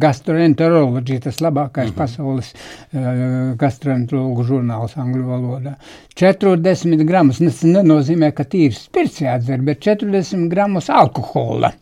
gastroenteroloģija, 0.01 1.25
tas 1.27 1.41
labākais 1.43 1.89
mm 1.89 1.93
-hmm. 1.93 1.97
pasaules 1.97 2.53
uh, 2.53 3.53
gastroenterologu 3.61 4.47
žurnāls 4.47 4.97
angļu 4.97 5.27
valodā. 5.27 5.75
40 6.15 7.05
gramus, 7.07 7.39
tas 7.39 7.63
nenozīmē, 7.63 8.31
ka 8.31 8.43
tīri 8.43 8.75
spirts 8.75 9.21
jādzer, 9.21 9.61
bet 9.61 9.79
40 9.85 10.49
gramus 10.49 10.89
alkohola. 10.89 11.73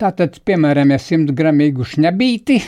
Tātad, 0.00 0.40
piemēram, 0.44 0.90
ja 0.90 0.98
100 0.98 1.34
gramīgu 1.36 1.84
šņabīti, 1.84 2.60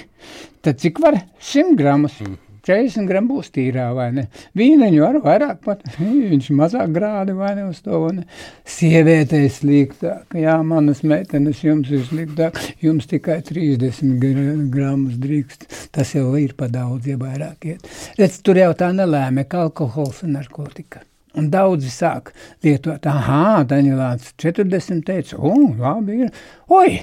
tad 0.61 0.81
cik 0.81 1.01
var 1.01 1.21
100 1.41 1.77
gramus? 1.77 2.21
Mm. 2.21 2.52
40 2.67 3.09
gramu 3.11 3.37
būs 3.37 3.51
tīrā, 3.55 3.89
vai 3.97 4.09
ne? 4.15 4.27
Vīneņu 4.59 5.03
var 5.03 5.19
vairāk 5.25 5.63
pat, 5.65 5.85
viņš 6.33 6.51
mazāk 6.59 6.93
grādi, 6.95 7.35
vai 7.39 7.55
ne, 7.59 7.67
uz 7.71 7.83
to, 7.83 8.01
ne? 8.15 8.27
Sievietei 8.69 9.51
sliktāk, 9.53 10.37
jā, 10.39 10.57
manas 10.67 11.03
meitenes, 11.03 11.63
jums 11.67 11.91
ir 11.91 12.05
sliktāk, 12.07 12.59
jums 12.83 13.11
tikai 13.11 13.41
30 13.49 14.69
gramus 14.73 15.19
drīkst, 15.23 15.67
tas 15.95 16.15
jau 16.15 16.31
ir 16.39 16.55
pa 16.59 16.71
daudz, 16.73 17.09
ja 17.11 17.19
vairāk 17.21 17.73
iet. 17.73 17.89
Redz, 18.21 18.39
tur 18.47 18.61
jau 18.63 18.71
tā 18.79 18.93
nelēma, 18.95 19.47
ka 19.51 19.67
alkohols 19.67 20.23
un 20.27 20.39
narkotika. 20.39 21.03
Un 21.39 21.47
daudzi 21.49 21.89
sāk 21.89 22.31
lietot, 22.65 23.07
aha, 23.09 23.63
Daņilāts 23.69 24.35
40 24.43 25.01
teica, 25.09 25.39
un, 25.41 25.71
labi 25.81 26.19
ir, 26.27 26.43
oi, 26.69 26.99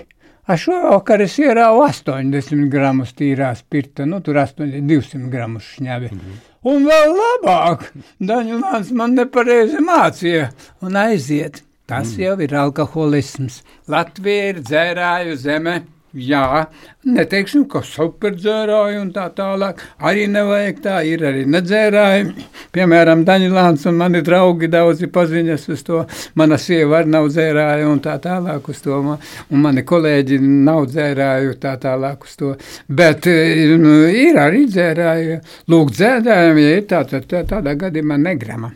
A 0.50 0.56
šovakar 0.58 1.22
es 1.22 1.36
ierāvu 1.38 1.84
80 1.86 2.70
gramus 2.74 3.12
tīrā 3.14 3.52
spirta, 3.58 4.08
nu 4.10 4.18
tur 4.26 4.40
8, 4.42 4.80
200 4.90 5.30
gramus 5.30 5.68
šņabi. 5.76 6.10
Mm 6.10 6.20
-hmm. 6.20 6.40
Un 6.74 6.88
vēl 6.90 7.14
labāk, 7.16 7.86
Daņulāns 8.20 8.90
man 8.92 9.14
nepareizi 9.16 9.78
mācīja 9.80 10.50
un 10.82 10.96
aiziet. 10.96 11.62
Tas 11.86 12.12
mm. 12.18 12.22
jau 12.22 12.36
ir 12.46 12.56
alkoholisms. 12.56 13.62
Latvija 13.88 14.50
ir 14.50 14.60
dzērāju 14.62 15.36
zeme. 15.36 15.82
Jā, 16.18 16.64
neteiksim, 17.06 17.68
ka 17.70 17.84
superdzērāji 17.86 18.98
un 18.98 19.12
tā 19.14 19.28
tālāk. 19.38 19.84
Arī 20.02 20.24
nevajag 20.34 20.80
tā, 20.82 20.96
ir 21.06 21.22
arī 21.30 21.44
nedzērāji. 21.46 22.48
Piemēram, 22.74 23.22
Daņilāns 23.28 23.86
un 23.92 24.00
mani 24.00 24.24
draugi 24.26 24.72
daudzi 24.74 25.12
paziņas 25.14 25.68
uz 25.70 25.86
to. 25.86 26.02
Mana 26.40 26.58
sieva 26.58 27.04
arī 27.04 27.14
nav 27.14 27.30
dzērāja 27.30 27.92
un 27.92 28.02
tā 28.02 28.18
tālāk 28.24 28.72
uz 28.74 28.82
to. 28.82 28.98
Un 28.98 29.64
mani 29.68 29.86
kolēģi 29.86 30.42
nav 30.42 30.90
dzērāju 30.90 31.60
tā 31.62 31.76
tālāk 31.86 32.26
uz 32.26 32.36
to. 32.42 32.56
Bet 32.90 33.30
nu, 33.30 33.96
ir 34.10 34.42
arī 34.42 34.66
dzērāji. 34.66 35.40
Lūk, 35.70 35.94
dzērājiem, 35.94 36.66
ja 36.66 36.76
ir 36.82 36.86
tā, 36.90 37.06
tad 37.06 37.30
tā, 37.30 37.46
tādā 37.54 37.78
gadījumā 37.86 38.18
negrama. 38.26 38.74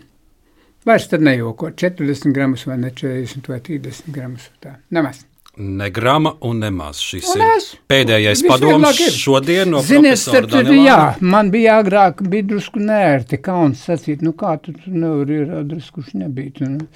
Vairs 0.86 1.10
tad 1.10 1.26
nejoko 1.26 1.74
40 1.74 2.34
gramus 2.36 2.68
vai 2.70 2.78
ne 2.78 2.94
40 2.94 3.50
vai 3.50 3.64
30 3.64 4.14
gramus. 4.14 4.52
Tā, 4.62 4.78
nemaz. 4.94 5.26
Ne 5.58 5.90
grama 5.90 6.34
un 6.42 6.58
nemaz. 6.60 6.98
Šis 6.98 7.28
un 7.30 7.44
ir 7.46 7.66
pēdējais 7.92 8.42
padoms 8.48 9.02
šodien 9.14 9.70
no 9.70 9.84
Ziniet, 9.86 10.18
starp, 10.18 10.50
jā, 10.74 10.98
man 11.22 11.52
bija 11.54 11.76
agrāk 11.84 12.24
bija 12.26 12.48
drusku 12.50 12.82
nērti 12.82 13.38
kauns 13.38 13.84
sacīt, 13.86 14.24
nu 14.26 14.34
kā 14.34 14.56
tu 14.64 14.74
nevari 14.88 15.44
ierādīt, 15.44 15.92
kurš 15.94 16.16
nebija. 16.18 16.66
Nu. 16.66 16.88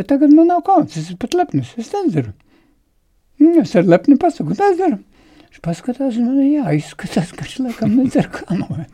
Bet 0.00 0.08
tagad 0.14 0.32
man 0.32 0.48
nav 0.48 0.64
kauns, 0.64 0.96
es 0.96 1.12
pat 1.20 1.36
lepnis, 1.36 1.74
es 1.76 1.92
nedzeru. 1.92 2.32
Es 3.60 3.76
ar 3.76 3.84
lepni 3.84 4.16
pasaku, 4.16 4.56
nedzeru. 4.56 5.02
Viņš 5.56 5.64
paskatās, 5.64 6.16
man 6.20 6.36
jā, 6.44 6.68
izskatās, 6.76 7.30
ka 7.32 7.46
viņš 7.46 7.54
laikam 7.64 7.94
nedzer 7.96 8.26
kanoju. 8.28 8.84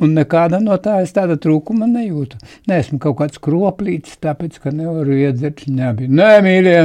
un 0.00 0.14
nekāda 0.16 0.56
no 0.62 0.76
tā 0.80 1.02
es 1.04 1.10
tāda 1.12 1.34
trūkuma 1.36 1.84
nejūtu. 1.90 2.38
Nē, 2.70 2.78
esmu 2.80 2.96
kaut 3.02 3.18
kāds 3.18 3.40
kroplītis, 3.42 4.16
tāpēc, 4.24 4.56
ka 4.62 4.72
nevaru 4.72 5.18
iedzert 5.18 5.66
šņabi. 5.66 6.08
Nē, 6.08 6.30
mīļie, 6.46 6.78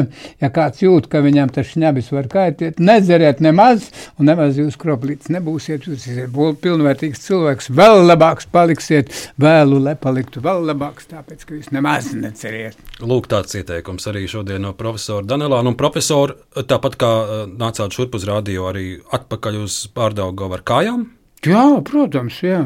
ja 0.44 0.50
kāds 0.52 0.84
jūt, 0.84 1.08
ka 1.08 1.22
viņam 1.24 1.54
tas 1.56 1.70
šņabis 1.70 2.10
var 2.12 2.28
kaitēt, 2.34 2.82
nedzeriet 2.84 3.40
nemaz, 3.40 3.88
un 4.20 4.28
nemaz 4.28 4.60
jūs 4.60 4.76
kroplītis 4.82 5.32
nebūsiet, 5.32 5.88
jūs 5.88 6.10
esat 6.12 6.60
pilnvērtīgs 6.60 7.24
cilvēks, 7.30 7.72
vēl 7.72 8.04
labāks 8.10 8.50
paliksiet, 8.52 9.16
vēlu, 9.40 9.80
lai 9.88 9.96
paliktu 9.96 10.44
vēl 10.44 10.68
labāks, 10.74 11.08
tāpēc, 11.14 11.48
ka 11.48 11.56
jūs 11.62 11.72
nemaz 11.72 12.12
neceriet. 12.18 12.76
Lūk, 13.00 13.32
tāds 13.32 13.56
ieteikums 13.56 14.12
arī 14.12 14.28
šodien 14.28 14.68
no 14.68 14.76
profesora 14.76 15.24
Danelāna, 15.32 15.72
un 15.72 15.80
profesori, 15.80 16.36
tāpat 16.68 17.00
kā 17.00 17.16
nācāt 17.56 17.96
šurp 17.96 18.20
uz 18.20 18.28
rādio 18.28 18.68
arī 18.68 18.81
arī 18.82 18.94
atpakaļ 19.14 19.60
uz 19.64 19.82
Pārdaugavu 19.96 20.58
ar 20.58 20.64
kājām? 20.66 21.06
Jā, 21.46 21.66
protams, 21.86 22.42
jā. 22.46 22.62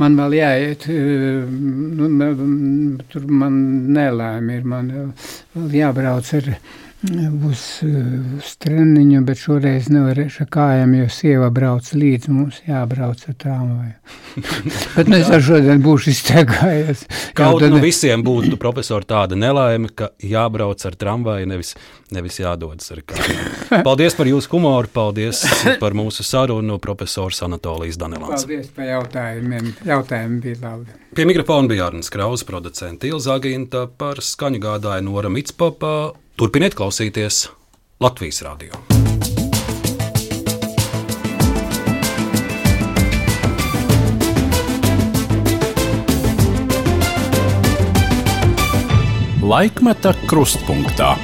Man 0.00 0.16
vēl 0.16 0.36
jāiet, 0.38 0.86
eh, 0.88 1.46
nu, 1.98 2.08
tur 3.10 3.26
man 3.28 3.56
nelēma 3.92 4.56
ir, 4.56 4.64
man 4.64 4.92
vēl 5.54 5.74
jābrauc 5.80 6.30
ar 6.38 6.52
uz, 7.04 7.62
uz 8.38 8.52
treniņu, 8.62 9.20
bet 9.26 9.40
šoreiz 9.40 9.90
nevarēšu 9.92 10.46
ar 10.46 10.48
kājām, 10.52 10.94
jo 10.96 11.08
sieva 11.12 11.50
brauc 11.54 11.90
līdzi, 11.92 12.32
mums 12.32 12.62
jābrauc 12.66 13.20
ar 13.28 13.36
tramvaju. 13.42 13.92
bet 14.96 15.12
es 15.18 15.30
ar 15.32 15.44
šodien 15.44 15.82
būšu 15.84 16.10
izteigājies. 16.14 17.04
Kaut 17.36 17.60
tad... 17.60 17.74
nu 17.74 17.82
visiem 17.84 18.24
būtu, 18.26 18.56
profesori, 18.60 19.08
tāda 19.08 19.38
nelaime, 19.38 19.92
ka 19.92 20.10
jābrauc 20.24 20.82
ar 20.88 20.96
tramvaju, 20.96 21.50
nevis, 21.52 21.74
nevis 22.16 22.40
jādodas 22.40 22.90
ar 22.96 23.04
kājām. 23.04 23.46
Paldies 23.88 24.16
par 24.16 24.32
jūsu 24.32 24.54
humoru, 24.56 24.90
paldies 24.92 25.44
par 25.82 25.96
mūsu 25.96 26.24
sarunu, 26.26 26.80
profesors 26.82 27.42
Anatolijas 27.44 28.00
Danelāns. 28.00 28.46
Paldies 28.46 28.72
par 28.74 28.88
jautājumiem, 28.88 29.74
jautājumi 29.86 30.44
bija 30.48 30.62
labi. 30.64 31.00
Pie 31.16 31.24
mikrofona 31.28 31.68
bija 31.70 31.90
Arnas 31.90 32.08
Kraus, 32.12 32.44
producents 32.44 33.04
Ilza 33.08 33.36
Aginta, 33.36 33.86
par 33.88 34.20
skaņu 34.24 34.60
gādāja 34.64 35.04
Nora 35.04 35.30
Mitspapa 35.32 35.96
Turpiniet 36.36 36.74
klausīties 36.76 37.46
Latvijas 38.04 38.42
radio. 38.44 38.76
Laikmeta 49.40 50.12
krustpunktā. 50.28 51.14